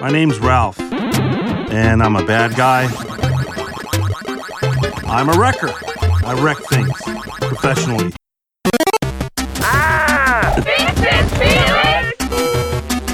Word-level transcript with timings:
My 0.00 0.10
name's 0.10 0.38
Ralph, 0.38 0.80
and 0.80 2.02
I'm 2.02 2.16
a 2.16 2.24
bad 2.24 2.56
guy. 2.56 2.88
I'm 5.04 5.28
a 5.28 5.38
wrecker. 5.38 5.70
I 6.24 6.32
wreck 6.40 6.56
things 6.56 6.98
professionally. 7.42 8.14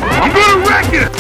I'm 0.01 0.33
gonna 0.33 0.67
wreck 0.69 0.93
it! 0.93 1.11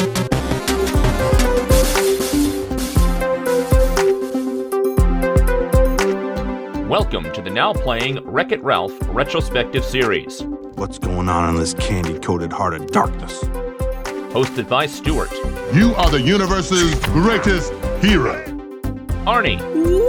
Welcome 6.88 7.32
to 7.32 7.42
the 7.42 7.50
now 7.50 7.72
playing 7.72 8.24
Wreck 8.24 8.52
It 8.52 8.62
Ralph 8.62 8.96
retrospective 9.08 9.84
series, 9.84 10.44
What's 10.76 10.98
going 10.98 11.28
on 11.28 11.48
in 11.48 11.56
this 11.56 11.74
candy 11.74 12.18
coated 12.20 12.52
heart 12.52 12.74
of 12.74 12.86
darkness? 12.88 13.42
Hosted 14.36 14.68
by 14.68 14.84
Stuart, 14.84 15.32
You 15.72 15.94
are 15.94 16.10
the 16.10 16.20
universe's 16.20 16.94
greatest 17.06 17.72
hero. 18.04 18.44
Arnie, 19.24 19.58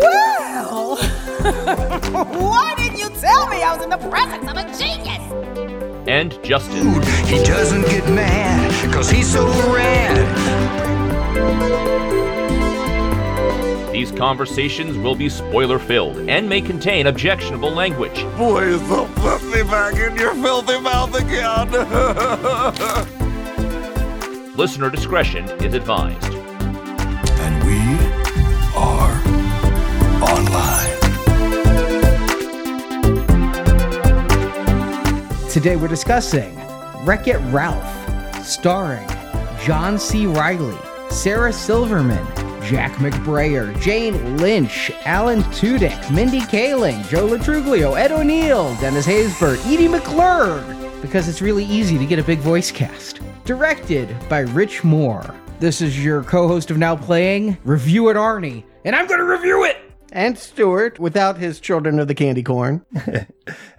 Well, 0.02 0.98
why 2.52 2.74
didn't 2.76 2.98
you 3.00 3.10
tell 3.22 3.48
me 3.48 3.64
I 3.64 3.74
was 3.74 3.82
in 3.86 3.90
the 3.90 3.98
presence 4.10 4.50
of 4.52 4.58
a 4.58 4.64
genius? 4.78 5.24
and 6.10 6.38
Justin. 6.44 7.02
He 7.26 7.42
doesn't 7.44 7.84
get 7.84 8.04
mad, 8.10 8.94
cause 8.94 9.10
he's 9.10 9.32
so 9.32 9.46
rad. 9.74 10.18
These 13.94 14.12
conversations 14.12 14.98
will 14.98 15.16
be 15.16 15.30
spoiler 15.30 15.80
filled 15.80 16.18
and 16.30 16.50
may 16.50 16.60
contain 16.62 17.08
objectionable 17.08 17.72
language. 17.72 18.24
Boy, 18.38 18.78
don't 18.90 19.16
put 19.16 19.42
me 19.46 19.64
back 19.64 19.96
in 19.96 20.18
your 20.18 20.34
filthy 20.36 20.80
mouth 20.82 21.16
again. 21.16 23.08
Listener 24.58 24.90
discretion 24.90 25.46
is 25.62 25.76
advised. 25.76 26.34
And 26.34 27.64
we 27.64 27.78
are 28.76 29.14
online. 30.24 30.98
Today 35.52 35.76
we're 35.76 35.88
discussing 35.88 36.56
Wreck 37.06 37.28
It 37.28 37.38
Ralph, 37.54 38.44
starring 38.44 39.08
John 39.64 40.00
C. 40.00 40.26
Reilly, 40.26 40.76
Sarah 41.12 41.54
Silverman, 41.54 42.26
Jack 42.64 42.94
McBrayer, 42.94 43.80
Jane 43.80 44.38
Lynch, 44.38 44.90
Alan 45.06 45.44
Tudyk, 45.54 46.12
Mindy 46.12 46.42
Kaling, 46.42 47.08
Joe 47.08 47.28
Lo 47.28 47.38
Truglio, 47.38 47.96
Ed 47.96 48.12
O'Neill, 48.12 48.74
Dennis 48.78 49.06
Haysbert, 49.06 49.64
Edie 49.72 49.88
McClurg, 49.88 51.02
because 51.04 51.30
it's 51.30 51.44
really 51.44 51.66
easy 51.66 52.00
to 52.00 52.08
get 52.08 52.18
a 52.18 52.24
big 52.24 52.40
voice 52.40 52.72
cast. 52.72 53.20
Directed 53.48 54.14
by 54.28 54.40
Rich 54.40 54.84
Moore. 54.84 55.34
This 55.62 55.82
is 55.82 56.04
your 56.04 56.22
co-host 56.22 56.70
of 56.70 56.78
Now 56.78 56.98
Playing, 56.98 57.58
Review 57.64 58.10
It 58.10 58.18
Arnie, 58.18 58.66
and 58.84 58.94
I'm 58.94 59.08
gonna 59.08 59.24
review 59.24 59.64
it! 59.64 59.78
and 60.12 60.38
Stuart 60.38 61.00
without 61.00 61.38
his 61.38 61.62
children 61.62 61.98
of 61.98 62.10
the 62.10 62.16
candy 62.16 62.44
corn. 62.44 62.86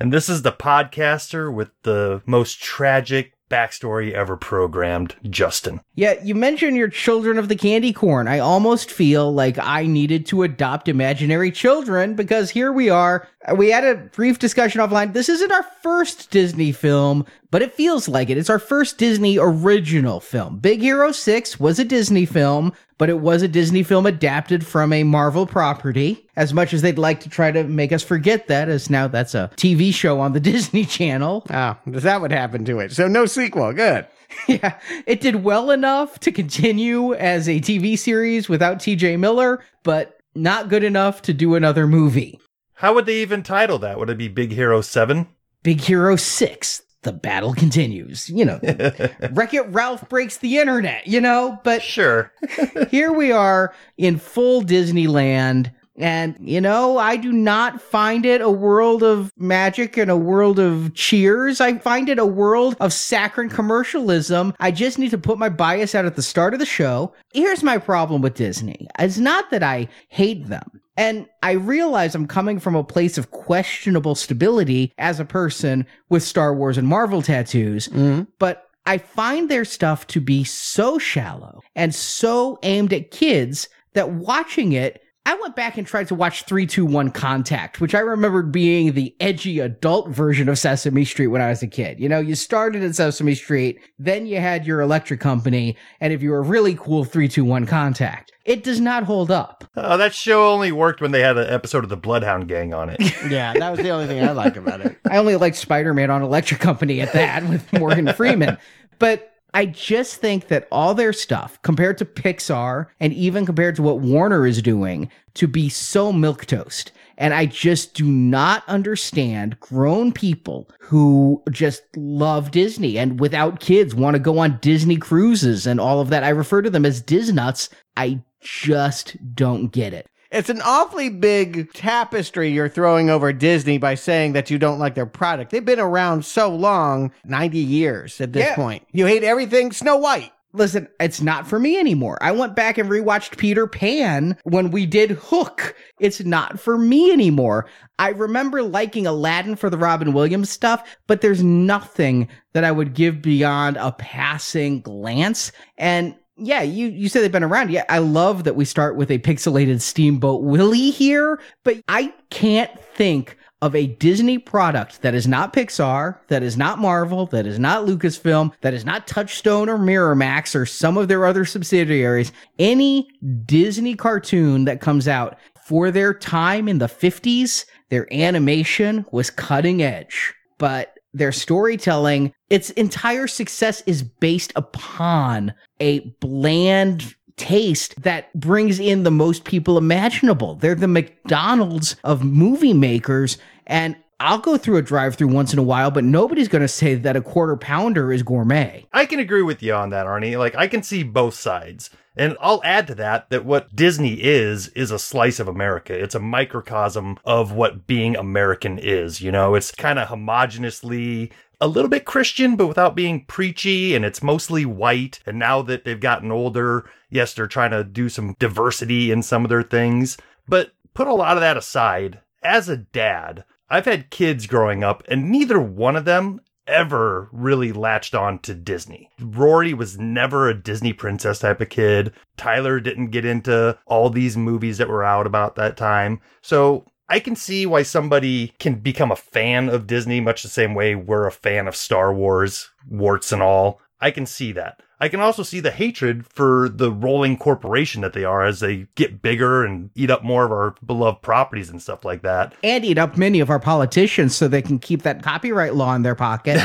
And 0.01 0.11
this 0.13 0.31
is 0.31 0.41
the 0.41 0.53
podcaster 0.53 1.53
with 1.53 1.69
the 1.83 2.23
most 2.25 2.63
tragic 2.63 3.35
backstory 3.51 4.13
ever 4.13 4.37
programmed, 4.37 5.17
Justin. 5.29 5.81
Yeah, 5.95 6.15
you 6.23 6.35
mentioned 6.35 6.77
your 6.77 6.89
children 6.89 7.37
of 7.39 7.49
the 7.49 7.57
candy 7.57 7.93
corn. 7.93 8.29
I 8.29 8.39
almost 8.39 8.91
feel 8.91 9.33
like 9.33 9.59
I 9.59 9.87
needed 9.87 10.25
to 10.27 10.43
adopt 10.43 10.89
imaginary 10.89 11.51
children 11.51 12.15
because 12.15 12.51
here 12.51 12.73
we 12.73 12.89
are. 12.89 13.29
We 13.55 13.71
had 13.71 13.85
a 13.85 13.95
brief 13.97 14.39
discussion 14.39 14.81
offline. 14.81 15.13
This 15.13 15.29
isn't 15.29 15.53
our 15.53 15.65
first 15.83 16.31
Disney 16.31 16.73
film, 16.73 17.25
but 17.51 17.63
it 17.63 17.75
feels 17.75 18.09
like 18.09 18.31
it. 18.31 18.39
It's 18.39 18.51
our 18.51 18.59
first 18.59 18.99
Disney 18.99 19.39
original 19.39 20.21
film. 20.21 20.59
Big 20.59 20.81
Hero 20.81 21.13
6 21.13 21.61
was 21.61 21.79
a 21.79 21.85
Disney 21.85 22.27
film, 22.27 22.73
but 22.99 23.09
it 23.09 23.21
was 23.21 23.43
a 23.43 23.49
Disney 23.49 23.83
film 23.83 24.07
adapted 24.07 24.67
from 24.67 24.93
a 24.93 25.05
Marvel 25.05 25.47
property. 25.47 26.27
As 26.37 26.53
much 26.53 26.73
as 26.75 26.83
they'd 26.83 26.99
like 26.99 27.21
to 27.21 27.29
try 27.29 27.51
to 27.51 27.65
make 27.65 27.93
us 27.93 28.03
forget 28.03 28.49
that, 28.49 28.69
as 28.69 28.91
now 28.91 29.09
that's 29.09 29.35
a 29.35 29.51
TV 29.57 29.93
show 29.95 30.21
on 30.21 30.33
the 30.33 30.41
Disney 30.53 30.85
Channel. 30.85 31.47
Oh, 31.51 31.77
that 31.87 32.21
what 32.21 32.31
happened 32.31 32.67
to 32.67 32.81
it? 32.81 32.93
So 32.93 33.09
no 33.09 33.27
sequel. 33.27 33.73
Good. 33.73 34.07
Yeah, 34.47 34.79
it 35.07 35.23
did 35.23 35.43
well 35.43 35.71
enough 35.71 36.21
to 36.21 36.31
continue 36.31 37.15
as 37.15 37.49
a 37.49 37.61
TV 37.61 37.99
series 37.99 38.47
without 38.47 38.79
TJ 38.79 39.19
Miller, 39.19 39.65
but 39.85 40.21
not 40.35 40.69
good 40.69 40.85
enough 40.85 41.23
to 41.23 41.33
do 41.33 41.55
another 41.55 41.87
movie. 41.87 42.39
How 42.79 42.95
would 42.95 43.07
they 43.07 43.23
even 43.23 43.43
title 43.43 43.81
that? 43.81 43.99
Would 43.99 44.09
it 44.09 44.19
be 44.19 44.29
Big 44.29 44.53
Hero 44.53 44.81
7? 44.81 45.27
Big 45.65 45.81
Hero 45.81 46.15
6, 46.15 46.83
the 47.03 47.13
battle 47.13 47.53
continues. 47.53 48.31
You 48.31 48.45
know, 48.45 48.61
Wreck 49.33 49.53
It 49.53 49.67
Ralph 49.71 50.09
breaks 50.09 50.37
the 50.39 50.59
internet, 50.59 51.09
you 51.09 51.21
know? 51.21 51.59
But 51.65 51.83
Sure. 51.83 52.33
here 52.91 53.13
we 53.13 53.33
are 53.33 53.75
in 53.97 54.17
full 54.19 54.63
Disneyland. 54.63 55.73
And, 55.99 56.37
you 56.41 56.61
know, 56.61 56.99
I 56.99 57.17
do 57.17 57.33
not 57.33 57.83
find 57.83 58.25
it 58.25 58.41
a 58.41 58.51
world 58.51 59.03
of 59.03 59.33
magic 59.37 59.97
and 59.97 60.11
a 60.11 60.17
world 60.17 60.59
of 60.59 60.95
cheers. 60.95 61.61
I 61.61 61.79
find 61.79 62.09
it 62.09 62.19
a 62.19 62.27
world 62.27 62.77
of 62.81 62.93
saccharine 62.93 63.49
commercialism. 63.49 64.55
I 64.61 64.71
just 64.71 64.99
need 64.99 65.11
to 65.11 65.19
put 65.19 65.39
my 65.39 65.49
bias 65.49 65.95
out 65.95 66.05
at 66.07 66.17
the 66.17 66.23
start 66.23 66.55
of 66.55 66.61
the 66.61 66.67
show. 66.67 67.13
Here's 67.33 67.63
my 67.63 67.79
problem 67.79 68.23
with 68.23 68.35
Disney. 68.35 68.87
It's 68.99 69.19
not 69.19 69.51
that 69.51 69.63
I 69.63 69.89
hate 70.09 70.47
them. 70.47 70.81
And 70.97 71.27
I 71.45 71.53
realize 71.53 72.15
I'm 72.15 72.27
coming 72.27 72.59
from 72.59 72.75
a 72.75 72.83
place 72.83 73.19
of 73.19 73.31
questionable 73.31 74.17
stability 74.17 74.93
as 74.99 75.21
a 75.21 75.25
person 75.25 75.87
with 76.09 76.25
Star 76.25 76.53
Wars 76.53 76.77
and 76.77 76.89
Marvel 76.89 77.23
tattoos, 77.23 77.87
mm-hmm. 77.87 78.23
but 78.41 78.69
I 78.85 78.99
find 78.99 79.49
their 79.49 79.65
stuff 79.65 80.07
to 80.09 80.21
be 80.21 80.43
so 80.45 80.99
shallow 80.99 81.61
and 81.77 81.95
so 81.95 82.59
aimed 82.63 82.93
at 82.93 83.13
kids 83.13 83.69
that 83.93 84.11
watching 84.11 84.73
it, 84.73 85.03
I 85.29 85.35
went 85.35 85.55
back 85.55 85.77
and 85.77 85.87
tried 85.87 86.09
to 86.09 86.15
watch 86.15 86.45
321 86.45 87.11
Contact, 87.11 87.83
which 87.83 87.95
I 87.95 87.99
remembered 87.99 88.51
being 88.51 88.95
the 88.95 89.15
edgy 89.21 89.61
adult 89.61 90.09
version 90.09 90.49
of 90.49 90.59
Sesame 90.59 91.05
Street 91.05 91.27
when 91.27 91.43
I 91.43 91.51
was 91.51 91.63
a 91.63 91.67
kid. 91.67 92.01
You 92.01 92.09
know, 92.09 92.19
you 92.19 92.35
started 92.35 92.83
at 92.83 92.95
Sesame 92.95 93.35
Street, 93.35 93.79
then 93.99 94.25
you 94.25 94.41
had 94.41 94.67
your 94.67 94.81
electric 94.81 95.21
company, 95.21 95.77
and 96.01 96.15
if 96.15 96.23
you 96.23 96.31
were 96.31 96.43
really 96.43 96.77
cool, 96.77 97.05
321 97.05 97.67
Contact. 97.67 98.33
It 98.47 98.65
does 98.65 98.81
not 98.81 99.03
hold 99.03 99.31
up. 99.31 99.65
Oh, 99.77 99.99
that 99.99 100.15
show 100.15 100.51
only 100.51 100.73
worked 100.73 101.03
when 101.03 101.11
they 101.11 101.21
had 101.21 101.37
an 101.37 101.53
episode 101.53 101.85
of 101.85 101.91
the 101.91 101.99
Bloodhound 101.99 102.49
Gang 102.49 102.73
on 102.73 102.89
it. 102.89 102.99
Yeah, 103.29 103.53
that 103.53 103.69
was 103.71 103.81
the 103.81 103.91
only 103.91 104.07
thing 104.07 104.25
I 104.25 104.31
like 104.31 104.57
about 104.57 104.81
it. 104.81 104.97
I 105.11 105.19
only 105.19 105.37
liked 105.37 105.57
Spider 105.57 105.93
Man 105.93 106.11
on 106.11 106.23
Electric 106.23 106.59
Company 106.59 107.03
at 107.03 107.13
that 107.13 107.47
with 107.47 107.71
Morgan 107.75 108.11
Freeman. 108.15 108.57
But 108.99 109.31
I 109.55 109.67
just 109.67 110.17
think 110.17 110.49
that 110.49 110.69
all 110.71 110.95
their 110.95 111.13
stuff, 111.13 111.61
compared 111.63 111.99
to 111.99 112.05
Pixar 112.05 112.87
and 113.01 113.13
even 113.13 113.47
compared 113.47 113.77
to 113.77 113.83
what 113.83 114.01
Warner 114.01 114.47
is 114.47 114.61
doing, 114.61 115.11
to 115.35 115.47
be 115.47 115.69
so 115.69 116.13
milquetoast. 116.13 116.91
And 117.17 117.35
I 117.35 117.47
just 117.47 117.95
do 117.95 118.05
not 118.05 118.63
understand 118.69 119.59
grown 119.59 120.13
people 120.13 120.71
who 120.81 121.43
just 121.51 121.83
love 121.97 122.51
Disney 122.51 122.99
and 122.99 123.19
without 123.19 123.59
kids 123.59 123.95
want 123.95 124.15
to 124.15 124.21
go 124.21 124.39
on 124.39 124.59
Disney 124.61 124.97
cruises 124.97 125.67
and 125.67 125.81
all 125.81 126.01
of 126.01 126.11
that. 126.11 126.25
I 126.25 126.29
refer 126.29 126.63
to 126.63 126.71
them 126.71 126.87
as 126.87 127.01
Disnuts. 127.01 127.71
I 127.97 128.23
just 128.41 129.17
don't 129.35 129.73
get 129.73 129.93
it. 129.93 130.09
It's 130.31 130.51
an 130.51 130.61
awfully 130.63 131.09
big 131.09 131.73
tapestry 131.73 132.51
you're 132.51 132.69
throwing 132.69 133.09
over 133.09 133.33
Disney 133.33 133.79
by 133.79 133.95
saying 133.95 134.35
that 134.35 134.51
you 134.51 134.59
don't 134.59 134.79
like 134.79 134.95
their 134.95 135.07
product. 135.07 135.51
They've 135.51 135.65
been 135.65 135.81
around 135.81 136.25
so 136.25 136.55
long 136.55 137.13
90 137.25 137.59
years 137.59 138.21
at 138.21 138.33
this 138.35 138.47
Yeah. 138.49 138.55
point. 138.55 138.83
You 138.93 139.07
hate 139.07 139.25
everything 139.25 139.73
Snow 139.73 139.97
White. 139.97 140.31
Listen, 140.55 140.89
it's 140.99 141.21
not 141.21 141.47
for 141.47 141.59
me 141.59 141.79
anymore. 141.79 142.19
I 142.23 142.33
went 142.33 142.57
back 142.57 142.79
and 142.79 142.89
rewatched 142.91 143.37
Peter 143.37 143.67
Pan 143.67 144.37
when 144.45 144.71
we 144.71 144.87
did 144.87 145.11
Hook. 145.11 145.75
It's 146.01 146.25
not 146.25 146.59
for 146.59 146.79
me 146.79 147.13
anymore. 147.13 147.67
I 147.99 148.11
remember 148.11 148.63
liking 148.63 149.07
Aladdin 149.07 149.57
for 149.57 149.69
the 149.69 149.77
Robin 149.77 150.15
Williams 150.15 150.49
stuff, 150.49 150.97
but 151.07 151.21
there's 151.21 151.43
nothing 151.43 152.29
that 152.55 152.65
I 152.65 152.71
would 152.73 152.95
give 152.95 153.21
beyond 153.21 153.77
a 153.77 153.93
passing 153.93 154.81
glance. 154.81 155.53
And 155.77 156.15
yeah, 156.39 156.63
you, 156.63 156.87
you 156.89 157.09
said 157.09 157.23
they've 157.23 157.33
been 157.33 157.43
around. 157.43 157.71
Yeah, 157.71 157.85
I 157.89 157.99
love 157.99 158.45
that 158.45 158.57
we 158.57 158.65
start 158.65 158.97
with 158.97 159.11
a 159.11 159.19
pixelated 159.19 159.81
Steamboat 159.81 160.43
Willie 160.43 160.91
here, 160.91 161.41
but 161.65 161.83
I 161.89 162.15
can't 162.31 162.71
think 162.95 163.37
of 163.61 163.75
a 163.75 163.89
Disney 163.89 164.39
product 164.39 165.03
that 165.03 165.15
is 165.15 165.27
not 165.27 165.53
Pixar, 165.53 166.19
that 166.29 166.45
is 166.45 166.57
not 166.57 166.79
Marvel, 166.79 167.27
that 167.27 167.47
is 167.47 167.59
not 167.59 167.87
Lucasfilm, 167.87 168.53
that 168.61 168.73
is 168.73 168.85
not 168.85 169.09
Touchstone 169.09 169.69
or 169.69 169.79
Miramax 169.79 170.55
or 170.55 170.65
some 170.65 170.97
of 170.97 171.09
their 171.09 171.27
other 171.27 171.45
subsidiaries, 171.45 172.31
any 172.59 173.09
Disney 173.45 173.97
cartoon 173.97 174.65
that 174.67 174.81
comes 174.81 175.09
out 175.09 175.39
for 175.67 175.91
their 175.91 176.15
time 176.15 176.69
in 176.69 176.79
the 176.79 176.87
50s, 176.87 177.65
their 177.91 178.13
animation 178.13 179.05
was 179.11 179.29
cutting 179.29 179.83
edge. 179.83 180.35
But 180.59 180.98
their 181.13 181.33
storytelling, 181.33 182.33
its 182.51 182.71
entire 182.71 183.27
success 183.27 183.83
is 183.87 184.03
based 184.03 184.53
upon 184.57 185.55
a 185.81 186.01
bland 186.21 187.15
taste 187.37 188.01
that 188.03 188.33
brings 188.39 188.81
in 188.81 189.05
the 189.05 189.11
most 189.11 189.45
people 189.45 189.79
imaginable. 189.79 190.57
They're 190.57 190.75
the 190.75 190.89
McDonald's 190.89 191.97
of 192.05 192.25
movie 192.25 192.75
makers. 192.75 193.39
And 193.67 193.97
I'll 194.21 194.39
go 194.39 194.57
through 194.57 194.79
a 194.79 194.83
drive 194.83 195.15
through 195.15 195.29
once 195.29 195.53
in 195.53 195.61
a 195.61 195.63
while, 195.63 195.93
but 195.93 196.03
nobody's 196.03 196.49
going 196.49 196.63
to 196.63 196.69
say 196.69 196.97
that 196.97 197.17
a 197.17 197.21
quarter 197.21 197.57
pounder 197.57 198.13
is 198.13 198.25
gourmet. 198.25 198.87
I 198.93 199.07
can 199.07 199.21
agree 199.21 199.43
with 199.43 199.63
you 199.63 199.75
on 199.75 199.91
that, 199.91 200.07
Arnie. 200.07 200.37
Like, 200.37 200.57
I 200.57 200.67
can 200.67 200.83
see 200.83 201.05
both 201.05 201.35
sides. 201.35 201.91
And 202.19 202.37
I'll 202.41 202.61
add 202.65 202.89
to 202.89 202.97
that 202.97 203.31
that 203.31 203.45
what 203.45 203.75
Disney 203.75 204.15
is, 204.15 204.69
is 204.69 204.91
a 204.91 204.99
slice 204.99 205.39
of 205.39 205.47
America. 205.47 205.95
It's 205.95 206.17
a 206.17 206.21
microcosm 206.21 207.17
of 207.25 207.53
what 207.53 207.87
being 207.87 208.17
American 208.17 208.77
is. 208.77 209.21
You 209.21 209.31
know, 209.31 209.55
it's 209.55 209.71
kind 209.71 210.01
of 210.01 210.09
homogeneously 210.09 211.31
a 211.61 211.69
little 211.69 211.89
bit 211.89 212.05
Christian, 212.05 212.57
but 212.57 212.67
without 212.67 212.97
being 212.97 213.25
preachy, 213.25 213.95
and 213.95 214.05
it's 214.05 214.23
mostly 214.23 214.65
white. 214.65 215.21
And 215.27 215.39
now 215.39 215.63
that 215.63 215.85
they've 215.85 215.99
gotten 215.99 216.33
older, 216.33 216.91
yes, 217.09 217.35
they're 217.35 217.47
trying 217.47 217.71
to 217.71 217.85
do 217.85 218.09
some 218.09 218.35
diversity 218.41 219.13
in 219.13 219.23
some 219.23 219.45
of 219.45 219.49
their 219.49 219.63
things. 219.63 220.17
But 220.49 220.73
put 220.95 221.07
a 221.07 221.15
lot 221.15 221.37
of 221.37 221.41
that 221.41 221.57
aside, 221.57 222.21
as 222.43 222.69
a 222.69 222.77
dad, 222.77 223.45
I've 223.71 223.85
had 223.85 224.11
kids 224.11 224.47
growing 224.47 224.83
up, 224.83 225.05
and 225.09 225.31
neither 225.31 225.61
one 225.61 225.95
of 225.95 226.05
them 226.05 226.41
ever 226.69 227.29
really 227.33 227.73
latched 227.73 228.15
on 228.15 228.39
to 228.41 228.55
Disney. 228.55 229.11
Rory 229.21 229.75
was 229.75 229.99
never 229.99 230.49
a 230.49 230.55
Disney 230.55 230.93
princess 230.93 231.41
type 231.41 231.61
of 231.61 231.71
kid. 231.71 232.13
Tyler 232.37 232.79
didn't 232.79 233.11
get 233.11 233.25
into 233.25 233.79
all 233.87 234.11
these 234.11 234.37
movies 234.37 234.79
that 234.79 234.89
were 234.89 235.05
out 235.05 235.27
about 235.27 235.57
that 235.57 235.77
time. 235.77 236.21
So 236.43 236.85
I 237.09 237.21
can 237.21 237.35
see 237.35 237.65
why 237.65 237.83
somebody 237.83 238.53
can 238.59 238.77
become 238.77 239.11
a 239.11 239.17
fan 239.17 239.69
of 239.69 239.87
Disney, 239.87 240.21
much 240.21 240.43
the 240.43 240.49
same 240.49 240.75
way 240.75 240.95
we're 240.95 241.27
a 241.27 241.33
fan 241.33 241.67
of 241.67 241.75
Star 241.75 242.13
Wars, 242.13 242.71
warts 242.87 243.33
and 243.33 243.43
all. 243.43 243.81
I 244.01 244.11
can 244.11 244.27
see 244.27 244.53
that. 244.53 244.81
I 245.01 245.09
can 245.09 245.21
also 245.21 245.43
see 245.43 245.61
the 245.61 245.71
hatred 245.71 246.27
for 246.27 246.69
the 246.69 246.91
rolling 246.91 247.37
corporation 247.37 248.03
that 248.03 248.13
they 248.15 248.25
are 248.25 248.45
as 248.45 248.61
they 248.61 248.89
get 248.97 249.23
bigger 249.23 249.65
and 249.65 249.91
eat 249.95 250.11
up 250.11 250.25
more 250.25 250.45
of 250.45 250.51
our 250.51 250.75
beloved 250.85 251.23
properties 251.23 251.71
and 251.71 251.81
stuff 251.81 252.05
like 252.05 252.23
that. 252.23 252.55
And 252.65 252.85
eat 252.85 252.99
up 252.99 253.17
many 253.17 253.39
of 253.39 253.49
our 253.49 253.61
politicians 253.61 254.35
so 254.35 254.49
they 254.49 254.63
can 254.63 254.79
keep 254.81 255.03
that 255.03 255.23
copyright 255.23 255.75
law 255.77 255.95
in 255.95 256.03
their 256.03 256.17
pocket. 256.17 256.59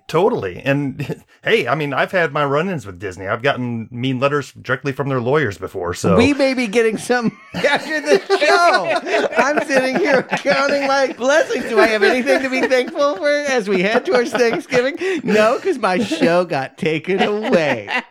totally. 0.08 0.62
And 0.64 1.22
hey, 1.44 1.68
I 1.68 1.74
mean, 1.74 1.92
I've 1.92 2.12
had 2.12 2.32
my 2.32 2.44
run 2.44 2.70
ins 2.70 2.86
with 2.86 2.98
Disney. 2.98 3.26
I've 3.26 3.42
gotten 3.42 3.88
mean 3.90 4.18
letters 4.18 4.52
directly 4.52 4.92
from 4.92 5.08
their 5.10 5.20
lawyers 5.20 5.58
before. 5.58 5.92
So 5.92 6.16
We 6.16 6.32
may 6.32 6.54
be 6.54 6.66
getting 6.66 6.96
some 6.96 7.38
after 7.54 8.00
the 8.00 8.18
show. 8.38 9.28
I'm 9.36 9.60
sitting 9.66 9.96
here 9.98 10.22
counting 10.22 10.86
my 10.86 11.12
blessings. 11.12 11.66
Do 11.66 11.78
I 11.80 11.88
have 11.88 12.02
anything 12.02 12.42
to 12.42 12.48
be 12.48 12.62
thankful 12.62 13.16
for 13.16 13.28
as 13.28 13.68
we 13.68 13.82
head 13.82 14.06
towards 14.06 14.30
Thanksgiving? 14.30 14.96
No, 15.22 15.56
because 15.56 15.78
my 15.78 15.98
show 15.98 16.46
got 16.46 16.78
taken 16.78 17.22
away. 17.22 17.73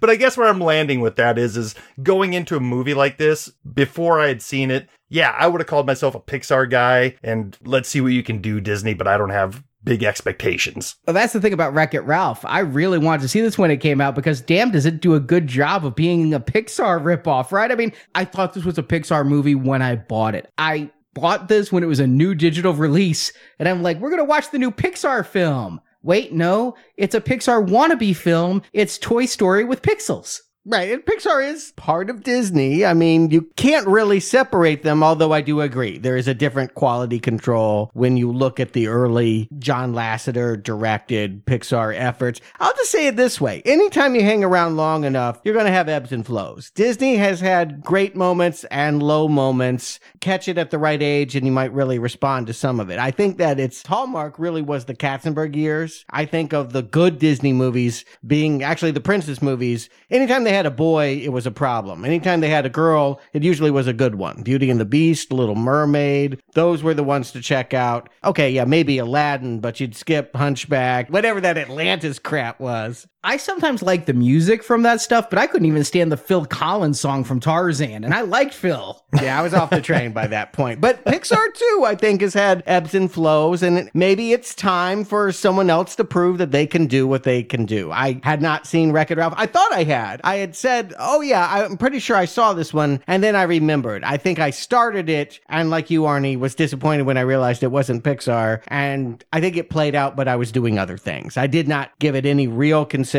but 0.00 0.10
I 0.10 0.16
guess 0.16 0.36
where 0.36 0.48
I'm 0.48 0.60
landing 0.60 1.00
with 1.00 1.16
that 1.16 1.38
is 1.38 1.56
is 1.56 1.74
going 2.02 2.34
into 2.34 2.56
a 2.56 2.60
movie 2.60 2.94
like 2.94 3.18
this 3.18 3.50
before 3.74 4.20
I 4.20 4.28
had 4.28 4.42
seen 4.42 4.70
it. 4.70 4.88
Yeah, 5.08 5.34
I 5.38 5.46
would 5.46 5.60
have 5.60 5.68
called 5.68 5.86
myself 5.86 6.14
a 6.14 6.20
Pixar 6.20 6.68
guy 6.70 7.16
and 7.22 7.56
let's 7.64 7.88
see 7.88 8.00
what 8.00 8.12
you 8.12 8.22
can 8.22 8.40
do 8.40 8.60
Disney, 8.60 8.94
but 8.94 9.06
I 9.06 9.16
don't 9.16 9.30
have 9.30 9.62
big 9.84 10.02
expectations. 10.02 10.96
Well, 11.06 11.14
that's 11.14 11.32
the 11.32 11.40
thing 11.40 11.52
about 11.52 11.72
Wreck 11.72 11.94
It 11.94 12.00
Ralph. 12.00 12.44
I 12.44 12.58
really 12.58 12.98
wanted 12.98 13.22
to 13.22 13.28
see 13.28 13.40
this 13.40 13.56
when 13.56 13.70
it 13.70 13.78
came 13.78 14.00
out 14.00 14.14
because 14.14 14.40
damn, 14.40 14.72
does 14.72 14.84
it 14.84 15.00
do 15.00 15.14
a 15.14 15.20
good 15.20 15.46
job 15.46 15.86
of 15.86 15.94
being 15.94 16.34
a 16.34 16.40
Pixar 16.40 17.00
ripoff, 17.00 17.52
right? 17.52 17.70
I 17.70 17.76
mean, 17.76 17.92
I 18.14 18.24
thought 18.24 18.52
this 18.52 18.64
was 18.64 18.78
a 18.78 18.82
Pixar 18.82 19.26
movie 19.26 19.54
when 19.54 19.82
I 19.82 19.96
bought 19.96 20.34
it. 20.34 20.50
I 20.58 20.90
bought 21.14 21.48
this 21.48 21.72
when 21.72 21.82
it 21.82 21.86
was 21.86 22.00
a 22.00 22.06
new 22.06 22.34
digital 22.34 22.74
release, 22.74 23.32
and 23.58 23.68
I'm 23.68 23.82
like, 23.82 23.98
we're 24.00 24.10
gonna 24.10 24.24
watch 24.24 24.50
the 24.50 24.58
new 24.58 24.70
Pixar 24.70 25.24
film. 25.24 25.80
Wait, 26.06 26.32
no, 26.32 26.76
it's 26.96 27.16
a 27.16 27.20
Pixar 27.20 27.66
wannabe 27.66 28.14
film. 28.14 28.62
It's 28.72 28.96
Toy 28.96 29.26
Story 29.26 29.64
with 29.64 29.82
pixels. 29.82 30.40
Right. 30.68 30.90
And 30.90 31.04
Pixar 31.04 31.48
is 31.48 31.72
part 31.76 32.10
of 32.10 32.24
Disney. 32.24 32.84
I 32.84 32.92
mean, 32.92 33.30
you 33.30 33.42
can't 33.54 33.86
really 33.86 34.18
separate 34.18 34.82
them, 34.82 35.00
although 35.00 35.32
I 35.32 35.40
do 35.40 35.60
agree. 35.60 35.96
There 35.96 36.16
is 36.16 36.26
a 36.26 36.34
different 36.34 36.74
quality 36.74 37.20
control 37.20 37.92
when 37.94 38.16
you 38.16 38.32
look 38.32 38.58
at 38.58 38.72
the 38.72 38.88
early 38.88 39.48
John 39.60 39.92
Lasseter 39.92 40.60
directed 40.60 41.46
Pixar 41.46 41.94
efforts. 41.96 42.40
I'll 42.58 42.74
just 42.74 42.90
say 42.90 43.06
it 43.06 43.14
this 43.14 43.40
way. 43.40 43.62
Anytime 43.64 44.16
you 44.16 44.22
hang 44.22 44.42
around 44.42 44.76
long 44.76 45.04
enough, 45.04 45.40
you're 45.44 45.54
going 45.54 45.66
to 45.66 45.72
have 45.72 45.88
ebbs 45.88 46.10
and 46.10 46.26
flows. 46.26 46.72
Disney 46.72 47.14
has 47.14 47.38
had 47.38 47.82
great 47.82 48.16
moments 48.16 48.64
and 48.64 49.00
low 49.00 49.28
moments. 49.28 50.00
Catch 50.18 50.48
it 50.48 50.58
at 50.58 50.72
the 50.72 50.80
right 50.80 51.00
age 51.00 51.36
and 51.36 51.46
you 51.46 51.52
might 51.52 51.72
really 51.72 52.00
respond 52.00 52.48
to 52.48 52.52
some 52.52 52.80
of 52.80 52.90
it. 52.90 52.98
I 52.98 53.12
think 53.12 53.38
that 53.38 53.60
its 53.60 53.86
hallmark 53.86 54.36
really 54.36 54.62
was 54.62 54.86
the 54.86 54.96
Katzenberg 54.96 55.54
years. 55.54 56.04
I 56.10 56.24
think 56.24 56.52
of 56.52 56.72
the 56.72 56.82
good 56.82 57.20
Disney 57.20 57.52
movies 57.52 58.04
being 58.26 58.64
actually 58.64 58.90
the 58.90 59.00
princess 59.00 59.40
movies. 59.40 59.88
Anytime 60.10 60.42
they 60.42 60.55
had 60.56 60.66
a 60.66 60.70
boy, 60.70 61.20
it 61.22 61.28
was 61.28 61.46
a 61.46 61.50
problem. 61.50 62.04
Anytime 62.04 62.40
they 62.40 62.48
had 62.48 62.66
a 62.66 62.70
girl, 62.70 63.20
it 63.32 63.42
usually 63.42 63.70
was 63.70 63.86
a 63.86 63.92
good 63.92 64.16
one. 64.16 64.42
Beauty 64.42 64.70
and 64.70 64.80
the 64.80 64.84
Beast, 64.84 65.32
Little 65.32 65.54
Mermaid, 65.54 66.40
those 66.54 66.82
were 66.82 66.94
the 66.94 67.04
ones 67.04 67.30
to 67.32 67.40
check 67.40 67.72
out. 67.72 68.08
Okay, 68.24 68.50
yeah, 68.50 68.64
maybe 68.64 68.98
Aladdin, 68.98 69.60
but 69.60 69.78
you'd 69.78 69.94
skip 69.94 70.34
Hunchback, 70.34 71.08
whatever 71.08 71.40
that 71.40 71.58
Atlantis 71.58 72.18
crap 72.18 72.58
was. 72.58 73.06
I 73.26 73.38
sometimes 73.38 73.82
like 73.82 74.06
the 74.06 74.12
music 74.12 74.62
from 74.62 74.82
that 74.82 75.00
stuff, 75.00 75.28
but 75.30 75.38
I 75.40 75.48
couldn't 75.48 75.66
even 75.66 75.82
stand 75.82 76.12
the 76.12 76.16
Phil 76.16 76.46
Collins 76.46 77.00
song 77.00 77.24
from 77.24 77.40
Tarzan, 77.40 78.04
and 78.04 78.14
I 78.14 78.20
liked 78.20 78.54
Phil. 78.54 79.02
Yeah, 79.20 79.36
I 79.36 79.42
was 79.42 79.52
off 79.52 79.70
the 79.70 79.80
train 79.80 80.12
by 80.12 80.28
that 80.28 80.52
point. 80.52 80.80
But 80.80 81.04
Pixar 81.04 81.52
too, 81.52 81.82
I 81.84 81.96
think, 81.96 82.20
has 82.20 82.34
had 82.34 82.62
ebbs 82.66 82.94
and 82.94 83.10
flows, 83.10 83.64
and 83.64 83.90
maybe 83.94 84.30
it's 84.30 84.54
time 84.54 85.02
for 85.02 85.32
someone 85.32 85.70
else 85.70 85.96
to 85.96 86.04
prove 86.04 86.38
that 86.38 86.52
they 86.52 86.68
can 86.68 86.86
do 86.86 87.08
what 87.08 87.24
they 87.24 87.42
can 87.42 87.66
do. 87.66 87.90
I 87.90 88.20
had 88.22 88.40
not 88.40 88.64
seen 88.64 88.92
Wreck 88.92 89.10
It 89.10 89.18
Ralph. 89.18 89.34
I 89.36 89.46
thought 89.46 89.72
I 89.72 89.82
had. 89.82 90.20
I 90.22 90.36
had 90.36 90.54
said, 90.54 90.94
"Oh 90.96 91.20
yeah, 91.20 91.48
I'm 91.50 91.76
pretty 91.76 91.98
sure 91.98 92.14
I 92.14 92.26
saw 92.26 92.52
this 92.52 92.72
one," 92.72 93.02
and 93.08 93.24
then 93.24 93.34
I 93.34 93.42
remembered. 93.42 94.04
I 94.04 94.18
think 94.18 94.38
I 94.38 94.50
started 94.50 95.08
it, 95.08 95.40
and 95.48 95.68
like 95.68 95.90
you, 95.90 96.02
Arnie, 96.02 96.38
was 96.38 96.54
disappointed 96.54 97.06
when 97.06 97.18
I 97.18 97.22
realized 97.22 97.64
it 97.64 97.72
wasn't 97.72 98.04
Pixar, 98.04 98.62
and 98.68 99.24
I 99.32 99.40
think 99.40 99.56
it 99.56 99.68
played 99.68 99.96
out, 99.96 100.14
but 100.14 100.28
I 100.28 100.36
was 100.36 100.52
doing 100.52 100.78
other 100.78 100.96
things. 100.96 101.36
I 101.36 101.48
did 101.48 101.66
not 101.66 101.90
give 101.98 102.14
it 102.14 102.24
any 102.24 102.46
real 102.46 102.84
consideration. 102.84 103.15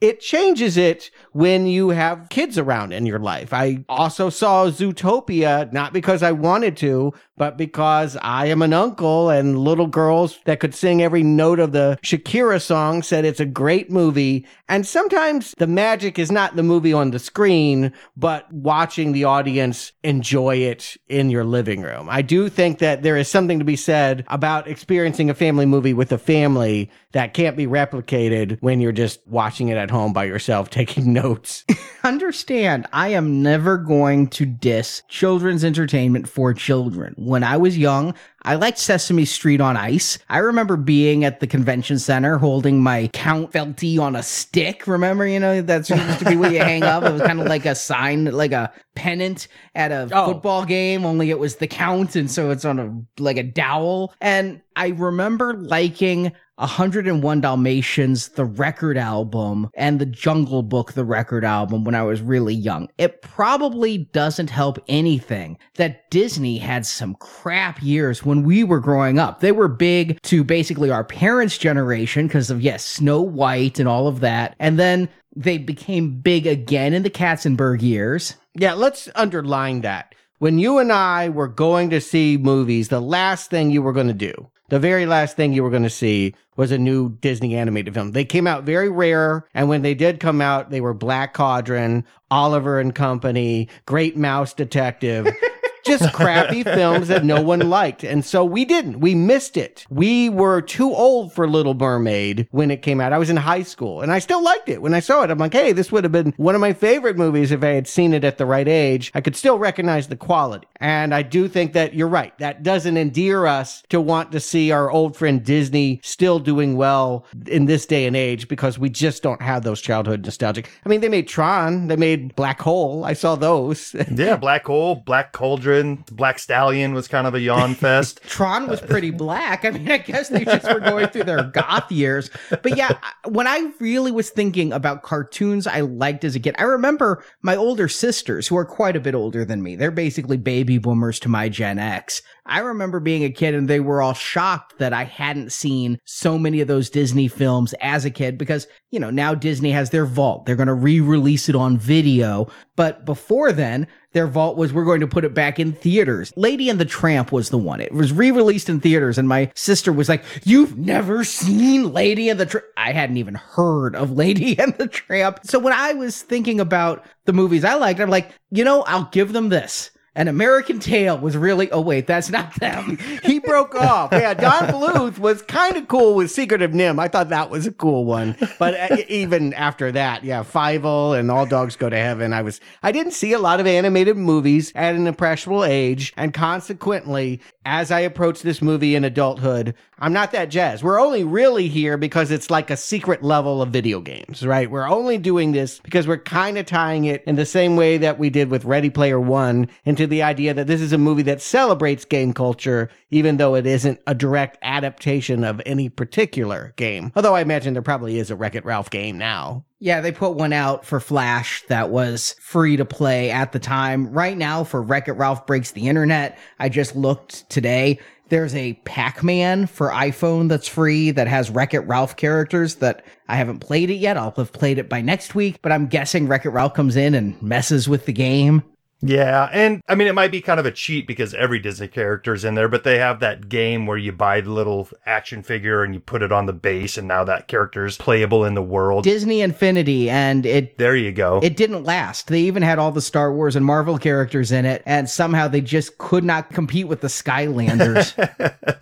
It 0.00 0.20
changes 0.20 0.76
it 0.76 1.10
when 1.32 1.66
you 1.66 1.90
have 1.90 2.28
kids 2.28 2.58
around 2.58 2.92
in 2.92 3.06
your 3.06 3.18
life. 3.18 3.52
I 3.52 3.84
also 3.88 4.30
saw 4.30 4.66
Zootopia, 4.70 5.72
not 5.72 5.92
because 5.92 6.22
I 6.22 6.32
wanted 6.32 6.76
to, 6.78 7.12
but 7.40 7.56
because 7.56 8.18
I 8.20 8.48
am 8.48 8.60
an 8.60 8.74
uncle 8.74 9.30
and 9.30 9.58
little 9.58 9.86
girls 9.86 10.38
that 10.44 10.60
could 10.60 10.74
sing 10.74 11.00
every 11.00 11.22
note 11.22 11.58
of 11.58 11.72
the 11.72 11.98
Shakira 12.02 12.60
song 12.60 13.02
said 13.02 13.24
it's 13.24 13.40
a 13.40 13.46
great 13.46 13.90
movie. 13.90 14.46
And 14.68 14.86
sometimes 14.86 15.54
the 15.56 15.66
magic 15.66 16.18
is 16.18 16.30
not 16.30 16.54
the 16.54 16.62
movie 16.62 16.92
on 16.92 17.12
the 17.12 17.18
screen, 17.18 17.94
but 18.14 18.52
watching 18.52 19.12
the 19.12 19.24
audience 19.24 19.92
enjoy 20.04 20.56
it 20.56 20.98
in 21.08 21.30
your 21.30 21.44
living 21.44 21.80
room. 21.80 22.08
I 22.10 22.20
do 22.20 22.50
think 22.50 22.78
that 22.80 23.02
there 23.02 23.16
is 23.16 23.26
something 23.26 23.58
to 23.58 23.64
be 23.64 23.74
said 23.74 24.26
about 24.28 24.68
experiencing 24.68 25.30
a 25.30 25.34
family 25.34 25.64
movie 25.64 25.94
with 25.94 26.12
a 26.12 26.18
family 26.18 26.90
that 27.12 27.32
can't 27.32 27.56
be 27.56 27.66
replicated 27.66 28.58
when 28.60 28.82
you're 28.82 28.92
just 28.92 29.26
watching 29.26 29.68
it 29.68 29.78
at 29.78 29.90
home 29.90 30.12
by 30.12 30.24
yourself, 30.24 30.68
taking 30.80 31.14
notes. 31.14 31.64
Understand, 32.04 32.86
I 32.92 33.08
am 33.08 33.42
never 33.42 33.78
going 33.78 34.28
to 34.28 34.44
diss 34.44 35.02
children's 35.08 35.64
entertainment 35.64 36.28
for 36.28 36.52
children. 36.52 37.14
When 37.30 37.44
I 37.44 37.58
was 37.58 37.78
young, 37.78 38.14
I 38.42 38.56
liked 38.56 38.78
Sesame 38.78 39.24
Street 39.24 39.60
on 39.60 39.76
Ice. 39.76 40.18
I 40.28 40.38
remember 40.38 40.76
being 40.76 41.24
at 41.24 41.38
the 41.38 41.46
convention 41.46 42.00
center 42.00 42.38
holding 42.38 42.82
my 42.82 43.08
Count 43.12 43.52
Felty 43.52 44.00
on 44.00 44.16
a 44.16 44.22
stick. 44.24 44.88
Remember, 44.88 45.24
you 45.24 45.38
know, 45.38 45.62
that's 45.62 45.90
used 45.90 46.18
to 46.18 46.24
be 46.24 46.34
what 46.34 46.50
you 46.50 46.58
hang 46.58 46.82
up. 46.82 47.04
It 47.04 47.12
was 47.12 47.22
kind 47.22 47.40
of 47.40 47.46
like 47.46 47.66
a 47.66 47.76
sign, 47.76 48.24
like 48.24 48.50
a 48.50 48.72
pennant 48.96 49.46
at 49.76 49.92
a 49.92 50.08
Oh. 50.10 50.26
football 50.26 50.64
game, 50.64 51.04
only 51.04 51.30
it 51.30 51.38
was 51.38 51.54
the 51.56 51.68
Count. 51.68 52.16
And 52.16 52.28
so 52.28 52.50
it's 52.50 52.64
on 52.64 52.80
a, 52.80 53.22
like 53.22 53.36
a 53.36 53.44
dowel. 53.44 54.12
And 54.20 54.60
I 54.74 54.88
remember 54.88 55.54
liking 55.54 56.32
101 56.60 57.40
Dalmatians, 57.40 58.28
the 58.28 58.44
record 58.44 58.98
album, 58.98 59.70
and 59.74 59.98
the 59.98 60.06
Jungle 60.06 60.62
Book, 60.62 60.92
the 60.92 61.04
record 61.06 61.42
album, 61.42 61.84
when 61.84 61.94
I 61.94 62.02
was 62.02 62.20
really 62.20 62.54
young. 62.54 62.88
It 62.98 63.22
probably 63.22 63.98
doesn't 64.12 64.50
help 64.50 64.78
anything 64.86 65.56
that 65.76 66.10
Disney 66.10 66.58
had 66.58 66.84
some 66.84 67.14
crap 67.14 67.82
years 67.82 68.26
when 68.26 68.42
we 68.42 68.62
were 68.62 68.80
growing 68.80 69.18
up. 69.18 69.40
They 69.40 69.52
were 69.52 69.68
big 69.68 70.20
to 70.24 70.44
basically 70.44 70.90
our 70.90 71.02
parents' 71.04 71.56
generation 71.56 72.26
because 72.26 72.50
of, 72.50 72.60
yes, 72.60 72.84
Snow 72.84 73.22
White 73.22 73.78
and 73.78 73.88
all 73.88 74.06
of 74.06 74.20
that. 74.20 74.54
And 74.58 74.78
then 74.78 75.08
they 75.34 75.56
became 75.56 76.20
big 76.20 76.46
again 76.46 76.92
in 76.92 77.04
the 77.04 77.10
Katzenberg 77.10 77.80
years. 77.80 78.36
Yeah, 78.54 78.74
let's 78.74 79.08
underline 79.14 79.80
that. 79.80 80.14
When 80.40 80.58
you 80.58 80.78
and 80.78 80.92
I 80.92 81.28
were 81.30 81.48
going 81.48 81.88
to 81.90 82.00
see 82.00 82.36
movies, 82.36 82.88
the 82.88 83.00
last 83.00 83.48
thing 83.48 83.70
you 83.70 83.80
were 83.80 83.92
going 83.92 84.08
to 84.08 84.12
do, 84.12 84.50
the 84.70 84.78
very 84.78 85.04
last 85.04 85.36
thing 85.36 85.52
you 85.52 85.62
were 85.62 85.70
going 85.70 85.82
to 85.82 85.90
see 85.90 86.34
was 86.60 86.70
a 86.70 86.76
new 86.76 87.08
Disney 87.08 87.56
animated 87.56 87.94
film. 87.94 88.12
They 88.12 88.26
came 88.26 88.46
out 88.46 88.64
very 88.64 88.90
rare, 88.90 89.46
and 89.54 89.70
when 89.70 89.80
they 89.80 89.94
did 89.94 90.20
come 90.20 90.42
out, 90.42 90.68
they 90.68 90.82
were 90.82 90.92
Black 90.92 91.32
Cauldron, 91.32 92.04
Oliver 92.30 92.78
and 92.78 92.94
Company, 92.94 93.66
Great 93.86 94.14
Mouse 94.14 94.52
Detective. 94.52 95.26
just 95.84 96.12
crappy 96.14 96.62
films 96.62 97.08
that 97.08 97.24
no 97.24 97.42
one 97.42 97.70
liked. 97.70 98.04
And 98.04 98.24
so 98.24 98.44
we 98.44 98.64
didn't. 98.64 99.00
We 99.00 99.14
missed 99.14 99.56
it. 99.56 99.86
We 99.90 100.28
were 100.28 100.60
too 100.60 100.92
old 100.92 101.32
for 101.32 101.48
Little 101.48 101.74
Mermaid 101.74 102.48
when 102.50 102.70
it 102.70 102.82
came 102.82 103.00
out. 103.00 103.12
I 103.12 103.18
was 103.18 103.30
in 103.30 103.36
high 103.36 103.62
school 103.62 104.02
and 104.02 104.12
I 104.12 104.18
still 104.18 104.42
liked 104.42 104.68
it. 104.68 104.82
When 104.82 104.94
I 104.94 105.00
saw 105.00 105.22
it, 105.22 105.30
I'm 105.30 105.38
like, 105.38 105.52
hey, 105.52 105.72
this 105.72 105.90
would 105.92 106.04
have 106.04 106.12
been 106.12 106.34
one 106.36 106.54
of 106.54 106.60
my 106.60 106.72
favorite 106.72 107.16
movies 107.16 107.50
if 107.50 107.62
I 107.62 107.68
had 107.68 107.88
seen 107.88 108.12
it 108.12 108.24
at 108.24 108.38
the 108.38 108.46
right 108.46 108.68
age. 108.68 109.10
I 109.14 109.20
could 109.20 109.36
still 109.36 109.58
recognize 109.58 110.08
the 110.08 110.16
quality. 110.16 110.66
And 110.76 111.14
I 111.14 111.22
do 111.22 111.48
think 111.48 111.72
that 111.74 111.94
you're 111.94 112.08
right. 112.08 112.36
That 112.38 112.62
doesn't 112.62 112.96
endear 112.96 113.46
us 113.46 113.82
to 113.90 114.00
want 114.00 114.32
to 114.32 114.40
see 114.40 114.70
our 114.70 114.90
old 114.90 115.16
friend 115.16 115.44
Disney 115.44 116.00
still 116.02 116.38
doing 116.38 116.76
well 116.76 117.26
in 117.46 117.66
this 117.66 117.86
day 117.86 118.06
and 118.06 118.16
age 118.16 118.48
because 118.48 118.78
we 118.78 118.88
just 118.88 119.22
don't 119.22 119.42
have 119.42 119.62
those 119.62 119.80
childhood 119.80 120.24
nostalgic. 120.24 120.70
I 120.84 120.88
mean, 120.88 121.00
they 121.00 121.08
made 121.08 121.28
Tron, 121.28 121.88
they 121.88 121.96
made 121.96 122.34
Black 122.36 122.60
Hole. 122.60 123.04
I 123.04 123.12
saw 123.12 123.34
those. 123.36 123.94
Yeah, 124.10 124.36
Black 124.36 124.66
Hole, 124.66 124.96
Black 124.96 125.32
Cauldron, 125.32 125.69
Black 126.12 126.38
Stallion 126.38 126.94
was 126.94 127.08
kind 127.08 127.26
of 127.26 127.34
a 127.34 127.40
yawn 127.40 127.74
fest. 127.76 128.20
Tron 128.26 128.68
was 128.68 128.80
pretty 128.80 129.10
black. 129.10 129.64
I 129.64 129.70
mean, 129.70 129.90
I 129.90 129.98
guess 129.98 130.28
they 130.28 130.44
just 130.44 130.66
were 130.66 130.80
going 130.80 131.08
through 131.08 131.24
their 131.24 131.44
goth 131.44 131.90
years. 131.90 132.30
But 132.50 132.76
yeah, 132.76 132.98
when 133.26 133.46
I 133.46 133.72
really 133.80 134.12
was 134.12 134.30
thinking 134.30 134.72
about 134.72 135.02
cartoons 135.02 135.66
I 135.66 135.80
liked 135.80 136.24
as 136.24 136.34
a 136.34 136.40
kid, 136.40 136.54
I 136.58 136.64
remember 136.64 137.24
my 137.42 137.56
older 137.56 137.88
sisters 137.88 138.48
who 138.48 138.56
are 138.56 138.64
quite 138.64 138.96
a 138.96 139.00
bit 139.00 139.14
older 139.14 139.44
than 139.44 139.62
me. 139.62 139.76
They're 139.76 139.90
basically 139.90 140.36
baby 140.36 140.78
boomers 140.78 141.18
to 141.20 141.28
my 141.28 141.48
Gen 141.48 141.78
X. 141.78 142.22
I 142.46 142.58
remember 142.60 142.98
being 142.98 143.22
a 143.22 143.30
kid 143.30 143.54
and 143.54 143.68
they 143.68 143.78
were 143.80 144.02
all 144.02 144.14
shocked 144.14 144.78
that 144.78 144.92
I 144.92 145.04
hadn't 145.04 145.52
seen 145.52 145.98
so 146.04 146.36
many 146.36 146.60
of 146.60 146.68
those 146.68 146.90
Disney 146.90 147.28
films 147.28 147.74
as 147.80 148.04
a 148.04 148.10
kid 148.10 148.38
because, 148.38 148.66
you 148.90 148.98
know, 148.98 149.10
now 149.10 149.34
Disney 149.34 149.70
has 149.70 149.90
their 149.90 150.04
vault. 150.04 150.46
They're 150.46 150.56
going 150.56 150.66
to 150.66 150.74
re-release 150.74 151.48
it 151.48 151.54
on 151.54 151.78
video. 151.78 152.48
But 152.74 153.04
before 153.04 153.52
then, 153.52 153.86
their 154.12 154.26
vault 154.26 154.56
was 154.56 154.72
we're 154.72 154.84
going 154.84 155.00
to 155.00 155.06
put 155.06 155.24
it 155.24 155.34
back 155.34 155.58
in 155.58 155.72
theaters. 155.72 156.32
Lady 156.36 156.68
and 156.68 156.78
the 156.78 156.84
Tramp 156.84 157.32
was 157.32 157.50
the 157.50 157.58
one. 157.58 157.80
It 157.80 157.92
was 157.92 158.12
re-released 158.12 158.68
in 158.68 158.80
theaters 158.80 159.18
and 159.18 159.28
my 159.28 159.50
sister 159.54 159.92
was 159.92 160.08
like, 160.08 160.24
"You've 160.44 160.76
never 160.76 161.24
seen 161.24 161.92
Lady 161.92 162.28
and 162.28 162.40
the 162.40 162.46
Tramp?" 162.46 162.66
I 162.76 162.92
hadn't 162.92 163.18
even 163.18 163.34
heard 163.34 163.94
of 163.94 164.10
Lady 164.16 164.58
and 164.58 164.74
the 164.74 164.88
Tramp. 164.88 165.40
So 165.44 165.58
when 165.58 165.72
I 165.72 165.92
was 165.92 166.22
thinking 166.22 166.60
about 166.60 167.04
the 167.24 167.32
movies 167.32 167.64
I 167.64 167.74
liked, 167.74 168.00
I'm 168.00 168.10
like, 168.10 168.30
"You 168.50 168.64
know, 168.64 168.82
I'll 168.82 169.08
give 169.12 169.32
them 169.32 169.48
this." 169.48 169.90
An 170.20 170.28
American 170.28 170.80
Tail 170.80 171.16
was 171.16 171.34
really, 171.34 171.70
oh 171.70 171.80
wait, 171.80 172.06
that's 172.06 172.28
not 172.28 172.54
them. 172.56 172.98
he 173.24 173.38
broke 173.38 173.74
off. 173.74 174.12
Yeah, 174.12 174.34
Don 174.34 174.68
Bluth 174.68 175.18
was 175.18 175.40
kind 175.40 175.78
of 175.78 175.88
cool 175.88 176.14
with 176.14 176.30
Secret 176.30 176.60
of 176.60 176.72
NIMH. 176.72 176.98
I 177.00 177.08
thought 177.08 177.30
that 177.30 177.48
was 177.48 177.66
a 177.66 177.72
cool 177.72 178.04
one. 178.04 178.36
But 178.58 178.74
uh, 178.74 178.96
even 179.08 179.54
after 179.54 179.90
that, 179.92 180.22
yeah, 180.22 180.44
Fievel 180.44 181.18
and 181.18 181.30
All 181.30 181.46
Dogs 181.46 181.74
Go 181.74 181.88
to 181.88 181.96
Heaven. 181.96 182.34
I 182.34 182.42
was 182.42 182.60
I 182.82 182.92
didn't 182.92 183.12
see 183.12 183.32
a 183.32 183.38
lot 183.38 183.60
of 183.60 183.66
animated 183.66 184.18
movies 184.18 184.72
at 184.74 184.94
an 184.94 185.06
impressionable 185.06 185.64
age, 185.64 186.12
and 186.18 186.34
consequently, 186.34 187.40
as 187.64 187.90
I 187.90 188.00
approach 188.00 188.42
this 188.42 188.60
movie 188.60 188.94
in 188.94 189.04
adulthood, 189.04 189.74
I'm 190.02 190.12
not 190.14 190.32
that 190.32 190.50
jazzed. 190.50 190.82
We're 190.82 191.00
only 191.00 191.24
really 191.24 191.68
here 191.68 191.98
because 191.98 192.30
it's 192.30 192.50
like 192.50 192.70
a 192.70 192.76
secret 192.76 193.22
level 193.22 193.60
of 193.60 193.68
video 193.70 194.00
games, 194.00 194.44
right? 194.46 194.70
We're 194.70 194.88
only 194.88 195.18
doing 195.18 195.52
this 195.52 195.78
because 195.78 196.06
we're 196.06 196.18
kind 196.18 196.56
of 196.56 196.64
tying 196.64 197.04
it 197.04 197.22
in 197.26 197.36
the 197.36 197.44
same 197.44 197.76
way 197.76 197.98
that 197.98 198.18
we 198.18 198.30
did 198.30 198.50
with 198.50 198.64
Ready 198.64 198.88
Player 198.88 199.20
One 199.20 199.68
into 199.84 200.06
the 200.10 200.22
idea 200.22 200.52
that 200.52 200.66
this 200.66 200.80
is 200.80 200.92
a 200.92 200.98
movie 200.98 201.22
that 201.22 201.40
celebrates 201.40 202.04
game 202.04 202.34
culture, 202.34 202.90
even 203.10 203.38
though 203.38 203.54
it 203.54 203.66
isn't 203.66 204.00
a 204.06 204.14
direct 204.14 204.58
adaptation 204.60 205.44
of 205.44 205.62
any 205.64 205.88
particular 205.88 206.74
game. 206.76 207.12
Although 207.16 207.34
I 207.34 207.40
imagine 207.40 207.72
there 207.72 207.82
probably 207.82 208.18
is 208.18 208.30
a 208.30 208.36
Wreck 208.36 208.54
It 208.54 208.64
Ralph 208.64 208.90
game 208.90 209.16
now. 209.16 209.64
Yeah, 209.78 210.02
they 210.02 210.12
put 210.12 210.34
one 210.34 210.52
out 210.52 210.84
for 210.84 211.00
Flash 211.00 211.64
that 211.68 211.88
was 211.88 212.36
free 212.40 212.76
to 212.76 212.84
play 212.84 213.30
at 213.30 213.52
the 213.52 213.58
time. 213.58 214.12
Right 214.12 214.36
now, 214.36 214.64
for 214.64 214.82
Wreck 214.82 215.08
It 215.08 215.12
Ralph 215.12 215.46
Breaks 215.46 215.70
the 215.70 215.88
Internet, 215.88 216.38
I 216.58 216.68
just 216.68 216.94
looked 216.94 217.48
today. 217.48 217.98
There's 218.28 218.54
a 218.54 218.74
Pac 218.84 219.24
Man 219.24 219.66
for 219.66 219.88
iPhone 219.88 220.48
that's 220.48 220.68
free 220.68 221.10
that 221.10 221.26
has 221.26 221.50
Wreck 221.50 221.74
It 221.74 221.80
Ralph 221.80 222.16
characters 222.16 222.76
that 222.76 223.04
I 223.26 223.36
haven't 223.36 223.58
played 223.58 223.90
it 223.90 223.94
yet. 223.94 224.16
I'll 224.16 224.30
have 224.32 224.52
played 224.52 224.78
it 224.78 224.88
by 224.88 225.00
next 225.00 225.34
week, 225.34 225.60
but 225.62 225.72
I'm 225.72 225.88
guessing 225.88 226.28
Wreck 226.28 226.44
It 226.44 226.50
Ralph 226.50 226.74
comes 226.74 226.94
in 226.94 227.14
and 227.14 227.40
messes 227.42 227.88
with 227.88 228.06
the 228.06 228.12
game. 228.12 228.62
Yeah, 229.02 229.48
and 229.52 229.82
I 229.88 229.94
mean, 229.94 230.08
it 230.08 230.14
might 230.14 230.30
be 230.30 230.42
kind 230.42 230.60
of 230.60 230.66
a 230.66 230.70
cheat 230.70 231.06
because 231.06 231.32
every 231.34 231.58
Disney 231.58 231.88
character's 231.88 232.44
in 232.44 232.54
there, 232.54 232.68
but 232.68 232.84
they 232.84 232.98
have 232.98 233.20
that 233.20 233.48
game 233.48 233.86
where 233.86 233.96
you 233.96 234.12
buy 234.12 234.42
the 234.42 234.50
little 234.50 234.88
action 235.06 235.42
figure 235.42 235.82
and 235.82 235.94
you 235.94 236.00
put 236.00 236.22
it 236.22 236.32
on 236.32 236.46
the 236.46 236.52
base, 236.52 236.98
and 236.98 237.08
now 237.08 237.24
that 237.24 237.48
character's 237.48 237.96
playable 237.96 238.44
in 238.44 238.54
the 238.54 238.62
world. 238.62 239.04
Disney 239.04 239.40
Infinity, 239.40 240.10
and 240.10 240.44
it 240.44 240.76
there 240.76 240.96
you 240.96 241.12
go. 241.12 241.40
It 241.42 241.56
didn't 241.56 241.84
last. 241.84 242.28
They 242.28 242.42
even 242.42 242.62
had 242.62 242.78
all 242.78 242.92
the 242.92 243.00
Star 243.00 243.32
Wars 243.32 243.56
and 243.56 243.64
Marvel 243.64 243.96
characters 243.96 244.52
in 244.52 244.66
it, 244.66 244.82
and 244.84 245.08
somehow 245.08 245.48
they 245.48 245.62
just 245.62 245.96
could 245.96 246.24
not 246.24 246.50
compete 246.50 246.88
with 246.88 247.00
the 247.00 247.08
Skylanders. 247.08 248.14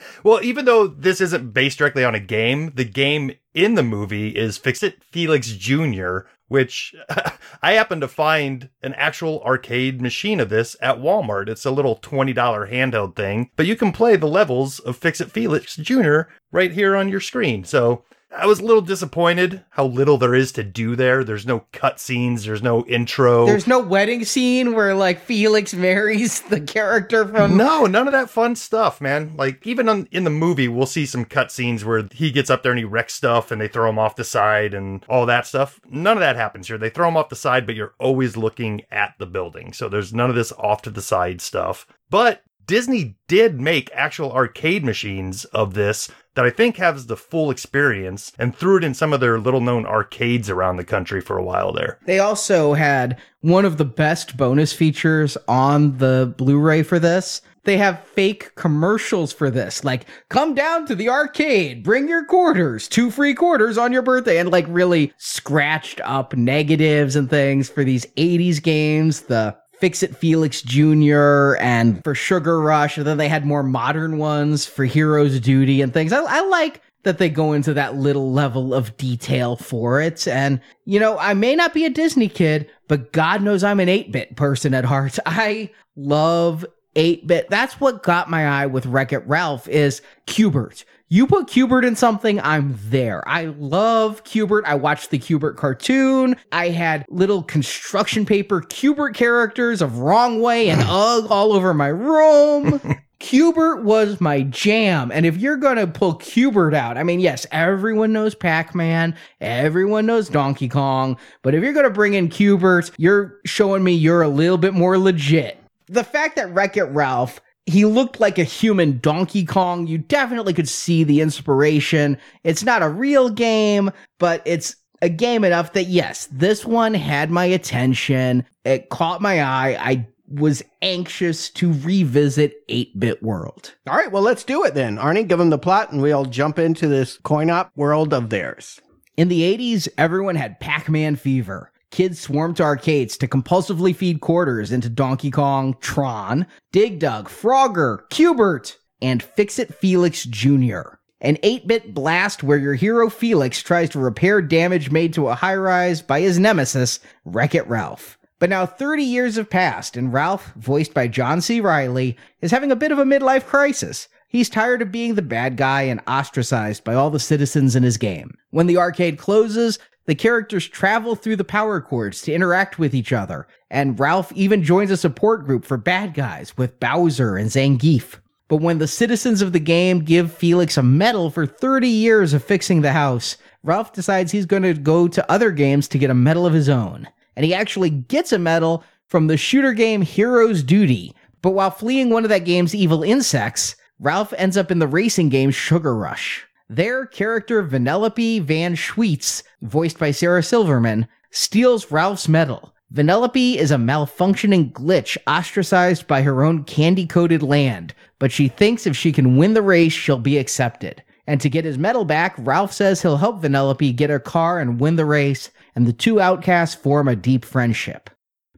well, 0.25 0.42
even 0.42 0.64
though 0.64 0.88
this 0.88 1.20
isn't 1.20 1.54
based 1.54 1.78
directly 1.78 2.04
on 2.04 2.16
a 2.16 2.20
game, 2.20 2.72
the 2.75 2.84
game 2.84 3.32
in 3.54 3.75
the 3.75 3.82
movie 3.82 4.30
is 4.30 4.58
Fix 4.58 4.82
It 4.82 5.02
Felix 5.04 5.48
Jr., 5.48 6.20
which 6.49 6.95
I 7.62 7.73
happened 7.73 8.00
to 8.00 8.09
find 8.09 8.71
an 8.83 8.95
actual 8.95 9.43
arcade 9.43 10.02
machine 10.02 10.40
of 10.40 10.49
this 10.49 10.76
at 10.81 10.99
Walmart. 10.99 11.49
It's 11.49 11.64
a 11.64 11.71
little 11.71 11.97
$20 11.97 12.35
handheld 12.35 13.14
thing, 13.14 13.50
but 13.57 13.67
you 13.67 13.76
can 13.76 13.93
play 13.93 14.17
the 14.17 14.26
levels 14.26 14.78
of 14.81 14.97
Fix 14.97 15.21
It 15.21 15.31
Felix 15.31 15.76
Jr. 15.76 16.23
right 16.50 16.73
here 16.73 16.97
on 16.97 17.09
your 17.09 17.21
screen. 17.21 17.64
So 17.64 18.05
I 18.30 18.47
was 18.47 18.61
a 18.61 18.64
little 18.64 18.82
disappointed 18.82 19.64
how 19.70 19.87
little 19.87 20.18
there 20.18 20.35
is 20.35 20.52
to 20.52 20.62
do 20.62 20.94
there. 20.97 21.25
There's 21.25 21.47
no 21.47 21.64
cutscenes, 21.73 22.44
there's 22.44 22.62
no 22.62 22.85
intro. 22.87 23.47
There's 23.47 23.66
no 23.66 23.80
wedding 23.80 24.25
scene 24.25 24.75
where 24.75 24.94
like 24.94 25.20
Felix 25.20 25.73
marries 25.73 26.42
the 26.42 26.61
character 26.61 27.26
from 27.26 27.56
No, 27.56 27.87
none 27.87 28.06
of 28.06 28.12
that 28.12 28.28
fun 28.30 28.54
stuff, 28.54 29.00
man. 29.00 29.35
Like 29.37 29.66
even 29.66 29.88
on, 29.88 30.08
in 30.11 30.25
the 30.25 30.30
movie, 30.30 30.68
we'll 30.68 30.87
see 30.87 31.06
some 31.06 31.25
cutscenes 31.25 31.85
where 31.85 32.06
he 32.12 32.30
gets 32.30 32.50
up 32.50 32.62
there 32.62 32.73
and 32.73 32.78
he 32.78 32.85
wrecks 32.85 33.14
stuff 33.14 33.50
and 33.50 33.61
they 33.61 33.68
throw 33.68 33.88
him 33.88 33.99
off 33.99 34.16
the 34.16 34.25
side 34.25 34.75
and 34.75 35.04
all 35.08 35.25
that 35.26 35.47
stuff. 35.47 35.80
None 35.88 36.16
of 36.16 36.20
that 36.20 36.37
happens 36.37 36.68
here. 36.68 36.78
They 36.78 36.90
throw 36.90 37.08
him 37.08 37.16
off 37.16 37.30
the 37.30 37.37
side, 37.37 37.66
but 37.66 37.75
you're 37.76 37.94
always 37.99 38.37
looking 38.37 38.82
at 38.90 39.14
the 39.18 39.26
building. 39.26 39.73
So 39.73 39.88
there's 39.88 40.12
none 40.12 40.28
of 40.30 40.37
this 40.37 40.52
off 40.52 40.82
to 40.82 40.90
the 40.90 41.02
side 41.02 41.40
stuff. 41.40 41.87
But 42.11 42.42
Disney 42.68 43.16
did 43.28 43.62
make 43.62 43.90
actual 43.94 44.30
arcade 44.30 44.84
machines 44.84 45.46
of 45.46 45.72
this 45.72 46.10
that 46.34 46.44
I 46.44 46.50
think 46.50 46.76
has 46.76 47.06
the 47.06 47.16
full 47.16 47.50
experience 47.50 48.30
and 48.38 48.54
threw 48.54 48.76
it 48.76 48.84
in 48.84 48.92
some 48.92 49.14
of 49.14 49.20
their 49.20 49.40
little 49.40 49.62
known 49.62 49.87
arcades 49.87 50.50
around 50.50 50.76
the 50.76 50.84
country 50.84 51.22
for 51.22 51.38
a 51.38 51.42
while 51.42 51.72
there. 51.72 51.98
They 52.04 52.18
also 52.18 52.75
had 52.75 53.18
one 53.40 53.64
of 53.64 53.78
the 53.78 53.87
best 53.87 54.37
bonus 54.37 54.75
features 54.75 55.38
on 55.48 55.96
the 55.96 56.34
Blu-ray 56.37 56.82
for 56.82 56.98
this. 56.98 57.40
They 57.64 57.78
have 57.78 58.04
fake 58.04 58.54
commercials 58.54 59.32
for 59.32 59.50
this, 59.50 59.82
like 59.82 60.04
come 60.28 60.54
down 60.54 60.87
to 60.87 60.94
the 60.94 61.08
arcade, 61.08 61.82
bring 61.82 62.06
your 62.06 62.26
quarters, 62.26 62.87
two 62.87 63.10
free 63.10 63.32
quarters 63.32 63.78
on 63.78 63.94
your 63.94 64.02
birthday, 64.02 64.38
and 64.38 64.50
like 64.50 64.66
really 64.68 65.14
scratched 65.16 66.02
up 66.04 66.37
negatives 66.37 67.16
and 67.16 67.30
things 67.30 67.70
for 67.70 67.82
these 67.82 68.04
80s 68.16 68.62
games. 68.62 69.22
The 69.22 69.56
Fix 69.80 70.02
It 70.02 70.16
Felix 70.16 70.62
Jr. 70.62 71.56
and 71.61 72.02
for 72.04 72.14
Sugar 72.14 72.61
Rush. 72.61 72.99
And 72.99 73.06
then 73.06 73.18
they 73.18 73.28
had 73.28 73.47
more 73.47 73.62
modern 73.62 74.18
ones 74.18 74.66
for 74.66 74.85
Hero's 74.85 75.38
Duty 75.40 75.82
and 75.82 75.92
things. 75.92 76.12
I, 76.12 76.23
I 76.23 76.40
like 76.47 76.82
that 77.04 77.18
they 77.18 77.28
go 77.28 77.52
into 77.52 77.73
that 77.75 77.97
little 77.97 78.32
level 78.32 78.75
of 78.75 78.97
detail 78.97 79.56
for 79.56 80.00
it. 80.00 80.26
And, 80.26 80.61
you 80.85 80.99
know, 80.99 81.16
I 81.18 81.35
may 81.35 81.54
not 81.54 81.73
be 81.73 81.85
a 81.85 81.90
Disney 81.90 82.28
kid, 82.28 82.68
but 82.88 83.12
God 83.12 83.42
knows 83.42 83.62
I'm 83.62 83.80
an 83.80 83.88
8 83.88 84.12
bit 84.12 84.37
person 84.37 84.75
at 84.75 84.85
heart. 84.85 85.18
I 85.26 85.70
love 85.97 86.66
8 86.97 87.26
bit. 87.26 87.49
That's 87.50 87.80
what 87.80 88.02
got 88.02 88.28
my 88.28 88.47
eye 88.47 88.66
with 88.66 88.87
Wreck 88.87 89.12
It 89.12 89.26
Ralph 89.26 89.68
is 89.68 90.02
Qbert. 90.26 90.85
You 91.11 91.27
put 91.27 91.47
Qbert 91.47 91.87
in 91.87 91.97
something, 91.97 92.38
I'm 92.41 92.79
there. 92.85 93.27
I 93.27 93.47
love 93.47 94.25
Qbert. 94.25 94.65
I 94.67 94.75
watched 94.75 95.11
the 95.11 95.19
Qbert 95.19 95.57
cartoon. 95.57 96.37
I 96.53 96.69
had 96.69 97.07
little 97.09 97.43
construction 97.43 98.27
paper 98.27 98.61
Qbert 98.61 99.15
characters 99.15 99.81
of 99.81 100.00
Wrong 100.00 100.43
Way 100.43 100.69
and 100.69 100.83
Ugg 100.87 101.29
all 101.31 101.55
over 101.55 101.73
my 101.73 101.87
room. 101.87 102.79
Qbert 103.21 103.85
was 103.85 104.21
my 104.21 104.43
jam. 104.43 105.11
And 105.11 105.25
if 105.25 105.38
you're 105.38 105.57
going 105.57 105.79
to 105.79 105.87
pull 105.87 106.19
Qbert 106.19 106.75
out, 106.75 106.99
I 106.99 107.05
mean, 107.05 107.21
yes, 107.21 107.47
everyone 107.50 108.12
knows 108.12 108.35
Pac 108.35 108.75
Man, 108.75 109.17
everyone 109.41 110.05
knows 110.05 110.29
Donkey 110.29 110.69
Kong, 110.69 111.17
but 111.43 111.55
if 111.55 111.62
you're 111.62 111.73
going 111.73 111.85
to 111.85 111.91
bring 111.91 112.15
in 112.15 112.29
Cubert, 112.29 112.93
you're 112.99 113.41
showing 113.47 113.83
me 113.83 113.93
you're 113.93 114.23
a 114.23 114.29
little 114.29 114.59
bit 114.59 114.75
more 114.75 114.99
legit. 114.99 115.59
The 115.87 116.05
fact 116.05 116.37
that 116.37 116.53
Wreck 116.53 116.77
It 116.77 116.85
Ralph 116.85 117.41
he 117.68 117.84
looked 117.84 118.18
like 118.18 118.38
a 118.38 118.44
human 118.44 118.98
Donkey 118.98 119.44
Kong. 119.44 119.87
You 119.87 119.98
definitely 119.98 120.54
could 120.54 120.68
see 120.68 121.04
the 121.04 121.20
inspiration. 121.20 122.16
It's 122.42 122.64
not 122.64 122.82
a 122.82 122.88
real 122.88 123.30
game, 123.30 123.90
but 124.18 124.42
it's 124.44 124.76
a 125.02 125.08
game 125.08 125.44
enough 125.44 125.75
that 125.75 125.84
yes, 125.84 126.28
this 126.32 126.64
one 126.64 126.94
had 126.94 127.30
my 127.30 127.44
attention. 127.44 128.44
It 128.64 128.88
caught 128.88 129.22
my 129.22 129.42
eye. 129.42 129.76
I 129.78 130.08
was 130.30 130.62
anxious 130.82 131.50
to 131.50 131.72
revisit 131.72 132.66
8-bit 132.68 133.22
world. 133.22 133.75
All 133.87 133.96
right, 133.96 134.12
well, 134.12 134.22
let's 134.22 134.44
do 134.44 134.64
it 134.64 134.75
then. 134.75 134.98
Arnie, 134.98 135.26
give 135.26 135.38
them 135.38 135.50
the 135.50 135.58
plot 135.58 135.92
and 135.92 136.02
we'll 136.02 136.25
jump 136.25 136.58
into 136.58 136.88
this 136.88 137.18
coin 137.18 137.48
op 137.48 137.70
world 137.76 138.12
of 138.12 138.28
theirs. 138.30 138.80
In 139.16 139.28
the 139.28 139.40
80s, 139.56 139.88
everyone 139.96 140.37
had 140.37 140.60
Pac-Man 140.60 141.16
fever. 141.16 141.72
Kids 141.90 142.21
swarm 142.21 142.54
to 142.54 142.62
arcades 142.62 143.16
to 143.16 143.26
compulsively 143.26 143.97
feed 143.97 144.21
quarters 144.21 144.73
into 144.73 144.88
Donkey 144.88 145.30
Kong, 145.30 145.76
Tron, 145.80 146.47
Dig 146.71 146.99
Dug, 146.99 147.28
Frogger, 147.28 148.00
Qbert, 148.11 148.76
and 149.00 149.23
Fix 149.23 149.59
It 149.59 149.75
Felix 149.75 150.25
Jr. 150.25 150.99
An 151.21 151.38
8 151.42 151.66
bit 151.66 151.95
blast 151.95 152.42
where 152.42 152.59
your 152.59 152.75
hero 152.75 153.11
Felix 153.11 153.62
tries 153.62 153.90
to 153.90 153.99
repair 153.99 154.40
damage 154.40 154.90
made 154.90 155.12
to 155.14 155.28
a 155.28 155.35
high 155.35 155.57
rise 155.57 156.02
by 156.02 156.21
his 156.21 156.38
nemesis, 156.38 157.00
Wreck 157.25 157.54
It 157.54 157.66
Ralph. 157.66 158.18
But 158.38 158.50
now 158.50 158.66
30 158.66 159.02
years 159.02 159.35
have 159.35 159.50
passed, 159.50 159.97
and 159.97 160.12
Ralph, 160.12 160.52
voiced 160.54 160.95
by 160.95 161.09
John 161.09 161.40
C. 161.40 161.61
Reilly, 161.61 162.16
is 162.40 162.52
having 162.52 162.71
a 162.71 162.76
bit 162.76 162.92
of 162.92 162.99
a 162.99 163.04
midlife 163.04 163.47
crisis. 163.47 164.09
He's 164.28 164.49
tired 164.50 164.83
of 164.83 164.92
being 164.92 165.14
the 165.14 165.23
bad 165.23 165.57
guy 165.57 165.83
and 165.83 166.00
ostracized 166.07 166.85
by 166.85 166.95
all 166.95 167.11
the 167.11 167.18
citizens 167.18 167.75
in 167.75 167.83
his 167.83 167.97
game. 167.97 168.37
When 168.50 168.66
the 168.66 168.76
arcade 168.76 169.18
closes, 169.18 169.78
the 170.09 170.15
characters 170.15 170.67
travel 170.67 171.15
through 171.15 171.37
the 171.37 171.45
power 171.45 171.83
cords 171.83 172.23
to 172.23 172.33
interact 172.33 172.79
with 172.79 172.95
each 172.95 173.12
other, 173.12 173.47
and 173.71 174.00
Ralph 174.00 174.33
even 174.33 174.62
joins 174.65 174.91
a 174.91 174.97
support 174.97 175.45
group 175.45 175.67
for 175.67 175.77
bad 175.77 176.15
guys 176.15 176.57
with 176.57 176.81
Bowser 176.81 177.37
and 177.37 177.50
Zangief. 177.50 178.19
But 178.49 178.62
when 178.62 178.79
the 178.79 178.88
citizens 178.88 179.43
of 179.43 179.53
the 179.53 179.61
game 179.61 179.99
give 179.99 180.33
Felix 180.33 180.79
a 180.79 180.83
medal 180.83 181.29
for 181.29 181.45
30 181.45 181.88
years 181.88 182.33
of 182.33 182.43
fixing 182.43 182.81
the 182.81 182.93
house, 182.93 183.37
Ralph 183.62 183.93
decides 183.93 184.33
he's 184.33 184.47
going 184.47 184.62
to 184.62 184.73
go 184.73 185.09
to 185.09 185.31
other 185.31 185.50
games 185.50 185.87
to 185.88 185.99
get 185.99 186.09
a 186.09 186.15
medal 186.15 186.47
of 186.47 186.55
his 186.55 186.71
own. 186.71 187.07
And 187.37 187.45
he 187.45 187.53
actually 187.53 187.91
gets 187.91 188.33
a 188.33 188.38
medal 188.38 188.85
from 189.09 189.27
the 189.27 189.37
shooter 189.37 189.75
game 189.75 190.00
Hero's 190.00 190.62
Duty. 190.62 191.15
But 191.43 191.50
while 191.50 191.71
fleeing 191.71 192.09
one 192.09 192.25
of 192.25 192.31
that 192.31 192.47
game's 192.47 192.75
evil 192.75 193.03
insects, 193.03 193.77
Ralph 194.00 194.33
ends 194.38 194.57
up 194.57 194.71
in 194.71 194.79
the 194.79 194.88
racing 194.88 195.29
game 195.29 195.50
Sugar 195.50 195.95
Rush. 195.95 196.48
Their 196.70 197.06
character 197.06 197.62
Vanellope 197.62 198.42
Van 198.42 198.75
Schweetz, 198.75 199.42
voiced 199.62 199.98
by 199.98 200.10
Sarah 200.10 200.42
Silverman, 200.42 201.08
steals 201.30 201.90
Ralph's 201.90 202.28
medal. 202.28 202.75
Vanellope 202.92 203.56
is 203.56 203.70
a 203.70 203.76
malfunctioning 203.76 204.72
glitch 204.72 205.16
ostracized 205.26 206.06
by 206.06 206.20
her 206.20 206.44
own 206.44 206.64
candy 206.64 207.06
coated 207.06 207.42
land, 207.42 207.94
but 208.18 208.30
she 208.30 208.48
thinks 208.48 208.87
if 208.87 208.94
she 208.94 209.12
can 209.12 209.38
win 209.38 209.54
the 209.54 209.62
race, 209.62 209.94
she'll 209.94 210.18
be 210.18 210.37
accepted. 210.37 211.02
And 211.26 211.40
to 211.40 211.48
get 211.48 211.64
his 211.64 211.78
medal 211.78 212.04
back, 212.04 212.34
Ralph 212.37 212.75
says 212.75 213.00
he'll 213.00 213.16
help 213.16 213.40
Vanellope 213.40 213.96
get 213.96 214.10
her 214.10 214.18
car 214.18 214.60
and 214.60 214.78
win 214.78 214.96
the 214.96 215.06
race, 215.06 215.50
and 215.75 215.87
the 215.87 215.92
two 215.94 216.20
outcasts 216.20 216.75
form 216.75 217.08
a 217.08 217.16
deep 217.16 217.46
friendship. 217.46 218.10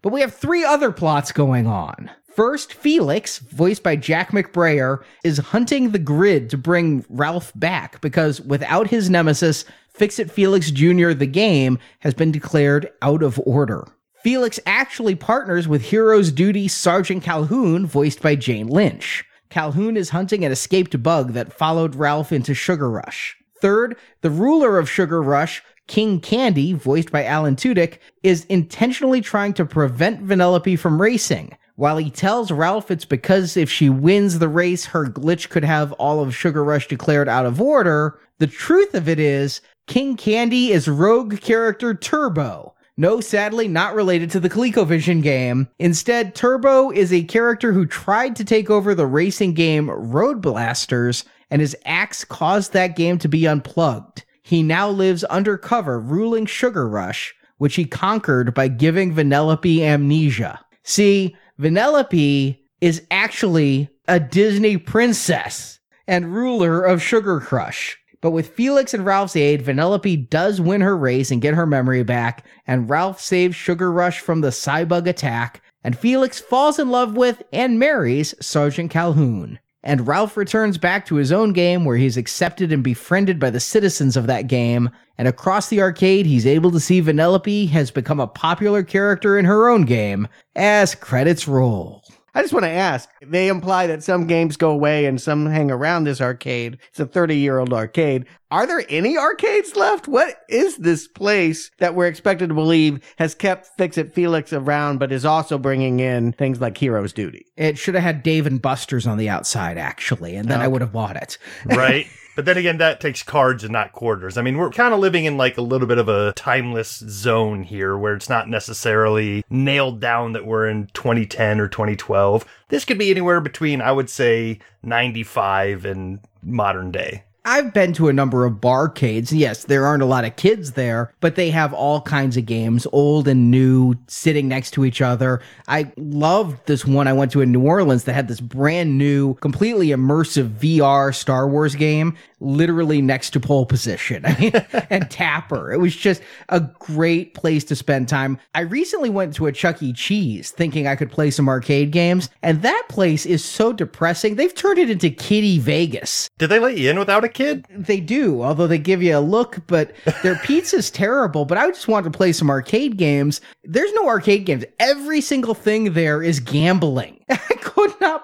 But 0.03 0.13
we 0.13 0.21
have 0.21 0.35
three 0.35 0.65
other 0.65 0.91
plots 0.91 1.31
going 1.31 1.69
on. 1.69 2.11
First, 2.41 2.73
Felix, 2.73 3.39
voiced 3.39 3.83
by 3.83 3.97
Jack 3.97 4.31
McBrayer, 4.31 5.03
is 5.23 5.37
hunting 5.37 5.91
the 5.91 5.99
grid 5.99 6.49
to 6.49 6.57
bring 6.57 7.05
Ralph 7.11 7.53
back 7.55 8.01
because 8.01 8.41
without 8.41 8.87
his 8.87 9.11
nemesis, 9.11 9.67
Fix 9.91 10.19
It 10.19 10.31
Felix 10.31 10.71
Jr., 10.71 11.11
the 11.11 11.27
game, 11.27 11.79
has 11.99 12.15
been 12.15 12.33
declared 12.33 12.89
out 13.03 13.23
of 13.23 13.39
order. 13.45 13.87
Felix 14.23 14.59
actually 14.65 15.15
partners 15.15 15.69
with 15.69 15.83
Hero's 15.83 16.33
Duty 16.33 16.67
Sergeant 16.67 17.23
Calhoun, 17.23 17.85
voiced 17.85 18.23
by 18.23 18.37
Jane 18.37 18.69
Lynch. 18.69 19.23
Calhoun 19.51 19.99
is 19.99 20.09
hunting 20.09 20.43
an 20.43 20.51
escaped 20.51 21.03
bug 21.03 21.35
that 21.35 21.53
followed 21.53 21.95
Ralph 21.95 22.33
into 22.33 22.55
Sugar 22.55 22.89
Rush. 22.89 23.37
Third, 23.61 23.99
the 24.23 24.31
ruler 24.31 24.79
of 24.79 24.89
Sugar 24.89 25.23
Rush, 25.23 25.63
King 25.89 26.19
Candy, 26.19 26.73
voiced 26.73 27.13
by 27.13 27.23
Alan 27.23 27.57
Tudyk, 27.57 27.99
is 28.23 28.47
intentionally 28.47 29.21
trying 29.21 29.53
to 29.53 29.67
prevent 29.67 30.27
Vanellope 30.27 30.79
from 30.79 31.03
racing. 31.03 31.55
While 31.81 31.97
he 31.97 32.11
tells 32.11 32.51
Ralph 32.51 32.91
it's 32.91 33.07
because 33.07 33.57
if 33.57 33.71
she 33.71 33.89
wins 33.89 34.39
the 34.39 34.51
race, 34.51 34.85
her 34.85 35.07
glitch 35.07 35.49
could 35.49 35.65
have 35.65 35.93
all 35.93 36.21
of 36.21 36.37
Sugar 36.37 36.63
Rush 36.63 36.87
declared 36.87 37.27
out 37.27 37.47
of 37.47 37.59
order, 37.59 38.21
the 38.37 38.47
truth 38.47 38.95
of 38.95 39.09
it 39.09 39.19
is, 39.19 39.63
King 39.87 40.15
Candy 40.15 40.73
is 40.73 40.89
rogue 40.89 41.41
character 41.41 41.95
Turbo. 41.95 42.75
No, 42.99 43.23
sadly, 43.23 43.67
not 43.67 43.95
related 43.95 44.31
to 44.33 44.41
the 44.41 44.51
ColecoVision 44.51 45.23
game. 45.23 45.69
Instead, 45.79 46.35
Turbo 46.35 46.91
is 46.91 47.15
a 47.15 47.23
character 47.23 47.73
who 47.73 47.87
tried 47.87 48.37
to 48.37 48.45
take 48.45 48.69
over 48.69 48.95
the 48.95 49.07
racing 49.07 49.55
game 49.55 49.89
Road 49.89 50.43
Blasters, 50.43 51.25
and 51.51 51.63
his 51.63 51.75
axe 51.87 52.27
caused 52.27 52.75
that 52.75 52.95
game 52.95 53.17
to 53.17 53.27
be 53.27 53.49
unplugged. 53.49 54.27
He 54.43 54.63
now 54.63 54.91
lives 54.91 55.25
undercover, 55.25 55.99
ruling 55.99 56.45
Sugar 56.45 56.87
Rush, 56.87 57.35
which 57.57 57.77
he 57.77 57.87
conquered 57.87 58.53
by 58.53 58.69
giving 58.69 59.15
Vanellope 59.15 59.81
amnesia. 59.81 60.61
See, 60.83 61.37
Vanellope 61.61 62.59
is 62.81 63.03
actually 63.11 63.91
a 64.09 64.19
Disney 64.19 64.79
princess 64.79 65.79
and 66.09 66.35
ruler 66.35 66.83
of 66.83 67.03
Sugar 67.03 67.39
Crush. 67.39 67.99
But 68.23 68.31
with 68.31 68.55
Felix 68.55 68.95
and 68.95 69.05
Ralph's 69.05 69.37
aid, 69.37 69.63
Vanellope 69.63 70.31
does 70.31 70.59
win 70.59 70.81
her 70.81 70.97
race 70.97 71.31
and 71.31 71.43
get 71.43 71.53
her 71.53 71.67
memory 71.67 72.03
back, 72.03 72.47
and 72.67 72.89
Ralph 72.89 73.21
saves 73.21 73.57
Sugar 73.57 73.93
Rush 73.93 74.21
from 74.21 74.41
the 74.41 74.49
Cybug 74.49 75.07
attack, 75.07 75.63
and 75.85 75.99
Felix 75.99 76.41
falls 76.41 76.79
in 76.79 76.89
love 76.89 77.15
with 77.15 77.43
and 77.53 77.79
marries 77.79 78.35
Sergeant 78.41 78.91
Calhoun. 78.91 79.59
And 79.83 80.07
Ralph 80.07 80.37
returns 80.37 80.77
back 80.77 81.07
to 81.07 81.15
his 81.15 81.33
own 81.33 81.53
game 81.53 81.85
where 81.85 81.97
he's 81.97 82.19
accepted 82.19 82.71
and 82.73 82.85
befriended 82.85 83.41
by 83.41 83.49
the 83.49 83.61
citizens 83.61 84.17
of 84.17 84.27
that 84.27 84.47
game. 84.47 84.91
And 85.17 85.27
across 85.27 85.69
the 85.69 85.81
arcade, 85.81 86.27
he's 86.27 86.47
able 86.47 86.71
to 86.73 86.81
see 86.81 87.01
Vanellope 87.01 87.69
has 87.71 87.91
become 87.91 88.21
a 88.21 88.27
popular 88.27 88.83
character 88.83 89.39
in 89.39 89.47
her 89.47 89.69
own 89.69 89.87
game 89.87 90.29
as 90.55 90.95
credits 90.95 91.49
roll. 91.49 92.03
I 92.35 92.43
just 92.43 92.53
want 92.53 92.65
to 92.65 92.71
ask. 92.71 93.09
They 93.23 93.49
imply 93.49 93.87
that 93.89 94.03
some 94.03 94.27
games 94.27 94.57
go 94.57 94.71
away 94.71 95.07
and 95.07 95.21
some 95.21 95.47
hang 95.47 95.71
around 95.71 96.05
this 96.05 96.21
arcade. 96.21 96.79
It's 96.91 97.01
a 97.01 97.07
30 97.07 97.37
year 97.37 97.59
old 97.59 97.73
arcade. 97.73 98.27
Are 98.51 98.67
there 98.67 98.85
any 98.89 99.17
arcades 99.17 99.77
left? 99.77 100.09
What 100.09 100.37
is 100.49 100.77
this 100.79 101.07
place 101.07 101.71
that 101.79 101.95
we're 101.95 102.07
expected 102.09 102.49
to 102.49 102.55
believe 102.55 103.01
has 103.19 103.35
kept 103.35 103.71
Fix 103.79 103.97
It 103.97 104.13
Felix 104.13 104.53
around, 104.53 104.99
but 104.99 105.13
is 105.13 105.25
also 105.25 105.57
bringing 105.57 106.01
in 106.01 106.33
things 106.33 106.61
like 106.61 106.77
Hero's 106.77 107.13
Duty? 107.13 107.47
It 107.57 107.79
should 107.79 107.95
have 107.95 108.03
had 108.03 108.23
Dave 108.23 108.47
and 108.47 108.61
Buster's 108.61 109.07
on 109.07 109.19
the 109.19 109.29
outside, 109.29 109.79
actually, 109.79 110.35
and 110.35 110.49
then 110.49 110.61
I 110.61 110.69
would 110.69 110.81
have 110.81 110.93
bought 110.93 111.17
it. 111.17 111.39
right? 111.67 112.07
But 112.37 112.45
then 112.45 112.57
again, 112.57 112.79
that 112.79 113.01
takes 113.01 113.23
cards 113.23 113.65
and 113.65 113.73
not 113.73 113.93
quarters. 113.93 114.39
I 114.39 114.43
mean, 114.43 114.57
we're 114.57 114.71
kind 114.71 114.95
of 114.95 115.01
living 115.01 115.25
in 115.25 115.37
like 115.37 115.59
a 115.59 115.63
little 115.63 115.87
bit 115.87 115.99
of 115.99 116.09
a 116.09 116.33
timeless 116.35 116.99
zone 116.99 117.63
here 117.65 117.97
where 117.97 118.15
it's 118.15 118.29
not 118.29 118.49
necessarily 118.49 119.45
nailed 119.51 120.01
down 120.01 120.33
that 120.33 120.47
we're 120.47 120.69
in 120.69 120.87
2010 120.95 121.61
or 121.61 121.69
2012. 121.69 122.45
This 122.69 122.85
could 122.85 122.99
be 122.99 123.11
anywhere 123.11 123.41
between, 123.41 123.81
I 123.81 123.93
would 123.93 124.09
say, 124.09 124.61
95 124.83 125.85
and 125.85 126.21
modern 126.43 126.91
day. 126.91 127.25
I've 127.51 127.75
been 127.75 127.93
to 127.95 128.07
a 128.07 128.13
number 128.13 128.47
of 128.47 128.61
barcades. 128.61 129.33
Yes, 129.37 129.65
there 129.65 129.85
aren't 129.85 130.05
a 130.05 130.07
lot 130.07 130.25
of 130.25 130.37
kids 130.37 130.75
there, 130.75 131.13
but 131.19 131.35
they 131.35 131.51
have 131.51 131.75
all 131.75 132.01
kinds 132.01 132.37
of 132.37 132.47
games, 132.47 132.87
old 132.93 133.27
and 133.27 133.51
new, 133.51 133.97
sitting 134.07 134.47
next 134.47 134.71
to 134.75 134.85
each 134.85 135.03
other. 135.03 135.43
I 135.67 135.91
loved 135.97 136.65
this 136.67 136.85
one 136.87 137.09
I 137.09 137.13
went 137.13 137.33
to 137.33 137.41
in 137.41 137.51
New 137.51 137.63
Orleans 137.63 138.05
that 138.05 138.13
had 138.13 138.29
this 138.29 138.39
brand 138.39 138.97
new, 138.97 139.35
completely 139.35 139.89
immersive 139.89 140.59
VR 140.59 141.13
Star 141.13 141.49
Wars 141.49 141.75
game, 141.75 142.17
literally 142.41 143.03
next 143.03 143.31
to 143.31 143.41
pole 143.41 143.67
position 143.67 144.25
I 144.25 144.39
mean, 144.41 144.53
and 144.91 145.11
Tapper. 145.11 145.73
It 145.73 145.79
was 145.79 145.95
just 145.95 146.23
a 146.49 146.61
great 146.61 147.35
place 147.35 147.65
to 147.65 147.77
spend 147.77 148.09
time. 148.09 148.39
I 148.55 148.61
recently 148.61 149.11
went 149.11 149.35
to 149.37 149.47
a 149.47 149.53
Chuck 149.53 149.83
E. 149.83 149.93
Cheese 149.93 150.51
thinking 150.51 150.87
I 150.87 150.97
could 150.97 151.11
play 151.11 151.31
some 151.31 151.49
arcade 151.49 151.91
games, 151.91 152.31
and 152.43 152.63
that 152.63 152.87
place 152.89 153.27
is 153.27 153.45
so 153.45 153.73
depressing. 153.73 154.37
They've 154.37 154.55
turned 154.55 154.79
it 154.79 154.91
into 154.91 155.11
Kitty 155.11 155.59
Vegas. 155.59 156.29
Did 156.39 156.49
they 156.49 156.59
let 156.59 156.79
you 156.79 156.91
in 156.91 156.99
without 156.99 157.25
a 157.25 157.29
kid? 157.29 157.67
They 157.71 158.01
do, 158.01 158.43
although 158.43 158.67
they 158.67 158.79
give 158.79 159.03
you 159.03 159.17
a 159.17 159.21
look, 159.21 159.59
but 159.67 159.93
their 160.23 160.37
pizza's 160.45 160.91
terrible. 160.91 161.45
But 161.45 161.59
I 161.59 161.69
just 161.69 161.89
wanted 161.89 162.13
to 162.13 162.17
play 162.17 162.33
some 162.33 162.51
arcade 162.51 162.97
games. 162.97 163.41
There's 163.65 163.93
no 163.95 164.09
arcade 164.09 164.47
games. 164.47 164.65
Every 164.79 165.21
single 165.21 165.55
thing 165.55 165.93
there 165.93 166.23
is 166.23 166.41
gambling. 166.41 167.19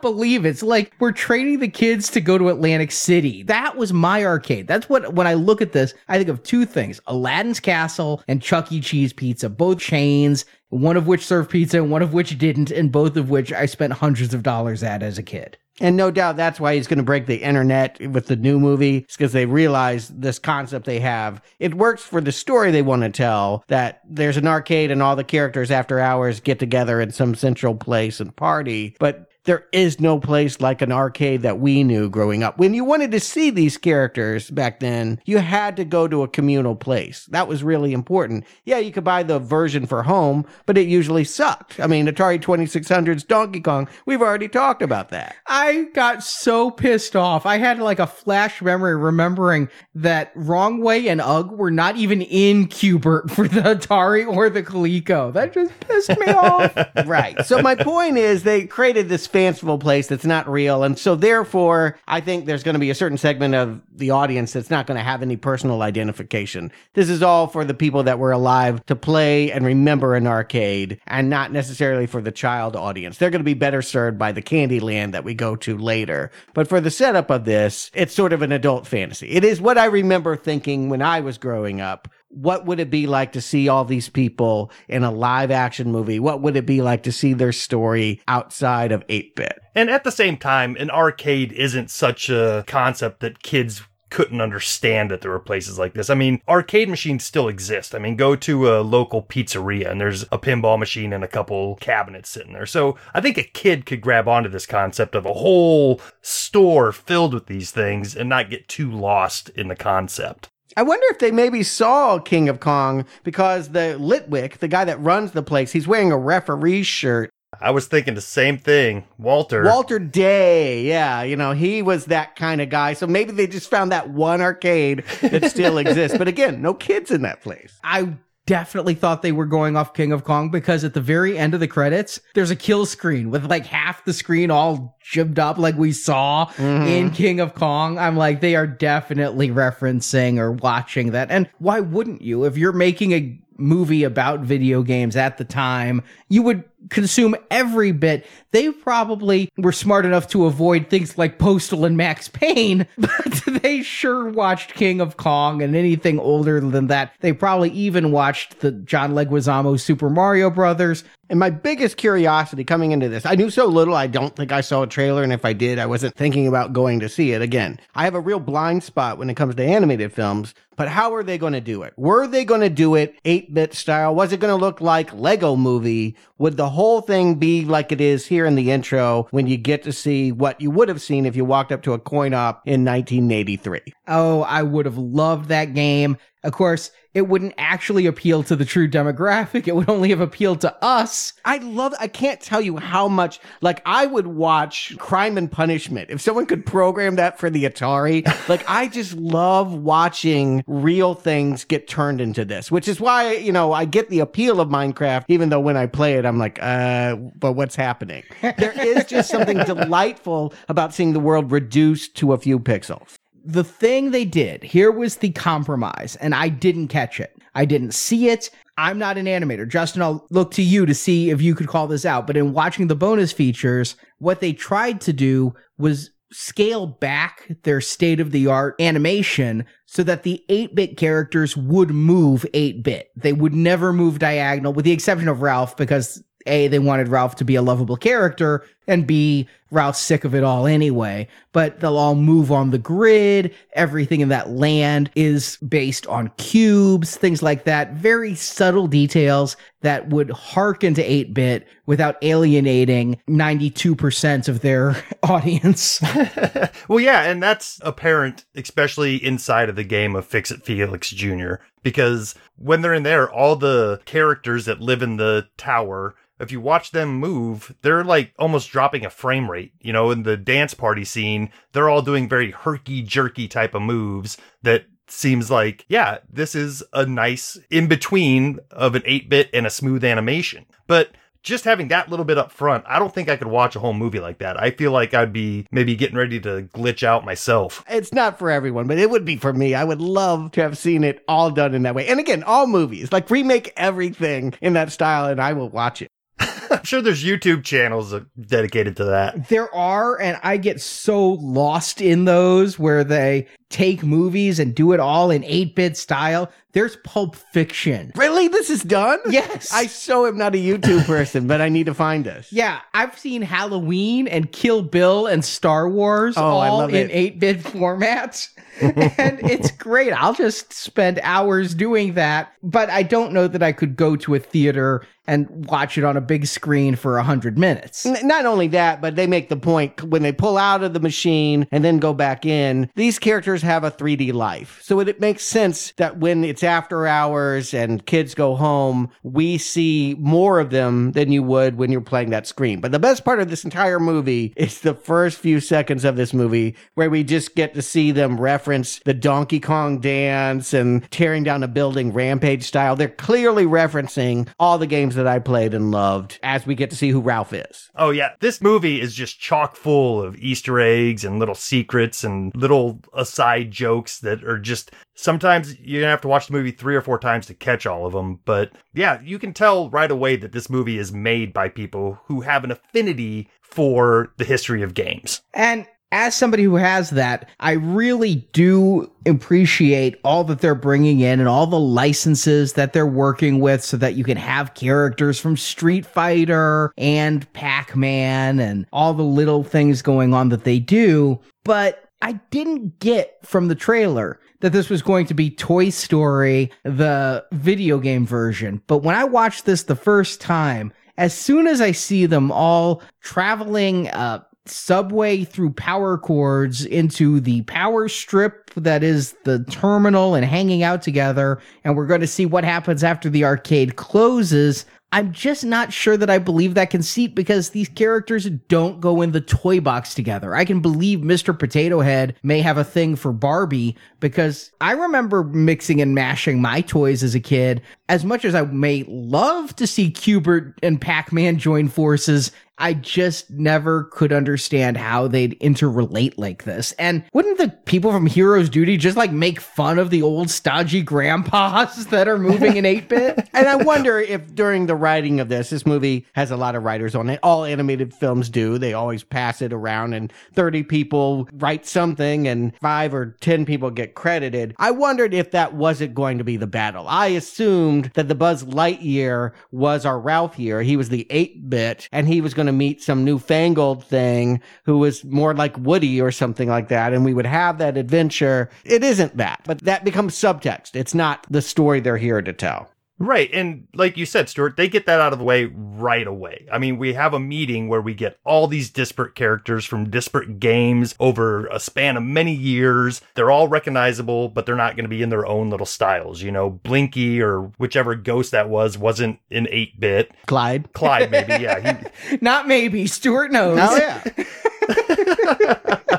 Believe 0.02 0.44
it. 0.44 0.50
It's 0.50 0.62
like 0.62 0.92
we're 0.98 1.12
training 1.12 1.60
the 1.60 1.68
kids 1.68 2.10
to 2.10 2.20
go 2.20 2.38
to 2.38 2.48
Atlantic 2.48 2.92
City. 2.92 3.42
That 3.44 3.76
was 3.76 3.92
my 3.92 4.24
arcade. 4.24 4.66
That's 4.66 4.88
what, 4.88 5.14
when 5.14 5.26
I 5.26 5.34
look 5.34 5.60
at 5.60 5.72
this, 5.72 5.94
I 6.08 6.18
think 6.18 6.28
of 6.28 6.42
two 6.42 6.64
things 6.64 7.00
Aladdin's 7.06 7.60
Castle 7.60 8.22
and 8.28 8.42
Chuck 8.42 8.70
E. 8.72 8.80
Cheese 8.80 9.12
Pizza, 9.12 9.48
both 9.48 9.78
chains, 9.78 10.44
one 10.68 10.96
of 10.96 11.06
which 11.06 11.24
served 11.24 11.50
pizza 11.50 11.78
and 11.78 11.90
one 11.90 12.02
of 12.02 12.12
which 12.12 12.36
didn't, 12.38 12.70
and 12.70 12.90
both 12.92 13.16
of 13.16 13.30
which 13.30 13.52
I 13.52 13.66
spent 13.66 13.92
hundreds 13.92 14.34
of 14.34 14.42
dollars 14.42 14.82
at 14.82 15.02
as 15.02 15.18
a 15.18 15.22
kid. 15.22 15.56
And 15.80 15.96
no 15.96 16.10
doubt 16.10 16.36
that's 16.36 16.58
why 16.58 16.74
he's 16.74 16.86
going 16.86 16.98
to 16.98 17.04
break 17.04 17.26
the 17.26 17.42
internet 17.42 18.00
with 18.10 18.28
the 18.28 18.36
new 18.36 18.58
movie. 18.58 19.00
Because 19.00 19.32
they 19.32 19.44
realize 19.44 20.08
this 20.08 20.38
concept 20.38 20.86
they 20.86 21.00
have. 21.00 21.42
It 21.58 21.74
works 21.74 22.02
for 22.02 22.20
the 22.20 22.32
story 22.32 22.70
they 22.70 22.82
want 22.82 23.02
to 23.02 23.10
tell 23.10 23.62
that 23.68 24.00
there's 24.08 24.38
an 24.38 24.46
arcade 24.46 24.90
and 24.90 25.02
all 25.02 25.16
the 25.16 25.24
characters 25.24 25.70
after 25.70 26.00
hours 26.00 26.40
get 26.40 26.58
together 26.58 27.00
in 27.00 27.10
some 27.10 27.34
central 27.34 27.74
place 27.74 28.20
and 28.20 28.34
party. 28.34 28.96
But 28.98 29.28
there 29.46 29.64
is 29.72 30.00
no 30.00 30.20
place 30.20 30.60
like 30.60 30.82
an 30.82 30.92
arcade 30.92 31.42
that 31.42 31.58
we 31.58 31.82
knew 31.82 32.10
growing 32.10 32.42
up. 32.42 32.58
When 32.58 32.74
you 32.74 32.84
wanted 32.84 33.12
to 33.12 33.20
see 33.20 33.50
these 33.50 33.78
characters 33.78 34.50
back 34.50 34.80
then, 34.80 35.20
you 35.24 35.38
had 35.38 35.76
to 35.76 35.84
go 35.84 36.06
to 36.06 36.22
a 36.22 36.28
communal 36.28 36.74
place. 36.74 37.26
That 37.26 37.48
was 37.48 37.64
really 37.64 37.92
important. 37.92 38.44
Yeah, 38.64 38.78
you 38.78 38.92
could 38.92 39.04
buy 39.04 39.22
the 39.22 39.38
version 39.38 39.86
for 39.86 40.02
home, 40.02 40.44
but 40.66 40.76
it 40.76 40.88
usually 40.88 41.24
sucked. 41.24 41.80
I 41.80 41.86
mean, 41.86 42.06
Atari 42.06 42.40
2600's 42.40 43.24
Donkey 43.24 43.60
Kong, 43.60 43.88
we've 44.04 44.22
already 44.22 44.48
talked 44.48 44.82
about 44.82 45.10
that. 45.10 45.36
I 45.46 45.86
got 45.94 46.22
so 46.22 46.70
pissed 46.70 47.16
off. 47.16 47.46
I 47.46 47.58
had 47.58 47.78
like 47.78 48.00
a 48.00 48.06
flash 48.06 48.60
memory 48.60 48.96
remembering 48.96 49.68
that 49.94 50.32
Wrong 50.34 50.80
Way 50.80 51.08
and 51.08 51.20
Ugg 51.20 51.52
were 51.52 51.70
not 51.70 51.96
even 51.96 52.20
in 52.20 52.66
Qbert 52.66 53.30
for 53.36 53.46
the 53.46 53.60
Atari 53.60 54.26
or 54.26 54.50
the 54.50 54.62
Coleco. 54.62 55.32
That 55.32 55.52
just 55.52 55.78
pissed 55.80 56.18
me 56.18 56.26
off. 56.26 56.76
right. 57.06 57.44
So 57.46 57.62
my 57.62 57.76
point 57.76 58.18
is 58.18 58.42
they 58.42 58.66
created 58.66 59.08
this 59.08 59.26
fanciful 59.36 59.76
place 59.76 60.06
that's 60.06 60.24
not 60.24 60.48
real. 60.48 60.82
And 60.82 60.98
so 60.98 61.14
therefore, 61.14 61.98
I 62.08 62.22
think 62.22 62.46
there's 62.46 62.62
going 62.62 62.72
to 62.72 62.78
be 62.78 62.88
a 62.88 62.94
certain 62.94 63.18
segment 63.18 63.54
of 63.54 63.82
the 63.94 64.08
audience 64.08 64.54
that's 64.54 64.70
not 64.70 64.86
going 64.86 64.96
to 64.96 65.04
have 65.04 65.20
any 65.20 65.36
personal 65.36 65.82
identification. 65.82 66.72
This 66.94 67.10
is 67.10 67.22
all 67.22 67.46
for 67.46 67.62
the 67.62 67.74
people 67.74 68.02
that 68.04 68.18
were 68.18 68.32
alive 68.32 68.86
to 68.86 68.96
play 68.96 69.52
and 69.52 69.66
remember 69.66 70.14
an 70.14 70.26
arcade 70.26 71.02
and 71.06 71.28
not 71.28 71.52
necessarily 71.52 72.06
for 72.06 72.22
the 72.22 72.32
child 72.32 72.76
audience. 72.76 73.18
They're 73.18 73.28
going 73.28 73.40
to 73.40 73.44
be 73.44 73.52
better 73.52 73.82
served 73.82 74.18
by 74.18 74.32
the 74.32 74.40
Candyland 74.40 75.12
that 75.12 75.24
we 75.24 75.34
go 75.34 75.54
to 75.56 75.76
later. 75.76 76.30
But 76.54 76.66
for 76.66 76.80
the 76.80 76.90
setup 76.90 77.28
of 77.28 77.44
this, 77.44 77.90
it's 77.92 78.14
sort 78.14 78.32
of 78.32 78.40
an 78.40 78.52
adult 78.52 78.86
fantasy. 78.86 79.28
It 79.28 79.44
is 79.44 79.60
what 79.60 79.76
I 79.76 79.84
remember 79.84 80.34
thinking 80.34 80.88
when 80.88 81.02
I 81.02 81.20
was 81.20 81.36
growing 81.36 81.82
up 81.82 82.08
what 82.36 82.66
would 82.66 82.78
it 82.80 82.90
be 82.90 83.06
like 83.06 83.32
to 83.32 83.40
see 83.40 83.68
all 83.68 83.84
these 83.84 84.08
people 84.08 84.70
in 84.88 85.02
a 85.02 85.10
live 85.10 85.50
action 85.50 85.90
movie? 85.90 86.20
What 86.20 86.42
would 86.42 86.56
it 86.56 86.66
be 86.66 86.82
like 86.82 87.02
to 87.04 87.12
see 87.12 87.32
their 87.32 87.52
story 87.52 88.20
outside 88.28 88.92
of 88.92 89.04
8 89.08 89.34
bit? 89.34 89.58
And 89.74 89.90
at 89.90 90.04
the 90.04 90.10
same 90.10 90.36
time, 90.36 90.76
an 90.78 90.90
arcade 90.90 91.52
isn't 91.52 91.90
such 91.90 92.28
a 92.28 92.64
concept 92.66 93.20
that 93.20 93.42
kids 93.42 93.82
couldn't 94.08 94.40
understand 94.40 95.10
that 95.10 95.20
there 95.20 95.32
were 95.32 95.40
places 95.40 95.78
like 95.78 95.94
this. 95.94 96.10
I 96.10 96.14
mean, 96.14 96.40
arcade 96.46 96.88
machines 96.88 97.24
still 97.24 97.48
exist. 97.48 97.94
I 97.94 97.98
mean, 97.98 98.16
go 98.16 98.36
to 98.36 98.68
a 98.68 98.80
local 98.80 99.22
pizzeria 99.22 99.90
and 99.90 100.00
there's 100.00 100.22
a 100.24 100.38
pinball 100.38 100.78
machine 100.78 101.12
and 101.12 101.24
a 101.24 101.28
couple 101.28 101.76
cabinets 101.76 102.30
sitting 102.30 102.52
there. 102.52 102.66
So 102.66 102.96
I 103.14 103.20
think 103.20 103.36
a 103.36 103.42
kid 103.42 103.84
could 103.84 104.00
grab 104.00 104.28
onto 104.28 104.48
this 104.48 104.66
concept 104.66 105.14
of 105.14 105.26
a 105.26 105.34
whole 105.34 106.00
store 106.20 106.92
filled 106.92 107.34
with 107.34 107.46
these 107.46 107.72
things 107.72 108.14
and 108.14 108.28
not 108.28 108.48
get 108.48 108.68
too 108.68 108.90
lost 108.90 109.48
in 109.50 109.68
the 109.68 109.76
concept. 109.76 110.50
I 110.78 110.82
wonder 110.82 111.06
if 111.08 111.18
they 111.18 111.30
maybe 111.30 111.62
saw 111.62 112.18
King 112.18 112.50
of 112.50 112.60
Kong 112.60 113.06
because 113.24 113.70
the 113.70 113.96
Litwak, 113.98 114.58
the 114.58 114.68
guy 114.68 114.84
that 114.84 115.00
runs 115.00 115.32
the 115.32 115.42
place, 115.42 115.72
he's 115.72 115.88
wearing 115.88 116.12
a 116.12 116.18
referee 116.18 116.82
shirt. 116.82 117.30
I 117.58 117.70
was 117.70 117.86
thinking 117.86 118.14
the 118.14 118.20
same 118.20 118.58
thing. 118.58 119.04
Walter. 119.16 119.64
Walter 119.64 119.98
Day, 119.98 120.82
yeah, 120.82 121.22
you 121.22 121.36
know, 121.36 121.52
he 121.52 121.80
was 121.80 122.06
that 122.06 122.36
kind 122.36 122.60
of 122.60 122.68
guy. 122.68 122.92
So 122.92 123.06
maybe 123.06 123.32
they 123.32 123.46
just 123.46 123.70
found 123.70 123.90
that 123.92 124.10
one 124.10 124.42
arcade 124.42 125.04
that 125.22 125.50
still 125.50 125.78
exists. 125.78 126.18
But 126.18 126.28
again, 126.28 126.60
no 126.60 126.74
kids 126.74 127.10
in 127.10 127.22
that 127.22 127.40
place. 127.40 127.78
I 127.82 128.12
definitely 128.46 128.94
thought 128.94 129.22
they 129.22 129.32
were 129.32 129.44
going 129.46 129.76
off 129.76 129.92
King 129.92 130.12
of 130.12 130.24
Kong 130.24 130.50
because 130.50 130.84
at 130.84 130.94
the 130.94 131.00
very 131.00 131.36
end 131.36 131.52
of 131.52 131.60
the 131.60 131.66
credits, 131.68 132.20
there's 132.34 132.50
a 132.50 132.56
kill 132.56 132.86
screen 132.86 133.30
with 133.30 133.44
like 133.50 133.66
half 133.66 134.04
the 134.04 134.12
screen 134.12 134.50
all 134.50 134.96
jibbed 135.02 135.38
up 135.38 135.58
like 135.58 135.76
we 135.76 135.92
saw 135.92 136.46
Mm-hmm. 136.56 136.86
in 136.86 137.10
King 137.10 137.40
of 137.40 137.54
Kong. 137.54 137.98
I'm 137.98 138.16
like, 138.16 138.40
they 138.40 138.54
are 138.56 138.66
definitely 138.66 139.48
referencing 139.50 140.38
or 140.38 140.52
watching 140.52 141.10
that. 141.10 141.30
And 141.30 141.48
why 141.58 141.80
wouldn't 141.80 142.22
you? 142.22 142.44
If 142.44 142.56
you're 142.56 142.72
making 142.72 143.12
a 143.12 143.38
movie 143.58 144.04
about 144.04 144.40
video 144.40 144.82
games 144.82 145.16
at 145.16 145.38
the 145.38 145.44
time, 145.44 146.02
you 146.28 146.42
would 146.42 146.64
consume 146.90 147.36
every 147.50 147.92
bit. 147.92 148.26
They 148.52 148.70
probably 148.70 149.50
were 149.58 149.72
smart 149.72 150.06
enough 150.06 150.28
to 150.28 150.46
avoid 150.46 150.88
things 150.88 151.18
like 151.18 151.38
Postal 151.38 151.84
and 151.84 151.96
Max 151.96 152.28
Payne, 152.28 152.86
but 152.98 153.42
they 153.62 153.82
sure 153.82 154.30
watched 154.30 154.74
King 154.74 155.00
of 155.00 155.16
Kong 155.16 155.62
and 155.62 155.76
anything 155.76 156.18
older 156.18 156.60
than 156.60 156.86
that. 156.86 157.12
They 157.20 157.32
probably 157.32 157.70
even 157.70 158.12
watched 158.12 158.60
the 158.60 158.72
John 158.72 159.12
Leguizamo 159.12 159.78
Super 159.78 160.08
Mario 160.08 160.50
Brothers. 160.50 161.04
And 161.28 161.40
my 161.40 161.50
biggest 161.50 161.96
curiosity 161.96 162.62
coming 162.62 162.92
into 162.92 163.08
this, 163.08 163.26
I 163.26 163.34
knew 163.34 163.50
so 163.50 163.66
little, 163.66 163.96
I 163.96 164.06
don't 164.06 164.36
think 164.36 164.52
I 164.52 164.60
saw 164.60 164.82
a 164.82 164.86
trailer. 164.86 165.24
And 165.24 165.32
if 165.32 165.44
I 165.44 165.52
did, 165.52 165.78
I 165.80 165.86
wasn't 165.86 166.14
thinking 166.14 166.46
about 166.46 166.72
going 166.72 167.00
to 167.00 167.08
see 167.08 167.32
it 167.32 167.42
again. 167.42 167.80
I 167.96 168.04
have 168.04 168.14
a 168.14 168.20
real 168.20 168.38
blind 168.38 168.84
spot 168.84 169.18
when 169.18 169.28
it 169.28 169.34
comes 169.34 169.56
to 169.56 169.64
animated 169.64 170.12
films, 170.12 170.54
but 170.76 170.88
how 170.88 171.14
are 171.14 171.24
they 171.24 171.36
going 171.36 171.54
to 171.54 171.60
do 171.60 171.82
it? 171.82 171.94
Were 171.96 172.26
they 172.28 172.44
going 172.44 172.60
to 172.60 172.70
do 172.70 172.94
it 172.94 173.18
8 173.24 173.52
bit 173.52 173.74
style? 173.74 174.14
Was 174.14 174.32
it 174.32 174.40
going 174.40 174.56
to 174.56 174.64
look 174.64 174.80
like 174.80 175.12
Lego 175.12 175.56
movie? 175.56 176.16
Would 176.38 176.56
the 176.56 176.70
whole 176.76 177.00
thing 177.00 177.36
be 177.36 177.64
like 177.64 177.90
it 177.90 178.02
is 178.02 178.26
here 178.26 178.44
in 178.44 178.54
the 178.54 178.70
intro 178.70 179.26
when 179.30 179.46
you 179.46 179.56
get 179.56 179.82
to 179.82 179.92
see 179.92 180.30
what 180.30 180.60
you 180.60 180.70
would 180.70 180.88
have 180.88 181.00
seen 181.00 181.24
if 181.24 181.34
you 181.34 181.42
walked 181.42 181.72
up 181.72 181.82
to 181.82 181.94
a 181.94 181.98
coin 181.98 182.34
op 182.34 182.60
in 182.66 182.84
1983? 182.84 183.80
Oh, 184.06 184.42
I 184.42 184.62
would 184.62 184.84
have 184.84 184.98
loved 184.98 185.48
that 185.48 185.72
game. 185.72 186.18
Of 186.46 186.52
course, 186.52 186.92
it 187.12 187.26
wouldn't 187.26 187.54
actually 187.58 188.06
appeal 188.06 188.44
to 188.44 188.54
the 188.54 188.64
true 188.64 188.88
demographic. 188.88 189.66
It 189.66 189.74
would 189.74 189.88
only 189.88 190.10
have 190.10 190.20
appealed 190.20 190.60
to 190.60 190.84
us. 190.84 191.32
I 191.44 191.56
love, 191.58 191.92
I 191.98 192.06
can't 192.06 192.40
tell 192.40 192.60
you 192.60 192.76
how 192.76 193.08
much, 193.08 193.40
like, 193.62 193.82
I 193.84 194.06
would 194.06 194.28
watch 194.28 194.94
Crime 194.98 195.36
and 195.36 195.50
Punishment. 195.50 196.08
If 196.10 196.20
someone 196.20 196.46
could 196.46 196.64
program 196.64 197.16
that 197.16 197.36
for 197.38 197.50
the 197.50 197.64
Atari, 197.64 198.24
like, 198.48 198.64
I 198.68 198.86
just 198.86 199.14
love 199.14 199.74
watching 199.74 200.62
real 200.68 201.14
things 201.14 201.64
get 201.64 201.88
turned 201.88 202.20
into 202.20 202.44
this, 202.44 202.70
which 202.70 202.86
is 202.86 203.00
why, 203.00 203.32
you 203.32 203.50
know, 203.50 203.72
I 203.72 203.86
get 203.86 204.08
the 204.08 204.20
appeal 204.20 204.60
of 204.60 204.68
Minecraft, 204.68 205.24
even 205.26 205.48
though 205.48 205.58
when 205.58 205.76
I 205.76 205.86
play 205.86 206.14
it, 206.14 206.24
I'm 206.24 206.38
like, 206.38 206.60
uh, 206.62 207.16
but 207.16 207.54
what's 207.54 207.74
happening? 207.74 208.22
There 208.56 208.72
is 208.80 209.04
just 209.04 209.28
something 209.28 209.58
delightful 209.58 210.54
about 210.68 210.94
seeing 210.94 211.12
the 211.12 211.20
world 211.20 211.50
reduced 211.50 212.14
to 212.16 212.32
a 212.32 212.38
few 212.38 212.58
pixels. 212.60 213.16
The 213.46 213.64
thing 213.64 214.10
they 214.10 214.24
did 214.24 214.62
here 214.62 214.90
was 214.90 215.16
the 215.16 215.30
compromise, 215.30 216.16
and 216.16 216.34
I 216.34 216.48
didn't 216.48 216.88
catch 216.88 217.20
it. 217.20 217.36
I 217.54 217.64
didn't 217.64 217.92
see 217.92 218.28
it. 218.28 218.50
I'm 218.76 218.98
not 218.98 219.16
an 219.16 219.26
animator. 219.26 219.66
Justin, 219.66 220.02
I'll 220.02 220.26
look 220.30 220.50
to 220.52 220.62
you 220.62 220.84
to 220.84 220.94
see 220.94 221.30
if 221.30 221.40
you 221.40 221.54
could 221.54 221.68
call 221.68 221.86
this 221.86 222.04
out. 222.04 222.26
But 222.26 222.36
in 222.36 222.52
watching 222.52 222.88
the 222.88 222.94
bonus 222.94 223.32
features, 223.32 223.96
what 224.18 224.40
they 224.40 224.52
tried 224.52 225.00
to 225.02 225.12
do 225.12 225.54
was 225.78 226.10
scale 226.32 226.86
back 226.86 227.50
their 227.62 227.80
state 227.80 228.20
of 228.20 228.32
the 228.32 228.48
art 228.48 228.74
animation 228.80 229.64
so 229.86 230.02
that 230.02 230.24
the 230.24 230.44
8 230.48 230.74
bit 230.74 230.96
characters 230.96 231.56
would 231.56 231.90
move 231.90 232.44
8 232.52 232.82
bit. 232.82 233.10
They 233.16 233.32
would 233.32 233.54
never 233.54 233.92
move 233.92 234.18
diagonal, 234.18 234.72
with 234.72 234.84
the 234.84 234.92
exception 234.92 235.28
of 235.28 235.40
Ralph, 235.40 235.76
because 235.76 236.22
A, 236.46 236.68
they 236.68 236.78
wanted 236.78 237.08
Ralph 237.08 237.36
to 237.36 237.44
be 237.44 237.54
a 237.54 237.62
lovable 237.62 237.96
character, 237.96 238.64
and 238.86 239.06
B, 239.06 239.48
Ralph's 239.70 239.98
sick 239.98 240.24
of 240.24 240.34
it 240.34 240.44
all 240.44 240.66
anyway. 240.66 241.26
But 241.52 241.80
they'll 241.80 241.96
all 241.96 242.14
move 242.14 242.52
on 242.52 242.70
the 242.70 242.78
grid. 242.78 243.52
Everything 243.72 244.20
in 244.20 244.28
that 244.28 244.50
land 244.50 245.10
is 245.16 245.56
based 245.56 246.06
on 246.06 246.30
cubes, 246.36 247.16
things 247.16 247.42
like 247.42 247.64
that. 247.64 247.94
Very 247.94 248.34
subtle 248.34 248.86
details 248.86 249.56
that 249.80 250.08
would 250.10 250.30
harken 250.30 250.94
to 250.94 251.02
8 251.02 251.34
bit 251.34 251.66
without 251.86 252.16
alienating 252.22 253.20
92% 253.28 254.48
of 254.48 254.60
their 254.60 254.96
audience. 255.22 256.00
Well, 256.88 257.00
yeah, 257.00 257.22
and 257.22 257.42
that's 257.42 257.80
apparent, 257.82 258.44
especially 258.54 259.16
inside 259.16 259.68
of 259.68 259.76
the 259.76 259.84
game 259.84 260.14
of 260.14 260.24
Fix 260.24 260.50
It 260.50 260.64
Felix 260.64 261.10
Jr., 261.10 261.54
because 261.86 262.34
when 262.56 262.80
they're 262.80 262.92
in 262.92 263.04
there, 263.04 263.30
all 263.30 263.54
the 263.54 264.00
characters 264.06 264.64
that 264.64 264.80
live 264.80 265.02
in 265.02 265.18
the 265.18 265.46
tower, 265.56 266.16
if 266.40 266.50
you 266.50 266.60
watch 266.60 266.90
them 266.90 267.14
move, 267.14 267.76
they're 267.82 268.02
like 268.02 268.32
almost 268.40 268.70
dropping 268.70 269.06
a 269.06 269.10
frame 269.10 269.48
rate. 269.48 269.72
You 269.80 269.92
know, 269.92 270.10
in 270.10 270.24
the 270.24 270.36
dance 270.36 270.74
party 270.74 271.04
scene, 271.04 271.52
they're 271.70 271.88
all 271.88 272.02
doing 272.02 272.28
very 272.28 272.50
herky 272.50 273.02
jerky 273.02 273.46
type 273.46 273.72
of 273.72 273.82
moves 273.82 274.36
that 274.64 274.86
seems 275.06 275.48
like, 275.48 275.84
yeah, 275.88 276.18
this 276.28 276.56
is 276.56 276.82
a 276.92 277.06
nice 277.06 277.56
in 277.70 277.86
between 277.86 278.58
of 278.72 278.96
an 278.96 279.02
8 279.04 279.30
bit 279.30 279.50
and 279.54 279.64
a 279.64 279.70
smooth 279.70 280.02
animation. 280.02 280.66
But 280.88 281.10
just 281.46 281.64
having 281.64 281.88
that 281.88 282.10
little 282.10 282.24
bit 282.24 282.36
up 282.36 282.50
front, 282.50 282.84
I 282.88 282.98
don't 282.98 283.14
think 283.14 283.28
I 283.28 283.36
could 283.36 283.46
watch 283.46 283.76
a 283.76 283.78
whole 283.78 283.94
movie 283.94 284.18
like 284.18 284.38
that. 284.38 284.60
I 284.60 284.72
feel 284.72 284.90
like 284.90 285.14
I'd 285.14 285.32
be 285.32 285.66
maybe 285.70 285.94
getting 285.94 286.16
ready 286.16 286.40
to 286.40 286.68
glitch 286.74 287.04
out 287.04 287.24
myself. 287.24 287.84
It's 287.88 288.12
not 288.12 288.38
for 288.38 288.50
everyone, 288.50 288.88
but 288.88 288.98
it 288.98 289.08
would 289.08 289.24
be 289.24 289.36
for 289.36 289.52
me. 289.52 289.72
I 289.72 289.84
would 289.84 290.00
love 290.00 290.50
to 290.52 290.62
have 290.62 290.76
seen 290.76 291.04
it 291.04 291.24
all 291.28 291.52
done 291.52 291.72
in 291.72 291.84
that 291.84 291.94
way. 291.94 292.08
And 292.08 292.18
again, 292.18 292.42
all 292.42 292.66
movies, 292.66 293.12
like 293.12 293.30
remake 293.30 293.72
everything 293.76 294.54
in 294.60 294.72
that 294.72 294.90
style 294.90 295.26
and 295.26 295.40
I 295.40 295.52
will 295.52 295.68
watch 295.68 296.02
it. 296.02 296.08
I'm 296.70 296.82
sure 296.82 297.00
there's 297.00 297.24
YouTube 297.24 297.62
channels 297.62 298.12
dedicated 298.38 298.96
to 298.96 299.04
that. 299.04 299.48
There 299.48 299.72
are, 299.72 300.20
and 300.20 300.38
I 300.42 300.56
get 300.56 300.80
so 300.80 301.34
lost 301.34 302.00
in 302.00 302.24
those 302.24 302.76
where 302.76 303.04
they 303.04 303.46
take 303.68 304.02
movies 304.02 304.58
and 304.58 304.74
do 304.74 304.92
it 304.92 305.00
all 305.00 305.30
in 305.30 305.42
8-bit 305.42 305.96
style, 305.96 306.50
there's 306.72 306.96
Pulp 307.04 307.34
Fiction. 307.36 308.12
Really? 308.14 308.48
This 308.48 308.70
is 308.70 308.82
done? 308.82 309.18
Yes. 309.28 309.72
I 309.72 309.86
so 309.86 310.26
am 310.26 310.36
not 310.38 310.54
a 310.54 310.58
YouTube 310.58 311.04
person, 311.06 311.46
but 311.46 311.60
I 311.60 311.68
need 311.68 311.86
to 311.86 311.94
find 311.94 312.24
this. 312.24 312.52
Yeah, 312.52 312.80
I've 312.94 313.18
seen 313.18 313.42
Halloween 313.42 314.28
and 314.28 314.52
Kill 314.52 314.82
Bill 314.82 315.26
and 315.26 315.44
Star 315.44 315.88
Wars 315.88 316.36
Oh, 316.36 316.42
all 316.44 316.82
in 316.88 316.94
it. 317.10 317.40
8-bit 317.40 317.58
formats. 317.64 318.50
and 318.80 319.40
it's 319.50 319.70
great. 319.70 320.12
I'll 320.12 320.34
just 320.34 320.72
spend 320.72 321.18
hours 321.22 321.74
doing 321.74 322.12
that, 322.14 322.52
but 322.62 322.90
I 322.90 323.02
don't 323.02 323.32
know 323.32 323.48
that 323.48 323.62
I 323.62 323.72
could 323.72 323.96
go 323.96 324.16
to 324.16 324.34
a 324.34 324.38
theater 324.38 325.04
and 325.28 325.66
watch 325.68 325.98
it 325.98 326.04
on 326.04 326.16
a 326.16 326.20
big 326.20 326.46
screen 326.46 326.94
for 326.94 327.14
a 327.16 327.20
100 327.20 327.58
minutes. 327.58 328.06
N- 328.06 328.28
Not 328.28 328.46
only 328.46 328.68
that, 328.68 329.00
but 329.00 329.16
they 329.16 329.26
make 329.26 329.48
the 329.48 329.56
point 329.56 330.00
when 330.04 330.22
they 330.22 330.30
pull 330.30 330.56
out 330.56 330.84
of 330.84 330.92
the 330.92 331.00
machine 331.00 331.66
and 331.72 331.82
then 331.82 331.98
go 331.98 332.12
back 332.14 332.46
in, 332.46 332.88
these 332.94 333.18
characters 333.18 333.55
have 333.62 333.84
a 333.84 333.90
3D 333.90 334.32
life. 334.32 334.80
So 334.82 335.00
it, 335.00 335.08
it 335.08 335.20
makes 335.20 335.44
sense 335.44 335.92
that 335.96 336.18
when 336.18 336.44
it's 336.44 336.62
after 336.62 337.06
hours 337.06 337.74
and 337.74 338.04
kids 338.06 338.34
go 338.34 338.54
home, 338.56 339.10
we 339.22 339.58
see 339.58 340.14
more 340.18 340.60
of 340.60 340.70
them 340.70 341.12
than 341.12 341.32
you 341.32 341.42
would 341.42 341.76
when 341.76 341.90
you're 341.90 342.00
playing 342.00 342.30
that 342.30 342.46
screen. 342.46 342.80
But 342.80 342.92
the 342.92 342.98
best 342.98 343.24
part 343.24 343.40
of 343.40 343.50
this 343.50 343.64
entire 343.64 344.00
movie 344.00 344.52
is 344.56 344.80
the 344.80 344.94
first 344.94 345.38
few 345.38 345.60
seconds 345.60 346.04
of 346.04 346.16
this 346.16 346.34
movie 346.34 346.76
where 346.94 347.10
we 347.10 347.24
just 347.24 347.54
get 347.54 347.74
to 347.74 347.82
see 347.82 348.12
them 348.12 348.40
reference 348.40 349.00
the 349.04 349.14
Donkey 349.14 349.60
Kong 349.60 350.00
dance 350.00 350.74
and 350.74 351.10
tearing 351.10 351.44
down 351.44 351.62
a 351.62 351.68
building 351.68 352.12
rampage 352.12 352.64
style. 352.64 352.96
They're 352.96 353.08
clearly 353.08 353.64
referencing 353.64 354.48
all 354.58 354.78
the 354.78 354.86
games 354.86 355.14
that 355.14 355.26
I 355.26 355.38
played 355.38 355.74
and 355.74 355.90
loved 355.90 356.38
as 356.42 356.66
we 356.66 356.74
get 356.74 356.90
to 356.90 356.96
see 356.96 357.10
who 357.10 357.20
Ralph 357.20 357.52
is. 357.52 357.90
Oh 357.94 358.10
yeah, 358.10 358.30
this 358.40 358.60
movie 358.60 359.00
is 359.00 359.14
just 359.14 359.40
chock 359.40 359.76
full 359.76 360.22
of 360.22 360.36
Easter 360.36 360.80
eggs 360.80 361.24
and 361.24 361.38
little 361.38 361.54
secrets 361.54 362.24
and 362.24 362.54
little 362.54 363.00
aside 363.14 363.45
jokes 363.64 364.20
that 364.20 364.44
are 364.44 364.58
just 364.58 364.90
sometimes 365.14 365.78
you're 365.80 366.02
gonna 366.02 366.10
have 366.10 366.20
to 366.22 366.28
watch 366.28 366.46
the 366.46 366.52
movie 366.52 366.70
three 366.70 366.96
or 366.96 367.00
four 367.00 367.18
times 367.18 367.46
to 367.46 367.54
catch 367.54 367.86
all 367.86 368.06
of 368.06 368.12
them. 368.12 368.40
But 368.44 368.72
yeah, 368.94 369.20
you 369.22 369.38
can 369.38 369.52
tell 369.52 369.90
right 369.90 370.10
away 370.10 370.36
that 370.36 370.52
this 370.52 370.70
movie 370.70 370.98
is 370.98 371.12
made 371.12 371.52
by 371.52 371.68
people 371.68 372.18
who 372.26 372.42
have 372.42 372.64
an 372.64 372.70
affinity 372.70 373.50
for 373.62 374.32
the 374.36 374.44
history 374.44 374.82
of 374.82 374.94
games. 374.94 375.42
And 375.54 375.86
as 376.12 376.34
somebody 376.34 376.62
who 376.62 376.76
has 376.76 377.10
that, 377.10 377.48
I 377.58 377.72
really 377.72 378.36
do 378.52 379.10
appreciate 379.26 380.18
all 380.24 380.44
that 380.44 380.60
they're 380.60 380.74
bringing 380.74 381.20
in 381.20 381.40
and 381.40 381.48
all 381.48 381.66
the 381.66 381.78
licenses 381.78 382.74
that 382.74 382.92
they're 382.92 383.06
working 383.06 383.58
with 383.58 383.82
so 383.82 383.96
that 383.96 384.14
you 384.14 384.22
can 384.22 384.36
have 384.36 384.74
characters 384.74 385.40
from 385.40 385.56
Street 385.56 386.06
Fighter 386.06 386.92
and 386.96 387.52
Pac 387.54 387.96
Man 387.96 388.60
and 388.60 388.86
all 388.92 389.14
the 389.14 389.24
little 389.24 389.64
things 389.64 390.00
going 390.00 390.32
on 390.32 390.48
that 390.50 390.64
they 390.64 390.78
do. 390.78 391.40
But 391.64 392.05
I 392.22 392.32
didn't 392.50 392.98
get 392.98 393.38
from 393.42 393.68
the 393.68 393.74
trailer 393.74 394.40
that 394.60 394.72
this 394.72 394.88
was 394.88 395.02
going 395.02 395.26
to 395.26 395.34
be 395.34 395.50
Toy 395.50 395.90
Story, 395.90 396.70
the 396.82 397.44
video 397.52 397.98
game 397.98 398.26
version. 398.26 398.82
But 398.86 398.98
when 398.98 399.14
I 399.14 399.24
watched 399.24 399.66
this 399.66 399.84
the 399.84 399.96
first 399.96 400.40
time, 400.40 400.92
as 401.18 401.34
soon 401.34 401.66
as 401.66 401.80
I 401.80 401.92
see 401.92 402.26
them 402.26 402.50
all 402.50 403.02
traveling, 403.20 404.08
uh, 404.08 404.42
subway 404.68 405.44
through 405.44 405.70
power 405.70 406.18
cords 406.18 406.84
into 406.84 407.40
the 407.40 407.62
power 407.62 408.08
strip 408.08 408.70
that 408.74 409.02
is 409.02 409.34
the 409.44 409.64
terminal 409.64 410.34
and 410.34 410.44
hanging 410.44 410.82
out 410.82 411.02
together 411.02 411.60
and 411.84 411.96
we're 411.96 412.06
going 412.06 412.20
to 412.20 412.26
see 412.26 412.46
what 412.46 412.64
happens 412.64 413.04
after 413.04 413.30
the 413.30 413.44
arcade 413.44 413.96
closes 413.96 414.84
i'm 415.16 415.32
just 415.32 415.64
not 415.64 415.92
sure 415.92 416.16
that 416.16 416.28
i 416.28 416.38
believe 416.38 416.74
that 416.74 416.90
conceit 416.90 417.34
because 417.34 417.70
these 417.70 417.88
characters 417.88 418.44
don't 418.68 419.00
go 419.00 419.22
in 419.22 419.32
the 419.32 419.40
toy 419.40 419.80
box 419.80 420.12
together. 420.12 420.54
I 420.54 420.66
can 420.66 420.80
believe 420.80 421.20
mr 421.20 421.58
potato 421.58 422.00
head 422.00 422.36
may 422.42 422.60
have 422.60 422.76
a 422.76 422.84
thing 422.84 423.16
for 423.16 423.32
barbie 423.32 423.96
because 424.20 424.70
i 424.80 424.92
remember 424.92 425.42
mixing 425.42 426.02
and 426.02 426.14
mashing 426.14 426.60
my 426.60 426.82
toys 426.82 427.22
as 427.22 427.34
a 427.34 427.40
kid. 427.40 427.82
As 428.08 428.24
much 428.24 428.44
as 428.44 428.54
i 428.54 428.62
may 428.62 429.04
love 429.08 429.74
to 429.76 429.86
see 429.86 430.10
Qbert 430.10 430.74
and 430.82 431.00
pac-man 431.00 431.58
join 431.58 431.88
forces 431.88 432.52
I 432.78 432.94
just 432.94 433.50
never 433.50 434.04
could 434.04 434.32
understand 434.32 434.96
how 434.98 435.28
they'd 435.28 435.58
interrelate 435.60 436.34
like 436.36 436.64
this. 436.64 436.92
And 436.98 437.24
wouldn't 437.32 437.58
the 437.58 437.68
people 437.86 438.12
from 438.12 438.26
Hero's 438.26 438.68
Duty 438.68 438.96
just 438.96 439.16
like 439.16 439.32
make 439.32 439.60
fun 439.60 439.98
of 439.98 440.10
the 440.10 440.22
old 440.22 440.50
stodgy 440.50 441.02
grandpas 441.02 442.06
that 442.10 442.28
are 442.28 442.38
moving 442.38 442.76
in 442.76 442.84
8 442.84 443.08
bit? 443.08 443.48
and 443.54 443.68
I 443.68 443.76
wonder 443.76 444.18
if 444.18 444.54
during 444.54 444.86
the 444.86 444.94
writing 444.94 445.40
of 445.40 445.48
this, 445.48 445.70
this 445.70 445.86
movie 445.86 446.26
has 446.34 446.50
a 446.50 446.56
lot 446.56 446.74
of 446.74 446.82
writers 446.82 447.14
on 447.14 447.30
it. 447.30 447.40
All 447.42 447.64
animated 447.64 448.12
films 448.12 448.50
do. 448.50 448.76
They 448.76 448.92
always 448.92 449.24
pass 449.24 449.62
it 449.62 449.72
around 449.72 450.12
and 450.12 450.32
30 450.54 450.82
people 450.82 451.48
write 451.54 451.86
something 451.86 452.46
and 452.46 452.76
five 452.80 453.14
or 453.14 453.36
10 453.40 453.64
people 453.64 453.90
get 453.90 454.14
credited. 454.14 454.74
I 454.78 454.90
wondered 454.90 455.32
if 455.32 455.50
that 455.52 455.74
wasn't 455.74 456.14
going 456.14 456.38
to 456.38 456.44
be 456.44 456.58
the 456.58 456.66
battle. 456.66 457.06
I 457.08 457.28
assumed 457.28 458.10
that 458.14 458.28
the 458.28 458.34
Buzz 458.34 458.64
Lightyear 458.64 459.52
was 459.70 460.04
our 460.04 460.20
Ralph 460.20 460.58
year. 460.58 460.82
He 460.82 460.96
was 460.96 461.08
the 461.08 461.26
8 461.30 461.70
bit 461.70 462.08
and 462.12 462.28
he 462.28 462.40
was 462.42 462.52
going 462.52 462.65
to 462.66 462.72
meet 462.72 463.02
some 463.02 463.24
newfangled 463.24 464.04
thing 464.04 464.60
who 464.84 464.98
was 464.98 465.24
more 465.24 465.54
like 465.54 465.76
Woody 465.78 466.20
or 466.20 466.30
something 466.30 466.68
like 466.68 466.88
that. 466.88 467.12
And 467.12 467.24
we 467.24 467.34
would 467.34 467.46
have 467.46 467.78
that 467.78 467.96
adventure. 467.96 468.70
It 468.84 469.02
isn't 469.02 469.36
that, 469.36 469.62
but 469.64 469.80
that 469.80 470.04
becomes 470.04 470.34
subtext. 470.34 470.94
It's 470.94 471.14
not 471.14 471.46
the 471.50 471.62
story 471.62 472.00
they're 472.00 472.16
here 472.16 472.42
to 472.42 472.52
tell. 472.52 472.90
Right. 473.18 473.48
And 473.52 473.88
like 473.94 474.16
you 474.16 474.26
said, 474.26 474.48
Stuart, 474.48 474.76
they 474.76 474.88
get 474.88 475.06
that 475.06 475.20
out 475.20 475.32
of 475.32 475.38
the 475.38 475.44
way 475.44 475.64
right 475.74 476.26
away. 476.26 476.66
I 476.70 476.78
mean, 476.78 476.98
we 476.98 477.14
have 477.14 477.32
a 477.32 477.40
meeting 477.40 477.88
where 477.88 478.02
we 478.02 478.14
get 478.14 478.38
all 478.44 478.66
these 478.66 478.90
disparate 478.90 479.34
characters 479.34 479.86
from 479.86 480.10
disparate 480.10 480.60
games 480.60 481.14
over 481.18 481.66
a 481.68 481.80
span 481.80 482.18
of 482.18 482.22
many 482.22 482.52
years. 482.52 483.22
They're 483.34 483.50
all 483.50 483.68
recognizable, 483.68 484.50
but 484.50 484.66
they're 484.66 484.74
not 484.76 484.96
going 484.96 485.04
to 485.04 485.08
be 485.08 485.22
in 485.22 485.30
their 485.30 485.46
own 485.46 485.70
little 485.70 485.86
styles. 485.86 486.42
You 486.42 486.52
know, 486.52 486.68
Blinky 486.68 487.40
or 487.40 487.72
whichever 487.78 488.14
ghost 488.14 488.52
that 488.52 488.68
was 488.68 488.98
wasn't 488.98 489.38
in 489.50 489.66
8 489.70 489.98
bit. 489.98 490.32
Clyde. 490.46 490.92
Clyde, 490.92 491.30
maybe. 491.30 491.62
Yeah. 491.62 492.02
He, 492.28 492.38
Not 492.42 492.68
maybe. 492.68 493.06
Stuart 493.06 493.50
knows. 493.50 493.78
Oh, 493.80 493.96
yeah. 493.96 494.22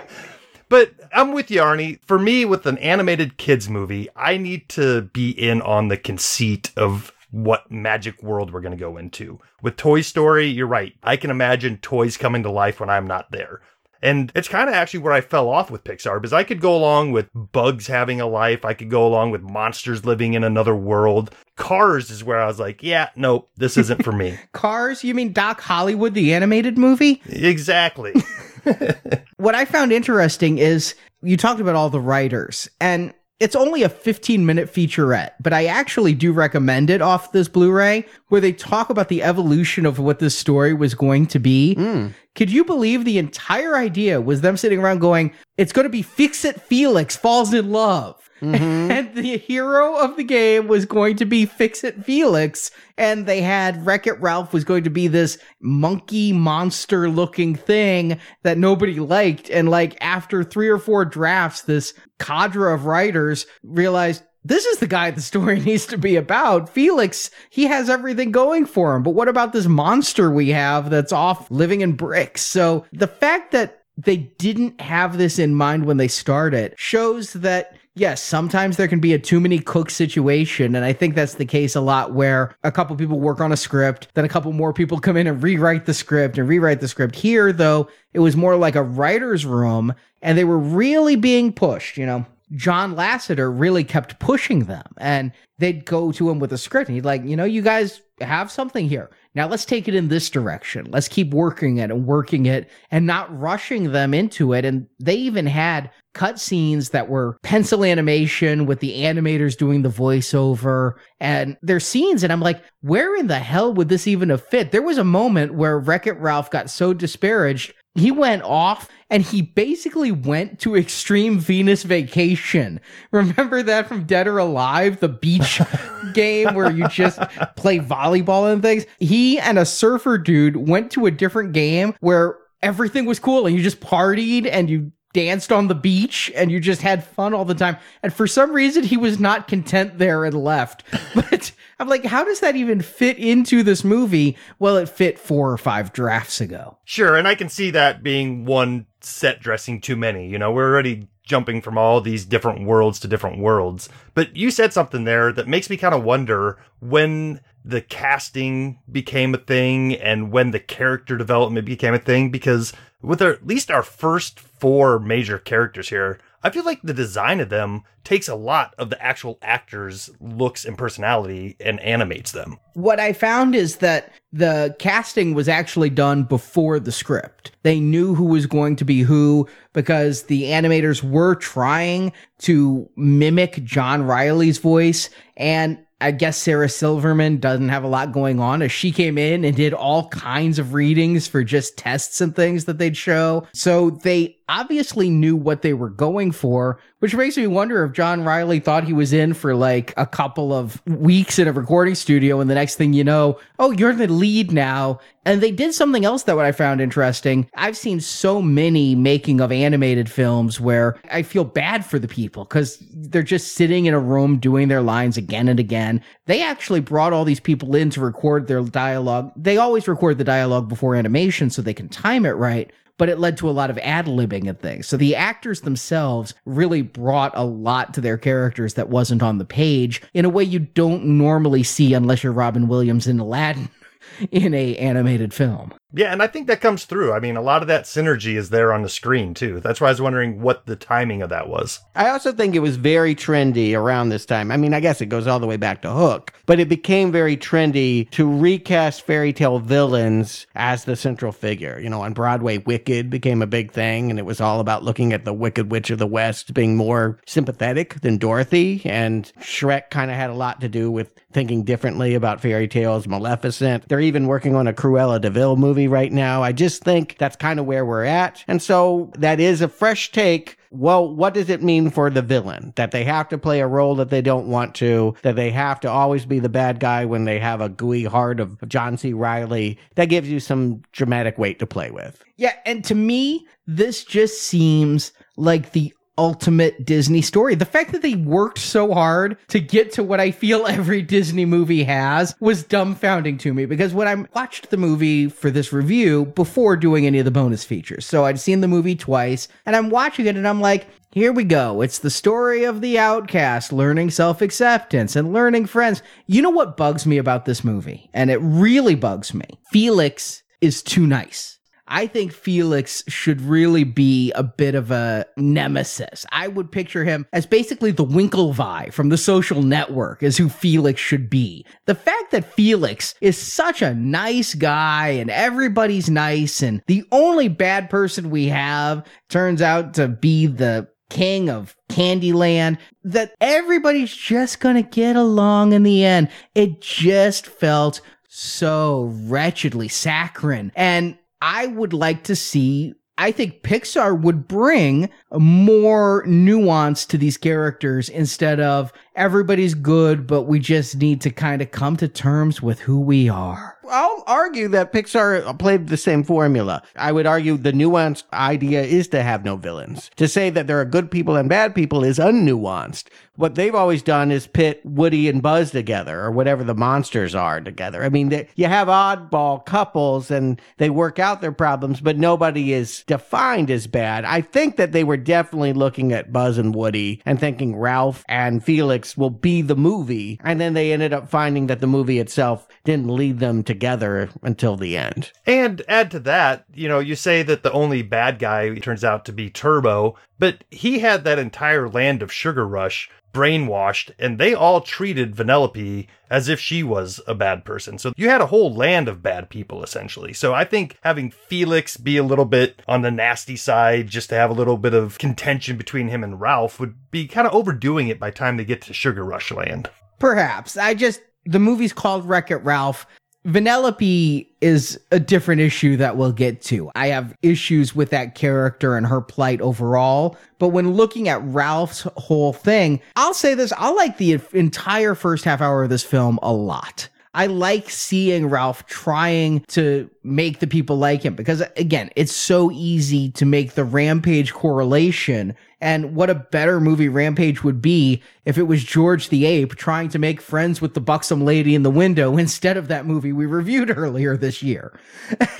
But 0.70 0.94
I'm 1.14 1.34
with 1.34 1.50
you, 1.50 1.62
Arnie. 1.62 2.00
For 2.06 2.20
me, 2.20 2.46
with 2.46 2.66
an 2.66 2.78
animated 2.80 3.38
kids 3.38 3.70
movie, 3.70 4.10
I 4.16 4.38
need 4.38 4.68
to 4.70 5.04
be 5.04 5.30
in 5.32 5.62
on 5.62 5.88
the 5.88 5.98
conceit 5.98 6.72
of 6.76 7.14
what 7.32 7.72
magic 7.72 8.22
world 8.24 8.52
we're 8.52 8.62
going 8.62 8.78
to 8.78 8.78
go 8.78 8.98
into. 8.98 9.40
With 9.62 9.78
Toy 9.78 10.02
Story, 10.02 10.48
you're 10.48 10.68
right. 10.68 10.94
I 11.04 11.18
can 11.18 11.30
imagine 11.30 11.78
toys 11.78 12.18
coming 12.18 12.44
to 12.44 12.52
life 12.52 12.80
when 12.80 12.90
I'm 12.90 13.08
not 13.08 13.32
there. 13.32 13.62
And 14.02 14.32
it's 14.36 14.48
kind 14.48 14.70
of 14.70 14.76
actually 14.76 15.00
where 15.00 15.14
I 15.14 15.22
fell 15.22 15.50
off 15.50 15.72
with 15.72 15.84
Pixar 15.84 16.22
because 16.22 16.34
I 16.34 16.44
could 16.44 16.62
go 16.62 16.76
along 16.76 17.14
with 17.14 17.30
bugs 17.34 17.88
having 17.88 18.22
a 18.22 18.28
life. 18.28 18.64
I 18.64 18.74
could 18.74 18.92
go 18.92 19.06
along 19.08 19.32
with 19.32 19.42
monsters 19.42 20.06
living 20.06 20.36
in 20.36 20.44
another 20.44 20.76
world. 20.76 21.34
Cars 21.56 22.12
is 22.12 22.24
where 22.24 22.40
I 22.40 22.46
was 22.46 22.60
like, 22.60 22.84
yeah, 22.84 23.10
nope, 23.16 23.50
this 23.58 23.76
isn't 23.76 24.04
for 24.04 24.12
me. 24.12 24.38
Cars? 24.52 25.04
You 25.04 25.16
mean 25.16 25.34
Doc 25.34 25.62
Hollywood, 25.62 26.14
the 26.14 26.34
animated 26.34 26.78
movie? 26.78 27.22
exactly. 27.26 28.14
What 29.38 29.54
I 29.54 29.66
found 29.66 29.92
interesting 29.92 30.58
is 30.58 30.96
you 31.22 31.38
talked 31.38 31.60
about 31.62 31.76
all 31.76 31.92
the 31.92 32.00
writers, 32.00 32.68
and 32.82 33.14
it's 33.40 33.56
only 33.56 33.84
a 33.84 33.90
15 33.90 34.46
minute 34.46 34.74
featurette, 34.74 35.34
but 35.40 35.54
I 35.54 35.66
actually 35.66 36.16
do 36.16 36.32
recommend 36.34 36.90
it 36.90 37.02
off 37.02 37.32
this 37.32 37.48
Blu 37.48 37.72
ray 37.72 38.06
where 38.30 38.42
they 38.42 38.52
talk 38.52 38.90
about 38.90 39.10
the 39.10 39.22
evolution 39.22 39.86
of 39.86 40.00
what 40.00 40.18
this 40.20 40.36
story 40.36 40.74
was 40.74 40.96
going 40.96 41.28
to 41.28 41.40
be. 41.40 41.76
Hmm. 41.76 42.08
Could 42.34 42.52
you 42.52 42.66
believe 42.66 43.06
the 43.06 43.20
entire 43.20 43.76
idea 43.76 44.22
was 44.22 44.42
them 44.42 44.58
sitting 44.58 44.80
around 44.80 45.00
going, 45.00 45.34
it's 45.58 45.72
going 45.72 45.86
to 45.86 45.90
be 45.90 46.02
Fix 46.02 46.44
It 46.44 46.62
Felix 46.62 47.16
falls 47.16 47.54
in 47.54 47.72
love? 47.72 48.27
Mm-hmm. 48.42 48.92
and 48.92 49.16
the 49.16 49.38
hero 49.38 49.98
of 49.98 50.16
the 50.16 50.24
game 50.24 50.68
was 50.68 50.86
going 50.86 51.16
to 51.18 51.26
be 51.26 51.46
Fix 51.46 51.84
It 51.84 52.04
Felix, 52.04 52.72
and 52.98 53.26
they 53.26 53.42
had 53.42 53.86
Wreck 53.86 54.08
It 54.08 54.20
Ralph 54.22 54.54
was 54.54 54.64
going 54.64 54.84
to 54.84 54.90
be 54.90 55.08
this 55.08 55.38
monkey 55.60 56.34
monster 56.34 57.10
looking 57.10 57.56
thing 57.56 58.20
that 58.44 58.58
nobody 58.58 59.00
liked. 59.00 59.50
And 59.50 59.70
like 59.70 59.98
after 60.02 60.44
three 60.44 60.70
or 60.70 60.78
four 60.78 61.06
drafts, 61.06 61.62
this 61.62 61.94
cadre 62.20 62.74
of 62.74 62.86
writers 62.86 63.46
realized 63.64 64.24
this 64.48 64.66
is 64.66 64.78
the 64.78 64.88
guy 64.88 65.12
the 65.12 65.22
story 65.22 65.60
needs 65.66 65.86
to 65.88 65.98
be 65.98 66.16
about. 66.16 66.70
Felix, 66.70 67.30
he 67.50 67.66
has 67.66 67.90
everything 67.90 68.32
going 68.32 68.66
for 68.66 68.96
him. 68.96 69.04
But 69.04 69.12
what 69.12 69.28
about 69.28 69.54
this 69.54 69.68
monster 69.68 70.32
we 70.32 70.50
have 70.50 70.90
that's 70.90 71.12
off 71.12 71.50
living 71.52 71.82
in 71.82 71.94
bricks? 71.94 72.44
So 72.44 72.86
the 72.94 73.08
fact 73.08 73.52
that 73.52 73.84
they 73.98 74.18
didn't 74.18 74.80
have 74.80 75.18
this 75.18 75.40
in 75.40 75.56
mind 75.56 75.86
when 75.86 75.98
they 75.98 76.08
started 76.08 76.76
shows 76.78 77.34
that 77.34 77.76
yes, 77.98 78.22
sometimes 78.22 78.78
there 78.78 78.88
can 78.88 79.00
be 79.00 79.14
a 79.14 79.20
too 79.20 79.40
many 79.40 79.60
cooks 79.60 79.96
situation. 79.96 80.76
And 80.76 80.86
I 80.86 80.94
think 80.94 81.16
that's 81.16 81.36
the 81.36 81.46
case 81.46 81.76
a 81.76 81.82
lot 81.82 82.14
where 82.14 82.56
a 82.64 82.72
couple 82.72 82.96
people 82.96 83.20
work 83.20 83.42
on 83.42 83.52
a 83.52 83.58
script, 83.58 84.08
then 84.14 84.26
a 84.26 84.30
couple 84.30 84.54
more 84.54 84.74
people 84.74 85.00
come 85.00 85.18
in 85.18 85.28
and 85.28 85.42
rewrite 85.42 85.86
the 85.86 85.94
script 85.94 86.38
and 86.38 86.48
rewrite 86.48 86.80
the 86.80 86.88
script. 86.88 87.16
Here, 87.16 87.52
though, 87.52 87.90
it 88.14 88.20
was 88.20 88.36
more 88.36 88.56
like 88.56 88.76
a 88.76 88.84
writer's 88.84 89.46
room 89.46 89.94
and 90.22 90.38
they 90.38 90.44
were 90.44 90.58
really 90.58 91.16
being 91.16 91.52
pushed, 91.54 91.98
you 91.98 92.06
know. 92.06 92.26
John 92.54 92.96
Lasseter 92.96 93.54
really 93.54 93.84
kept 93.84 94.20
pushing 94.20 94.66
them 94.66 94.86
and 94.98 95.32
they'd 95.60 95.86
go 95.86 96.12
to 96.14 96.30
him 96.30 96.40
with 96.40 96.54
a 96.54 96.58
script 96.58 96.88
and 96.88 96.96
he'd 96.96 97.06
like, 97.06 97.24
you 97.26 97.36
know, 97.36 97.44
you 97.44 97.62
guys 97.62 98.02
have 98.22 98.50
something 98.50 98.88
here. 98.88 99.10
Now 99.36 99.48
let's 99.48 99.66
take 99.66 99.88
it 99.88 99.94
in 99.94 100.08
this 100.08 100.30
direction. 100.30 100.88
Let's 100.90 101.08
keep 101.08 101.34
working 101.34 101.78
it 101.78 101.92
and 101.92 102.06
working 102.06 102.46
it 102.46 102.70
and 102.90 103.06
not 103.06 103.38
rushing 103.38 103.92
them 103.92 104.14
into 104.14 104.54
it. 104.54 104.66
And 104.66 104.88
they 105.00 105.16
even 105.16 105.46
had 105.46 105.92
cutscenes 106.16 106.92
that 106.92 107.10
were 107.10 107.38
pencil 107.44 107.84
animation 107.84 108.66
with 108.66 108.80
the 108.80 109.02
animators 109.04 109.58
doing 109.58 109.84
the 109.84 109.90
voiceover 109.90 110.94
and 111.20 111.58
their 111.62 111.80
scenes 111.80 112.24
and 112.24 112.32
I'm 112.32 112.42
like, 112.42 112.64
where 112.82 113.16
in 113.16 113.28
the 113.28 113.40
hell 113.40 113.74
would 113.74 113.90
this 113.90 114.08
even 114.08 114.30
have 114.30 114.46
fit? 114.48 114.72
There 114.72 114.82
was 114.82 114.98
a 114.98 115.04
moment 115.04 115.54
where 115.54 115.78
Wreck-It 115.78 116.18
Ralph 116.18 116.50
got 116.50 116.70
so 116.70 116.94
disparaged, 116.94 117.74
he 118.00 118.12
went 118.12 118.44
off 118.44 118.90
and 119.10 119.24
he 119.24 119.42
basically 119.42 120.12
went 120.12 120.60
to 120.60 120.76
Extreme 120.76 121.40
Venus 121.40 121.84
Vacation. 121.84 122.80
Remember 123.12 123.64
that 123.64 123.88
from 123.88 124.04
Dead 124.04 124.28
or 124.28 124.38
Alive, 124.38 125.00
the 125.00 125.10
beach 125.10 125.62
game 126.14 126.54
where 126.54 126.72
you 126.72 126.88
just 126.88 127.20
play 127.56 127.80
volleyball 127.80 128.52
and 128.52 128.62
things? 128.62 128.86
He 129.00 129.40
and 129.40 129.58
a 129.58 129.66
surfer 129.66 130.18
dude 130.18 130.58
went 130.58 130.92
to 130.92 131.06
a 131.06 131.12
different 131.12 131.54
game 131.54 131.96
where 132.00 132.38
everything 132.62 133.06
was 133.06 133.20
cool 133.20 133.46
and 133.46 133.56
you 133.56 133.64
just 133.64 133.80
partied 133.80 134.48
and 134.50 134.70
you 134.70 134.92
danced 135.14 135.52
on 135.52 135.68
the 135.68 135.76
beach 135.76 136.32
and 136.36 136.52
you 136.52 136.60
just 136.60 136.82
had 136.82 137.04
fun 137.04 137.34
all 137.34 137.46
the 137.46 137.56
time. 137.56 137.78
And 138.04 138.14
for 138.14 138.28
some 138.28 138.52
reason, 138.52 138.84
he 138.84 138.98
was 138.98 139.20
not 139.20 139.48
content 139.48 139.98
there 139.98 140.26
and 140.26 140.36
left. 140.36 140.84
But 141.16 141.52
I'm 141.80 141.88
like, 141.88 142.06
how 142.06 142.24
does 142.24 142.40
that 142.40 142.56
even 142.56 142.82
fit 142.82 143.18
into 143.18 143.62
this 143.64 143.84
movie? 143.84 144.36
Well, 144.58 144.78
it 144.78 144.90
fit 144.90 145.20
four 145.20 145.52
or 145.52 145.58
five 145.58 145.94
drafts 145.94 146.42
ago. 146.42 146.78
Sure, 146.86 147.16
and 147.16 147.28
I 147.28 147.36
can 147.36 147.50
see 147.50 147.72
that 147.72 148.02
being 148.02 148.46
one 148.46 148.88
set 149.02 149.40
dressing 149.40 149.80
too 149.80 149.96
many. 149.96 150.28
You 150.28 150.40
know, 150.40 150.52
we're 150.52 150.72
already 150.72 151.08
jumping 151.24 151.62
from 151.62 151.78
all 151.78 152.02
these 152.02 152.26
different 152.26 152.66
worlds 152.66 153.00
to 153.02 153.08
different 153.08 153.38
worlds. 153.40 153.90
But 154.14 154.36
you 154.36 154.50
said 154.50 154.74
something 154.74 155.04
there 155.04 155.32
that 155.34 155.48
makes 155.48 155.70
me 155.70 155.78
kind 155.78 155.94
of 155.94 156.04
wonder 156.04 156.58
when 156.80 157.42
the 157.64 157.82
casting 157.82 158.80
became 158.90 159.36
a 159.36 159.38
thing 159.38 159.94
and 159.96 160.32
when 160.32 160.52
the 160.52 160.60
character 160.60 161.18
development 161.18 161.66
became 161.66 161.94
a 161.94 162.00
thing 162.00 162.32
because 162.32 162.72
with 163.02 163.22
our, 163.22 163.34
at 163.34 163.46
least 163.46 163.70
our 163.70 163.84
first 163.84 164.40
four 164.40 165.00
major 165.00 165.38
characters 165.38 165.90
here, 165.90 166.18
I 166.44 166.50
feel 166.50 166.64
like 166.64 166.82
the 166.82 166.94
design 166.94 167.40
of 167.40 167.50
them 167.50 167.84
takes 168.04 168.28
a 168.28 168.36
lot 168.36 168.74
of 168.78 168.90
the 168.90 169.02
actual 169.04 169.38
actors' 169.42 170.10
looks 170.20 170.66
and 170.66 170.78
personality 170.78 171.58
and 171.60 171.80
animates 171.82 172.32
them. 172.32 172.58
What 172.74 173.00
I 173.00 173.14
found 173.14 173.56
is 173.56 173.78
that 173.78 174.14
the 174.32 174.76
casting 174.80 175.34
was 175.34 175.50
actually 175.50 175.90
done 175.90 176.24
before 176.24 176.80
the 176.80 176.92
script. 176.92 177.52
They 177.64 177.80
knew 177.80 178.16
who 178.16 178.26
was 178.26 178.46
going 178.46 178.76
to 178.78 178.86
be 178.86 179.02
who 179.02 179.48
because 179.74 180.24
the 180.24 180.44
animators 180.44 181.04
were 181.04 181.36
trying 181.36 182.14
to 182.40 182.90
mimic 182.96 183.64
John 183.64 184.04
Reilly's 184.04 184.60
voice 184.60 185.10
and 185.36 185.80
I 186.00 186.12
guess 186.12 186.38
Sarah 186.38 186.70
Silverman 186.70 187.40
doesn't 187.40 187.70
have 187.70 187.84
a 187.84 187.88
lot 187.88 188.12
going 188.12 188.40
on 188.40 188.62
as 188.62 188.72
she 188.72 188.92
came 188.92 189.18
in 189.18 189.44
and 189.44 189.56
did 189.56 189.74
all 189.74 190.10
kinds 190.10 190.60
of 190.60 190.76
readings 190.76 191.28
for 191.28 191.44
just 191.44 191.76
tests 191.76 192.22
and 192.22 192.36
things 192.36 192.66
that 192.66 192.78
they'd 192.78 192.96
show. 192.96 193.48
So 193.54 193.90
they 193.90 194.37
obviously 194.50 195.10
knew 195.10 195.36
what 195.36 195.62
they 195.62 195.74
were 195.74 195.90
going 195.90 196.32
for, 196.32 196.80
which 197.00 197.16
makes 197.16 197.38
me 197.38 197.48
wonder 197.48 197.84
if 197.84 197.92
John 197.92 198.24
Reilly 198.24 198.60
thought 198.60 198.86
he 198.86 198.94
was 198.94 199.12
in 199.14 199.34
for 199.34 199.56
like 199.56 199.94
a 199.98 200.06
couple 200.06 200.54
of 200.54 200.82
weeks 200.88 201.38
in 201.38 201.48
a 201.48 201.52
recording 201.52 201.96
studio 201.96 202.40
and 202.40 202.50
the 202.50 202.56
next 202.56 202.76
thing 202.76 202.94
you 202.94 203.04
know, 203.04 203.40
oh, 203.60 203.72
you're 203.72 203.94
the 203.94 204.08
lead 204.08 204.52
now. 204.52 205.00
And 205.26 205.42
they 205.42 205.52
did 205.52 205.74
something 205.74 206.06
else 206.06 206.24
that 206.24 206.38
what 206.38 206.46
I 206.46 206.54
found 206.54 206.80
interesting. 206.80 207.50
I've 207.56 207.76
seen 207.76 208.00
so 208.00 208.42
many 208.42 208.96
making 208.96 209.42
of 209.42 209.52
animated 209.52 210.10
films 210.10 210.62
where 210.62 210.98
I 211.12 211.24
feel 211.24 211.44
bad 211.44 211.86
for 211.86 212.00
the 212.00 212.08
people 212.08 212.46
because 212.46 212.78
they're 212.94 213.24
just 213.24 213.54
sitting 213.54 213.86
in 213.86 213.94
a 213.94 214.00
room 214.00 214.38
doing 214.40 214.70
their 214.70 214.82
lines 214.82 215.18
again 215.18 215.50
and 215.50 215.60
again. 215.60 216.02
They 216.28 216.42
actually 216.42 216.80
brought 216.80 217.12
all 217.12 217.26
these 217.26 217.42
people 217.42 217.76
in 217.76 217.90
to 217.92 218.02
record 218.02 218.48
their 218.48 218.62
dialogue. 218.62 219.34
They 219.36 219.58
always 219.58 219.88
record 219.90 220.18
the 220.18 220.24
dialogue 220.24 220.70
before 220.70 220.96
animation 220.96 221.50
so 221.50 221.62
they 221.62 221.74
can 221.74 221.90
time 221.90 222.26
it 222.26 222.32
right 222.32 222.72
but 222.98 223.10
it 223.10 223.20
led 223.20 223.38
to 223.38 223.50
a 223.50 223.52
lot 223.52 223.70
of 223.70 223.78
ad 223.80 224.06
libbing 224.06 224.48
and 224.48 224.60
things. 224.60 224.88
So 224.88 224.98
the 224.98 225.16
actors 225.16 225.62
themselves 225.62 226.34
really 226.46 226.82
brought 226.82 227.32
a 227.36 227.44
lot 227.44 227.94
to 227.94 228.02
their 228.02 228.18
characters 228.18 228.74
that 228.76 228.90
wasn't 228.90 229.24
on 229.24 229.38
the 229.38 229.46
page 229.46 230.02
in 230.14 230.26
a 230.26 230.30
way 230.30 230.44
you 230.44 230.60
don't 230.60 231.06
normally 231.06 231.64
see 231.64 231.94
unless 231.94 232.24
you're 232.24 232.34
Robin 232.34 232.68
Williams 232.68 233.08
in 233.08 233.20
Aladdin 233.20 233.70
in 234.32 234.54
a 234.54 234.76
animated 234.78 235.34
film. 235.34 235.74
Yeah, 235.94 236.12
and 236.12 236.22
I 236.22 236.28
think 236.28 236.48
that 236.48 236.60
comes 236.60 236.84
through. 236.84 237.14
I 237.14 237.20
mean, 237.20 237.38
a 237.38 237.42
lot 237.42 237.62
of 237.62 237.70
that 237.70 237.86
synergy 237.86 238.36
is 238.36 238.50
there 238.50 238.74
on 238.74 238.82
the 238.82 238.90
screen 238.90 239.34
too. 239.34 239.62
That's 239.62 239.80
why 239.80 239.88
I 239.88 239.92
was 239.92 240.02
wondering 240.02 240.42
what 240.42 240.66
the 240.66 240.76
timing 240.76 241.22
of 241.22 241.30
that 241.30 241.48
was. 241.48 241.80
I 241.96 242.10
also 242.10 242.34
think 242.34 242.56
it 242.56 242.60
was 242.60 242.76
very 242.76 243.16
trendy 243.16 243.74
around 243.74 244.10
this 244.10 244.26
time. 244.26 244.52
I 244.52 244.58
mean, 244.58 244.74
I 244.74 244.82
guess 244.82 245.00
it 245.00 245.06
goes 245.06 245.28
all 245.28 245.40
the 245.40 245.48
way 245.48 245.56
back 245.56 245.82
to 245.84 245.92
Hook, 245.92 246.34
but 246.46 246.60
it 246.60 246.68
became 246.68 247.12
very 247.12 247.38
trendy 247.38 248.10
to 248.12 248.30
recast 248.30 249.04
fairy 249.04 249.32
tale 249.32 249.60
villains 249.60 250.46
as 250.56 250.84
the 250.84 250.98
central 250.98 251.32
figure. 251.32 251.80
You 251.80 251.90
know, 251.90 252.02
on 252.02 252.14
Broadway, 252.14 252.58
Wicked 252.58 253.10
became 253.10 253.42
a 253.42 253.48
big 253.48 253.72
thing, 253.72 254.10
and 254.10 254.20
it 254.20 254.26
was 254.26 254.42
all 254.42 254.60
about 254.60 254.84
looking 254.84 255.14
at 255.14 255.24
the 255.24 255.34
Wicked 255.34 255.72
Witch 255.72 255.90
of 255.90 256.00
the 256.00 256.08
West 256.08 256.54
being 256.54 256.76
more 256.76 257.18
sympathetic 257.26 258.02
than 258.02 258.18
Dorothy. 258.18 258.82
And 258.84 259.32
Shrek 259.40 259.90
kind 259.90 260.12
of 260.12 260.18
had 260.18 260.30
a 260.30 260.36
lot 260.36 260.60
to 260.62 260.68
do 260.70 260.92
with 260.92 261.18
thinking 261.32 261.64
differently 261.64 262.14
about 262.14 262.42
fairy 262.42 262.68
tales, 262.68 263.08
Maleficent. 263.08 263.88
They're 263.88 264.00
even 264.00 264.28
working 264.28 264.56
on 264.56 264.68
a 264.68 264.74
Cruella 264.74 265.22
de 265.22 265.30
Vil 265.30 265.56
movie 265.56 265.87
right 265.88 266.12
now. 266.12 266.44
I 266.44 266.52
just 266.52 266.84
think 266.84 267.18
that's 267.18 267.36
kind 267.36 267.60
of 267.60 267.66
where 267.66 267.86
we're 267.86 268.04
at. 268.04 268.44
And 268.48 268.62
so 268.62 269.12
that 269.18 269.40
is 269.40 269.62
a 269.62 269.68
fresh 269.68 270.12
take. 270.12 270.58
Well, 270.70 271.14
what 271.14 271.34
does 271.34 271.50
it 271.50 271.64
mean 271.64 271.90
for 271.90 272.10
the 272.10 272.22
villain? 272.22 272.74
That 272.76 272.92
they 272.92 273.04
have 273.06 273.30
to 273.30 273.38
play 273.38 273.62
a 273.62 273.68
role 273.68 273.96
that 273.96 274.10
they 274.10 274.22
don't 274.22 274.48
want 274.48 274.76
to, 274.76 275.16
that 275.22 275.36
they 275.36 275.50
have 275.52 275.80
to 275.82 275.90
always 275.90 276.26
be 276.26 276.40
the 276.40 276.50
bad 276.50 276.80
guy 276.80 277.06
when 277.06 277.24
they 277.24 277.40
have 277.40 277.62
a 277.62 277.70
gooey 277.70 278.04
heart 278.04 278.40
of 278.40 278.58
John 278.68 278.98
C. 278.98 279.14
Reilly. 279.14 279.80
That 279.96 280.06
gives 280.06 280.30
you 280.30 280.40
some 280.40 280.82
dramatic 280.92 281.38
weight 281.38 281.60
to 281.60 281.68
play 281.68 281.92
with. 281.92 282.24
Yeah, 282.36 282.54
and 282.66 282.84
to 282.86 282.96
me, 282.96 283.48
this 283.66 284.04
just 284.04 284.42
seems 284.44 285.12
like 285.38 285.72
the 285.72 285.94
ultimate 286.18 286.86
Disney 286.86 287.22
story. 287.22 287.56
The 287.56 287.66
fact 287.66 287.92
that 287.92 288.02
they 288.02 288.16
worked 288.16 288.60
so 288.60 288.94
hard 288.94 289.38
to 289.50 289.60
get 289.60 289.92
to 289.94 290.04
what 290.04 290.20
I 290.20 290.32
feel 290.32 290.66
every 290.68 291.02
Disney 291.02 291.46
movie 291.46 291.84
has 291.84 292.36
was 292.40 292.64
dumbfounding 292.64 293.40
to 293.40 293.54
me 293.54 293.66
because 293.66 293.94
when 293.94 294.08
I 294.08 294.28
watched 294.34 294.70
the 294.70 294.78
movie 294.78 295.30
for 295.30 295.52
this 295.52 295.72
review 295.74 296.26
before 296.26 296.76
doing 296.76 297.06
any 297.06 297.20
of 297.20 297.26
the 297.26 297.32
bonus 297.32 297.64
features, 297.64 298.06
so 298.06 298.26
I'd 298.26 298.40
seen 298.40 298.62
the 298.62 298.68
movie 298.68 298.96
twice 298.96 299.48
and 299.66 299.76
I'm 299.76 299.90
watching 299.90 300.26
it 300.26 300.36
and 300.36 300.48
I'm 300.48 300.62
like, 300.62 300.88
here 301.12 301.32
we 301.32 301.46
go. 301.46 301.82
It's 301.82 302.00
the 302.00 302.10
story 302.10 302.64
of 302.64 302.82
the 302.82 303.00
outcast 303.00 303.72
learning 303.72 304.12
self 304.12 304.42
acceptance 304.42 305.16
and 305.16 305.34
learning 305.34 305.66
friends. 305.66 306.04
You 306.28 306.42
know 306.42 306.50
what 306.50 306.78
bugs 306.78 307.06
me 307.06 307.18
about 307.18 307.46
this 307.46 307.64
movie? 307.64 308.10
And 308.14 308.30
it 308.30 308.38
really 308.38 308.96
bugs 308.96 309.34
me. 309.34 309.46
Felix 309.72 310.44
is 310.62 310.84
too 310.84 311.08
nice. 311.08 311.57
I 311.88 312.08
think 312.08 312.32
Felix 312.32 313.04
should 313.08 313.42
really 313.42 313.84
be 313.84 314.32
a 314.34 314.44
bit 314.44 314.76
of 314.76 314.92
a 314.92 315.26
nemesis. 315.38 316.26
I 316.32 316.48
would 316.48 316.72
picture 316.72 317.04
him 317.04 317.26
as 317.34 317.46
basically 317.46 317.92
the 317.92 318.06
Winklevi 318.06 318.92
from 318.94 319.10
the 319.10 319.18
social 319.18 319.62
network 319.62 320.24
is 320.24 320.38
who 320.38 320.50
Felix 320.50 321.00
should 321.00 321.30
be. 321.30 321.66
The 321.86 321.96
fact 321.96 322.32
that 322.32 322.54
Felix 322.54 323.16
is 323.22 323.38
such 323.38 323.82
a 323.82 323.94
nice 323.94 324.54
guy 324.54 325.10
and 325.10 325.30
everybody's 325.30 326.10
nice 326.10 326.62
and 326.62 326.82
the 326.88 327.04
only 327.12 327.48
bad 327.48 327.90
person 327.90 328.30
we 328.30 328.48
have 328.48 329.06
turns 329.30 329.62
out 329.62 329.94
to 329.96 330.08
be 330.08 330.48
the 330.48 330.88
king 331.10 331.50
of 331.50 331.76
Candyland, 331.90 332.78
that 333.04 333.34
everybody's 333.40 334.14
just 334.14 334.60
gonna 334.60 334.82
get 334.82 335.16
along 335.16 335.74
in 335.74 335.84
the 335.84 336.04
end. 336.04 336.30
It 336.54 336.82
just 336.82 337.48
felt 337.48 338.02
so 338.28 339.14
wretchedly 339.24 339.88
saccharine. 339.88 340.72
And 340.76 341.18
I 341.42 341.68
would 341.68 341.94
like 341.94 342.24
to 342.26 342.36
see 342.36 342.94
I 343.20 343.32
think 343.32 343.64
Pixar 343.64 344.22
would 344.22 344.48
bring 344.48 345.10
more 345.34 346.24
nuance 346.28 347.04
to 347.08 347.18
these 347.18 347.36
characters 347.36 348.10
instead 348.10 348.60
of 348.60 348.94
everybody's 349.16 349.74
good, 349.74 350.28
but 350.28 350.44
we 350.44 350.60
just 350.60 350.98
need 350.98 351.22
to 351.22 351.32
kind 351.32 351.64
of 351.64 351.72
come 351.72 351.98
to 351.98 352.08
terms 352.08 352.62
with 352.62 352.82
who 352.82 353.00
we 353.00 353.28
are. 353.28 353.77
I'll 353.90 354.24
argue 354.28 354.68
that 354.70 354.94
Pixar 354.94 355.58
played 355.60 355.88
the 355.88 355.98
same 355.98 356.24
formula. 356.24 356.84
I 356.96 357.12
would 357.12 357.26
argue 357.26 357.58
the 357.58 357.72
nuanced 357.72 358.24
idea 358.34 358.84
is 358.84 359.08
to 359.10 359.24
have 359.24 359.46
no 359.46 359.56
villains. 359.56 360.12
To 360.18 360.28
say 360.28 360.50
that 360.50 360.68
there 360.68 360.80
are 360.80 360.86
good 360.86 361.12
people 361.12 361.36
and 361.36 361.50
bad 361.50 361.74
people 361.74 362.04
is 362.04 362.20
unnuanced. 362.20 363.06
What 363.38 363.54
they've 363.54 363.76
always 363.76 364.02
done 364.02 364.32
is 364.32 364.48
pit 364.48 364.82
Woody 364.84 365.30
and 365.30 365.44
Buzz 365.44 365.70
together 365.70 366.22
or 366.22 366.32
whatever 366.32 366.64
the 366.64 366.74
monsters 366.74 367.36
are 367.36 367.62
together. 367.62 368.04
I 368.04 368.10
mean, 368.10 368.30
they, 368.30 368.48
you 368.56 368.66
have 368.66 368.88
oddball 368.88 369.64
couples 369.64 370.32
and 370.32 370.60
they 370.78 370.90
work 370.90 371.20
out 371.20 371.40
their 371.40 371.52
problems, 371.52 372.02
but 372.02 372.18
nobody 372.18 372.74
is 372.74 373.04
defined 373.04 373.70
as 373.70 373.86
bad. 373.86 374.26
I 374.26 374.42
think 374.42 374.78
that 374.78 374.92
they 374.92 375.04
were 375.04 375.18
definitely 375.18 375.74
looking 375.74 376.14
at 376.14 376.34
Buzz 376.34 376.58
and 376.58 376.74
Woody 376.74 377.22
and 377.28 377.40
thinking 377.40 377.76
Ralph 377.76 378.26
and 378.28 378.64
Felix 378.64 379.16
will 379.16 379.30
be 379.30 379.62
the 379.62 379.76
movie. 379.76 380.40
And 380.44 380.60
then 380.60 380.74
they 380.74 380.92
ended 380.92 381.14
up 381.14 381.30
finding 381.30 381.68
that 381.68 381.80
the 381.80 381.86
movie 381.86 382.18
itself 382.18 382.68
didn't 382.86 383.08
lead 383.08 383.38
them 383.38 383.62
to 383.66 383.76
together 383.78 384.30
until 384.42 384.76
the 384.76 384.98
end. 384.98 385.32
And 385.46 385.84
add 385.88 386.10
to 386.12 386.20
that, 386.22 386.66
you 386.74 386.88
know, 386.88 386.98
you 386.98 387.16
say 387.16 387.44
that 387.44 387.62
the 387.62 387.72
only 387.72 388.02
bad 388.02 388.40
guy 388.40 388.74
turns 388.80 389.04
out 389.04 389.24
to 389.26 389.32
be 389.32 389.52
Turbo, 389.52 390.16
but 390.40 390.64
he 390.72 391.00
had 391.00 391.24
that 391.24 391.38
entire 391.38 391.88
land 391.88 392.24
of 392.24 392.34
Sugar 392.34 392.66
Rush 392.68 393.10
brainwashed, 393.34 394.10
and 394.18 394.40
they 394.40 394.56
all 394.56 394.82
treated 394.82 395.36
Vanellope 395.36 396.08
as 396.28 396.50
if 396.50 396.60
she 396.60 396.82
was 396.82 397.22
a 397.28 397.36
bad 397.36 397.64
person. 397.64 398.00
So 398.00 398.14
you 398.18 398.30
had 398.30 398.42
a 398.42 398.48
whole 398.48 398.74
land 398.74 399.08
of 399.08 399.22
bad 399.22 399.52
people, 399.52 399.84
essentially. 399.84 400.34
So 400.34 400.56
I 400.56 400.64
think 400.64 400.98
having 401.02 401.30
Felix 401.30 401.98
be 401.98 402.18
a 402.18 402.24
little 402.24 402.46
bit 402.46 402.82
on 402.88 403.04
the 403.04 403.12
nasty 403.12 403.56
side, 403.56 404.08
just 404.08 404.30
to 404.30 404.36
have 404.36 404.50
a 404.50 404.56
little 404.56 404.78
bit 404.78 404.96
of 404.96 405.20
contention 405.20 405.78
between 405.78 406.08
him 406.08 406.24
and 406.24 406.42
Ralph, 406.42 406.80
would 406.80 406.96
be 407.12 407.28
kind 407.28 407.46
of 407.46 407.54
overdoing 407.54 408.08
it 408.08 408.20
by 408.20 408.32
the 408.32 408.38
time 408.38 408.58
they 408.58 408.66
get 408.66 408.82
to 408.84 408.94
Sugar 408.94 409.24
Rush 409.24 409.52
Land. 409.52 409.92
Perhaps. 410.18 410.76
I 410.76 410.96
just, 410.96 411.22
the 411.46 411.60
movie's 411.60 411.94
called 411.94 412.28
Wreck 412.28 412.50
It 412.50 412.58
Ralph. 412.58 413.06
Vanellope 413.48 414.46
is 414.60 415.00
a 415.12 415.22
different 415.22 415.62
issue 415.62 415.96
that 415.96 416.18
we'll 416.18 416.34
get 416.34 416.62
to. 416.64 416.92
I 416.96 417.08
have 417.08 417.34
issues 417.42 417.96
with 417.96 418.10
that 418.10 418.36
character 418.36 418.98
and 418.98 419.08
her 419.08 419.22
plight 419.22 419.62
overall. 419.62 420.38
But 420.60 420.70
when 420.70 420.92
looking 420.92 421.30
at 421.30 421.42
Ralph's 421.46 422.02
whole 422.18 422.52
thing, 422.52 423.00
I'll 423.16 423.34
say 423.34 423.54
this 423.54 423.72
I 423.78 423.90
like 423.92 424.18
the 424.18 424.42
entire 424.52 425.16
first 425.16 425.46
half 425.46 425.62
hour 425.62 425.84
of 425.84 425.90
this 425.90 426.04
film 426.04 426.40
a 426.44 426.52
lot. 426.52 427.08
I 427.38 427.46
like 427.46 427.92
seeing 427.92 428.50
Ralph 428.50 428.88
trying 428.88 429.60
to 429.68 430.10
make 430.24 430.58
the 430.58 430.66
people 430.66 430.98
like 430.98 431.22
him 431.22 431.36
because, 431.36 431.62
again, 431.78 432.10
it's 432.16 432.32
so 432.32 432.72
easy 432.72 433.30
to 433.34 433.46
make 433.46 433.76
the 433.76 433.84
Rampage 433.84 434.54
correlation 434.54 435.56
and 435.80 436.16
what 436.16 436.32
a 436.32 436.36
better 436.36 436.82
movie 436.82 437.10
Rampage 437.10 437.64
would 437.64 437.80
be 437.80 438.24
if 438.46 438.58
it 438.58 438.64
was 438.64 438.84
George 438.84 439.30
the 439.30 439.46
Ape 439.46 439.76
trying 439.76 440.10
to 440.10 440.18
make 440.18 440.42
friends 440.42 440.82
with 440.82 440.96
the 440.96 441.00
buxom 441.00 441.46
lady 441.46 441.76
in 441.76 441.84
the 441.84 441.92
window 441.92 442.38
instead 442.38 442.76
of 442.76 442.88
that 442.88 443.06
movie 443.06 443.32
we 443.32 443.46
reviewed 443.46 443.92
earlier 443.96 444.36
this 444.36 444.64
year. 444.64 445.00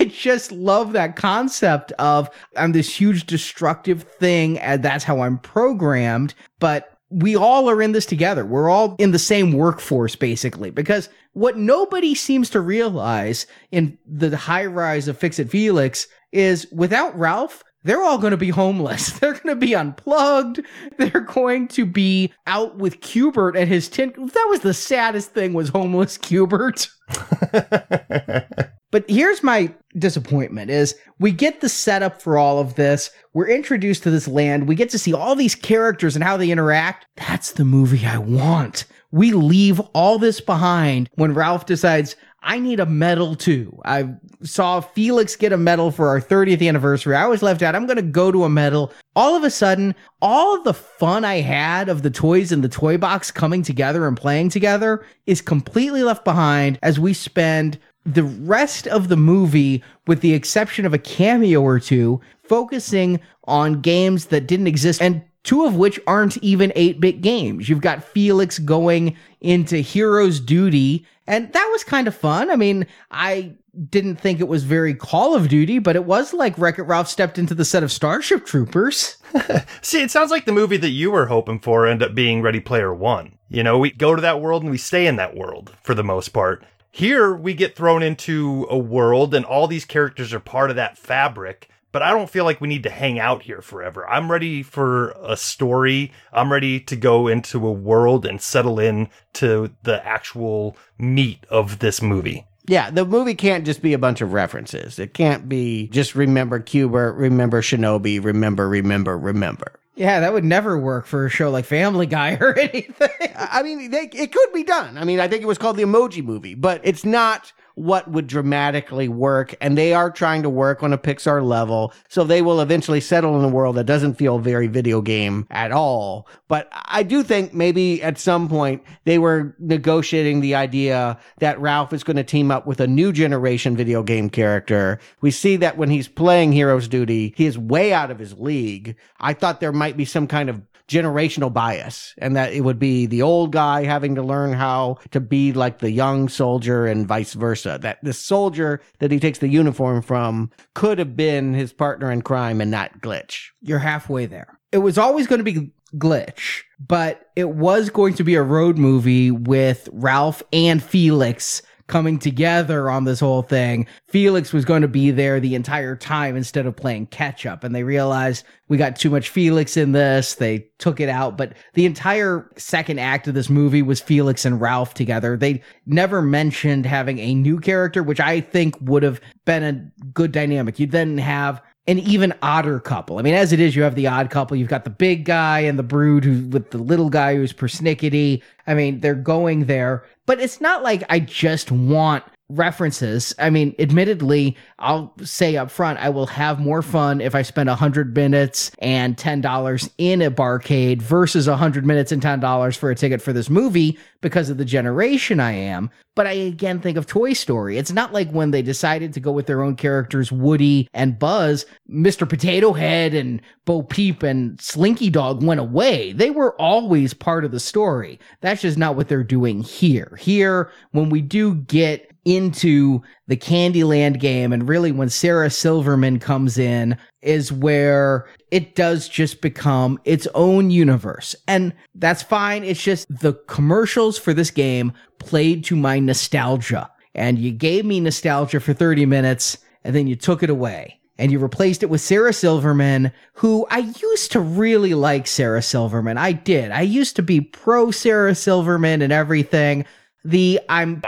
I 0.00 0.06
just 0.06 0.50
love 0.50 0.94
that 0.94 1.14
concept 1.14 1.92
of 1.92 2.28
I'm 2.56 2.72
this 2.72 2.92
huge 2.92 3.26
destructive 3.26 4.02
thing 4.02 4.58
and 4.58 4.82
that's 4.82 5.04
how 5.04 5.20
I'm 5.20 5.38
programmed, 5.38 6.34
but 6.58 6.97
we 7.10 7.36
all 7.36 7.70
are 7.70 7.80
in 7.80 7.92
this 7.92 8.06
together. 8.06 8.44
We're 8.44 8.68
all 8.68 8.96
in 8.98 9.12
the 9.12 9.18
same 9.18 9.52
workforce, 9.52 10.16
basically. 10.16 10.70
Because 10.70 11.08
what 11.32 11.56
nobody 11.56 12.14
seems 12.14 12.50
to 12.50 12.60
realize 12.60 13.46
in 13.70 13.98
the 14.06 14.36
high 14.36 14.66
rise 14.66 15.08
of 15.08 15.18
Fix 15.18 15.38
It 15.38 15.50
Felix 15.50 16.06
is 16.32 16.66
without 16.70 17.18
Ralph, 17.18 17.64
they're 17.84 18.02
all 18.02 18.18
going 18.18 18.32
to 18.32 18.36
be 18.36 18.50
homeless. 18.50 19.10
They're 19.20 19.32
going 19.32 19.46
to 19.46 19.56
be 19.56 19.74
unplugged. 19.74 20.60
They're 20.98 21.20
going 21.20 21.68
to 21.68 21.86
be 21.86 22.32
out 22.46 22.76
with 22.76 23.00
Q*bert 23.00 23.56
and 23.56 23.68
his 23.68 23.88
tin. 23.88 24.12
That 24.16 24.46
was 24.50 24.60
the 24.60 24.74
saddest 24.74 25.30
thing 25.30 25.54
was 25.54 25.68
homeless 25.68 26.18
Q*bert. 26.18 26.88
but 28.90 29.04
here's 29.08 29.42
my 29.42 29.72
disappointment 29.98 30.70
is 30.70 30.94
we 31.18 31.30
get 31.32 31.60
the 31.60 31.68
setup 31.68 32.22
for 32.22 32.38
all 32.38 32.58
of 32.58 32.74
this. 32.74 33.10
We're 33.34 33.48
introduced 33.48 34.02
to 34.04 34.10
this 34.10 34.28
land. 34.28 34.68
We 34.68 34.74
get 34.74 34.90
to 34.90 34.98
see 34.98 35.12
all 35.12 35.34
these 35.34 35.54
characters 35.54 36.14
and 36.14 36.24
how 36.24 36.36
they 36.36 36.50
interact. 36.50 37.06
That's 37.16 37.52
the 37.52 37.64
movie 37.64 38.06
I 38.06 38.18
want. 38.18 38.86
We 39.10 39.32
leave 39.32 39.80
all 39.94 40.18
this 40.18 40.40
behind 40.40 41.08
when 41.14 41.34
Ralph 41.34 41.66
decides, 41.66 42.16
I 42.42 42.60
need 42.60 42.78
a 42.78 42.86
medal 42.86 43.34
too. 43.34 43.80
I 43.84 44.14
saw 44.42 44.80
Felix 44.80 45.34
get 45.34 45.52
a 45.52 45.56
medal 45.56 45.90
for 45.90 46.08
our 46.08 46.20
30th 46.20 46.66
anniversary. 46.66 47.16
I 47.16 47.26
was 47.26 47.42
left 47.42 47.62
out. 47.62 47.74
I'm 47.74 47.86
going 47.86 47.96
to 47.96 48.02
go 48.02 48.30
to 48.30 48.44
a 48.44 48.48
medal. 48.48 48.92
All 49.16 49.34
of 49.34 49.42
a 49.42 49.50
sudden, 49.50 49.94
all 50.22 50.62
the 50.62 50.74
fun 50.74 51.24
I 51.24 51.36
had 51.36 51.88
of 51.88 52.02
the 52.02 52.10
toys 52.10 52.52
in 52.52 52.60
the 52.60 52.68
toy 52.68 52.96
box 52.96 53.30
coming 53.30 53.62
together 53.62 54.06
and 54.06 54.16
playing 54.16 54.50
together 54.50 55.04
is 55.26 55.40
completely 55.40 56.02
left 56.04 56.24
behind 56.24 56.78
as 56.82 57.00
we 57.00 57.12
spend 57.12 57.78
the 58.14 58.24
rest 58.24 58.86
of 58.86 59.08
the 59.08 59.16
movie, 59.16 59.82
with 60.06 60.20
the 60.20 60.34
exception 60.34 60.86
of 60.86 60.94
a 60.94 60.98
cameo 60.98 61.60
or 61.62 61.78
two, 61.78 62.20
focusing 62.42 63.20
on 63.44 63.80
games 63.80 64.26
that 64.26 64.46
didn't 64.46 64.66
exist 64.66 65.00
and 65.02 65.22
two 65.44 65.64
of 65.64 65.76
which 65.76 66.00
aren't 66.06 66.36
even 66.38 66.72
8 66.74 67.00
bit 67.00 67.20
games. 67.20 67.68
You've 67.68 67.80
got 67.80 68.04
Felix 68.04 68.58
going 68.58 69.16
into 69.40 69.78
Hero's 69.78 70.40
Duty, 70.40 71.06
and 71.26 71.52
that 71.52 71.68
was 71.72 71.84
kind 71.84 72.08
of 72.08 72.14
fun. 72.14 72.50
I 72.50 72.56
mean, 72.56 72.86
I 73.10 73.52
didn't 73.90 74.16
think 74.16 74.40
it 74.40 74.48
was 74.48 74.64
very 74.64 74.94
Call 74.94 75.34
of 75.34 75.48
Duty, 75.48 75.78
but 75.78 75.96
it 75.96 76.04
was 76.04 76.32
like 76.32 76.58
Wreck 76.58 76.78
It 76.78 76.82
Ralph 76.82 77.08
stepped 77.08 77.38
into 77.38 77.54
the 77.54 77.64
set 77.64 77.82
of 77.82 77.92
Starship 77.92 78.44
Troopers. 78.44 79.18
See, 79.82 80.02
it 80.02 80.10
sounds 80.10 80.30
like 80.30 80.46
the 80.46 80.52
movie 80.52 80.78
that 80.78 80.90
you 80.90 81.10
were 81.10 81.26
hoping 81.26 81.60
for 81.60 81.86
ended 81.86 82.10
up 82.10 82.14
being 82.14 82.42
Ready 82.42 82.60
Player 82.60 82.92
One. 82.92 83.38
You 83.48 83.62
know, 83.62 83.78
we 83.78 83.92
go 83.92 84.14
to 84.14 84.22
that 84.22 84.40
world 84.40 84.62
and 84.62 84.70
we 84.70 84.78
stay 84.78 85.06
in 85.06 85.16
that 85.16 85.36
world 85.36 85.74
for 85.82 85.94
the 85.94 86.04
most 86.04 86.30
part. 86.30 86.64
Here, 86.98 87.32
we 87.32 87.54
get 87.54 87.76
thrown 87.76 88.02
into 88.02 88.66
a 88.68 88.76
world 88.76 89.32
and 89.32 89.44
all 89.44 89.68
these 89.68 89.84
characters 89.84 90.34
are 90.34 90.40
part 90.40 90.70
of 90.70 90.76
that 90.76 90.98
fabric 90.98 91.68
but 91.92 92.02
I 92.02 92.10
don't 92.10 92.28
feel 92.28 92.44
like 92.44 92.60
we 92.60 92.68
need 92.68 92.82
to 92.82 92.90
hang 92.90 93.18
out 93.18 93.42
here 93.42 93.62
forever. 93.62 94.06
I'm 94.08 94.30
ready 94.30 94.62
for 94.62 95.12
a 95.22 95.36
story. 95.36 96.12
I'm 96.32 96.52
ready 96.52 96.80
to 96.80 96.96
go 96.96 97.28
into 97.28 97.66
a 97.66 97.72
world 97.72 98.26
and 98.26 98.40
settle 98.40 98.78
in 98.78 99.08
to 99.34 99.70
the 99.84 100.04
actual 100.06 100.76
meat 100.98 101.46
of 101.48 101.78
this 101.78 102.02
movie. 102.02 102.46
Yeah, 102.66 102.90
the 102.90 103.06
movie 103.06 103.34
can't 103.34 103.64
just 103.64 103.80
be 103.80 103.94
a 103.94 103.98
bunch 103.98 104.20
of 104.20 104.34
references. 104.34 104.98
It 104.98 105.14
can't 105.14 105.48
be 105.48 105.88
just 105.88 106.14
remember 106.14 106.60
Q*bert, 106.60 107.16
remember 107.16 107.62
Shinobi, 107.62 108.22
remember, 108.22 108.68
remember, 108.68 109.16
remember. 109.16 109.80
Yeah, 109.98 110.20
that 110.20 110.32
would 110.32 110.44
never 110.44 110.78
work 110.78 111.06
for 111.06 111.26
a 111.26 111.28
show 111.28 111.50
like 111.50 111.64
Family 111.64 112.06
Guy 112.06 112.34
or 112.40 112.56
anything. 112.56 113.08
I 113.36 113.64
mean, 113.64 113.90
they, 113.90 114.08
it 114.12 114.30
could 114.32 114.52
be 114.54 114.62
done. 114.62 114.96
I 114.96 115.02
mean, 115.02 115.18
I 115.18 115.26
think 115.26 115.42
it 115.42 115.46
was 115.46 115.58
called 115.58 115.76
the 115.76 115.82
Emoji 115.82 116.24
Movie, 116.24 116.54
but 116.54 116.80
it's 116.84 117.04
not 117.04 117.52
what 117.78 118.10
would 118.10 118.26
dramatically 118.26 119.08
work. 119.08 119.54
And 119.60 119.78
they 119.78 119.94
are 119.94 120.10
trying 120.10 120.42
to 120.42 120.50
work 120.50 120.82
on 120.82 120.92
a 120.92 120.98
Pixar 120.98 121.46
level. 121.46 121.92
So 122.08 122.24
they 122.24 122.42
will 122.42 122.60
eventually 122.60 123.00
settle 123.00 123.38
in 123.38 123.44
a 123.44 123.48
world 123.48 123.76
that 123.76 123.84
doesn't 123.84 124.14
feel 124.14 124.38
very 124.38 124.66
video 124.66 125.00
game 125.00 125.46
at 125.50 125.70
all. 125.70 126.26
But 126.48 126.68
I 126.72 127.04
do 127.04 127.22
think 127.22 127.54
maybe 127.54 128.02
at 128.02 128.18
some 128.18 128.48
point 128.48 128.82
they 129.04 129.18
were 129.18 129.54
negotiating 129.60 130.40
the 130.40 130.56
idea 130.56 131.18
that 131.38 131.60
Ralph 131.60 131.92
is 131.92 132.02
going 132.02 132.16
to 132.16 132.24
team 132.24 132.50
up 132.50 132.66
with 132.66 132.80
a 132.80 132.86
new 132.88 133.12
generation 133.12 133.76
video 133.76 134.02
game 134.02 134.28
character. 134.28 134.98
We 135.20 135.30
see 135.30 135.56
that 135.56 135.78
when 135.78 135.90
he's 135.90 136.08
playing 136.08 136.52
Hero's 136.52 136.88
Duty, 136.88 137.32
he 137.36 137.46
is 137.46 137.56
way 137.56 137.92
out 137.92 138.10
of 138.10 138.18
his 138.18 138.34
league. 138.34 138.96
I 139.20 139.34
thought 139.34 139.60
there 139.60 139.72
might 139.72 139.96
be 139.96 140.04
some 140.04 140.26
kind 140.26 140.50
of 140.50 140.67
generational 140.88 141.52
bias 141.52 142.14
and 142.18 142.34
that 142.34 142.52
it 142.52 142.62
would 142.62 142.78
be 142.78 143.06
the 143.06 143.22
old 143.22 143.52
guy 143.52 143.84
having 143.84 144.14
to 144.14 144.22
learn 144.22 144.52
how 144.52 144.98
to 145.10 145.20
be 145.20 145.52
like 145.52 145.78
the 145.78 145.90
young 145.90 146.28
soldier 146.28 146.86
and 146.86 147.06
vice 147.06 147.34
versa. 147.34 147.78
That 147.80 148.02
the 148.02 148.12
soldier 148.12 148.80
that 148.98 149.12
he 149.12 149.20
takes 149.20 149.38
the 149.38 149.48
uniform 149.48 150.02
from 150.02 150.50
could 150.74 150.98
have 150.98 151.14
been 151.14 151.54
his 151.54 151.72
partner 151.72 152.10
in 152.10 152.22
crime 152.22 152.60
and 152.60 152.70
not 152.70 153.00
Glitch. 153.00 153.48
You're 153.60 153.78
halfway 153.78 154.26
there. 154.26 154.58
It 154.72 154.78
was 154.78 154.98
always 154.98 155.26
going 155.26 155.38
to 155.38 155.44
be 155.44 155.70
Glitch, 155.96 156.62
but 156.78 157.30
it 157.36 157.50
was 157.50 157.90
going 157.90 158.14
to 158.14 158.24
be 158.24 158.34
a 158.34 158.42
road 158.42 158.76
movie 158.78 159.30
with 159.30 159.88
Ralph 159.92 160.42
and 160.52 160.82
Felix 160.82 161.62
coming 161.88 162.18
together 162.18 162.88
on 162.88 163.04
this 163.04 163.18
whole 163.18 163.42
thing. 163.42 163.86
Felix 164.06 164.52
was 164.52 164.64
going 164.64 164.82
to 164.82 164.88
be 164.88 165.10
there 165.10 165.40
the 165.40 165.54
entire 165.54 165.96
time 165.96 166.36
instead 166.36 166.66
of 166.66 166.76
playing 166.76 167.06
catch 167.06 167.46
up. 167.46 167.64
And 167.64 167.74
they 167.74 167.82
realized 167.82 168.44
we 168.68 168.76
got 168.76 168.94
too 168.96 169.10
much 169.10 169.30
Felix 169.30 169.76
in 169.76 169.92
this. 169.92 170.36
They 170.36 170.68
took 170.78 171.00
it 171.00 171.08
out. 171.08 171.36
But 171.36 171.54
the 171.74 171.86
entire 171.86 172.48
second 172.56 173.00
act 173.00 173.26
of 173.26 173.34
this 173.34 173.50
movie 173.50 173.82
was 173.82 174.00
Felix 174.00 174.44
and 174.44 174.60
Ralph 174.60 174.94
together. 174.94 175.36
They 175.36 175.62
never 175.86 176.22
mentioned 176.22 176.86
having 176.86 177.18
a 177.18 177.34
new 177.34 177.58
character, 177.58 178.02
which 178.02 178.20
I 178.20 178.40
think 178.40 178.76
would 178.80 179.02
have 179.02 179.20
been 179.46 179.64
a 179.64 180.02
good 180.12 180.30
dynamic. 180.30 180.78
You'd 180.78 180.92
then 180.92 181.18
have 181.18 181.62
an 181.88 181.98
even 182.00 182.34
odder 182.42 182.78
couple. 182.80 183.18
I 183.18 183.22
mean, 183.22 183.32
as 183.32 183.50
it 183.50 183.60
is, 183.60 183.74
you 183.74 183.82
have 183.82 183.94
the 183.94 184.06
odd 184.06 184.28
couple. 184.28 184.58
You've 184.58 184.68
got 184.68 184.84
the 184.84 184.90
big 184.90 185.24
guy 185.24 185.60
and 185.60 185.78
the 185.78 185.82
brood 185.82 186.22
who 186.22 186.46
with 186.48 186.70
the 186.70 186.76
little 186.76 187.08
guy 187.08 187.34
who's 187.34 187.54
persnickety. 187.54 188.42
I 188.66 188.74
mean, 188.74 189.00
they're 189.00 189.14
going 189.14 189.64
there, 189.64 190.04
but 190.28 190.40
it's 190.40 190.60
not 190.60 190.82
like 190.82 191.02
I 191.08 191.20
just 191.20 191.72
want 191.72 192.22
references. 192.48 193.34
I 193.38 193.50
mean, 193.50 193.74
admittedly, 193.78 194.56
I'll 194.78 195.14
say 195.22 195.56
up 195.56 195.70
front, 195.70 195.98
I 195.98 196.08
will 196.08 196.26
have 196.26 196.60
more 196.60 196.82
fun 196.82 197.20
if 197.20 197.34
I 197.34 197.42
spend 197.42 197.68
100 197.68 198.14
minutes 198.14 198.70
and 198.78 199.16
$10 199.16 199.90
in 199.98 200.22
a 200.22 200.30
barcade 200.30 201.02
versus 201.02 201.48
100 201.48 201.84
minutes 201.84 202.12
and 202.12 202.22
$10 202.22 202.76
for 202.76 202.90
a 202.90 202.94
ticket 202.94 203.20
for 203.20 203.32
this 203.32 203.50
movie 203.50 203.98
because 204.20 204.50
of 204.50 204.56
the 204.56 204.64
generation 204.64 205.40
I 205.40 205.52
am. 205.52 205.90
But 206.16 206.26
I 206.26 206.32
again 206.32 206.80
think 206.80 206.96
of 206.96 207.06
Toy 207.06 207.32
Story. 207.32 207.78
It's 207.78 207.92
not 207.92 208.12
like 208.12 208.30
when 208.30 208.50
they 208.50 208.62
decided 208.62 209.12
to 209.12 209.20
go 209.20 209.30
with 209.30 209.46
their 209.46 209.62
own 209.62 209.76
characters, 209.76 210.32
Woody 210.32 210.88
and 210.92 211.16
Buzz, 211.16 211.64
Mr. 211.88 212.28
Potato 212.28 212.72
Head 212.72 213.14
and 213.14 213.40
Bo 213.66 213.82
Peep 213.82 214.24
and 214.24 214.60
Slinky 214.60 215.10
Dog 215.10 215.44
went 215.44 215.60
away. 215.60 216.12
They 216.12 216.30
were 216.30 216.60
always 216.60 217.14
part 217.14 217.44
of 217.44 217.52
the 217.52 217.60
story. 217.60 218.18
That's 218.40 218.62
just 218.62 218.78
not 218.78 218.96
what 218.96 219.08
they're 219.08 219.22
doing 219.22 219.62
here. 219.62 220.16
Here, 220.18 220.72
when 220.90 221.08
we 221.08 221.20
do 221.20 221.54
get 221.54 222.10
into 222.36 223.02
the 223.26 223.36
Candyland 223.36 224.20
game. 224.20 224.52
And 224.52 224.68
really, 224.68 224.92
when 224.92 225.08
Sarah 225.08 225.50
Silverman 225.50 226.18
comes 226.18 226.58
in, 226.58 226.96
is 227.22 227.50
where 227.50 228.28
it 228.50 228.74
does 228.74 229.08
just 229.08 229.40
become 229.40 229.98
its 230.04 230.28
own 230.34 230.70
universe. 230.70 231.34
And 231.46 231.72
that's 231.94 232.22
fine. 232.22 232.64
It's 232.64 232.82
just 232.82 233.06
the 233.08 233.34
commercials 233.46 234.18
for 234.18 234.32
this 234.32 234.50
game 234.50 234.92
played 235.18 235.64
to 235.64 235.76
my 235.76 235.98
nostalgia. 235.98 236.90
and 237.14 237.38
you 237.38 237.50
gave 237.50 237.84
me 237.84 237.98
nostalgia 237.98 238.60
for 238.60 238.72
30 238.72 239.04
minutes 239.06 239.58
and 239.82 239.94
then 239.96 240.06
you 240.06 240.14
took 240.14 240.42
it 240.42 240.50
away 240.50 241.00
and 241.18 241.32
you 241.32 241.38
replaced 241.40 241.82
it 241.82 241.90
with 241.90 242.00
Sarah 242.00 242.32
Silverman, 242.32 243.10
who 243.32 243.66
I 243.70 243.78
used 244.00 244.30
to 244.32 244.40
really 244.40 244.94
like 244.94 245.26
Sarah 245.26 245.62
Silverman. 245.62 246.16
I 246.16 246.32
did. 246.32 246.70
I 246.70 246.82
used 246.82 247.16
to 247.16 247.22
be 247.22 247.40
pro 247.40 247.90
Sarah 247.90 248.36
Silverman 248.36 249.02
and 249.02 249.12
everything. 249.12 249.84
The 250.28 250.60
I'm 250.68 251.00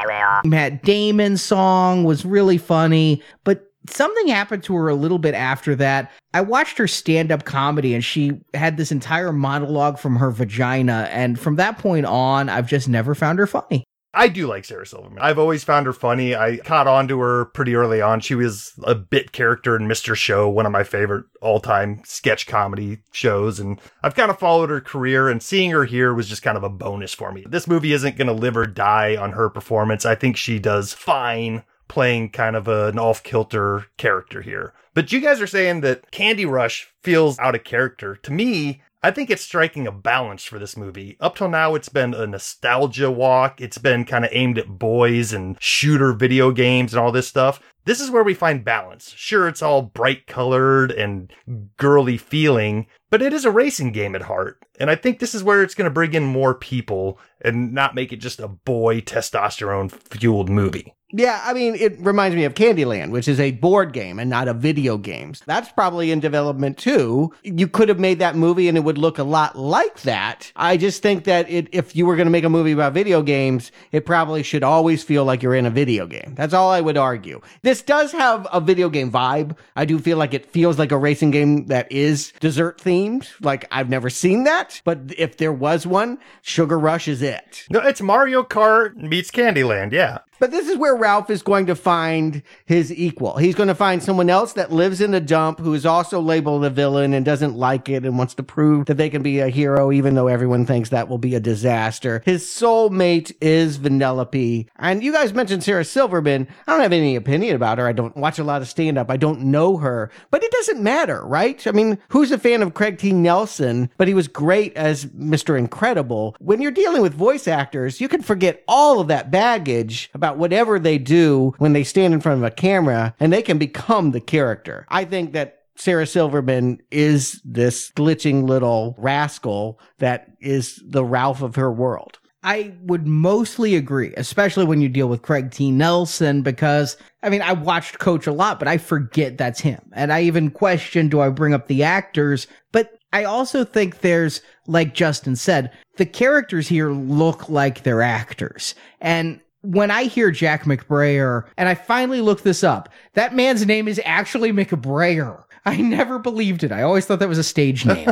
Matt 0.47 0.83
Damon 0.83 1.37
song 1.37 2.05
was 2.05 2.25
really 2.25 2.57
funny, 2.57 3.23
but 3.45 3.71
something 3.87 4.29
happened 4.29 4.63
to 4.65 4.75
her 4.77 4.89
a 4.89 4.95
little 4.95 5.19
bit 5.19 5.35
after 5.35 5.77
that. 5.77 6.11
I 6.33 6.41
watched 6.41 6.79
her 6.79 6.89
stand 6.89 7.31
up 7.31 7.45
comedy 7.45 7.95
and 7.95 8.03
she 8.03 8.41
had 8.55 8.79
this 8.79 8.91
entire 8.91 9.31
monologue 9.31 9.99
from 9.99 10.17
her 10.17 10.31
vagina. 10.31 11.07
And 11.13 11.39
from 11.39 11.57
that 11.57 11.77
point 11.77 12.07
on, 12.07 12.49
I've 12.49 12.67
just 12.67 12.89
never 12.89 13.15
found 13.15 13.39
her 13.41 13.47
funny. 13.47 13.85
I 14.13 14.29
do 14.29 14.49
like 14.49 14.65
Sarah 14.65 14.87
Silverman. 14.87 15.21
I've 15.21 15.39
always 15.39 15.63
found 15.63 15.87
her 15.87 15.93
funny. 15.93 16.35
I 16.35 16.57
caught 16.57 16.89
on 16.89 17.07
to 17.09 17.21
her 17.21 17.45
pretty 17.45 17.77
early 17.77 18.01
on. 18.01 18.21
She 18.21 18.35
was 18.35 18.73
a 18.83 18.95
bit 18.95 19.31
character 19.31 19.77
in 19.77 19.87
Mr. 19.87 20.17
Show, 20.17 20.49
one 20.49 20.67
of 20.67 20.73
my 20.73 20.83
favorite 20.83 21.27
all 21.41 21.61
time 21.61 22.03
sketch 22.05 22.47
comedy 22.47 22.99
shows. 23.13 23.61
And 23.61 23.81
I've 24.03 24.17
kind 24.17 24.31
of 24.31 24.39
followed 24.39 24.71
her 24.71 24.81
career, 24.81 25.29
and 25.29 25.43
seeing 25.43 25.71
her 25.71 25.85
here 25.85 26.13
was 26.13 26.29
just 26.29 26.43
kind 26.43 26.57
of 26.57 26.65
a 26.65 26.69
bonus 26.69 27.15
for 27.15 27.31
me. 27.31 27.45
This 27.49 27.69
movie 27.69 27.93
isn't 27.93 28.17
going 28.17 28.27
to 28.27 28.33
live 28.33 28.57
or 28.57 28.67
die 28.67 29.17
on 29.17 29.33
her 29.33 29.49
performance. 29.49 30.05
I 30.05 30.17
think 30.17 30.37
she 30.37 30.59
does 30.59 30.93
fine 30.93 31.63
playing 31.87 32.31
kind 32.31 32.57
of 32.57 32.69
an 32.69 32.99
off 32.99 33.23
kilter 33.23 33.87
character 33.97 34.43
here. 34.43 34.73
But 34.95 35.13
you 35.13 35.21
guys 35.21 35.41
are 35.41 35.47
saying 35.47 35.83
that 35.83 36.11
Candy 36.11 36.47
Rush 36.47 36.89
feels 37.03 37.39
out 37.39 37.55
of 37.55 37.65
character. 37.65 38.17
To 38.17 38.33
me, 38.33 38.83
I 39.03 39.11
think 39.11 39.31
it's 39.31 39.43
striking 39.43 39.87
a 39.87 39.93
balance 39.93 40.45
for 40.45 40.59
this 40.59 40.77
movie. 40.77 41.17
Up 41.21 41.35
till 41.35 41.49
now, 41.49 41.75
it's 41.75 41.89
been 41.89 42.13
a 42.13 42.27
nostalgia 42.27 43.11
walk. 43.11 43.59
It's 43.59 43.79
been 43.79 44.05
kind 44.05 44.27
of 44.27 44.31
aimed 44.33 44.59
at 44.59 44.79
boys 44.79 45.33
and 45.33 45.57
shooter 45.59 46.13
video 46.13 46.51
games 46.51 46.93
and 46.93 47.01
all 47.01 47.11
this 47.11 47.27
stuff. 47.27 47.63
This 47.87 47.99
is 47.99 48.11
where 48.11 48.23
we 48.23 48.35
find 48.35 48.63
balance. 48.63 49.15
Sure, 49.17 49.49
it's 49.49 49.63
all 49.63 49.81
bright 49.81 50.27
colored 50.27 50.93
and 50.93 51.33
girly 51.79 52.19
feeling, 52.19 52.87
but 53.09 53.23
it 53.23 53.33
is 53.33 53.47
a 53.47 53.51
racing 53.51 53.93
game 53.93 54.15
at 54.15 54.23
heart. 54.23 54.63
And 54.79 54.91
I 54.91 54.97
think 54.97 55.19
this 55.19 55.35
is 55.35 55.43
where 55.43 55.63
it's 55.63 55.75
going 55.75 55.89
to 55.89 55.95
bring 55.95 56.13
in 56.13 56.25
more 56.25 56.55
people 56.55 57.19
and 57.41 57.73
not 57.73 57.95
make 57.95 58.13
it 58.13 58.19
just 58.19 58.39
a 58.39 58.49
boy 58.49 59.01
testosterone 59.01 59.91
fueled 59.91 60.51
movie. 60.51 60.95
Yeah, 61.13 61.41
I 61.45 61.53
mean, 61.53 61.75
it 61.75 61.99
reminds 62.01 62.37
me 62.37 62.45
of 62.45 62.55
Candyland, 62.55 63.11
which 63.11 63.29
is 63.29 63.41
a 63.41 63.53
board 63.53 63.93
game 63.93 64.19
and 64.19 64.31
not 64.31 64.49
a 64.49 64.55
video 64.55 64.97
game. 64.97 65.35
That's 65.47 65.71
probably 65.73 66.11
in 66.11 66.21
development 66.21 66.79
too. 66.79 67.33
You 67.43 67.69
could 67.69 67.89
have 67.89 67.99
made 67.99 68.21
that 68.21 68.37
movie 68.37 68.69
and 68.69 68.77
it 68.77 68.83
would 68.83 68.99
look 68.99 69.19
a 69.19 69.25
lot 69.25 69.57
like 69.57 70.01
that. 70.03 70.53
I 70.57 70.77
just 70.77 71.03
think 71.03 71.25
that 71.25 71.51
it, 71.51 71.69
if 71.73 71.97
you 71.97 72.07
were 72.07 72.17
going 72.17 72.27
to 72.27 72.33
make 72.33 72.45
a 72.45 72.49
movie 72.49 72.73
about 72.73 72.93
video 72.93 73.23
games, 73.23 73.73
it 73.93 74.07
probably 74.07 74.43
should 74.43 74.63
always 74.63 75.03
feel 75.03 75.25
like 75.25 75.43
you're 75.43 75.55
in 75.55 75.67
a 75.67 75.71
video 75.71 76.07
game. 76.07 76.35
That's 76.37 76.55
all 76.55 76.71
I 76.71 76.81
would 76.81 76.97
argue. 76.97 77.41
This 77.63 77.83
does 77.83 78.13
have 78.13 78.47
a 78.53 78.61
video 78.61 78.89
game 78.89 79.11
vibe. 79.11 79.57
I 79.77 79.85
do 79.85 79.99
feel 79.99 80.17
like 80.17 80.35
it 80.35 80.47
feels 80.47 80.79
like 80.79 80.93
a 80.93 80.99
racing 80.99 81.33
game 81.33 81.67
that 81.67 81.91
is 81.91 82.33
dessert 82.41 82.79
themed. 82.79 83.29
Like 83.41 83.67
I've 83.71 83.89
never 83.89 84.11
seen 84.11 84.45
that, 84.45 84.81
but 84.85 84.99
if 85.19 85.37
there 85.37 85.53
was 85.53 85.87
one, 85.87 86.19
Sugar 86.43 86.79
Rush 86.79 87.09
is 87.09 87.23
it. 87.23 87.67
No, 87.71 87.81
it's 87.81 88.01
Mario 88.01 88.43
Kart 88.43 88.97
meets 88.97 89.31
Candyland. 89.31 89.93
Yeah. 89.93 90.19
But 90.41 90.51
this 90.51 90.69
is 90.69 90.79
where 90.79 90.97
Ralph 90.97 91.31
is 91.31 91.43
going 91.43 91.67
to 91.67 91.77
find 91.77 92.43
his 92.65 92.93
equal. 92.93 93.37
He's 93.37 93.55
going 93.55 93.69
to 93.69 93.75
find 93.75 94.03
someone 94.03 94.31
else 94.31 94.55
that 94.55 94.73
lives 94.73 95.01
in 95.03 95.13
a 95.13 95.21
dump 95.21 95.61
who 95.61 95.75
is 95.75 95.85
also 95.85 96.19
labeled 96.19 96.65
a 96.65 96.71
villain 96.71 97.13
and 97.13 97.25
doesn't 97.25 97.55
like 97.55 97.89
it 97.91 98.05
and 98.05 98.17
wants 98.17 98.35
to 98.35 98.43
prove 98.43 98.87
that 98.87 98.97
they 98.97 99.11
can 99.11 99.23
be 99.23 99.41
a 99.41 99.49
hero, 99.49 99.93
even 99.93 100.15
though 100.15 100.29
everyone 100.29 100.65
thinks 100.65 100.89
that 100.89 101.09
will 101.09 101.19
be 101.19 101.35
a 101.35 101.41
disaster. 101.41 102.23
His 102.25 102.45
soulmate 102.45 103.33
is 103.43 103.79
Vanellope. 103.79 104.67
And 104.77 105.03
you 105.03 105.13
guys 105.13 105.35
mentioned 105.35 105.63
Sarah 105.63 105.85
Silverman. 105.85 106.49
I 106.67 106.73
don't 106.73 106.81
have 106.81 106.93
any 106.93 107.17
opinion 107.17 107.55
about 107.55 107.77
her. 107.77 107.87
I 107.87 107.93
don't 107.93 108.17
watch 108.17 108.39
a 108.39 108.45
lot 108.45 108.63
of 108.63 108.69
stand 108.69 108.97
up. 108.97 109.11
I 109.11 109.19
don't 109.19 109.43
know 109.43 109.77
her, 109.77 110.11
but 110.31 110.43
it 110.43 110.51
doesn't 110.53 110.83
matter, 110.83 111.23
right? 111.23 111.67
I 111.67 111.73
mean, 111.73 111.99
who's 112.09 112.33
a 112.33 112.39
fan 112.39 112.63
of 112.63 112.73
Craig 112.73 112.97
T. 112.97 113.13
Nelson? 113.13 113.91
But 113.99 114.09
he 114.09 114.15
was 114.15 114.27
great 114.27 114.75
as 114.75 115.05
Mr. 115.07 115.59
Incredible. 115.59 116.35
When 116.39 116.63
you're 116.63 116.71
dealing 116.71 117.03
with 117.03 117.13
voice 117.13 117.47
actors, 117.47 118.01
you 118.01 118.09
can 118.09 118.23
forget 118.23 118.65
all 118.67 119.01
of 119.01 119.09
that 119.09 119.31
baggage 119.31 120.11
about 120.15 120.30
whatever 120.37 120.79
they 120.79 120.99
do 120.99 121.55
when 121.59 121.73
they 121.73 121.85
stand 121.85 122.15
in 122.15 122.21
front 122.21 122.39
of 122.39 122.45
a 122.45 122.51
camera 122.51 123.15
and 123.21 123.33
they 123.33 123.43
can 123.43 123.59
become 123.59 124.11
the 124.11 124.21
character. 124.21 124.87
I 124.89 125.05
think 125.05 125.33
that 125.33 125.65
Sarah 125.77 126.07
Silverman 126.07 126.81
is 126.91 127.41
this 127.45 127.91
glitching 127.93 128.47
little 128.47 128.95
rascal 128.99 129.81
that 129.99 130.33
is 130.41 130.83
the 130.87 131.05
Ralph 131.05 131.43
of 131.43 131.57
her 131.57 131.73
world. 131.73 132.19
I 132.43 132.75
would 132.83 133.07
mostly 133.07 133.77
agree, 133.77 134.15
especially 134.17 134.65
when 134.65 134.81
you 134.81 134.89
deal 134.89 135.09
with 135.09 135.23
Craig 135.23 135.51
T. 135.51 135.71
Nelson, 135.71 136.43
because 136.43 136.97
I 137.23 137.29
mean, 137.29 137.43
I 137.43 137.53
watched 137.53 137.99
Coach 137.99 138.27
a 138.27 138.33
lot, 138.33 138.59
but 138.59 138.69
I 138.69 138.79
forget 138.79 139.37
that's 139.37 139.61
him. 139.61 139.81
And 139.93 140.13
I 140.13 140.23
even 140.23 140.51
question, 140.51 141.09
do 141.09 141.21
I 141.21 141.29
bring 141.29 141.53
up 141.53 141.67
the 141.67 141.83
actors? 141.83 142.47
But 142.73 142.99
I 143.13 143.25
also 143.25 143.65
think 143.65 144.01
there's, 144.01 144.41
like 144.67 144.95
Justin 144.95 145.37
said, 145.37 145.71
the 145.97 146.07
characters 146.07 146.69
here 146.69 146.91
look 146.91 147.49
like 147.49 147.83
they're 147.83 148.03
actors. 148.03 148.75
And 149.01 149.41
when 149.63 149.91
I 149.91 150.05
hear 150.05 150.31
Jack 150.31 150.65
McBrayer, 150.65 151.45
and 151.57 151.69
I 151.69 151.75
finally 151.75 152.21
looked 152.21 152.45
this 152.45 152.65
up, 152.65 152.89
that 153.15 153.35
man's 153.35 153.67
name 153.67 153.89
is 153.89 154.01
actually 154.05 154.53
McBrayer. 154.53 155.45
I 155.67 155.77
never 155.77 156.19
believed 156.19 156.65
it. 156.65 156.73
I 156.73 156.83
always 156.83 157.05
thought 157.05 157.19
that 157.19 157.29
was 157.29 157.37
a 157.39 157.45
stage 157.45 157.85
name. 157.85 158.09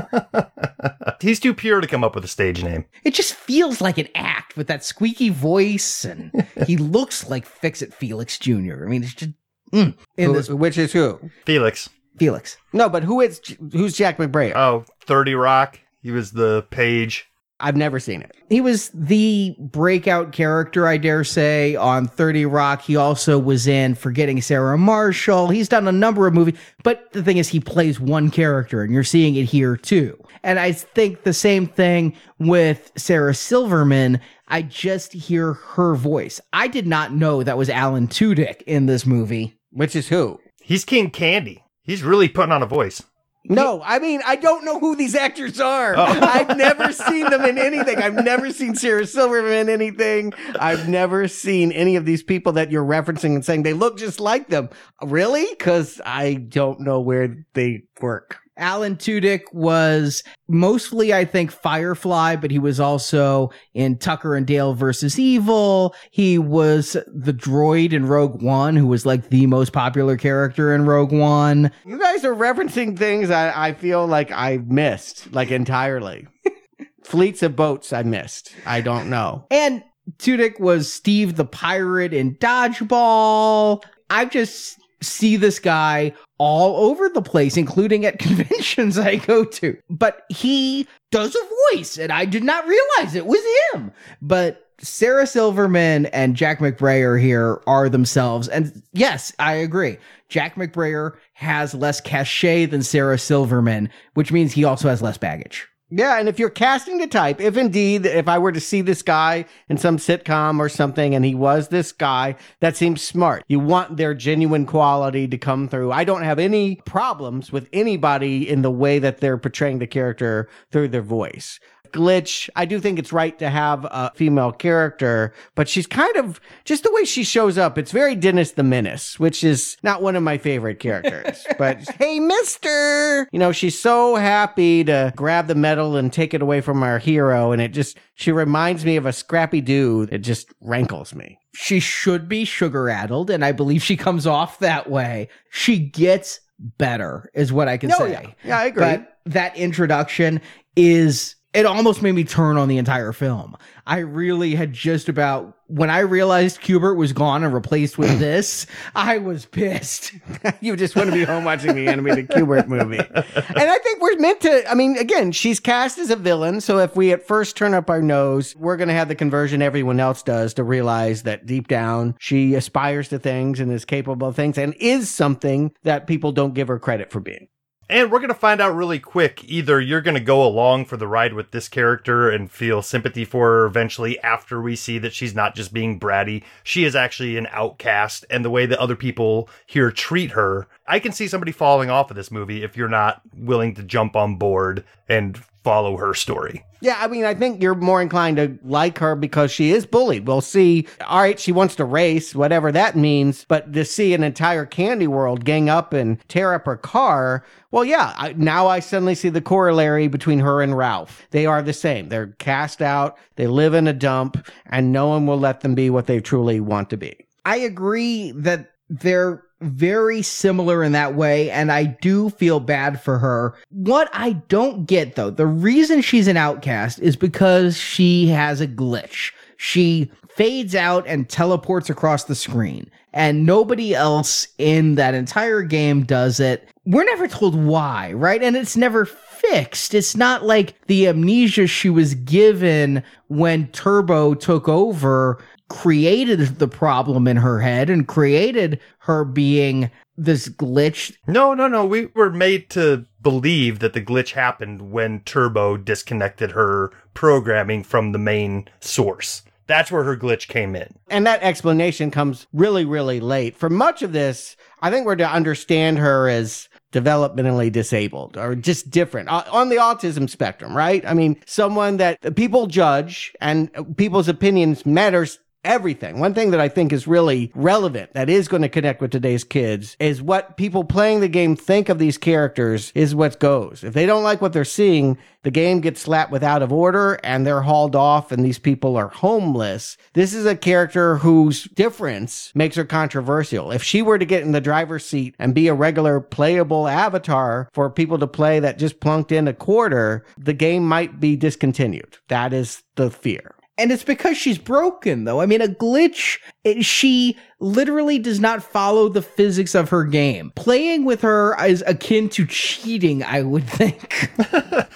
He's 1.21 1.41
too 1.41 1.55
pure 1.55 1.81
to 1.81 1.87
come 1.87 2.05
up 2.05 2.15
with 2.15 2.25
a 2.25 2.29
stage 2.29 2.63
name. 2.63 2.85
it 3.05 3.15
just 3.15 3.35
feels 3.35 3.81
like 3.81 3.99
an 3.99 4.09
act 4.15 4.57
with 4.57 4.67
that 4.69 4.85
squeaky 4.85 5.31
voice, 5.31 6.05
and 6.05 6.31
he 6.67 6.77
looks 6.77 7.29
like 7.29 7.47
Fix 7.47 7.83
It 7.83 7.93
Felix 7.95 8.39
Jr. 8.39 8.85
I 8.85 8.89
mean, 8.89 9.03
it's 9.03 9.15
just 9.15 9.33
mm, 9.73 9.97
in 10.17 10.27
Who- 10.31 10.33
this 10.35 10.49
which 10.51 10.79
is 10.79 10.93
who? 10.93 11.19
Felix. 11.47 11.89
Felix. 12.19 12.57
No, 12.73 12.89
but 12.89 13.05
who 13.05 13.21
is 13.21 13.41
who's 13.73 13.97
Jack 13.97 14.19
McBrayer? 14.19 14.55
Oh, 14.57 14.85
30 15.07 15.35
Rock. 15.35 15.79
He 16.03 16.11
was 16.11 16.33
the 16.33 16.67
page. 16.71 17.28
I've 17.61 17.77
never 17.77 17.99
seen 17.99 18.23
it. 18.23 18.37
He 18.49 18.61
was 18.61 18.91
the 18.95 19.57
breakout 19.59 20.33
character, 20.33 20.87
I 20.87 20.97
dare 20.97 21.25
say, 21.25 21.75
on 21.75 22.07
30 22.07 22.47
Rock. 22.47 22.83
He 22.83 22.95
also 22.95 23.39
was 23.39 23.67
in 23.67 23.95
Forgetting 23.97 24.41
Sarah 24.43 24.79
Marshall. 24.79 25.49
He's 25.49 25.69
done 25.69 25.89
a 25.89 25.93
number 25.93 26.27
of 26.27 26.35
movies, 26.35 26.59
but 26.85 27.13
the 27.13 27.23
thing 27.23 27.39
is, 27.39 27.49
he 27.49 27.59
plays 27.59 27.99
one 27.99 28.31
character, 28.31 28.83
and 28.83 28.93
you're 28.93 29.03
seeing 29.03 29.35
it 29.35 29.47
here 29.47 29.77
too. 29.77 30.17
And 30.45 30.61
I 30.61 30.73
think 30.73 31.25
the 31.25 31.33
same 31.33 31.67
thing 31.67 32.15
with 32.39 32.93
Sarah 32.97 33.35
Silverman. 33.35 34.21
I 34.47 34.63
just 34.63 35.13
hear 35.13 35.55
her 35.55 35.95
voice. 35.95 36.41
I 36.53 36.69
did 36.69 36.87
not 36.87 37.13
know 37.13 37.43
that 37.43 37.59
was 37.59 37.69
Alan 37.69 38.07
Tudyk 38.07 38.63
in 38.63 38.87
this 38.87 39.05
movie. 39.05 39.59
Which 39.71 39.97
is 39.97 40.09
who? 40.09 40.41
He's 40.63 40.85
King 40.85 41.11
Candy. 41.11 41.65
He's 41.83 42.03
really 42.03 42.29
putting 42.29 42.53
on 42.53 42.63
a 42.63 42.67
voice. 42.67 43.03
No, 43.49 43.83
I 43.85 43.99
mean 43.99 44.21
I 44.27 44.37
don't 44.37 44.65
know 44.65 44.79
who 44.79 44.97
these 44.97 45.15
actors 45.15 45.61
are. 45.61 45.95
Oh. 45.97 46.03
I've 46.05 46.57
never 46.57 46.93
seen 46.93 47.31
them 47.31 47.45
in 47.45 47.59
anything. 47.59 47.99
I've 47.99 48.15
never 48.15 48.53
seen 48.53 48.75
Sarah 48.75 49.07
Silverman 49.07 49.53
in 49.53 49.69
anything. 49.69 50.33
I've 50.59 50.89
never 50.89 51.29
seen 51.29 51.73
any 51.73 51.97
of 51.97 52.05
these 52.05 52.23
people 52.23 52.53
that 52.53 52.71
you're 52.71 52.85
referencing 52.85 53.35
and 53.35 53.45
saying 53.45 53.63
they 53.63 53.73
look 53.73 53.99
just 53.99 54.21
like 54.21 54.49
them. 54.49 54.71
Really? 55.03 55.47
Because 55.51 56.01
I 56.05 56.35
don't 56.35 56.81
know 56.81 57.01
where 57.01 57.45
they 57.55 57.85
work. 58.01 58.39
Alan 58.59 58.97
Tudyk 58.97 59.43
was 59.53 60.23
mostly, 60.49 61.15
I 61.15 61.25
think, 61.25 61.51
Firefly, 61.51 62.37
but 62.37 62.51
he 62.51 62.59
was 62.59 62.81
also 62.81 63.51
in 63.73 63.99
Tucker 63.99 64.35
and 64.35 64.47
Dale 64.47 64.75
versus 64.75 65.19
Evil. 65.19 65.95
He 66.11 66.39
was 66.39 66.97
the 67.07 67.33
droid 67.33 67.93
in 67.93 68.07
Rogue 68.07 68.43
One, 68.43 68.77
who 68.77 68.87
was 68.87 69.07
like 69.07 69.29
the 69.31 69.47
most 69.47 69.73
popular 69.73 70.17
character 70.17 70.75
in 70.75 70.85
Rogue 70.85 71.13
One. 71.13 71.71
You 71.87 71.99
guys 71.99 72.25
are 72.25 72.35
referencing 72.35 72.99
things 72.99 73.31
I, 73.31 73.69
I 73.69 73.73
feel 73.75 74.07
like 74.07 74.31
I 74.33 74.59
missed, 74.67 75.33
like 75.33 75.51
entirely. 75.51 76.27
Fleets 77.05 77.43
of 77.43 77.57
boats 77.57 77.93
I 77.93 78.03
missed. 78.03 78.53
I 78.67 78.81
don't 78.81 79.09
know. 79.09 79.47
And 79.51 79.83
Tudyk 80.19 80.59
was 80.59 80.93
Steve 80.93 81.37
the 81.37 81.45
Pirate 81.45 82.13
in 82.13 82.37
Dodgeball. 82.37 83.83
I've 84.11 84.31
just 84.31 84.79
see 85.03 85.37
this 85.37 85.59
guy 85.59 86.13
all 86.39 86.89
over 86.89 87.09
the 87.09 87.23
place, 87.23 87.57
including 87.57 88.05
at 88.05 88.19
conventions 88.19 88.99
I 88.99 89.17
go 89.17 89.45
to. 89.45 89.77
But 89.91 90.25
he 90.29 90.87
does 91.11 91.35
a 91.35 91.77
voice, 91.77 91.99
and 91.99 92.13
I 92.13 92.25
did 92.25 92.45
not 92.45 92.67
realize 92.67 93.15
it 93.15 93.27
was 93.27 93.41
him. 93.73 93.93
But 94.23 94.65
Sarah 94.81 95.27
Silverman 95.27 96.07
and 96.07 96.37
Jack 96.37 96.61
McBrayer 96.61 97.21
here 97.21 97.61
are 97.67 97.89
themselves. 97.89 98.49
And 98.49 98.83
yes, 98.93 99.33
I 99.39 99.55
agree. 99.55 99.99
Jack 100.29 100.55
McBrayer 100.55 101.17
has 101.33 101.75
less 101.75 102.01
cachet 102.01 102.67
than 102.67 102.83
Sarah 102.83 103.19
Silverman, 103.19 103.91
which 104.15 104.31
means 104.31 104.53
he 104.53 104.65
also 104.65 104.89
has 104.89 105.03
less 105.03 105.19
baggage. 105.19 105.67
Yeah, 105.91 106.19
and 106.19 106.29
if 106.29 106.39
you're 106.39 106.51
casting 106.51 106.99
the 106.99 107.07
type, 107.07 107.41
if 107.41 107.57
indeed, 107.57 108.05
if 108.05 108.29
I 108.29 108.39
were 108.39 108.53
to 108.53 108.61
see 108.61 108.83
this 108.83 109.01
guy 109.01 109.47
in 109.71 109.79
some 109.79 109.97
sitcom 109.97 110.59
or 110.59 110.69
something 110.69 111.15
and 111.15 111.25
he 111.25 111.35
was 111.35 111.69
this 111.69 111.93
guy, 111.93 112.37
that 112.61 112.77
seems 112.77 113.01
smart. 113.01 113.43
You 113.49 113.59
want 113.59 113.97
their 113.97 114.13
genuine 114.13 114.67
quality 114.67 115.27
to 115.29 115.39
come 115.39 115.67
through. 115.67 115.91
I 115.91 116.05
don't 116.05 116.25
have 116.25 116.39
any 116.39 116.77
problems 116.85 117.51
with 117.51 117.71
anybody 117.73 118.47
in 118.47 118.61
the 118.61 118.71
way 118.71 118.99
that 118.99 119.19
they're 119.19 119.39
portraying 119.39 119.79
the 119.79 119.87
character 119.87 120.49
through 120.71 120.89
their 120.89 121.01
voice. 121.01 121.59
Glitch, 121.93 122.49
I 122.57 122.65
do 122.65 122.81
think 122.81 122.99
it's 122.99 123.13
right 123.13 123.39
to 123.39 123.51
have 123.51 123.85
a 123.85 124.13
female 124.15 124.53
character, 124.53 125.33
but 125.55 125.69
she's 125.69 125.87
kind 125.87 126.17
of 126.17 126.41
just 126.65 126.83
the 126.83 126.93
way 126.93 127.05
she 127.05 127.25
shows 127.25 127.59
up. 127.59 127.79
It's 127.79 127.93
very 127.93 128.15
Dennis 128.15 128.53
the 128.53 128.63
Menace, 128.63 129.19
which 129.19 129.43
is 129.45 129.77
not 129.83 130.03
one 130.03 130.17
of 130.17 130.23
my 130.23 130.39
favorite 130.39 130.81
characters. 130.81 131.47
but 131.59 131.79
hey, 131.99 132.21
mister, 132.21 133.29
you 133.33 133.39
know, 133.39 133.53
she's 133.53 133.79
so 133.79 134.17
happy 134.17 134.85
to 134.85 135.13
grab 135.17 135.47
the 135.47 135.55
medal 135.55 135.78
and 135.97 136.13
take 136.13 136.35
it 136.35 136.43
away 136.43 136.61
from 136.61 136.83
our 136.83 136.99
hero. 136.99 137.53
And 137.53 137.63
it 137.63 137.69
just, 137.69 137.99
she 138.15 138.33
reminds 138.33 138.85
me 138.85 138.97
of 138.97 139.07
a 139.07 139.13
Scrappy-Doo. 139.13 140.09
It 140.11 140.19
just 140.19 140.53
rankles 140.61 141.15
me. 141.15 141.39
She 141.55 141.81
should 141.81 142.29
be 142.29 142.45
sugar 142.45 142.89
addled, 142.89 143.31
and 143.31 143.45
I 143.45 143.53
believe 143.53 143.83
she 143.83 143.97
comes 143.97 144.27
off 144.27 144.59
that 144.61 144.91
way. 144.91 145.29
She 145.51 145.79
gets 145.79 146.41
better, 146.59 147.31
is 147.35 147.53
what 147.53 147.69
I 147.69 147.77
can 147.77 147.91
No, 147.91 147.99
say. 147.99 148.11
yeah. 148.13 148.31
Yeah, 148.45 148.59
I 148.59 148.65
agree. 148.67 148.81
But 148.83 149.19
that 149.27 149.57
introduction 149.57 150.41
is 150.77 151.35
it 151.55 151.65
almost 151.65 152.03
made 152.03 152.13
me 152.13 152.25
turn 152.25 152.57
on 152.57 152.69
the 152.69 152.77
entire 152.77 153.13
film. 153.13 153.57
I 153.87 153.99
really 153.99 154.55
had 154.55 154.73
just 154.75 155.09
about 155.09 155.57
when 155.67 155.89
I 155.89 156.01
realized 156.01 156.61
Q*bert 156.61 156.97
was 156.97 157.13
gone 157.13 157.43
and 157.43 157.55
replaced 157.55 157.97
with 157.97 158.19
this, 158.19 158.67
I 158.95 159.19
was 159.19 159.47
pissed. 159.47 160.13
you 160.61 160.77
just 160.77 160.95
want 160.95 161.09
to 161.09 161.15
be 161.15 161.25
home 161.25 161.45
watching 161.45 161.75
the 161.75 161.89
animated 161.89 162.29
Q*bert 162.31 162.69
movie. 162.69 162.99
And 163.49 163.71
I 163.71 163.79
think 163.79 164.01
we're 164.01 164.17
meant 164.19 164.41
to, 164.43 164.71
I 164.71 164.75
mean, 164.75 164.97
again, 164.97 165.33
she's 165.33 165.59
cast 165.59 165.99
as 165.99 166.11
a 166.11 166.17
villain. 166.17 166.61
So 166.61 166.79
if 166.79 166.95
we 166.95 167.13
at 167.13 167.27
first 167.27 167.57
turn 167.57 167.75
up 167.75 167.91
our 167.91 168.03
nose, 168.03 168.55
we're 168.57 168.77
going 168.77 168.89
to 168.89 168.95
have 168.95 169.09
the 169.09 169.15
conversion 169.15 169.63
everyone 169.63 170.01
else 170.01 170.23
does 170.23 170.55
to 170.55 170.65
realize 170.65 171.23
that 171.23 171.47
deep 171.47 171.67
down 171.67 172.15
she 172.19 172.55
aspires 172.55 173.09
to 173.09 173.19
things 173.19 173.59
and 173.59 173.73
is 173.73 173.85
capable 173.85 174.29
of 174.29 174.37
things 174.37 174.59
and 174.59 174.75
is 174.79 175.11
something 175.11 175.73
that 175.83 176.07
people 176.07 176.33
don't 176.33 176.55
give 176.55 176.69
her 176.69 176.79
credit 176.79 177.11
for 177.11 177.21
being. 177.21 177.49
And 177.91 178.13
we're 178.13 178.19
going 178.19 178.29
to 178.29 178.35
find 178.35 178.61
out 178.61 178.75
really 178.75 178.99
quick 178.99 179.43
either 179.45 179.81
you're 179.81 180.03
going 180.03 180.15
to 180.17 180.21
go 180.21 180.45
along 180.45 180.85
for 180.85 180.99
the 180.99 181.07
ride 181.07 181.33
with 181.33 181.53
this 181.53 181.69
character 181.69 182.29
and 182.29 182.51
feel 182.51 182.83
sympathy 182.83 183.25
for 183.25 183.47
her 183.47 183.65
eventually 183.65 184.19
after 184.21 184.61
we 184.61 184.77
see 184.77 184.99
that 184.99 185.15
she's 185.15 185.35
not 185.35 185.55
just 185.55 185.73
being 185.73 185.99
bratty. 185.99 186.43
She 186.63 186.85
is 186.85 186.95
actually 186.95 187.39
an 187.39 187.49
outcast, 187.51 188.27
and 188.29 188.45
the 188.45 188.51
way 188.51 188.67
that 188.67 188.79
other 188.79 188.97
people 188.97 189.49
here 189.67 189.91
treat 189.91 190.33
her. 190.33 190.69
I 190.87 190.99
can 190.99 191.13
see 191.13 191.29
somebody 191.29 191.53
falling 191.53 191.89
off 191.89 192.11
of 192.11 192.17
this 192.17 192.31
movie 192.31 192.63
if 192.63 192.77
you're 192.77 192.89
not 192.89 193.23
willing 193.35 193.75
to 193.77 193.83
jump 193.83 194.17
on 194.17 194.37
board 194.37 194.85
and 195.09 195.39
follow 195.65 195.97
her 195.97 196.13
story. 196.13 196.65
Yeah, 196.81 196.97
I 196.99 197.09
mean, 197.09 197.25
I 197.25 197.35
think 197.35 197.63
you're 197.63 197.75
more 197.75 198.01
inclined 198.01 198.37
to 198.37 198.59
like 198.63 198.99
her 198.99 199.17
because 199.17 199.51
she 199.51 199.71
is 199.71 199.85
bullied. 199.85 200.27
We'll 200.27 200.41
see. 200.41 200.87
All 201.07 201.21
right, 201.21 201.39
she 201.39 201.51
wants 201.51 201.75
to 201.77 201.85
race, 201.85 202.35
whatever 202.35 202.71
that 202.73 202.97
means, 202.97 203.45
but 203.49 203.73
to 203.73 203.85
see 203.85 204.15
an 204.15 204.23
entire 204.23 204.65
candy 204.65 205.07
world 205.07 205.45
gang 205.45 205.69
up 205.69 205.93
and 205.93 206.19
tear 206.29 206.55
up 206.55 206.67
her 206.67 206.77
car, 206.77 207.45
well, 207.71 207.85
yeah, 207.85 208.15
I, 208.17 208.33
now 208.35 208.67
I 208.67 208.81
suddenly 208.81 209.15
see 209.15 209.29
the 209.29 209.41
corollary 209.41 210.09
between 210.09 210.39
her 210.39 210.63
and 210.63 210.77
Ralph. 210.77 211.27
They 211.31 211.47
are 211.47 211.63
the 211.63 211.73
same. 211.73 212.09
They're 212.09 212.29
cast 212.39 212.81
out, 212.81 213.19
they 213.37 213.47
live 213.47 213.75
in 213.75 213.89
a 213.89 213.93
dump, 213.93 214.49
and 214.67 214.93
no 214.93 215.09
one 215.09 215.27
will 215.27 215.39
let 215.39 215.61
them 215.61 215.75
be 215.75 215.91
what 215.91 216.07
they 216.07 216.21
truly 216.21 216.61
want 216.61 216.91
to 216.91 216.97
be. 216.97 217.27
I 217.45 217.57
agree 217.57 218.33
that 218.33 218.71
they're 218.89 219.43
very 219.61 220.23
similar 220.23 220.83
in 220.83 220.93
that 220.93 221.15
way, 221.15 221.51
and 221.51 221.73
I 221.73 221.85
do 221.85 222.31
feel 222.31 222.61
bad 222.61 223.01
for 223.03 223.19
her. 223.19 223.55
What 223.71 224.09
I 224.13 224.33
don't 224.49 224.87
get 224.87 225.17
though, 225.17 225.31
the 225.31 225.47
reason 225.47 226.01
she's 226.01 226.29
an 226.29 226.37
outcast 226.37 227.01
is 227.01 227.17
because 227.17 227.77
she 227.77 228.29
has 228.29 228.61
a 228.61 228.69
glitch. 228.69 229.33
She 229.57 230.11
fades 230.29 230.75
out 230.75 231.07
and 231.09 231.29
teleports 231.29 231.91
across 231.91 232.25
the 232.25 232.35
screen, 232.35 232.91
and 233.13 233.45
nobody 233.45 233.95
else 233.95 234.47
in 234.59 234.95
that 234.95 235.15
entire 235.15 235.63
game 235.63 236.05
does 236.05 236.39
it. 236.39 236.69
We're 236.85 237.05
never 237.05 237.27
told 237.27 237.55
why, 237.55 238.13
right? 238.13 238.43
And 238.43 238.57
it's 238.57 238.77
never 238.77 239.05
fixed. 239.05 239.95
It's 239.95 240.17
not 240.17 240.45
like 240.45 240.81
the 240.87 241.09
amnesia 241.09 241.67
she 241.67 241.91
was 241.91 242.15
given 242.15 243.03
when 243.29 243.69
Turbo 243.69 244.35
took 244.35 244.69
over 244.69 245.43
created 245.69 246.41
the 246.59 246.69
problem 246.69 247.29
in 247.29 247.37
her 247.37 247.61
head 247.61 247.91
and 247.91 248.09
created 248.09 248.81
her 249.01 249.25
being 249.25 249.91
this 250.17 250.49
glitch. 250.49 251.15
No, 251.27 251.55
no, 251.55 251.69
no. 251.69 251.85
We 251.85 252.07
were 252.15 252.31
made 252.31 252.71
to 252.71 253.07
believe 253.23 253.79
that 253.79 253.93
the 253.93 254.03
glitch 254.03 254.33
happened 254.33 254.91
when 254.91 255.21
Turbo 255.21 255.77
disconnected 255.77 256.53
her 256.53 256.93
programming 257.15 257.85
from 257.85 258.13
the 258.13 258.19
main 258.19 258.69
source. 258.81 259.43
That's 259.67 259.93
where 259.93 260.05
her 260.05 260.17
glitch 260.17 260.49
came 260.49 260.75
in. 260.75 260.95
And 261.11 261.27
that 261.27 261.43
explanation 261.43 262.11
comes 262.11 262.47
really, 262.53 262.87
really 262.87 263.21
late. 263.21 263.55
For 263.57 263.69
much 263.69 264.03
of 264.03 264.13
this, 264.13 264.57
I 264.81 264.91
think 264.91 265.05
we're 265.05 265.17
to 265.17 265.31
understand 265.31 265.99
her 265.99 266.29
as 266.29 266.69
developmentally 266.91 267.71
disabled 267.71 268.39
or 268.39 268.55
just 268.55 268.91
different 268.91 269.29
uh, 269.29 269.45
on 269.53 269.69
the 269.69 269.77
autism 269.77 270.29
spectrum, 270.29 270.75
right? 270.75 271.05
I 271.07 271.13
mean, 271.13 271.39
someone 271.45 271.99
that 271.99 272.35
people 272.35 272.67
judge 272.67 273.35
and 273.43 273.71
people's 273.99 274.27
opinions 274.27 274.87
matters 274.87 275.39
everything. 275.65 276.19
One 276.19 276.35
thing 276.35 276.51
that 276.53 276.61
I 276.61 276.69
think 276.69 276.93
is 276.93 277.07
really 277.07 277.53
relevant 277.55 278.13
that 278.15 278.31
is 278.31 278.49
going 278.49 278.63
to 278.63 278.69
connect 278.69 279.01
with 279.01 279.11
today's 279.11 279.45
kids 279.45 279.97
is 279.99 280.23
what 280.23 280.57
people 280.57 280.85
playing 280.85 281.21
the 281.21 281.29
game 281.29 281.57
think 281.57 281.89
of 281.89 281.99
these 281.99 282.19
characters 282.19 282.93
is 282.95 283.15
what 283.15 283.41
goes. 283.41 283.85
If 283.85 283.95
they 283.95 284.07
don't 284.07 284.23
like 284.23 284.41
what 284.41 284.53
they're 284.53 284.65
seeing, 284.65 285.19
the 285.43 285.51
game 285.51 285.81
gets 285.81 286.01
slapped 286.01 286.33
with 286.33 286.43
out 286.43 286.63
of 286.63 286.73
order 286.73 287.19
and 287.23 287.47
they're 287.47 287.63
hauled 287.63 287.97
off 287.97 288.33
and 288.33 288.45
these 288.45 288.59
people 288.59 288.97
are 288.97 289.09
homeless. 289.09 289.97
This 290.15 290.35
is 290.35 290.47
a 290.47 290.57
character 290.57 291.17
whose 291.17 291.65
difference 291.65 292.53
makes 292.55 292.77
her 292.77 292.85
controversial. 292.85 293.71
If 293.71 293.83
she 293.83 294.03
were 294.03 294.19
to 294.19 294.25
get 294.25 294.43
in 294.43 294.53
the 294.53 294.61
driver's 294.61 295.05
seat 295.05 295.35
and 295.39 295.55
be 295.55 295.69
a 295.69 295.75
regular 295.75 296.21
playable 296.21 296.89
avatar 296.89 297.69
for 297.73 297.91
people 297.91 298.19
to 298.19 298.27
play 298.27 298.61
that 298.61 298.79
just 298.79 299.01
plunked 299.01 299.33
in 299.33 299.49
a 299.49 299.53
quarter, 299.53 300.25
the 300.37 300.55
game 300.55 300.87
might 300.87 301.21
be 301.21 301.37
discontinued. 301.37 302.19
That 302.29 302.53
is 302.53 302.83
the 302.97 303.11
fear. 303.11 303.55
And 303.79 303.93
it's 303.93 304.03
because 304.03 304.37
she's 304.37 304.59
broken, 304.59 305.25
though. 305.25 305.41
I 305.41 305.47
mean, 305.47 305.63
a 305.63 305.69
glitch, 305.69 306.39
it, 306.65 306.85
she 306.85 307.39
literally 307.61 308.19
does 308.19 308.41
not 308.41 308.63
follow 308.63 309.09
the 309.09 309.23
physics 309.23 309.75
of 309.77 309.91
her 309.91 310.03
game. 310.03 310.53
Playing 310.57 311.05
with 311.05 311.23
her 311.23 311.57
is 311.65 311.85
akin 311.87 312.29
to 312.31 312.45
cheating, 312.45 313.23
I 313.23 313.43
would 313.43 313.69
think. 313.69 314.31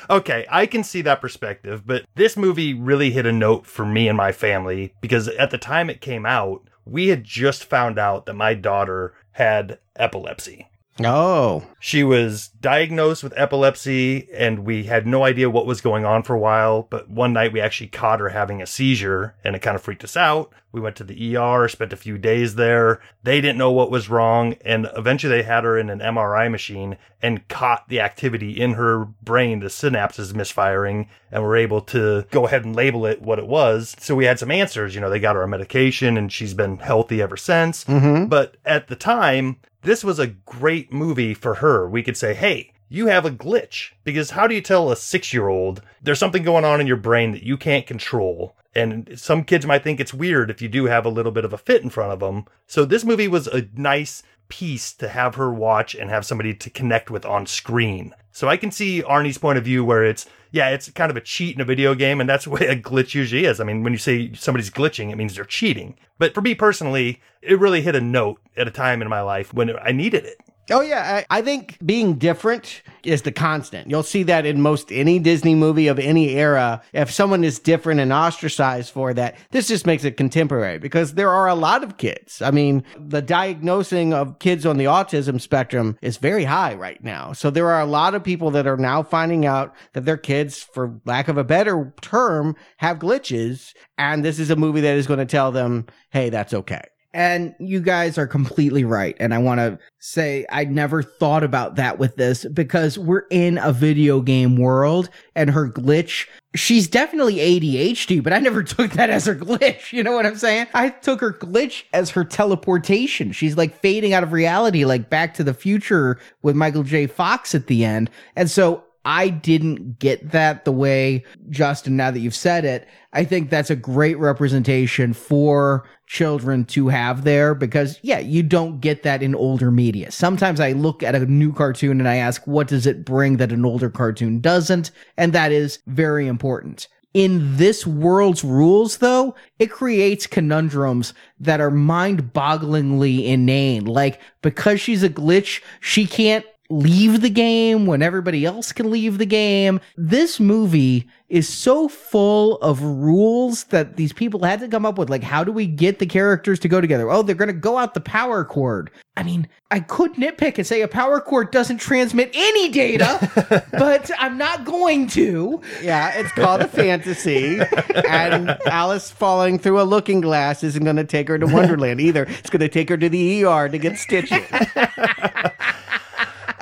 okay, 0.10 0.44
I 0.50 0.66
can 0.66 0.82
see 0.82 1.00
that 1.02 1.20
perspective, 1.20 1.86
but 1.86 2.04
this 2.16 2.36
movie 2.36 2.74
really 2.74 3.12
hit 3.12 3.24
a 3.24 3.32
note 3.32 3.66
for 3.66 3.86
me 3.86 4.08
and 4.08 4.16
my 4.16 4.32
family 4.32 4.92
because 5.00 5.28
at 5.28 5.52
the 5.52 5.58
time 5.58 5.88
it 5.88 6.00
came 6.00 6.26
out, 6.26 6.68
we 6.84 7.08
had 7.08 7.22
just 7.22 7.64
found 7.64 8.00
out 8.00 8.26
that 8.26 8.34
my 8.34 8.54
daughter 8.54 9.14
had 9.32 9.78
epilepsy. 9.96 10.68
Oh. 11.00 11.64
She 11.80 12.04
was 12.04 12.48
diagnosed 12.60 13.24
with 13.24 13.32
epilepsy 13.36 14.28
and 14.32 14.60
we 14.60 14.84
had 14.84 15.06
no 15.06 15.24
idea 15.24 15.50
what 15.50 15.66
was 15.66 15.80
going 15.80 16.04
on 16.04 16.22
for 16.22 16.34
a 16.34 16.38
while. 16.38 16.86
But 16.90 17.08
one 17.08 17.32
night 17.32 17.52
we 17.52 17.60
actually 17.60 17.88
caught 17.88 18.20
her 18.20 18.28
having 18.28 18.60
a 18.60 18.66
seizure 18.66 19.34
and 19.42 19.56
it 19.56 19.62
kind 19.62 19.74
of 19.74 19.82
freaked 19.82 20.04
us 20.04 20.16
out. 20.16 20.52
We 20.70 20.80
went 20.80 20.96
to 20.96 21.04
the 21.04 21.36
ER, 21.36 21.68
spent 21.68 21.92
a 21.92 21.98
few 21.98 22.16
days 22.18 22.54
there. 22.54 23.00
They 23.22 23.40
didn't 23.40 23.58
know 23.58 23.72
what 23.72 23.90
was 23.90 24.08
wrong. 24.08 24.54
And 24.64 24.88
eventually 24.96 25.36
they 25.36 25.42
had 25.42 25.64
her 25.64 25.78
in 25.78 25.90
an 25.90 26.00
MRI 26.00 26.50
machine 26.50 26.96
and 27.20 27.46
caught 27.48 27.88
the 27.88 28.00
activity 28.00 28.60
in 28.60 28.74
her 28.74 29.04
brain, 29.04 29.60
the 29.60 29.66
synapses 29.66 30.34
misfiring, 30.34 31.08
and 31.30 31.42
were 31.42 31.56
able 31.56 31.80
to 31.82 32.26
go 32.30 32.46
ahead 32.46 32.64
and 32.64 32.74
label 32.74 33.06
it 33.06 33.22
what 33.22 33.38
it 33.38 33.46
was. 33.46 33.94
So 33.98 34.14
we 34.14 34.24
had 34.24 34.38
some 34.38 34.50
answers. 34.50 34.94
You 34.94 35.00
know, 35.00 35.10
they 35.10 35.20
got 35.20 35.36
her 35.36 35.42
a 35.42 35.48
medication 35.48 36.16
and 36.16 36.32
she's 36.32 36.54
been 36.54 36.78
healthy 36.78 37.20
ever 37.20 37.36
since. 37.36 37.84
Mm-hmm. 37.84 38.26
But 38.26 38.56
at 38.64 38.88
the 38.88 38.96
time, 38.96 39.58
this 39.82 40.02
was 40.02 40.18
a 40.18 40.28
great 40.28 40.92
movie 40.92 41.34
for 41.34 41.54
her. 41.56 41.88
We 41.88 42.02
could 42.02 42.16
say, 42.16 42.34
hey, 42.34 42.72
you 42.88 43.06
have 43.06 43.24
a 43.24 43.30
glitch. 43.30 43.92
Because 44.04 44.30
how 44.30 44.46
do 44.46 44.54
you 44.54 44.60
tell 44.60 44.90
a 44.90 44.96
six 44.96 45.32
year 45.32 45.48
old 45.48 45.82
there's 46.02 46.18
something 46.18 46.42
going 46.42 46.64
on 46.64 46.80
in 46.80 46.86
your 46.86 46.96
brain 46.96 47.32
that 47.32 47.42
you 47.42 47.56
can't 47.56 47.86
control? 47.86 48.56
And 48.74 49.18
some 49.18 49.44
kids 49.44 49.66
might 49.66 49.84
think 49.84 50.00
it's 50.00 50.14
weird 50.14 50.50
if 50.50 50.62
you 50.62 50.68
do 50.68 50.86
have 50.86 51.04
a 51.04 51.10
little 51.10 51.32
bit 51.32 51.44
of 51.44 51.52
a 51.52 51.58
fit 51.58 51.82
in 51.82 51.90
front 51.90 52.12
of 52.12 52.20
them. 52.20 52.46
So 52.66 52.84
this 52.84 53.04
movie 53.04 53.28
was 53.28 53.46
a 53.46 53.68
nice 53.74 54.22
piece 54.48 54.92
to 54.94 55.08
have 55.08 55.34
her 55.34 55.52
watch 55.52 55.94
and 55.94 56.10
have 56.10 56.26
somebody 56.26 56.54
to 56.54 56.70
connect 56.70 57.10
with 57.10 57.24
on 57.24 57.46
screen. 57.46 58.14
So 58.30 58.48
I 58.48 58.56
can 58.56 58.70
see 58.70 59.02
Arnie's 59.02 59.38
point 59.38 59.58
of 59.58 59.64
view 59.64 59.84
where 59.84 60.04
it's, 60.04 60.26
yeah, 60.52 60.68
it's 60.68 60.90
kind 60.90 61.10
of 61.10 61.16
a 61.16 61.20
cheat 61.20 61.56
in 61.56 61.60
a 61.60 61.64
video 61.64 61.94
game, 61.94 62.20
and 62.20 62.28
that's 62.28 62.44
the 62.44 62.50
way 62.50 62.66
a 62.66 62.76
glitch 62.76 63.14
usually 63.14 63.44
is. 63.44 63.58
I 63.58 63.64
mean, 63.64 63.82
when 63.82 63.92
you 63.92 63.98
say 63.98 64.32
somebody's 64.34 64.70
glitching, 64.70 65.10
it 65.10 65.16
means 65.16 65.34
they're 65.34 65.44
cheating. 65.44 65.96
But 66.18 66.34
for 66.34 66.42
me 66.42 66.54
personally, 66.54 67.20
it 67.40 67.58
really 67.58 67.82
hit 67.82 67.96
a 67.96 68.00
note 68.00 68.40
at 68.56 68.68
a 68.68 68.70
time 68.70 69.02
in 69.02 69.08
my 69.08 69.22
life 69.22 69.52
when 69.52 69.74
I 69.82 69.90
needed 69.92 70.24
it. 70.24 70.38
Oh 70.70 70.80
yeah, 70.80 71.24
I, 71.30 71.38
I 71.38 71.42
think 71.42 71.76
being 71.84 72.14
different 72.14 72.82
is 73.02 73.22
the 73.22 73.32
constant. 73.32 73.90
You'll 73.90 74.04
see 74.04 74.22
that 74.24 74.46
in 74.46 74.60
most 74.60 74.92
any 74.92 75.18
Disney 75.18 75.56
movie 75.56 75.88
of 75.88 75.98
any 75.98 76.30
era. 76.30 76.82
If 76.92 77.10
someone 77.10 77.42
is 77.42 77.58
different 77.58 77.98
and 77.98 78.12
ostracized 78.12 78.92
for 78.92 79.12
that, 79.14 79.36
this 79.50 79.66
just 79.66 79.86
makes 79.86 80.04
it 80.04 80.16
contemporary 80.16 80.78
because 80.78 81.14
there 81.14 81.30
are 81.30 81.48
a 81.48 81.56
lot 81.56 81.82
of 81.82 81.96
kids. 81.96 82.40
I 82.40 82.52
mean, 82.52 82.84
the 82.96 83.20
diagnosing 83.20 84.14
of 84.14 84.38
kids 84.38 84.64
on 84.64 84.76
the 84.76 84.84
autism 84.84 85.40
spectrum 85.40 85.98
is 86.00 86.16
very 86.18 86.44
high 86.44 86.74
right 86.74 87.02
now. 87.02 87.32
So 87.32 87.50
there 87.50 87.68
are 87.68 87.80
a 87.80 87.86
lot 87.86 88.14
of 88.14 88.22
people 88.22 88.52
that 88.52 88.68
are 88.68 88.76
now 88.76 89.02
finding 89.02 89.44
out 89.44 89.74
that 89.94 90.04
their 90.04 90.16
kids, 90.16 90.62
for 90.62 91.00
lack 91.04 91.26
of 91.26 91.38
a 91.38 91.44
better 91.44 91.92
term, 92.02 92.54
have 92.76 93.00
glitches. 93.00 93.72
And 93.98 94.24
this 94.24 94.38
is 94.38 94.50
a 94.50 94.56
movie 94.56 94.82
that 94.82 94.96
is 94.96 95.08
going 95.08 95.18
to 95.18 95.26
tell 95.26 95.50
them, 95.50 95.86
hey, 96.10 96.30
that's 96.30 96.54
okay. 96.54 96.82
And 97.14 97.54
you 97.58 97.80
guys 97.80 98.16
are 98.16 98.26
completely 98.26 98.84
right. 98.84 99.16
And 99.20 99.34
I 99.34 99.38
want 99.38 99.58
to 99.58 99.78
say 99.98 100.46
I 100.50 100.64
never 100.64 101.02
thought 101.02 101.44
about 101.44 101.76
that 101.76 101.98
with 101.98 102.16
this 102.16 102.46
because 102.46 102.98
we're 102.98 103.26
in 103.30 103.58
a 103.58 103.72
video 103.72 104.20
game 104.20 104.56
world 104.56 105.10
and 105.34 105.50
her 105.50 105.68
glitch, 105.68 106.26
she's 106.54 106.88
definitely 106.88 107.36
ADHD, 107.36 108.22
but 108.22 108.32
I 108.32 108.38
never 108.38 108.62
took 108.62 108.92
that 108.92 109.10
as 109.10 109.26
her 109.26 109.34
glitch. 109.34 109.92
You 109.92 110.02
know 110.02 110.12
what 110.12 110.24
I'm 110.24 110.36
saying? 110.36 110.68
I 110.72 110.88
took 110.88 111.20
her 111.20 111.32
glitch 111.32 111.84
as 111.92 112.10
her 112.10 112.24
teleportation. 112.24 113.32
She's 113.32 113.56
like 113.56 113.78
fading 113.80 114.14
out 114.14 114.22
of 114.22 114.32
reality, 114.32 114.84
like 114.84 115.10
back 115.10 115.34
to 115.34 115.44
the 115.44 115.54
future 115.54 116.18
with 116.40 116.56
Michael 116.56 116.82
J. 116.82 117.06
Fox 117.06 117.54
at 117.54 117.66
the 117.66 117.84
end. 117.84 118.10
And 118.36 118.50
so 118.50 118.84
I 119.04 119.28
didn't 119.28 119.98
get 119.98 120.30
that 120.30 120.64
the 120.64 120.72
way 120.72 121.24
Justin, 121.50 121.96
now 121.96 122.10
that 122.10 122.20
you've 122.20 122.34
said 122.34 122.64
it, 122.64 122.88
I 123.12 123.24
think 123.24 123.50
that's 123.50 123.70
a 123.70 123.76
great 123.76 124.18
representation 124.18 125.12
for 125.12 125.88
children 126.06 126.64
to 126.66 126.88
have 126.88 127.24
there 127.24 127.54
because 127.54 127.98
yeah, 128.02 128.18
you 128.18 128.42
don't 128.42 128.80
get 128.80 129.02
that 129.02 129.22
in 129.22 129.34
older 129.34 129.70
media. 129.70 130.10
Sometimes 130.10 130.60
I 130.60 130.72
look 130.72 131.02
at 131.02 131.14
a 131.14 131.26
new 131.26 131.52
cartoon 131.52 132.00
and 132.00 132.08
I 132.08 132.16
ask, 132.16 132.46
what 132.46 132.68
does 132.68 132.86
it 132.86 133.04
bring 133.04 133.38
that 133.38 133.52
an 133.52 133.64
older 133.64 133.90
cartoon 133.90 134.40
doesn't? 134.40 134.90
And 135.16 135.32
that 135.32 135.52
is 135.52 135.80
very 135.86 136.26
important. 136.28 136.88
In 137.14 137.58
this 137.58 137.86
world's 137.86 138.42
rules, 138.42 138.98
though, 138.98 139.34
it 139.58 139.70
creates 139.70 140.26
conundrums 140.26 141.12
that 141.40 141.60
are 141.60 141.70
mind 141.70 142.32
bogglingly 142.32 143.26
inane. 143.26 143.84
Like, 143.84 144.18
because 144.40 144.80
she's 144.80 145.02
a 145.02 145.10
glitch, 145.10 145.60
she 145.80 146.06
can't 146.06 146.46
leave 146.72 147.20
the 147.20 147.30
game 147.30 147.84
when 147.84 148.02
everybody 148.02 148.46
else 148.46 148.72
can 148.72 148.90
leave 148.90 149.18
the 149.18 149.26
game. 149.26 149.78
This 149.96 150.40
movie 150.40 151.06
is 151.28 151.48
so 151.48 151.88
full 151.88 152.56
of 152.58 152.82
rules 152.82 153.64
that 153.64 153.96
these 153.96 154.12
people 154.12 154.42
had 154.42 154.60
to 154.60 154.68
come 154.68 154.86
up 154.86 154.98
with. 154.98 155.10
Like, 155.10 155.22
how 155.22 155.44
do 155.44 155.52
we 155.52 155.66
get 155.66 155.98
the 155.98 156.06
characters 156.06 156.58
to 156.60 156.68
go 156.68 156.80
together? 156.80 157.10
Oh, 157.10 157.22
they're 157.22 157.34
going 157.34 157.48
to 157.48 157.54
go 157.54 157.78
out 157.78 157.94
the 157.94 158.00
power 158.00 158.44
cord. 158.44 158.90
I 159.16 159.22
mean, 159.22 159.48
I 159.70 159.80
could 159.80 160.14
nitpick 160.14 160.56
and 160.56 160.66
say 160.66 160.80
a 160.80 160.88
power 160.88 161.20
cord 161.20 161.50
doesn't 161.50 161.78
transmit 161.78 162.30
any 162.32 162.70
data, 162.70 163.66
but 163.72 164.10
I'm 164.18 164.38
not 164.38 164.64
going 164.64 165.06
to. 165.08 165.60
Yeah, 165.82 166.18
it's 166.18 166.32
called 166.32 166.62
a 166.62 166.68
fantasy. 166.68 167.60
And 168.08 168.50
Alice 168.66 169.10
falling 169.10 169.58
through 169.58 169.80
a 169.80 169.84
looking 169.84 170.22
glass 170.22 170.64
isn't 170.64 170.84
going 170.84 170.96
to 170.96 171.04
take 171.04 171.28
her 171.28 171.38
to 171.38 171.46
Wonderland 171.46 172.00
either. 172.00 172.24
It's 172.24 172.50
going 172.50 172.60
to 172.60 172.68
take 172.68 172.88
her 172.88 172.96
to 172.96 173.08
the 173.08 173.44
ER 173.44 173.68
to 173.68 173.78
get 173.78 173.98
stitches. 173.98 174.44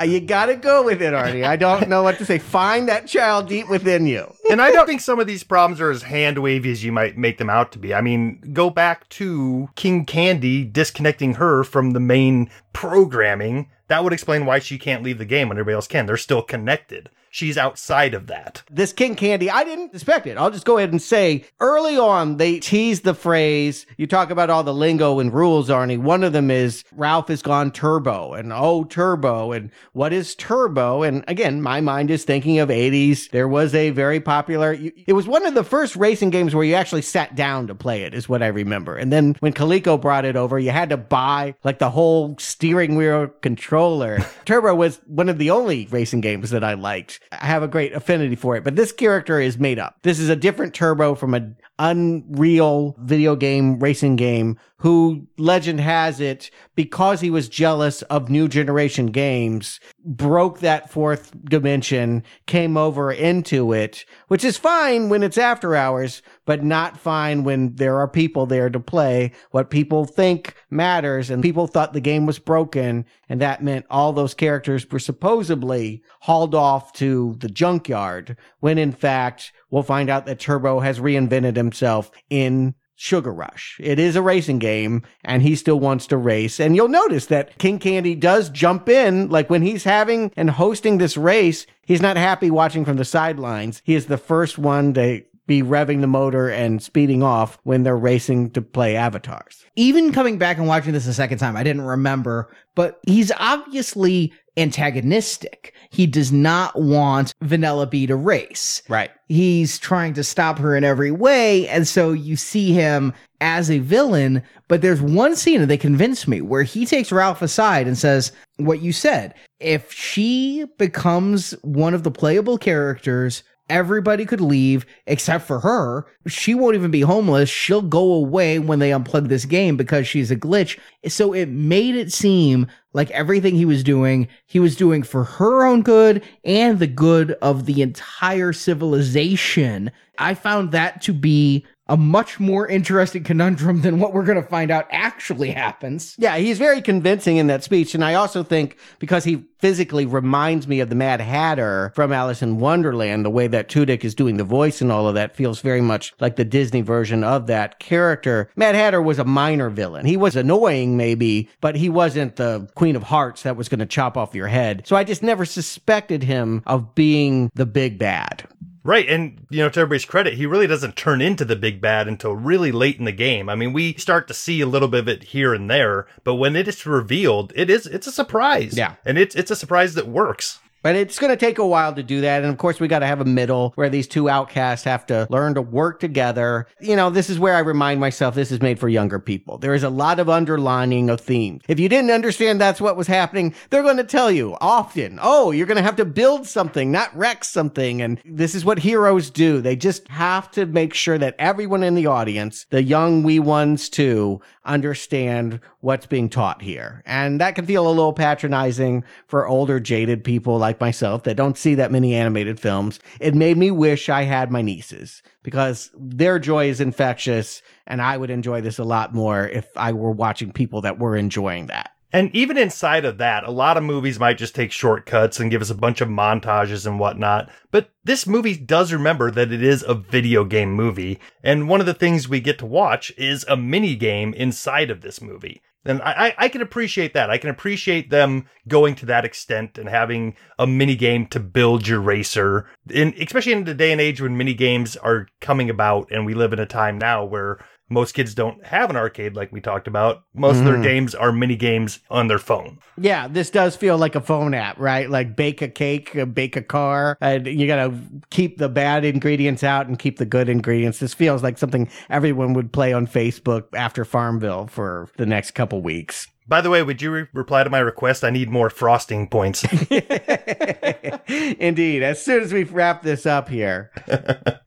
Uh, 0.00 0.04
you 0.04 0.18
got 0.20 0.46
to 0.46 0.56
go 0.56 0.82
with 0.82 1.02
it, 1.02 1.12
Arnie. 1.12 1.44
I 1.44 1.56
don't 1.56 1.88
know 1.88 2.02
what 2.02 2.16
to 2.18 2.24
say. 2.24 2.38
Find 2.38 2.88
that 2.88 3.06
child 3.06 3.48
deep 3.48 3.68
within 3.68 4.06
you. 4.06 4.32
and 4.50 4.62
I 4.62 4.70
don't 4.70 4.86
think 4.86 5.02
some 5.02 5.20
of 5.20 5.26
these 5.26 5.44
problems 5.44 5.80
are 5.80 5.90
as 5.90 6.02
hand 6.02 6.38
wavy 6.38 6.70
as 6.70 6.82
you 6.82 6.90
might 6.90 7.18
make 7.18 7.36
them 7.38 7.50
out 7.50 7.70
to 7.72 7.78
be. 7.78 7.92
I 7.92 8.00
mean, 8.00 8.40
go 8.54 8.70
back 8.70 9.08
to 9.10 9.68
King 9.76 10.06
Candy 10.06 10.64
disconnecting 10.64 11.34
her 11.34 11.64
from 11.64 11.90
the 11.90 12.00
main 12.00 12.48
programming. 12.72 13.68
That 13.88 14.02
would 14.02 14.12
explain 14.12 14.46
why 14.46 14.60
she 14.60 14.78
can't 14.78 15.02
leave 15.02 15.18
the 15.18 15.24
game 15.24 15.48
when 15.48 15.58
everybody 15.58 15.74
else 15.74 15.86
can. 15.86 16.06
They're 16.06 16.16
still 16.16 16.42
connected. 16.42 17.10
She's 17.32 17.56
outside 17.56 18.12
of 18.12 18.26
that. 18.26 18.64
This 18.68 18.92
King 18.92 19.14
Candy, 19.14 19.48
I 19.48 19.62
didn't 19.62 19.94
expect 19.94 20.26
it. 20.26 20.36
I'll 20.36 20.50
just 20.50 20.64
go 20.64 20.78
ahead 20.78 20.90
and 20.90 21.00
say 21.00 21.44
early 21.60 21.96
on, 21.96 22.38
they 22.38 22.58
teased 22.58 23.04
the 23.04 23.14
phrase. 23.14 23.86
You 23.96 24.08
talk 24.08 24.30
about 24.30 24.50
all 24.50 24.64
the 24.64 24.74
lingo 24.74 25.20
and 25.20 25.32
rules, 25.32 25.68
Arnie. 25.68 25.96
One 25.96 26.24
of 26.24 26.32
them 26.32 26.50
is 26.50 26.82
Ralph 26.90 27.28
has 27.28 27.40
gone 27.40 27.70
turbo 27.70 28.32
and 28.32 28.52
oh, 28.52 28.82
turbo. 28.82 29.52
And 29.52 29.70
what 29.92 30.12
is 30.12 30.34
turbo? 30.34 31.04
And 31.04 31.24
again, 31.28 31.62
my 31.62 31.80
mind 31.80 32.10
is 32.10 32.24
thinking 32.24 32.58
of 32.58 32.68
80s. 32.68 33.30
There 33.30 33.46
was 33.46 33.76
a 33.76 33.90
very 33.90 34.18
popular, 34.18 34.76
it 34.76 35.12
was 35.12 35.28
one 35.28 35.46
of 35.46 35.54
the 35.54 35.62
first 35.62 35.94
racing 35.94 36.30
games 36.30 36.52
where 36.52 36.64
you 36.64 36.74
actually 36.74 37.02
sat 37.02 37.36
down 37.36 37.68
to 37.68 37.76
play 37.76 38.02
it, 38.02 38.12
is 38.12 38.28
what 38.28 38.42
I 38.42 38.48
remember. 38.48 38.96
And 38.96 39.12
then 39.12 39.36
when 39.38 39.52
Coleco 39.52 40.00
brought 40.00 40.24
it 40.24 40.34
over, 40.34 40.58
you 40.58 40.72
had 40.72 40.90
to 40.90 40.96
buy 40.96 41.54
like 41.62 41.78
the 41.78 41.90
whole 41.90 42.34
steering 42.40 42.96
wheel 42.96 43.28
controller. 43.40 44.18
turbo 44.46 44.74
was 44.74 45.00
one 45.06 45.28
of 45.28 45.38
the 45.38 45.50
only 45.50 45.86
racing 45.92 46.22
games 46.22 46.50
that 46.50 46.64
I 46.64 46.74
liked. 46.74 47.19
I 47.32 47.46
have 47.46 47.62
a 47.62 47.68
great 47.68 47.92
affinity 47.92 48.34
for 48.34 48.56
it, 48.56 48.64
but 48.64 48.76
this 48.76 48.92
character 48.92 49.40
is 49.40 49.58
made 49.58 49.78
up. 49.78 49.96
This 50.02 50.18
is 50.18 50.28
a 50.28 50.36
different 50.36 50.74
Turbo 50.74 51.14
from 51.14 51.34
an 51.34 51.56
unreal 51.78 52.96
video 52.98 53.36
game 53.36 53.78
racing 53.78 54.16
game 54.16 54.58
who 54.80 55.26
legend 55.38 55.80
has 55.80 56.20
it 56.20 56.50
because 56.74 57.20
he 57.20 57.30
was 57.30 57.48
jealous 57.48 58.02
of 58.02 58.28
new 58.28 58.48
generation 58.48 59.06
games 59.06 59.80
broke 60.04 60.60
that 60.60 60.90
fourth 60.90 61.32
dimension 61.44 62.22
came 62.46 62.76
over 62.76 63.12
into 63.12 63.72
it 63.72 64.04
which 64.28 64.44
is 64.44 64.56
fine 64.56 65.08
when 65.08 65.22
it's 65.22 65.38
after 65.38 65.74
hours 65.74 66.22
but 66.50 66.64
not 66.64 66.98
fine 66.98 67.44
when 67.44 67.76
there 67.76 67.96
are 67.98 68.08
people 68.08 68.44
there 68.44 68.68
to 68.68 68.80
play 68.80 69.30
what 69.52 69.70
people 69.70 70.04
think 70.04 70.56
matters. 70.68 71.30
And 71.30 71.44
people 71.44 71.68
thought 71.68 71.92
the 71.92 72.00
game 72.00 72.26
was 72.26 72.40
broken 72.40 73.04
and 73.28 73.40
that 73.40 73.62
meant 73.62 73.86
all 73.88 74.12
those 74.12 74.34
characters 74.34 74.84
were 74.90 74.98
supposedly 74.98 76.02
hauled 76.22 76.56
off 76.56 76.92
to 76.94 77.36
the 77.38 77.48
junkyard 77.48 78.36
when 78.58 78.78
in 78.78 78.90
fact 78.90 79.52
we'll 79.70 79.84
find 79.84 80.10
out 80.10 80.26
that 80.26 80.40
Turbo 80.40 80.80
has 80.80 80.98
reinvented 80.98 81.54
himself 81.54 82.10
in 82.30 82.74
Sugar 83.02 83.32
Rush. 83.32 83.78
It 83.82 83.98
is 83.98 84.14
a 84.14 84.20
racing 84.20 84.58
game 84.58 85.04
and 85.24 85.40
he 85.40 85.56
still 85.56 85.80
wants 85.80 86.06
to 86.08 86.18
race. 86.18 86.60
And 86.60 86.76
you'll 86.76 86.88
notice 86.88 87.24
that 87.26 87.56
King 87.56 87.78
Candy 87.78 88.14
does 88.14 88.50
jump 88.50 88.90
in. 88.90 89.30
Like 89.30 89.48
when 89.48 89.62
he's 89.62 89.84
having 89.84 90.30
and 90.36 90.50
hosting 90.50 90.98
this 90.98 91.16
race, 91.16 91.66
he's 91.86 92.02
not 92.02 92.18
happy 92.18 92.50
watching 92.50 92.84
from 92.84 92.98
the 92.98 93.06
sidelines. 93.06 93.80
He 93.86 93.94
is 93.94 94.04
the 94.04 94.18
first 94.18 94.58
one 94.58 94.92
to 94.94 95.24
be 95.46 95.62
revving 95.62 96.02
the 96.02 96.06
motor 96.06 96.50
and 96.50 96.82
speeding 96.82 97.22
off 97.22 97.58
when 97.62 97.84
they're 97.84 97.96
racing 97.96 98.50
to 98.50 98.60
play 98.60 98.96
avatars. 98.96 99.64
Even 99.76 100.12
coming 100.12 100.36
back 100.36 100.58
and 100.58 100.68
watching 100.68 100.92
this 100.92 101.06
a 101.06 101.14
second 101.14 101.38
time, 101.38 101.56
I 101.56 101.64
didn't 101.64 101.82
remember, 101.82 102.54
but 102.74 103.00
he's 103.06 103.32
obviously 103.38 104.34
antagonistic. 104.60 105.74
He 105.90 106.06
does 106.06 106.30
not 106.30 106.80
want 106.80 107.34
Vanellope 107.42 108.06
to 108.06 108.16
race. 108.16 108.82
Right. 108.88 109.10
He's 109.28 109.78
trying 109.78 110.14
to 110.14 110.24
stop 110.24 110.58
her 110.58 110.76
in 110.76 110.84
every 110.84 111.10
way. 111.10 111.68
And 111.68 111.86
so 111.86 112.12
you 112.12 112.36
see 112.36 112.72
him 112.72 113.12
as 113.40 113.70
a 113.70 113.78
villain. 113.78 114.42
But 114.68 114.82
there's 114.82 115.02
one 115.02 115.36
scene 115.36 115.60
that 115.60 115.66
they 115.66 115.76
convinced 115.76 116.28
me 116.28 116.40
where 116.40 116.62
he 116.62 116.86
takes 116.86 117.10
Ralph 117.10 117.42
aside 117.42 117.86
and 117.86 117.98
says, 117.98 118.32
What 118.56 118.82
you 118.82 118.92
said, 118.92 119.34
if 119.58 119.92
she 119.92 120.64
becomes 120.78 121.52
one 121.62 121.94
of 121.94 122.02
the 122.02 122.10
playable 122.10 122.58
characters, 122.58 123.42
everybody 123.70 124.26
could 124.26 124.40
leave 124.40 124.84
except 125.06 125.46
for 125.46 125.60
her. 125.60 126.06
She 126.26 126.54
won't 126.54 126.74
even 126.74 126.90
be 126.90 127.00
homeless. 127.00 127.48
She'll 127.48 127.80
go 127.80 128.12
away 128.12 128.58
when 128.58 128.80
they 128.80 128.90
unplug 128.90 129.28
this 129.28 129.46
game 129.46 129.76
because 129.76 130.06
she's 130.06 130.30
a 130.30 130.36
glitch. 130.36 130.78
So 131.08 131.32
it 131.32 131.48
made 131.48 131.94
it 131.94 132.12
seem 132.12 132.66
like 132.92 133.10
everything 133.12 133.54
he 133.54 133.64
was 133.64 133.84
doing, 133.84 134.28
he 134.46 134.58
was 134.58 134.74
doing 134.74 135.02
for 135.02 135.24
her 135.24 135.64
own 135.64 135.82
good 135.82 136.24
and 136.44 136.78
the 136.78 136.88
good 136.88 137.32
of 137.40 137.66
the 137.66 137.82
entire 137.82 138.52
civilization. 138.52 139.92
I 140.18 140.34
found 140.34 140.72
that 140.72 141.00
to 141.02 141.12
be 141.12 141.64
a 141.90 141.96
much 141.96 142.38
more 142.38 142.68
interesting 142.68 143.24
conundrum 143.24 143.82
than 143.82 143.98
what 143.98 144.14
we're 144.14 144.24
going 144.24 144.40
to 144.40 144.48
find 144.48 144.70
out 144.70 144.86
actually 144.90 145.50
happens. 145.50 146.14
Yeah, 146.18 146.36
he's 146.36 146.56
very 146.56 146.80
convincing 146.80 147.36
in 147.36 147.48
that 147.48 147.64
speech. 147.64 147.94
And 147.96 148.04
I 148.04 148.14
also 148.14 148.44
think 148.44 148.78
because 149.00 149.24
he 149.24 149.44
physically 149.58 150.06
reminds 150.06 150.66
me 150.68 150.80
of 150.80 150.88
the 150.88 150.94
Mad 150.94 151.20
Hatter 151.20 151.92
from 151.94 152.12
Alice 152.12 152.42
in 152.42 152.58
Wonderland, 152.58 153.24
the 153.24 153.30
way 153.30 153.48
that 153.48 153.68
Tudyk 153.68 154.04
is 154.04 154.14
doing 154.14 154.36
the 154.36 154.44
voice 154.44 154.80
and 154.80 154.90
all 154.90 155.08
of 155.08 155.14
that 155.16 155.36
feels 155.36 155.60
very 155.60 155.80
much 155.80 156.14
like 156.20 156.36
the 156.36 156.44
Disney 156.44 156.80
version 156.80 157.24
of 157.24 157.48
that 157.48 157.80
character. 157.80 158.48
Mad 158.54 158.76
Hatter 158.76 159.02
was 159.02 159.18
a 159.18 159.24
minor 159.24 159.68
villain. 159.68 160.06
He 160.06 160.16
was 160.16 160.36
annoying, 160.36 160.96
maybe, 160.96 161.50
but 161.60 161.74
he 161.74 161.88
wasn't 161.88 162.36
the 162.36 162.70
Queen 162.76 162.94
of 162.94 163.02
Hearts 163.02 163.42
that 163.42 163.56
was 163.56 163.68
going 163.68 163.80
to 163.80 163.86
chop 163.86 164.16
off 164.16 164.34
your 164.34 164.48
head. 164.48 164.86
So 164.86 164.94
I 164.94 165.02
just 165.02 165.22
never 165.22 165.44
suspected 165.44 166.22
him 166.22 166.62
of 166.66 166.94
being 166.94 167.50
the 167.54 167.66
big 167.66 167.98
bad. 167.98 168.48
Right, 168.82 169.06
and 169.08 169.46
you 169.50 169.58
know, 169.58 169.68
to 169.68 169.80
everybody's 169.80 170.06
credit, 170.06 170.34
he 170.34 170.46
really 170.46 170.66
doesn't 170.66 170.96
turn 170.96 171.20
into 171.20 171.44
the 171.44 171.56
big 171.56 171.80
bad 171.80 172.08
until 172.08 172.34
really 172.34 172.72
late 172.72 172.98
in 172.98 173.04
the 173.04 173.12
game. 173.12 173.50
I 173.50 173.54
mean, 173.54 173.74
we 173.74 173.92
start 173.94 174.26
to 174.28 174.34
see 174.34 174.62
a 174.62 174.66
little 174.66 174.88
bit 174.88 175.00
of 175.00 175.08
it 175.08 175.22
here 175.24 175.52
and 175.52 175.70
there, 175.70 176.06
but 176.24 176.36
when 176.36 176.56
it 176.56 176.66
is 176.66 176.86
revealed, 176.86 177.52
it 177.54 177.68
is 177.68 177.86
it's 177.86 178.06
a 178.06 178.12
surprise. 178.12 178.76
Yeah. 178.76 178.94
And 179.04 179.18
it's 179.18 179.34
it's 179.34 179.50
a 179.50 179.56
surprise 179.56 179.94
that 179.94 180.08
works. 180.08 180.60
But 180.82 180.96
it's 180.96 181.18
going 181.18 181.30
to 181.30 181.36
take 181.36 181.58
a 181.58 181.66
while 181.66 181.94
to 181.94 182.02
do 182.02 182.22
that. 182.22 182.42
And 182.42 182.50
of 182.50 182.58
course, 182.58 182.80
we 182.80 182.88
got 182.88 183.00
to 183.00 183.06
have 183.06 183.20
a 183.20 183.24
middle 183.24 183.72
where 183.74 183.90
these 183.90 184.08
two 184.08 184.28
outcasts 184.30 184.84
have 184.84 185.06
to 185.06 185.26
learn 185.30 185.54
to 185.54 185.62
work 185.62 186.00
together. 186.00 186.66
You 186.80 186.96
know, 186.96 187.10
this 187.10 187.28
is 187.28 187.38
where 187.38 187.54
I 187.54 187.60
remind 187.60 188.00
myself 188.00 188.34
this 188.34 188.52
is 188.52 188.62
made 188.62 188.78
for 188.78 188.88
younger 188.88 189.18
people. 189.18 189.58
There 189.58 189.74
is 189.74 189.82
a 189.82 189.90
lot 189.90 190.18
of 190.18 190.28
underlining 190.28 191.10
of 191.10 191.20
themes. 191.20 191.62
If 191.68 191.78
you 191.78 191.88
didn't 191.88 192.10
understand 192.10 192.60
that's 192.60 192.80
what 192.80 192.96
was 192.96 193.06
happening, 193.06 193.54
they're 193.68 193.82
going 193.82 193.98
to 193.98 194.04
tell 194.04 194.30
you 194.30 194.56
often, 194.60 195.18
oh, 195.22 195.50
you're 195.50 195.66
going 195.66 195.76
to 195.76 195.82
have 195.82 195.96
to 195.96 196.04
build 196.04 196.46
something, 196.46 196.90
not 196.90 197.14
wreck 197.16 197.44
something. 197.44 198.00
And 198.00 198.20
this 198.24 198.54
is 198.54 198.64
what 198.64 198.78
heroes 198.78 199.30
do. 199.30 199.60
They 199.60 199.76
just 199.76 200.08
have 200.08 200.50
to 200.52 200.66
make 200.66 200.94
sure 200.94 201.18
that 201.18 201.36
everyone 201.38 201.82
in 201.82 201.94
the 201.94 202.06
audience, 202.06 202.66
the 202.70 202.82
young 202.82 203.22
wee 203.22 203.38
ones 203.38 203.88
too, 203.88 204.40
understand 204.70 205.60
what's 205.80 206.06
being 206.06 206.28
taught 206.28 206.62
here. 206.62 207.02
And 207.04 207.40
that 207.40 207.56
can 207.56 207.66
feel 207.66 207.86
a 207.86 207.88
little 207.88 208.12
patronizing 208.12 209.04
for 209.26 209.46
older, 209.46 209.80
jaded 209.80 210.22
people 210.22 210.58
like 210.58 210.80
myself 210.80 211.24
that 211.24 211.36
don't 211.36 211.58
see 211.58 211.74
that 211.74 211.90
many 211.90 212.14
animated 212.14 212.60
films. 212.60 213.00
It 213.18 213.34
made 213.34 213.56
me 213.58 213.70
wish 213.70 214.08
I 214.08 214.22
had 214.22 214.50
my 214.50 214.62
nieces 214.62 215.22
because 215.42 215.90
their 215.98 216.38
joy 216.38 216.68
is 216.68 216.80
infectious 216.80 217.62
and 217.86 218.00
I 218.00 218.16
would 218.16 218.30
enjoy 218.30 218.60
this 218.60 218.78
a 218.78 218.84
lot 218.84 219.12
more 219.12 219.48
if 219.48 219.68
I 219.76 219.92
were 219.92 220.12
watching 220.12 220.52
people 220.52 220.82
that 220.82 220.98
were 220.98 221.16
enjoying 221.16 221.66
that. 221.66 221.90
And 222.12 222.34
even 222.34 222.58
inside 222.58 223.04
of 223.04 223.18
that, 223.18 223.44
a 223.44 223.50
lot 223.50 223.76
of 223.76 223.84
movies 223.84 224.18
might 224.18 224.38
just 224.38 224.54
take 224.54 224.72
shortcuts 224.72 225.38
and 225.38 225.50
give 225.50 225.62
us 225.62 225.70
a 225.70 225.74
bunch 225.74 226.00
of 226.00 226.08
montages 226.08 226.86
and 226.86 226.98
whatnot. 226.98 227.50
But 227.70 227.90
this 228.04 228.26
movie 228.26 228.56
does 228.56 228.92
remember 228.92 229.30
that 229.30 229.52
it 229.52 229.62
is 229.62 229.84
a 229.86 229.94
video 229.94 230.44
game 230.44 230.72
movie. 230.72 231.20
And 231.42 231.68
one 231.68 231.80
of 231.80 231.86
the 231.86 231.94
things 231.94 232.28
we 232.28 232.40
get 232.40 232.58
to 232.58 232.66
watch 232.66 233.12
is 233.16 233.44
a 233.48 233.56
mini 233.56 233.94
game 233.94 234.34
inside 234.34 234.90
of 234.90 235.02
this 235.02 235.20
movie. 235.20 235.62
And 235.84 236.02
I, 236.02 236.34
I, 236.36 236.48
can 236.50 236.60
appreciate 236.60 237.14
that. 237.14 237.30
I 237.30 237.38
can 237.38 237.48
appreciate 237.48 238.10
them 238.10 238.46
going 238.68 238.94
to 238.96 239.06
that 239.06 239.24
extent 239.24 239.78
and 239.78 239.88
having 239.88 240.36
a 240.58 240.66
mini 240.66 240.94
game 240.94 241.26
to 241.28 241.40
build 241.40 241.88
your 241.88 242.00
racer. 242.00 242.68
In, 242.90 243.14
especially 243.18 243.52
in 243.52 243.64
the 243.64 243.72
day 243.72 243.90
and 243.90 244.00
age 244.00 244.20
when 244.20 244.36
mini 244.36 244.52
games 244.52 244.96
are 244.96 245.28
coming 245.40 245.70
about 245.70 246.08
and 246.10 246.26
we 246.26 246.34
live 246.34 246.52
in 246.52 246.58
a 246.58 246.66
time 246.66 246.98
now 246.98 247.24
where 247.24 247.64
most 247.90 248.12
kids 248.12 248.34
don't 248.34 248.64
have 248.64 248.88
an 248.88 248.96
arcade 248.96 249.34
like 249.34 249.52
we 249.52 249.60
talked 249.60 249.88
about. 249.88 250.22
Most 250.32 250.60
of 250.60 250.64
their 250.64 250.80
games 250.80 251.14
are 251.14 251.32
mini 251.32 251.56
games 251.56 251.98
on 252.08 252.28
their 252.28 252.38
phone. 252.38 252.78
Yeah, 252.96 253.26
this 253.26 253.50
does 253.50 253.74
feel 253.74 253.98
like 253.98 254.14
a 254.14 254.20
phone 254.20 254.54
app, 254.54 254.78
right? 254.78 255.10
Like 255.10 255.34
bake 255.34 255.60
a 255.60 255.68
cake, 255.68 256.16
uh, 256.16 256.24
bake 256.24 256.56
a 256.56 256.62
car, 256.62 257.18
and 257.20 257.46
you 257.46 257.66
gotta 257.66 257.92
keep 258.30 258.58
the 258.58 258.68
bad 258.68 259.04
ingredients 259.04 259.64
out 259.64 259.88
and 259.88 259.98
keep 259.98 260.18
the 260.18 260.24
good 260.24 260.48
ingredients. 260.48 261.00
This 261.00 261.14
feels 261.14 261.42
like 261.42 261.58
something 261.58 261.90
everyone 262.08 262.54
would 262.54 262.72
play 262.72 262.92
on 262.92 263.06
Facebook 263.08 263.64
after 263.74 264.04
Farmville 264.04 264.68
for 264.68 265.08
the 265.16 265.26
next 265.26 265.50
couple 265.52 265.82
weeks. 265.82 266.28
By 266.50 266.60
the 266.60 266.68
way, 266.68 266.82
would 266.82 267.00
you 267.00 267.12
re- 267.12 267.26
reply 267.32 267.62
to 267.62 267.70
my 267.70 267.78
request? 267.78 268.24
I 268.24 268.30
need 268.30 268.50
more 268.50 268.70
frosting 268.70 269.28
points. 269.28 269.64
Indeed. 271.28 272.02
As 272.02 272.20
soon 272.20 272.42
as 272.42 272.52
we 272.52 272.64
wrap 272.64 273.02
this 273.02 273.24
up 273.24 273.48
here, 273.48 273.92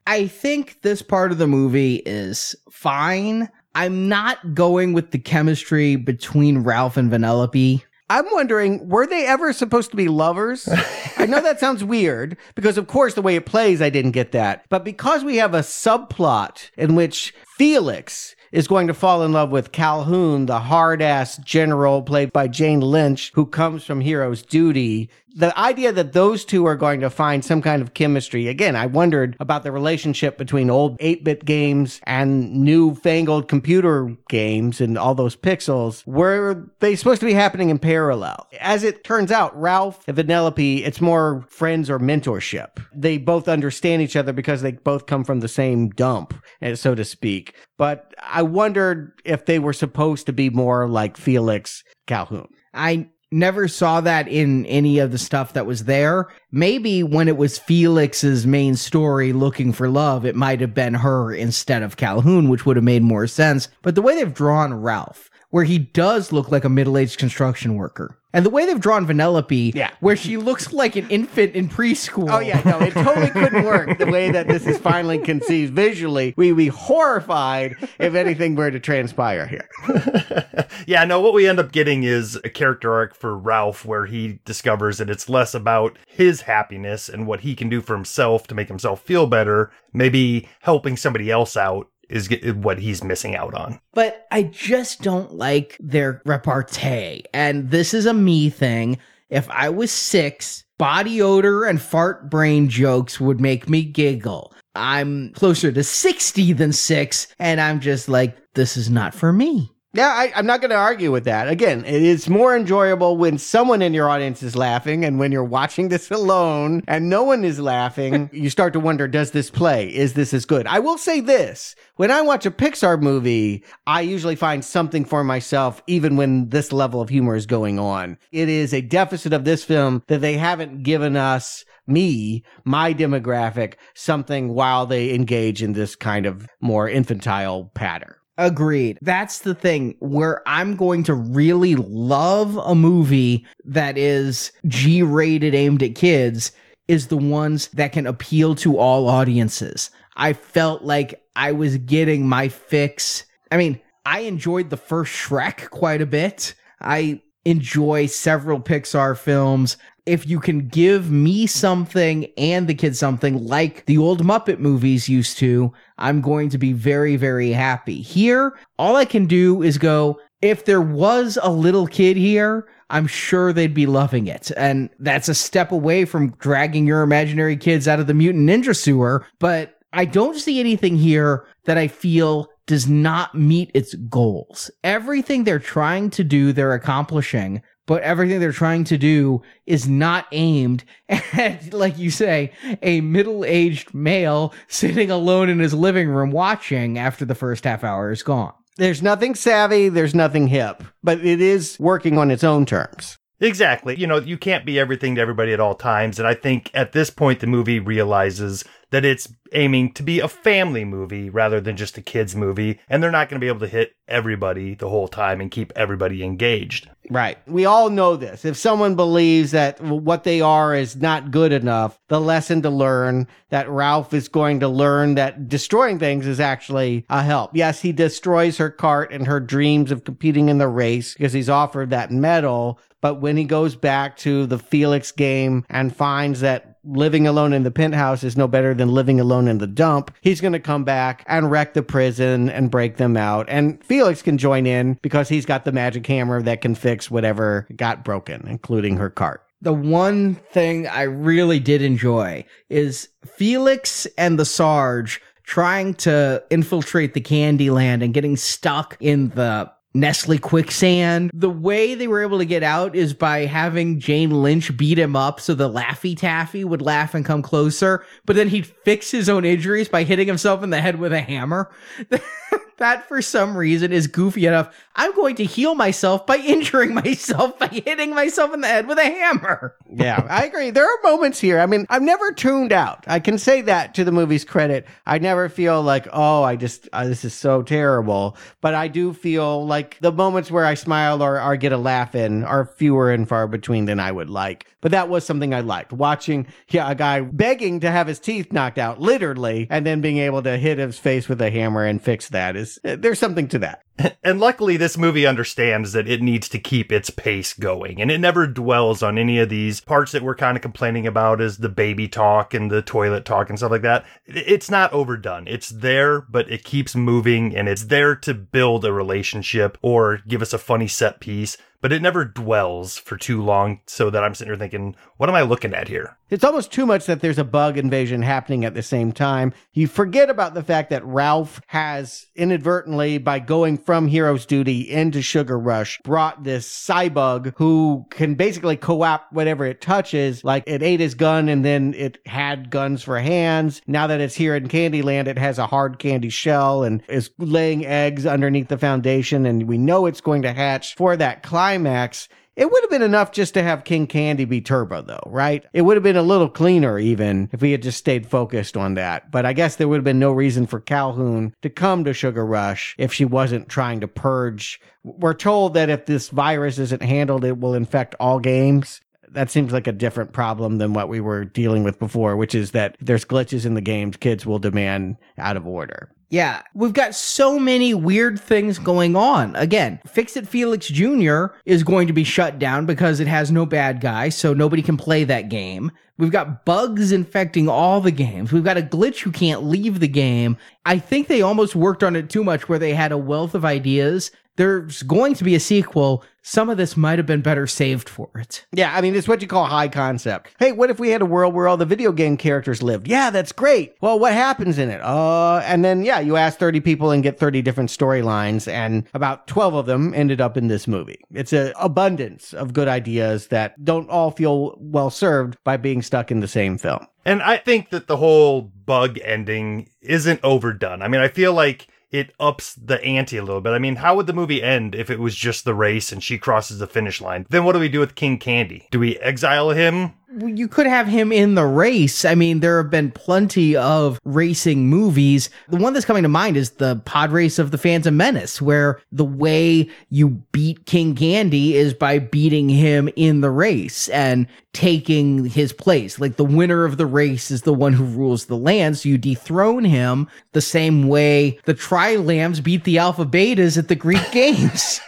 I 0.06 0.26
think 0.26 0.80
this 0.80 1.02
part 1.02 1.30
of 1.30 1.36
the 1.36 1.46
movie 1.46 1.96
is 2.06 2.56
fine. 2.70 3.50
I'm 3.74 4.08
not 4.08 4.54
going 4.54 4.94
with 4.94 5.10
the 5.10 5.18
chemistry 5.18 5.96
between 5.96 6.60
Ralph 6.60 6.96
and 6.96 7.12
Vanellope. 7.12 7.82
I'm 8.08 8.26
wondering, 8.32 8.88
were 8.88 9.06
they 9.06 9.26
ever 9.26 9.52
supposed 9.52 9.90
to 9.90 9.96
be 9.96 10.08
lovers? 10.08 10.66
I 11.18 11.26
know 11.26 11.42
that 11.42 11.60
sounds 11.60 11.84
weird 11.84 12.38
because, 12.54 12.78
of 12.78 12.86
course, 12.86 13.12
the 13.12 13.22
way 13.22 13.36
it 13.36 13.44
plays, 13.44 13.82
I 13.82 13.90
didn't 13.90 14.12
get 14.12 14.32
that. 14.32 14.64
But 14.70 14.84
because 14.84 15.22
we 15.22 15.36
have 15.36 15.52
a 15.52 15.60
subplot 15.60 16.70
in 16.78 16.94
which 16.94 17.34
Felix 17.58 18.34
is 18.54 18.68
going 18.68 18.86
to 18.86 18.94
fall 18.94 19.24
in 19.24 19.32
love 19.32 19.50
with 19.50 19.72
Calhoun, 19.72 20.46
the 20.46 20.60
hard 20.60 21.02
ass 21.02 21.38
general 21.38 22.02
played 22.02 22.32
by 22.32 22.46
Jane 22.46 22.78
Lynch, 22.80 23.32
who 23.34 23.46
comes 23.46 23.82
from 23.82 24.00
Hero's 24.00 24.42
Duty. 24.42 25.10
The 25.36 25.56
idea 25.58 25.90
that 25.90 26.12
those 26.12 26.44
two 26.44 26.64
are 26.66 26.76
going 26.76 27.00
to 27.00 27.10
find 27.10 27.44
some 27.44 27.60
kind 27.60 27.82
of 27.82 27.94
chemistry. 27.94 28.46
Again, 28.46 28.76
I 28.76 28.86
wondered 28.86 29.36
about 29.40 29.64
the 29.64 29.72
relationship 29.72 30.38
between 30.38 30.70
old 30.70 30.96
8-bit 30.98 31.44
games 31.44 32.00
and 32.04 32.54
newfangled 32.54 33.48
computer 33.48 34.16
games 34.28 34.80
and 34.80 34.96
all 34.96 35.16
those 35.16 35.34
pixels. 35.34 36.06
Were 36.06 36.70
they 36.78 36.94
supposed 36.94 37.18
to 37.20 37.26
be 37.26 37.32
happening 37.32 37.70
in 37.70 37.80
parallel? 37.80 38.46
As 38.60 38.84
it 38.84 39.02
turns 39.02 39.32
out, 39.32 39.60
Ralph 39.60 40.06
and 40.06 40.16
Vanellope, 40.16 40.84
it's 40.84 41.00
more 41.00 41.44
friends 41.48 41.90
or 41.90 41.98
mentorship. 41.98 42.80
They 42.94 43.18
both 43.18 43.48
understand 43.48 44.02
each 44.02 44.14
other 44.14 44.32
because 44.32 44.62
they 44.62 44.72
both 44.72 45.06
come 45.06 45.24
from 45.24 45.40
the 45.40 45.48
same 45.48 45.90
dump, 45.90 46.32
eh, 46.62 46.76
so 46.76 46.94
to 46.94 47.04
speak. 47.04 47.54
But 47.76 48.14
I 48.22 48.42
wondered 48.42 49.20
if 49.24 49.46
they 49.46 49.58
were 49.58 49.72
supposed 49.72 50.26
to 50.26 50.32
be 50.32 50.48
more 50.48 50.88
like 50.88 51.16
Felix 51.16 51.82
Calhoun. 52.06 52.48
I 52.72 53.08
never 53.32 53.68
saw 53.68 54.00
that 54.00 54.28
in 54.28 54.66
any 54.66 54.98
of 54.98 55.12
the 55.12 55.18
stuff 55.18 55.52
that 55.52 55.66
was 55.66 55.84
there. 55.84 56.28
Maybe 56.52 57.02
when 57.02 57.28
it 57.28 57.36
was 57.36 57.58
Felix's 57.58 58.46
main 58.46 58.76
story 58.76 59.32
looking 59.32 59.72
for 59.72 59.88
love, 59.88 60.24
it 60.24 60.36
might 60.36 60.60
have 60.60 60.74
been 60.74 60.94
her 60.94 61.32
instead 61.32 61.82
of 61.82 61.96
Calhoun, 61.96 62.48
which 62.48 62.64
would 62.64 62.76
have 62.76 62.84
made 62.84 63.02
more 63.02 63.26
sense. 63.26 63.68
But 63.82 63.94
the 63.94 64.02
way 64.02 64.14
they've 64.14 64.32
drawn 64.32 64.74
Ralph, 64.74 65.30
where 65.50 65.64
he 65.64 65.78
does 65.78 66.32
look 66.32 66.50
like 66.50 66.64
a 66.64 66.68
middle-aged 66.68 67.18
construction 67.18 67.76
worker. 67.76 68.18
And 68.34 68.44
the 68.44 68.50
way 68.50 68.66
they've 68.66 68.78
drawn 68.80 69.06
Vanellope, 69.06 69.74
Yeah. 69.74 69.90
where 70.00 70.16
she 70.16 70.36
looks 70.36 70.72
like 70.72 70.96
an 70.96 71.08
infant 71.08 71.54
in 71.54 71.68
preschool. 71.68 72.28
Oh 72.30 72.40
yeah, 72.40 72.60
no, 72.64 72.78
it 72.80 72.92
totally 72.92 73.30
couldn't 73.30 73.64
work 73.64 73.96
the 73.96 74.06
way 74.06 74.30
that 74.32 74.48
this 74.48 74.66
is 74.66 74.76
finally 74.76 75.18
conceived 75.18 75.72
visually. 75.72 76.34
We'd 76.36 76.56
be 76.56 76.66
horrified 76.68 77.76
if 77.98 78.14
anything 78.14 78.56
were 78.56 78.70
to 78.70 78.80
transpire 78.80 79.46
here. 79.46 79.68
yeah, 80.86 81.04
no, 81.04 81.20
what 81.20 81.32
we 81.32 81.46
end 81.48 81.58
up 81.60 81.72
getting 81.72 82.02
is 82.02 82.36
a 82.44 82.50
character 82.50 82.92
arc 82.92 83.14
for 83.14 83.38
Ralph 83.38 83.84
where 83.84 84.06
he 84.06 84.40
discovers 84.44 84.98
that 84.98 85.08
it's 85.08 85.28
less 85.28 85.54
about 85.54 85.96
his 86.06 86.42
happiness 86.42 87.08
and 87.08 87.26
what 87.26 87.40
he 87.40 87.54
can 87.54 87.68
do 87.68 87.80
for 87.80 87.94
himself 87.94 88.46
to 88.48 88.54
make 88.54 88.68
himself 88.68 89.00
feel 89.02 89.26
better. 89.26 89.70
Maybe 89.92 90.48
helping 90.62 90.96
somebody 90.96 91.30
else 91.30 91.56
out 91.56 91.88
is 92.08 92.28
what 92.54 92.78
he's 92.78 93.02
missing 93.04 93.34
out 93.36 93.54
on. 93.54 93.80
but 93.92 94.26
I 94.30 94.44
just 94.44 95.02
don't 95.02 95.34
like 95.34 95.76
their 95.80 96.20
repartee. 96.24 97.24
And 97.32 97.70
this 97.70 97.94
is 97.94 98.06
a 98.06 98.14
me 98.14 98.50
thing. 98.50 98.98
If 99.30 99.48
I 99.50 99.68
was 99.70 99.90
six, 99.90 100.64
body 100.78 101.22
odor 101.22 101.64
and 101.64 101.80
fart 101.80 102.30
brain 102.30 102.68
jokes 102.68 103.20
would 103.20 103.40
make 103.40 103.68
me 103.68 103.84
giggle. 103.84 104.52
I'm 104.74 105.32
closer 105.34 105.70
to 105.70 105.84
60 105.84 106.52
than 106.54 106.72
six, 106.72 107.28
and 107.38 107.60
I'm 107.60 107.80
just 107.80 108.08
like, 108.08 108.36
this 108.54 108.76
is 108.76 108.90
not 108.90 109.14
for 109.14 109.32
me. 109.32 109.70
Yeah, 109.94 110.08
I, 110.08 110.32
I'm 110.34 110.44
not 110.44 110.60
going 110.60 110.72
to 110.72 110.76
argue 110.76 111.12
with 111.12 111.22
that. 111.24 111.46
Again, 111.46 111.84
it 111.84 112.02
is 112.02 112.28
more 112.28 112.56
enjoyable 112.56 113.16
when 113.16 113.38
someone 113.38 113.80
in 113.80 113.94
your 113.94 114.08
audience 114.08 114.42
is 114.42 114.56
laughing, 114.56 115.04
and 115.04 115.20
when 115.20 115.30
you're 115.30 115.44
watching 115.44 115.88
this 115.88 116.10
alone 116.10 116.82
and 116.88 117.08
no 117.08 117.22
one 117.22 117.44
is 117.44 117.60
laughing, 117.60 118.28
you 118.32 118.50
start 118.50 118.72
to 118.72 118.80
wonder, 118.80 119.06
does 119.06 119.30
this 119.30 119.50
play? 119.50 119.86
Is 119.94 120.14
this 120.14 120.34
as 120.34 120.46
good? 120.46 120.66
I 120.66 120.80
will 120.80 120.98
say 120.98 121.20
this. 121.20 121.76
When 121.94 122.10
I 122.10 122.22
watch 122.22 122.44
a 122.44 122.50
Pixar 122.50 123.00
movie, 123.00 123.62
I 123.86 124.00
usually 124.00 124.34
find 124.34 124.64
something 124.64 125.04
for 125.04 125.22
myself, 125.22 125.80
even 125.86 126.16
when 126.16 126.48
this 126.48 126.72
level 126.72 127.00
of 127.00 127.08
humor 127.08 127.36
is 127.36 127.46
going 127.46 127.78
on. 127.78 128.18
It 128.32 128.48
is 128.48 128.74
a 128.74 128.80
deficit 128.80 129.32
of 129.32 129.44
this 129.44 129.62
film 129.62 130.02
that 130.08 130.20
they 130.20 130.36
haven't 130.36 130.82
given 130.82 131.16
us 131.16 131.64
me, 131.86 132.42
my 132.64 132.92
demographic, 132.92 133.74
something 133.94 134.48
while 134.48 134.86
they 134.86 135.14
engage 135.14 135.62
in 135.62 135.74
this 135.74 135.94
kind 135.94 136.26
of 136.26 136.48
more 136.60 136.88
infantile 136.88 137.70
patter. 137.74 138.18
Agreed. 138.36 138.98
That's 139.00 139.40
the 139.40 139.54
thing 139.54 139.94
where 140.00 140.42
I'm 140.46 140.74
going 140.74 141.04
to 141.04 141.14
really 141.14 141.76
love 141.76 142.56
a 142.56 142.74
movie 142.74 143.46
that 143.64 143.96
is 143.96 144.50
G 144.66 145.02
rated 145.02 145.54
aimed 145.54 145.82
at 145.82 145.94
kids 145.94 146.50
is 146.88 147.06
the 147.06 147.16
ones 147.16 147.68
that 147.68 147.92
can 147.92 148.06
appeal 148.06 148.54
to 148.56 148.78
all 148.78 149.08
audiences. 149.08 149.90
I 150.16 150.32
felt 150.32 150.82
like 150.82 151.22
I 151.36 151.52
was 151.52 151.76
getting 151.78 152.28
my 152.28 152.48
fix. 152.48 153.24
I 153.50 153.56
mean, 153.56 153.80
I 154.04 154.20
enjoyed 154.20 154.70
the 154.70 154.76
first 154.76 155.12
Shrek 155.12 155.70
quite 155.70 156.02
a 156.02 156.06
bit. 156.06 156.54
I 156.80 157.22
enjoy 157.44 158.06
several 158.06 158.60
Pixar 158.60 159.16
films. 159.16 159.76
If 160.06 160.28
you 160.28 160.38
can 160.38 160.68
give 160.68 161.10
me 161.10 161.46
something 161.46 162.26
and 162.36 162.68
the 162.68 162.74
kids 162.74 162.98
something 162.98 163.46
like 163.46 163.86
the 163.86 163.96
old 163.96 164.22
Muppet 164.22 164.58
movies 164.58 165.08
used 165.08 165.38
to, 165.38 165.72
I'm 165.96 166.20
going 166.20 166.50
to 166.50 166.58
be 166.58 166.74
very, 166.74 167.16
very 167.16 167.50
happy. 167.50 168.02
Here, 168.02 168.58
all 168.78 168.96
I 168.96 169.06
can 169.06 169.26
do 169.26 169.62
is 169.62 169.78
go, 169.78 170.20
if 170.42 170.66
there 170.66 170.82
was 170.82 171.38
a 171.42 171.50
little 171.50 171.86
kid 171.86 172.18
here, 172.18 172.68
I'm 172.90 173.06
sure 173.06 173.52
they'd 173.52 173.72
be 173.72 173.86
loving 173.86 174.26
it. 174.26 174.50
And 174.58 174.90
that's 174.98 175.30
a 175.30 175.34
step 175.34 175.72
away 175.72 176.04
from 176.04 176.32
dragging 176.32 176.86
your 176.86 177.00
imaginary 177.00 177.56
kids 177.56 177.88
out 177.88 177.98
of 177.98 178.06
the 178.06 178.12
mutant 178.12 178.46
ninja 178.46 178.76
sewer. 178.76 179.26
But 179.38 179.78
I 179.94 180.04
don't 180.04 180.38
see 180.38 180.60
anything 180.60 180.96
here 180.96 181.46
that 181.64 181.78
I 181.78 181.88
feel 181.88 182.48
does 182.66 182.86
not 182.88 183.34
meet 183.34 183.70
its 183.74 183.94
goals. 183.94 184.70
Everything 184.82 185.44
they're 185.44 185.58
trying 185.58 186.10
to 186.10 186.24
do, 186.24 186.52
they're 186.52 186.72
accomplishing. 186.72 187.62
But 187.86 188.02
everything 188.02 188.40
they're 188.40 188.52
trying 188.52 188.84
to 188.84 188.96
do 188.96 189.42
is 189.66 189.88
not 189.88 190.26
aimed 190.32 190.84
at, 191.08 191.72
like 191.72 191.98
you 191.98 192.10
say, 192.10 192.52
a 192.82 193.00
middle 193.02 193.44
aged 193.44 193.92
male 193.92 194.54
sitting 194.68 195.10
alone 195.10 195.48
in 195.48 195.58
his 195.58 195.74
living 195.74 196.08
room 196.08 196.30
watching 196.30 196.98
after 196.98 197.24
the 197.24 197.34
first 197.34 197.64
half 197.64 197.84
hour 197.84 198.10
is 198.10 198.22
gone. 198.22 198.54
There's 198.76 199.02
nothing 199.02 199.34
savvy, 199.34 199.88
there's 199.88 200.14
nothing 200.14 200.48
hip, 200.48 200.82
but 201.02 201.24
it 201.24 201.40
is 201.40 201.76
working 201.78 202.18
on 202.18 202.30
its 202.30 202.42
own 202.42 202.66
terms. 202.66 203.18
Exactly. 203.40 203.98
You 203.98 204.06
know, 204.06 204.18
you 204.18 204.38
can't 204.38 204.64
be 204.64 204.78
everything 204.78 205.16
to 205.16 205.20
everybody 205.20 205.52
at 205.52 205.60
all 205.60 205.74
times. 205.74 206.18
And 206.18 206.26
I 206.26 206.34
think 206.34 206.70
at 206.72 206.92
this 206.92 207.10
point, 207.10 207.40
the 207.40 207.46
movie 207.46 207.78
realizes 207.78 208.64
that 208.94 209.04
it's 209.04 209.34
aiming 209.50 209.92
to 209.92 210.04
be 210.04 210.20
a 210.20 210.28
family 210.28 210.84
movie 210.84 211.28
rather 211.28 211.60
than 211.60 211.76
just 211.76 211.98
a 211.98 212.00
kids 212.00 212.36
movie. 212.36 212.78
And 212.88 213.02
they're 213.02 213.10
not 213.10 213.28
going 213.28 213.40
to 213.40 213.44
be 213.44 213.48
able 213.48 213.58
to 213.58 213.66
hit 213.66 213.96
everybody 214.06 214.76
the 214.76 214.88
whole 214.88 215.08
time 215.08 215.40
and 215.40 215.50
keep 215.50 215.72
everybody 215.74 216.22
engaged. 216.22 216.88
Right. 217.10 217.36
We 217.48 217.64
all 217.64 217.90
know 217.90 218.14
this. 218.14 218.44
If 218.44 218.56
someone 218.56 218.94
believes 218.94 219.50
that 219.50 219.80
what 219.80 220.22
they 220.22 220.40
are 220.40 220.76
is 220.76 220.94
not 220.94 221.32
good 221.32 221.50
enough, 221.50 221.98
the 222.06 222.20
lesson 222.20 222.62
to 222.62 222.70
learn 222.70 223.26
that 223.48 223.68
Ralph 223.68 224.14
is 224.14 224.28
going 224.28 224.60
to 224.60 224.68
learn 224.68 225.16
that 225.16 225.48
destroying 225.48 225.98
things 225.98 226.24
is 226.24 226.38
actually 226.38 227.04
a 227.10 227.20
help. 227.20 227.50
Yes, 227.52 227.80
he 227.80 227.90
destroys 227.90 228.58
her 228.58 228.70
cart 228.70 229.12
and 229.12 229.26
her 229.26 229.40
dreams 229.40 229.90
of 229.90 230.04
competing 230.04 230.48
in 230.48 230.58
the 230.58 230.68
race 230.68 231.14
because 231.14 231.32
he's 231.32 231.50
offered 231.50 231.90
that 231.90 232.12
medal. 232.12 232.78
But 233.00 233.16
when 233.16 233.36
he 233.36 233.44
goes 233.44 233.74
back 233.74 234.16
to 234.18 234.46
the 234.46 234.58
Felix 234.58 235.10
game 235.10 235.66
and 235.68 235.94
finds 235.94 236.40
that 236.40 236.73
living 236.84 237.26
alone 237.26 237.52
in 237.52 237.62
the 237.62 237.70
penthouse 237.70 238.22
is 238.24 238.36
no 238.36 238.46
better 238.46 238.74
than 238.74 238.88
living 238.88 239.20
alone 239.20 239.48
in 239.48 239.58
the 239.58 239.66
dump. 239.66 240.14
He's 240.20 240.40
going 240.40 240.52
to 240.52 240.60
come 240.60 240.84
back 240.84 241.24
and 241.26 241.50
wreck 241.50 241.74
the 241.74 241.82
prison 241.82 242.50
and 242.50 242.70
break 242.70 242.96
them 242.96 243.16
out. 243.16 243.46
And 243.48 243.82
Felix 243.84 244.22
can 244.22 244.38
join 244.38 244.66
in 244.66 244.98
because 245.02 245.28
he's 245.28 245.46
got 245.46 245.64
the 245.64 245.72
magic 245.72 246.06
hammer 246.06 246.42
that 246.42 246.60
can 246.60 246.74
fix 246.74 247.10
whatever 247.10 247.66
got 247.76 248.04
broken, 248.04 248.46
including 248.48 248.96
her 248.96 249.10
cart. 249.10 249.42
The 249.62 249.72
one 249.72 250.34
thing 250.34 250.86
I 250.86 251.02
really 251.02 251.58
did 251.58 251.80
enjoy 251.80 252.44
is 252.68 253.08
Felix 253.24 254.06
and 254.18 254.38
the 254.38 254.44
Sarge 254.44 255.22
trying 255.44 255.94
to 255.94 256.42
infiltrate 256.50 257.14
the 257.14 257.20
Candyland 257.20 258.02
and 258.02 258.12
getting 258.12 258.36
stuck 258.36 258.96
in 259.00 259.28
the 259.30 259.70
Nestle 259.94 260.38
quicksand. 260.38 261.30
The 261.32 261.48
way 261.48 261.94
they 261.94 262.08
were 262.08 262.22
able 262.22 262.38
to 262.38 262.44
get 262.44 262.64
out 262.64 262.96
is 262.96 263.14
by 263.14 263.46
having 263.46 264.00
Jane 264.00 264.30
Lynch 264.30 264.76
beat 264.76 264.98
him 264.98 265.14
up 265.14 265.40
so 265.40 265.54
the 265.54 265.70
Laffy 265.70 266.16
Taffy 266.16 266.64
would 266.64 266.82
laugh 266.82 267.14
and 267.14 267.24
come 267.24 267.42
closer, 267.42 268.04
but 268.26 268.34
then 268.34 268.48
he'd 268.48 268.66
fix 268.66 269.12
his 269.12 269.28
own 269.28 269.44
injuries 269.44 269.88
by 269.88 270.02
hitting 270.02 270.26
himself 270.26 270.64
in 270.64 270.70
the 270.70 270.80
head 270.80 270.98
with 270.98 271.12
a 271.12 271.20
hammer. 271.20 271.70
that 272.78 273.08
for 273.08 273.22
some 273.22 273.56
reason 273.56 273.92
is 273.92 274.06
goofy 274.06 274.46
enough. 274.46 274.74
I'm 274.96 275.14
going 275.14 275.36
to 275.36 275.44
heal 275.44 275.74
myself 275.74 276.26
by 276.26 276.36
injuring 276.44 276.94
myself 276.94 277.58
by 277.58 277.68
hitting 277.68 278.10
myself 278.10 278.54
in 278.54 278.60
the 278.60 278.68
head 278.68 278.86
with 278.86 278.98
a 278.98 279.04
hammer. 279.04 279.76
yeah, 279.92 280.26
I 280.30 280.44
agree. 280.44 280.70
There 280.70 280.84
are 280.84 280.98
moments 281.02 281.40
here. 281.40 281.58
I 281.60 281.66
mean, 281.66 281.86
I've 281.88 282.02
never 282.02 282.32
tuned 282.32 282.72
out. 282.72 283.04
I 283.06 283.20
can 283.20 283.38
say 283.38 283.60
that 283.62 283.94
to 283.94 284.04
the 284.04 284.12
movie's 284.12 284.44
credit. 284.44 284.86
I 285.06 285.18
never 285.18 285.48
feel 285.48 285.82
like, 285.82 286.06
oh, 286.12 286.42
I 286.42 286.56
just, 286.56 286.88
uh, 286.92 287.06
this 287.06 287.24
is 287.24 287.34
so 287.34 287.62
terrible. 287.62 288.36
But 288.60 288.74
I 288.74 288.88
do 288.88 289.12
feel 289.12 289.66
like 289.66 289.98
the 290.00 290.12
moments 290.12 290.50
where 290.50 290.64
I 290.64 290.74
smile 290.74 291.22
or, 291.22 291.40
or 291.40 291.56
get 291.56 291.72
a 291.72 291.76
laugh 291.76 292.14
in 292.14 292.44
are 292.44 292.64
fewer 292.66 293.12
and 293.12 293.28
far 293.28 293.46
between 293.48 293.86
than 293.86 294.00
I 294.00 294.12
would 294.12 294.30
like. 294.30 294.66
But 294.80 294.90
that 294.90 295.08
was 295.08 295.24
something 295.24 295.54
I 295.54 295.60
liked. 295.60 295.92
Watching 295.92 296.46
yeah, 296.68 296.90
a 296.90 296.94
guy 296.94 297.22
begging 297.22 297.80
to 297.80 297.90
have 297.90 298.06
his 298.06 298.18
teeth 298.18 298.52
knocked 298.52 298.78
out, 298.78 299.00
literally, 299.00 299.66
and 299.70 299.86
then 299.86 300.02
being 300.02 300.18
able 300.18 300.42
to 300.42 300.58
hit 300.58 300.76
his 300.76 300.98
face 300.98 301.26
with 301.26 301.40
a 301.40 301.50
hammer 301.50 301.84
and 301.86 302.02
fix 302.02 302.28
that 302.28 302.54
is, 302.54 302.63
there's 302.82 303.18
something 303.18 303.48
to 303.48 303.58
that. 303.60 303.82
And 304.24 304.40
luckily, 304.40 304.78
this 304.78 304.96
movie 304.96 305.26
understands 305.26 305.92
that 305.92 306.08
it 306.08 306.22
needs 306.22 306.48
to 306.48 306.58
keep 306.58 306.90
its 306.90 307.10
pace 307.10 307.52
going, 307.52 308.00
and 308.00 308.10
it 308.10 308.18
never 308.18 308.46
dwells 308.46 309.02
on 309.02 309.18
any 309.18 309.38
of 309.38 309.50
these 309.50 309.80
parts 309.80 310.12
that 310.12 310.22
we're 310.22 310.34
kind 310.34 310.56
of 310.56 310.62
complaining 310.62 311.06
about 311.06 311.42
as 311.42 311.58
the 311.58 311.68
baby 311.68 312.08
talk 312.08 312.54
and 312.54 312.70
the 312.70 312.80
toilet 312.80 313.26
talk 313.26 313.50
and 313.50 313.58
stuff 313.58 313.70
like 313.70 313.82
that. 313.82 314.06
It's 314.24 314.70
not 314.70 314.94
overdone. 314.94 315.46
It's 315.46 315.68
there, 315.68 316.22
but 316.22 316.50
it 316.50 316.64
keeps 316.64 316.96
moving, 316.96 317.54
and 317.54 317.68
it's 317.68 317.84
there 317.84 318.16
to 318.16 318.32
build 318.32 318.86
a 318.86 318.94
relationship 318.94 319.76
or 319.82 320.20
give 320.26 320.40
us 320.40 320.54
a 320.54 320.58
funny 320.58 320.88
set 320.88 321.20
piece 321.20 321.58
but 321.84 321.92
it 321.92 322.00
never 322.00 322.24
dwells 322.24 322.96
for 322.96 323.18
too 323.18 323.42
long 323.42 323.78
so 323.86 324.08
that 324.08 324.24
I'm 324.24 324.34
sitting 324.34 324.50
here 324.50 324.58
thinking, 324.58 324.96
what 325.18 325.28
am 325.28 325.34
I 325.34 325.42
looking 325.42 325.74
at 325.74 325.86
here? 325.86 326.16
It's 326.30 326.42
almost 326.42 326.72
too 326.72 326.86
much 326.86 327.04
that 327.04 327.20
there's 327.20 327.38
a 327.38 327.44
bug 327.44 327.76
invasion 327.76 328.22
happening 328.22 328.64
at 328.64 328.72
the 328.72 328.82
same 328.82 329.12
time. 329.12 329.52
You 329.74 329.86
forget 329.86 330.30
about 330.30 330.54
the 330.54 330.62
fact 330.62 330.88
that 330.90 331.04
Ralph 331.04 331.60
has 331.66 332.26
inadvertently, 332.34 333.18
by 333.18 333.38
going 333.38 333.76
from 333.76 334.08
Hero's 334.08 334.46
Duty 334.46 334.90
into 334.90 335.20
Sugar 335.20 335.58
Rush, 335.58 336.00
brought 336.04 336.42
this 336.42 336.66
Cybug 336.66 337.52
who 337.58 338.06
can 338.08 338.34
basically 338.34 338.78
co-opt 338.78 339.34
whatever 339.34 339.66
it 339.66 339.82
touches. 339.82 340.42
Like 340.42 340.64
it 340.66 340.82
ate 340.82 341.00
his 341.00 341.14
gun 341.14 341.50
and 341.50 341.62
then 341.62 341.92
it 341.92 342.18
had 342.24 342.70
guns 342.70 343.02
for 343.02 343.20
hands. 343.20 343.82
Now 343.86 344.06
that 344.06 344.22
it's 344.22 344.34
here 344.34 344.56
in 344.56 344.68
Candyland, 344.68 345.26
it 345.26 345.38
has 345.38 345.58
a 345.58 345.66
hard 345.66 345.98
candy 345.98 346.30
shell 346.30 346.82
and 346.82 347.02
is 347.10 347.30
laying 347.38 347.84
eggs 347.84 348.24
underneath 348.24 348.68
the 348.68 348.78
foundation. 348.78 349.44
And 349.44 349.68
we 349.68 349.76
know 349.76 350.06
it's 350.06 350.22
going 350.22 350.40
to 350.42 350.54
hatch 350.54 350.94
for 350.94 351.14
that 351.18 351.42
climb 351.42 351.73
climax, 351.74 352.28
it 352.56 352.70
would 352.70 352.82
have 352.84 352.90
been 352.90 353.02
enough 353.02 353.32
just 353.32 353.54
to 353.54 353.62
have 353.62 353.82
King 353.82 354.06
Candy 354.06 354.44
be 354.44 354.60
Turbo, 354.60 355.02
though, 355.02 355.24
right? 355.26 355.64
It 355.72 355.82
would 355.82 355.96
have 355.96 356.04
been 356.04 356.16
a 356.16 356.22
little 356.22 356.48
cleaner, 356.48 357.00
even 357.00 357.48
if 357.52 357.60
we 357.60 357.72
had 357.72 357.82
just 357.82 357.98
stayed 357.98 358.28
focused 358.28 358.76
on 358.76 358.94
that. 358.94 359.32
But 359.32 359.44
I 359.44 359.52
guess 359.52 359.74
there 359.74 359.88
would 359.88 359.96
have 359.96 360.04
been 360.04 360.20
no 360.20 360.30
reason 360.30 360.66
for 360.66 360.78
Calhoun 360.78 361.52
to 361.62 361.70
come 361.70 362.04
to 362.04 362.14
Sugar 362.14 362.46
Rush 362.46 362.94
if 362.96 363.12
she 363.12 363.24
wasn't 363.24 363.68
trying 363.68 364.00
to 364.00 364.08
purge. 364.08 364.80
We're 365.02 365.34
told 365.34 365.74
that 365.74 365.90
if 365.90 366.06
this 366.06 366.28
virus 366.28 366.78
isn't 366.78 367.02
handled, 367.02 367.44
it 367.44 367.58
will 367.58 367.74
infect 367.74 368.14
all 368.20 368.38
games 368.38 369.00
that 369.30 369.50
seems 369.50 369.72
like 369.72 369.88
a 369.88 369.92
different 369.92 370.32
problem 370.32 370.78
than 370.78 370.92
what 370.92 371.08
we 371.08 371.20
were 371.20 371.44
dealing 371.44 371.82
with 371.82 371.98
before, 371.98 372.36
which 372.36 372.54
is 372.54 372.70
that 372.70 372.96
there's 373.00 373.24
glitches 373.24 373.66
in 373.66 373.74
the 373.74 373.80
games 373.80 374.16
kids 374.16 374.46
will 374.46 374.60
demand 374.60 375.16
out 375.38 375.56
of 375.56 375.66
order. 375.66 376.08
Yeah, 376.34 376.62
we've 376.74 376.92
got 376.92 377.14
so 377.14 377.60
many 377.60 377.94
weird 377.94 378.40
things 378.40 378.80
going 378.80 379.14
on. 379.14 379.54
Again, 379.54 380.00
Fix 380.04 380.36
It 380.36 380.48
Felix 380.48 380.88
Jr. 380.88 381.54
is 381.64 381.84
going 381.84 382.08
to 382.08 382.12
be 382.12 382.24
shut 382.24 382.58
down 382.58 382.86
because 382.86 383.20
it 383.20 383.28
has 383.28 383.52
no 383.52 383.64
bad 383.64 384.00
guy, 384.00 384.30
so 384.30 384.52
nobody 384.52 384.82
can 384.82 384.96
play 384.96 385.22
that 385.22 385.48
game. 385.48 385.92
We've 386.18 386.32
got 386.32 386.64
bugs 386.64 387.12
infecting 387.12 387.68
all 387.68 388.00
the 388.00 388.10
games. 388.10 388.50
We've 388.50 388.64
got 388.64 388.76
a 388.76 388.82
glitch 388.82 389.20
who 389.20 389.30
can't 389.30 389.62
leave 389.62 390.00
the 390.00 390.08
game. 390.08 390.56
I 390.84 390.98
think 390.98 391.28
they 391.28 391.40
almost 391.40 391.76
worked 391.76 392.02
on 392.02 392.16
it 392.16 392.30
too 392.30 392.42
much 392.42 392.68
where 392.68 392.80
they 392.80 392.94
had 392.94 393.12
a 393.12 393.18
wealth 393.18 393.54
of 393.54 393.64
ideas 393.64 394.32
there's 394.56 395.02
going 395.02 395.34
to 395.34 395.44
be 395.44 395.54
a 395.54 395.60
sequel. 395.60 396.22
Some 396.42 396.68
of 396.68 396.76
this 396.76 396.96
might 396.96 397.18
have 397.18 397.26
been 397.26 397.40
better 397.40 397.66
saved 397.66 398.08
for 398.08 398.28
it. 398.36 398.66
Yeah, 398.72 398.94
I 398.94 399.00
mean, 399.00 399.14
it's 399.14 399.26
what 399.26 399.40
you 399.40 399.48
call 399.48 399.64
high 399.64 399.88
concept. 399.88 400.50
Hey, 400.58 400.72
what 400.72 400.90
if 400.90 401.00
we 401.00 401.08
had 401.08 401.22
a 401.22 401.26
world 401.26 401.54
where 401.54 401.66
all 401.66 401.76
the 401.76 401.86
video 401.86 402.12
game 402.12 402.36
characters 402.36 402.82
lived? 402.82 403.08
Yeah, 403.08 403.30
that's 403.30 403.50
great. 403.52 403.94
Well, 404.00 404.18
what 404.18 404.34
happens 404.34 404.78
in 404.78 404.90
it? 404.90 405.00
Uh, 405.00 405.58
and 405.64 405.84
then, 405.84 406.04
yeah, 406.04 406.20
you 406.20 406.36
ask 406.36 406.58
30 406.58 406.80
people 406.80 407.10
and 407.10 407.22
get 407.22 407.38
30 407.38 407.62
different 407.62 407.90
storylines, 407.90 408.70
and 408.70 409.06
about 409.14 409.46
12 409.46 409.74
of 409.74 409.86
them 409.86 410.12
ended 410.14 410.40
up 410.40 410.56
in 410.56 410.68
this 410.68 410.86
movie. 410.86 411.20
It's 411.32 411.52
an 411.52 411.72
abundance 411.80 412.52
of 412.52 412.74
good 412.74 412.88
ideas 412.88 413.48
that 413.48 413.82
don't 413.82 414.10
all 414.10 414.30
feel 414.30 414.76
well 414.78 415.10
served 415.10 415.56
by 415.64 415.78
being 415.78 416.02
stuck 416.02 416.30
in 416.30 416.40
the 416.40 416.48
same 416.48 416.76
film. 416.76 417.06
And 417.24 417.42
I 417.42 417.56
think 417.56 417.88
that 417.88 418.06
the 418.06 418.18
whole 418.18 418.62
bug 418.62 419.18
ending 419.24 419.88
isn't 420.02 420.40
overdone. 420.42 421.00
I 421.00 421.08
mean, 421.08 421.22
I 421.22 421.28
feel 421.28 421.54
like 421.54 421.88
it 422.10 422.32
ups 422.38 422.74
the 422.74 423.02
ante 423.04 423.36
a 423.36 423.42
little 423.42 423.60
bit. 423.60 423.70
I 423.70 423.78
mean, 423.78 423.96
how 423.96 424.16
would 424.16 424.26
the 424.26 424.32
movie 424.32 424.62
end 424.62 424.94
if 424.94 425.10
it 425.10 425.20
was 425.20 425.34
just 425.34 425.64
the 425.64 425.74
race 425.74 426.12
and 426.12 426.22
she 426.22 426.38
crosses 426.38 426.78
the 426.78 426.86
finish 426.86 427.20
line? 427.20 427.46
Then 427.50 427.64
what 427.64 427.72
do 427.72 427.78
we 427.78 427.88
do 427.88 428.00
with 428.00 428.14
King 428.14 428.38
Candy? 428.38 428.88
Do 428.90 429.00
we 429.00 429.18
exile 429.18 429.70
him? 429.70 430.12
You 430.40 430.68
could 430.68 430.86
have 430.86 431.06
him 431.06 431.32
in 431.32 431.54
the 431.54 431.66
race. 431.66 432.24
I 432.24 432.34
mean, 432.34 432.60
there 432.60 432.78
have 432.82 432.90
been 432.90 433.10
plenty 433.10 433.76
of 433.76 434.20
racing 434.24 434.88
movies. 434.88 435.50
The 435.68 435.76
one 435.76 435.92
that's 435.92 436.04
coming 436.06 436.22
to 436.22 436.28
mind 436.28 436.56
is 436.56 436.70
the 436.70 436.96
pod 437.04 437.32
race 437.32 437.58
of 437.58 437.70
the 437.70 437.78
Phantom 437.78 438.16
Menace, 438.16 438.60
where 438.60 439.00
the 439.12 439.24
way 439.24 439.88
you 440.10 440.30
beat 440.52 440.86
King 440.86 441.14
Candy 441.14 441.76
is 441.76 441.94
by 441.94 442.18
beating 442.18 442.68
him 442.68 443.08
in 443.16 443.40
the 443.40 443.50
race 443.50 444.08
and 444.08 444.46
taking 444.72 445.44
his 445.44 445.72
place. 445.72 446.18
Like 446.18 446.36
the 446.36 446.44
winner 446.44 446.84
of 446.84 446.96
the 446.96 447.06
race 447.06 447.50
is 447.50 447.62
the 447.62 447.72
one 447.72 447.92
who 447.92 448.04
rules 448.04 448.46
the 448.46 448.56
land. 448.56 448.98
So 448.98 449.08
you 449.08 449.16
dethrone 449.16 449.84
him 449.84 450.28
the 450.52 450.60
same 450.60 451.08
way 451.08 451.58
the 451.64 451.74
Tri 451.74 452.16
Lambs 452.16 452.60
beat 452.60 452.84
the 452.84 452.98
Alpha 452.98 453.24
Betas 453.24 453.78
at 453.78 453.88
the 453.88 453.94
Greek 453.94 454.28
Games. 454.32 455.00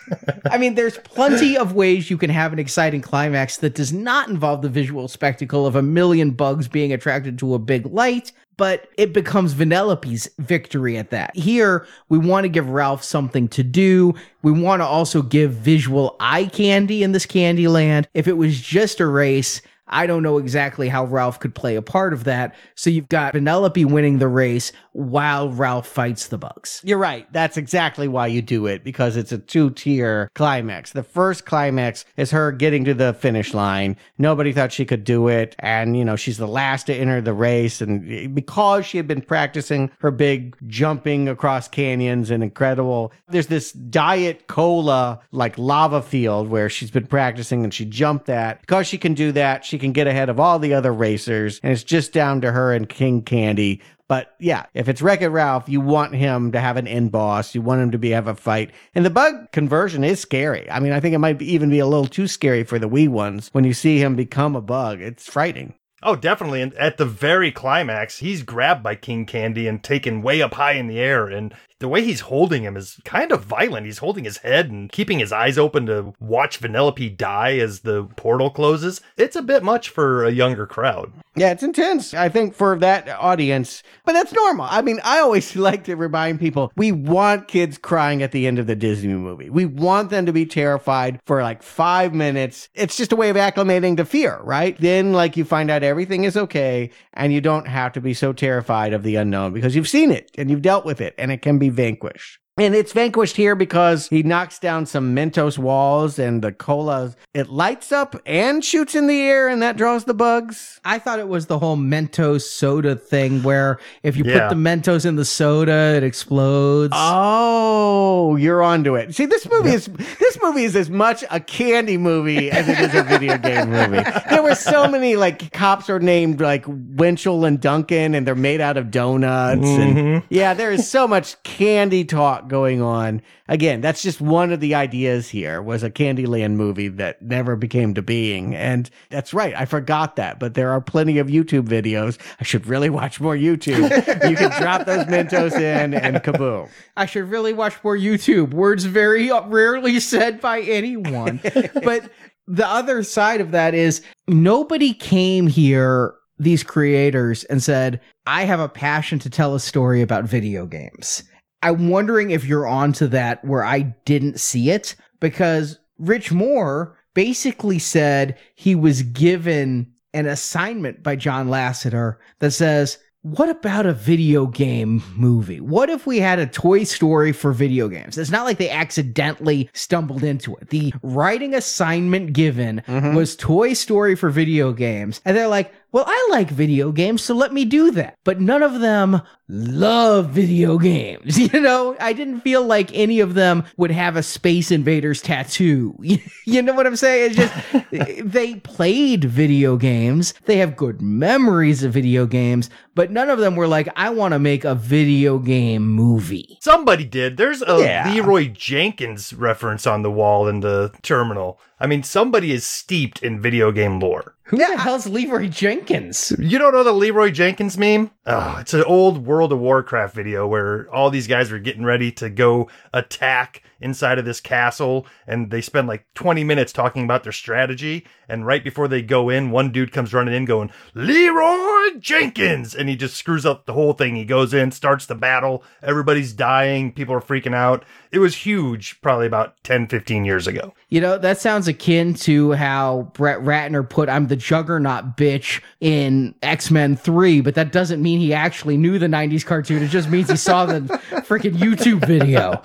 I 0.50 0.56
mean, 0.56 0.76
there's 0.76 0.98
plenty 0.98 1.58
of 1.58 1.72
ways 1.72 2.10
you 2.10 2.16
can 2.16 2.30
have 2.30 2.52
an 2.52 2.58
exciting 2.58 3.02
climax 3.02 3.58
that 3.58 3.74
does 3.74 3.92
not 3.92 4.28
involve 4.28 4.62
the 4.62 4.68
visual 4.68 5.08
spectacle 5.16 5.66
of 5.66 5.74
a 5.74 5.82
million 5.82 6.32
bugs 6.32 6.68
being 6.68 6.92
attracted 6.92 7.38
to 7.38 7.54
a 7.54 7.58
big 7.58 7.86
light, 7.86 8.32
but 8.58 8.90
it 8.98 9.14
becomes 9.14 9.54
Vanellope's 9.54 10.28
victory 10.38 10.98
at 10.98 11.08
that. 11.08 11.34
Here, 11.34 11.86
we 12.10 12.18
want 12.18 12.44
to 12.44 12.50
give 12.50 12.68
Ralph 12.68 13.02
something 13.02 13.48
to 13.48 13.62
do. 13.62 14.14
We 14.42 14.52
want 14.52 14.82
to 14.82 14.86
also 14.86 15.22
give 15.22 15.52
visual 15.52 16.16
eye 16.20 16.44
candy 16.46 17.02
in 17.02 17.12
this 17.12 17.24
candy 17.24 17.66
land. 17.66 18.08
If 18.12 18.28
it 18.28 18.34
was 18.34 18.60
just 18.60 19.00
a 19.00 19.06
race, 19.06 19.62
I 19.88 20.06
don't 20.06 20.22
know 20.22 20.36
exactly 20.36 20.88
how 20.88 21.04
Ralph 21.04 21.40
could 21.40 21.54
play 21.54 21.76
a 21.76 21.82
part 21.82 22.12
of 22.12 22.24
that. 22.24 22.54
So 22.74 22.90
you've 22.90 23.08
got 23.08 23.32
Penelope 23.32 23.84
winning 23.84 24.18
the 24.18 24.28
race 24.28 24.72
while 24.96 25.50
Ralph 25.50 25.86
fights 25.86 26.28
the 26.28 26.38
bugs. 26.38 26.80
You're 26.82 26.96
right. 26.96 27.30
That's 27.30 27.58
exactly 27.58 28.08
why 28.08 28.28
you 28.28 28.40
do 28.40 28.64
it 28.66 28.82
because 28.82 29.18
it's 29.18 29.30
a 29.30 29.36
two 29.36 29.68
tier 29.70 30.30
climax. 30.34 30.92
The 30.92 31.02
first 31.02 31.44
climax 31.44 32.06
is 32.16 32.30
her 32.30 32.50
getting 32.50 32.84
to 32.86 32.94
the 32.94 33.12
finish 33.12 33.52
line. 33.52 33.96
Nobody 34.16 34.54
thought 34.54 34.72
she 34.72 34.86
could 34.86 35.04
do 35.04 35.28
it. 35.28 35.54
And, 35.58 35.98
you 35.98 36.04
know, 36.04 36.16
she's 36.16 36.38
the 36.38 36.48
last 36.48 36.84
to 36.84 36.94
enter 36.94 37.20
the 37.20 37.34
race. 37.34 37.82
And 37.82 38.34
because 38.34 38.86
she 38.86 38.96
had 38.96 39.06
been 39.06 39.20
practicing 39.20 39.90
her 39.98 40.10
big 40.10 40.56
jumping 40.66 41.28
across 41.28 41.68
canyons 41.68 42.30
and 42.30 42.42
incredible, 42.42 43.12
there's 43.28 43.48
this 43.48 43.72
diet 43.72 44.46
cola 44.46 45.20
like 45.30 45.58
lava 45.58 46.00
field 46.00 46.48
where 46.48 46.70
she's 46.70 46.90
been 46.90 47.06
practicing 47.06 47.64
and 47.64 47.74
she 47.74 47.84
jumped 47.84 48.24
that. 48.26 48.62
Because 48.62 48.86
she 48.86 48.96
can 48.96 49.12
do 49.12 49.30
that, 49.32 49.62
she 49.62 49.78
can 49.78 49.92
get 49.92 50.06
ahead 50.06 50.30
of 50.30 50.40
all 50.40 50.58
the 50.58 50.72
other 50.72 50.92
racers. 50.92 51.60
And 51.62 51.70
it's 51.70 51.84
just 51.84 52.14
down 52.14 52.40
to 52.40 52.52
her 52.52 52.72
and 52.72 52.88
King 52.88 53.20
Candy 53.20 53.82
but 54.08 54.34
yeah, 54.38 54.66
if 54.72 54.88
it's 54.88 55.02
Wreck 55.02 55.22
It 55.22 55.28
Ralph, 55.28 55.68
you 55.68 55.80
want 55.80 56.14
him 56.14 56.52
to 56.52 56.60
have 56.60 56.76
an 56.76 56.86
end 56.86 57.10
boss. 57.10 57.54
You 57.54 57.62
want 57.62 57.82
him 57.82 57.90
to 57.90 57.98
be 57.98 58.10
have 58.10 58.28
a 58.28 58.34
fight. 58.34 58.70
And 58.94 59.04
the 59.04 59.10
bug 59.10 59.50
conversion 59.52 60.04
is 60.04 60.20
scary. 60.20 60.70
I 60.70 60.78
mean, 60.80 60.92
I 60.92 61.00
think 61.00 61.14
it 61.14 61.18
might 61.18 61.42
even 61.42 61.70
be 61.70 61.80
a 61.80 61.86
little 61.86 62.06
too 62.06 62.28
scary 62.28 62.62
for 62.62 62.78
the 62.78 62.88
wee 62.88 63.08
ones 63.08 63.48
when 63.52 63.64
you 63.64 63.74
see 63.74 63.98
him 63.98 64.14
become 64.14 64.54
a 64.54 64.60
bug. 64.60 65.00
It's 65.00 65.28
frightening. 65.28 65.74
Oh, 66.06 66.14
definitely. 66.14 66.62
And 66.62 66.72
at 66.74 66.98
the 66.98 67.04
very 67.04 67.50
climax, 67.50 68.18
he's 68.18 68.44
grabbed 68.44 68.80
by 68.80 68.94
King 68.94 69.26
Candy 69.26 69.66
and 69.66 69.82
taken 69.82 70.22
way 70.22 70.40
up 70.40 70.54
high 70.54 70.74
in 70.74 70.86
the 70.86 71.00
air. 71.00 71.26
And 71.26 71.52
the 71.78 71.88
way 71.88 72.02
he's 72.02 72.20
holding 72.20 72.62
him 72.62 72.76
is 72.76 73.00
kind 73.04 73.32
of 73.32 73.44
violent. 73.44 73.86
He's 73.86 73.98
holding 73.98 74.22
his 74.24 74.38
head 74.38 74.70
and 74.70 74.90
keeping 74.90 75.18
his 75.18 75.32
eyes 75.32 75.58
open 75.58 75.86
to 75.86 76.14
watch 76.20 76.60
Vanellope 76.60 77.16
die 77.16 77.58
as 77.58 77.80
the 77.80 78.04
portal 78.16 78.50
closes. 78.50 79.00
It's 79.16 79.36
a 79.36 79.42
bit 79.42 79.62
much 79.62 79.88
for 79.88 80.24
a 80.24 80.30
younger 80.30 80.66
crowd. 80.66 81.12
Yeah, 81.34 81.50
it's 81.50 81.62
intense. 81.62 82.14
I 82.14 82.30
think 82.30 82.54
for 82.54 82.78
that 82.78 83.08
audience, 83.10 83.82
but 84.06 84.12
that's 84.12 84.32
normal. 84.32 84.66
I 84.70 84.80
mean, 84.80 85.00
I 85.04 85.18
always 85.18 85.54
like 85.56 85.84
to 85.84 85.96
remind 85.96 86.40
people 86.40 86.72
we 86.76 86.92
want 86.92 87.48
kids 87.48 87.76
crying 87.76 88.22
at 88.22 88.32
the 88.32 88.46
end 88.46 88.58
of 88.58 88.66
the 88.66 88.76
Disney 88.76 89.12
movie. 89.12 89.50
We 89.50 89.66
want 89.66 90.08
them 90.08 90.24
to 90.26 90.32
be 90.32 90.46
terrified 90.46 91.20
for 91.26 91.42
like 91.42 91.62
five 91.62 92.14
minutes. 92.14 92.70
It's 92.74 92.96
just 92.96 93.12
a 93.12 93.16
way 93.16 93.28
of 93.28 93.36
acclimating 93.36 93.98
to 93.98 94.06
fear, 94.06 94.40
right? 94.42 94.78
Then, 94.78 95.12
like, 95.12 95.36
you 95.36 95.44
find 95.44 95.70
out 95.70 95.82
everything 95.82 95.95
is 96.24 96.36
okay 96.36 96.90
and 97.14 97.32
you 97.32 97.40
don't 97.40 97.66
have 97.66 97.92
to 97.92 98.00
be 98.00 98.14
so 98.14 98.32
terrified 98.32 98.92
of 98.92 99.02
the 99.02 99.16
unknown 99.16 99.52
because 99.52 99.74
you've 99.74 99.88
seen 99.88 100.10
it 100.10 100.30
and 100.36 100.50
you've 100.50 100.62
dealt 100.62 100.84
with 100.84 101.00
it 101.00 101.14
and 101.18 101.32
it 101.32 101.42
can 101.42 101.58
be 101.58 101.68
vanquished. 101.68 102.38
And 102.58 102.74
it's 102.74 102.92
vanquished 102.92 103.36
here 103.36 103.54
because 103.54 104.08
he 104.08 104.22
knocks 104.22 104.58
down 104.58 104.86
some 104.86 105.14
Mentos 105.14 105.58
walls 105.58 106.18
and 106.18 106.40
the 106.40 106.52
cola, 106.52 107.14
it 107.34 107.50
lights 107.50 107.92
up 107.92 108.16
and 108.24 108.64
shoots 108.64 108.94
in 108.94 109.08
the 109.08 109.20
air 109.20 109.46
and 109.46 109.60
that 109.60 109.76
draws 109.76 110.04
the 110.04 110.14
bugs. 110.14 110.80
I 110.82 110.98
thought 110.98 111.18
it 111.18 111.28
was 111.28 111.48
the 111.48 111.58
whole 111.58 111.76
Mentos 111.76 112.44
soda 112.44 112.96
thing 112.96 113.42
where 113.42 113.78
if 114.02 114.16
you 114.16 114.24
Yeah. 114.24 114.48
put 114.48 114.54
the 114.54 114.54
Mentos 114.54 115.04
in 115.04 115.16
the 115.16 115.24
soda, 115.26 115.96
it 115.98 116.02
explodes. 116.02 116.94
Oh, 116.96 118.36
you're 118.36 118.62
onto 118.62 118.94
it. 118.94 119.14
See, 119.14 119.26
this 119.26 119.46
movie 119.50 119.74
is 119.74 119.90
this 120.18 120.38
movie 120.42 120.64
is 120.64 120.76
as 120.76 120.88
much 120.88 121.24
a 121.30 121.40
candy 121.40 121.98
movie 121.98 122.50
as 122.50 122.70
it 122.70 122.78
is 122.78 122.94
a 122.94 123.02
video 123.02 123.36
game 123.36 123.70
movie. 123.70 124.02
There 124.30 124.42
were 124.42 124.54
so 124.54 124.88
many 124.88 125.16
like 125.16 125.52
cops 125.52 125.90
are 125.90 125.98
named 126.00 126.40
like 126.40 126.64
Wynnchel 126.64 127.46
and 127.46 127.60
Duncan, 127.60 128.14
and 128.14 128.26
they're 128.26 128.34
made 128.34 128.62
out 128.62 128.78
of 128.78 128.90
donuts. 128.90 129.60
And 129.60 129.96
mm-hmm. 129.96 130.26
yeah, 130.30 130.54
there 130.54 130.72
is 130.72 130.90
so 130.90 131.06
much 131.06 131.42
candy 131.42 132.04
talk 132.06 132.45
going 132.48 132.82
on. 132.82 133.22
Again, 133.48 133.80
that's 133.80 134.02
just 134.02 134.20
one 134.20 134.52
of 134.52 134.60
the 134.60 134.74
ideas 134.74 135.28
here 135.28 135.62
was 135.62 135.82
a 135.82 135.90
Candyland 135.90 136.54
movie 136.54 136.88
that 136.88 137.22
never 137.22 137.56
became 137.56 137.94
to 137.94 138.02
being. 138.02 138.54
And 138.54 138.90
that's 139.10 139.34
right. 139.34 139.54
I 139.54 139.64
forgot 139.64 140.16
that, 140.16 140.38
but 140.38 140.54
there 140.54 140.70
are 140.70 140.80
plenty 140.80 141.18
of 141.18 141.28
YouTube 141.28 141.68
videos. 141.68 142.18
I 142.40 142.44
should 142.44 142.66
really 142.66 142.90
watch 142.90 143.20
more 143.20 143.36
YouTube. 143.36 143.90
you 144.30 144.36
can 144.36 144.60
drop 144.60 144.86
those 144.86 145.06
Mentos 145.06 145.54
in 145.54 145.94
and 145.94 146.16
kaboom. 146.16 146.68
I 146.96 147.06
should 147.06 147.30
really 147.30 147.52
watch 147.52 147.82
more 147.84 147.96
YouTube. 147.96 148.52
Words 148.52 148.84
very 148.84 149.30
rarely 149.30 150.00
said 150.00 150.40
by 150.40 150.60
anyone. 150.60 151.40
but 151.82 152.10
the 152.46 152.66
other 152.66 153.02
side 153.02 153.40
of 153.40 153.50
that 153.50 153.74
is 153.74 154.02
nobody 154.28 154.94
came 154.94 155.46
here, 155.46 156.14
these 156.38 156.62
creators, 156.62 157.44
and 157.44 157.62
said, 157.62 158.00
I 158.26 158.44
have 158.44 158.60
a 158.60 158.68
passion 158.68 159.18
to 159.20 159.30
tell 159.30 159.54
a 159.54 159.60
story 159.60 160.02
about 160.02 160.24
video 160.24 160.66
games. 160.66 161.24
I'm 161.62 161.88
wondering 161.88 162.30
if 162.30 162.44
you're 162.44 162.66
onto 162.66 163.06
that 163.08 163.44
where 163.44 163.64
I 163.64 163.94
didn't 164.04 164.40
see 164.40 164.70
it 164.70 164.94
because 165.20 165.78
Rich 165.98 166.32
Moore 166.32 166.98
basically 167.14 167.78
said 167.78 168.38
he 168.54 168.74
was 168.74 169.02
given 169.02 169.92
an 170.12 170.26
assignment 170.26 171.02
by 171.02 171.16
John 171.16 171.48
Lasseter 171.48 172.16
that 172.38 172.52
says, 172.52 172.98
what 173.22 173.48
about 173.48 173.86
a 173.86 173.92
video 173.92 174.46
game 174.46 175.02
movie? 175.16 175.60
What 175.60 175.90
if 175.90 176.06
we 176.06 176.20
had 176.20 176.38
a 176.38 176.46
Toy 176.46 176.84
Story 176.84 177.32
for 177.32 177.50
video 177.50 177.88
games? 177.88 178.16
It's 178.16 178.30
not 178.30 178.44
like 178.44 178.58
they 178.58 178.70
accidentally 178.70 179.68
stumbled 179.72 180.22
into 180.22 180.54
it. 180.56 180.70
The 180.70 180.94
writing 181.02 181.52
assignment 181.52 182.34
given 182.34 182.82
mm-hmm. 182.86 183.16
was 183.16 183.34
Toy 183.34 183.72
Story 183.72 184.14
for 184.14 184.30
video 184.30 184.72
games. 184.72 185.20
And 185.24 185.36
they're 185.36 185.48
like, 185.48 185.74
well, 185.96 186.04
I 186.06 186.28
like 186.30 186.50
video 186.50 186.92
games, 186.92 187.24
so 187.24 187.34
let 187.34 187.54
me 187.54 187.64
do 187.64 187.90
that. 187.92 188.18
But 188.22 188.38
none 188.38 188.62
of 188.62 188.80
them 188.80 189.22
love 189.48 190.28
video 190.28 190.76
games. 190.76 191.38
You 191.56 191.60
know, 191.60 191.96
I 191.98 192.12
didn't 192.12 192.40
feel 192.42 192.62
like 192.66 192.90
any 192.92 193.20
of 193.20 193.32
them 193.32 193.64
would 193.78 193.90
have 193.90 194.14
a 194.14 194.22
Space 194.22 194.70
Invaders 194.70 195.22
tattoo. 195.22 195.96
you 196.44 196.60
know 196.60 196.74
what 196.74 196.86
I'm 196.86 196.96
saying? 196.96 197.30
It's 197.30 197.36
just, 197.36 198.30
they 198.30 198.56
played 198.56 199.24
video 199.24 199.78
games. 199.78 200.34
They 200.44 200.58
have 200.58 200.76
good 200.76 201.00
memories 201.00 201.82
of 201.82 201.94
video 201.94 202.26
games, 202.26 202.68
but 202.94 203.10
none 203.10 203.30
of 203.30 203.38
them 203.38 203.56
were 203.56 203.68
like, 203.68 203.88
I 203.96 204.10
want 204.10 204.32
to 204.32 204.38
make 204.38 204.64
a 204.64 204.74
video 204.74 205.38
game 205.38 205.88
movie. 205.88 206.58
Somebody 206.60 207.04
did. 207.04 207.38
There's 207.38 207.62
a 207.62 207.78
Yeah. 207.78 208.12
Leroy 208.12 208.48
Jenkins 208.48 209.32
reference 209.32 209.86
on 209.86 210.02
the 210.02 210.10
wall 210.10 210.46
in 210.46 210.60
the 210.60 210.92
terminal. 211.00 211.58
I 211.80 211.86
mean, 211.86 212.02
somebody 212.02 212.52
is 212.52 212.66
steeped 212.66 213.22
in 213.22 213.40
video 213.40 213.72
game 213.72 213.98
lore. 213.98 214.35
Who 214.46 214.58
the 214.58 214.76
hell's 214.76 215.08
Leroy 215.08 215.48
Jenkins? 215.48 216.32
You 216.38 216.58
don't 216.58 216.72
know 216.72 216.84
the 216.84 216.92
Leroy 216.92 217.32
Jenkins 217.32 217.76
meme? 217.76 218.12
Oh, 218.26 218.58
it's 218.60 218.74
an 218.74 218.84
old 218.84 219.26
World 219.26 219.52
of 219.52 219.58
Warcraft 219.58 220.14
video 220.14 220.46
where 220.46 220.88
all 220.94 221.10
these 221.10 221.26
guys 221.26 221.50
are 221.50 221.58
getting 221.58 221.84
ready 221.84 222.12
to 222.12 222.30
go 222.30 222.68
attack 222.94 223.64
inside 223.80 224.18
of 224.18 224.24
this 224.24 224.40
castle 224.40 225.06
and 225.26 225.50
they 225.50 225.60
spend 225.60 225.88
like 225.88 226.06
20 226.14 226.44
minutes 226.44 226.72
talking 226.72 227.04
about 227.04 227.22
their 227.22 227.32
strategy 227.32 228.06
and 228.28 228.46
right 228.46 228.64
before 228.64 228.88
they 228.88 229.02
go 229.02 229.28
in 229.28 229.50
one 229.50 229.70
dude 229.70 229.92
comes 229.92 230.14
running 230.14 230.34
in 230.34 230.44
going 230.44 230.70
Leroy 230.94 231.98
Jenkins! 231.98 232.74
And 232.74 232.88
he 232.88 232.96
just 232.96 233.16
screws 233.16 233.46
up 233.46 233.66
the 233.66 233.72
whole 233.72 233.92
thing. 233.92 234.16
He 234.16 234.24
goes 234.24 234.52
in 234.52 234.70
starts 234.72 235.06
the 235.06 235.14
battle. 235.14 235.62
Everybody's 235.82 236.32
dying. 236.32 236.92
People 236.92 237.14
are 237.14 237.20
freaking 237.20 237.54
out. 237.54 237.84
It 238.12 238.18
was 238.18 238.34
huge 238.34 239.00
probably 239.02 239.26
about 239.26 239.62
10 239.64 239.88
15 239.88 240.24
years 240.24 240.46
ago. 240.46 240.72
You 240.88 241.00
know, 241.00 241.18
that 241.18 241.38
sounds 241.38 241.68
akin 241.68 242.14
to 242.14 242.52
how 242.52 243.10
Brett 243.14 243.40
Ratner 243.40 243.88
put 243.88 244.08
I'm 244.08 244.28
the 244.28 244.36
juggernaut 244.36 245.16
bitch 245.16 245.60
in 245.80 246.34
X 246.42 246.70
Men 246.70 246.96
3, 246.96 247.40
but 247.40 247.54
that 247.54 247.72
doesn't 247.72 248.02
mean 248.02 248.18
he 248.20 248.32
actually 248.32 248.76
knew 248.76 248.98
the 248.98 249.06
90s 249.06 249.44
cartoon. 249.44 249.82
It 249.82 249.88
just 249.88 250.08
means 250.08 250.30
he 250.30 250.36
saw 250.36 250.66
the 250.66 250.80
freaking 251.26 251.54
YouTube 251.54 252.06
video. 252.06 252.62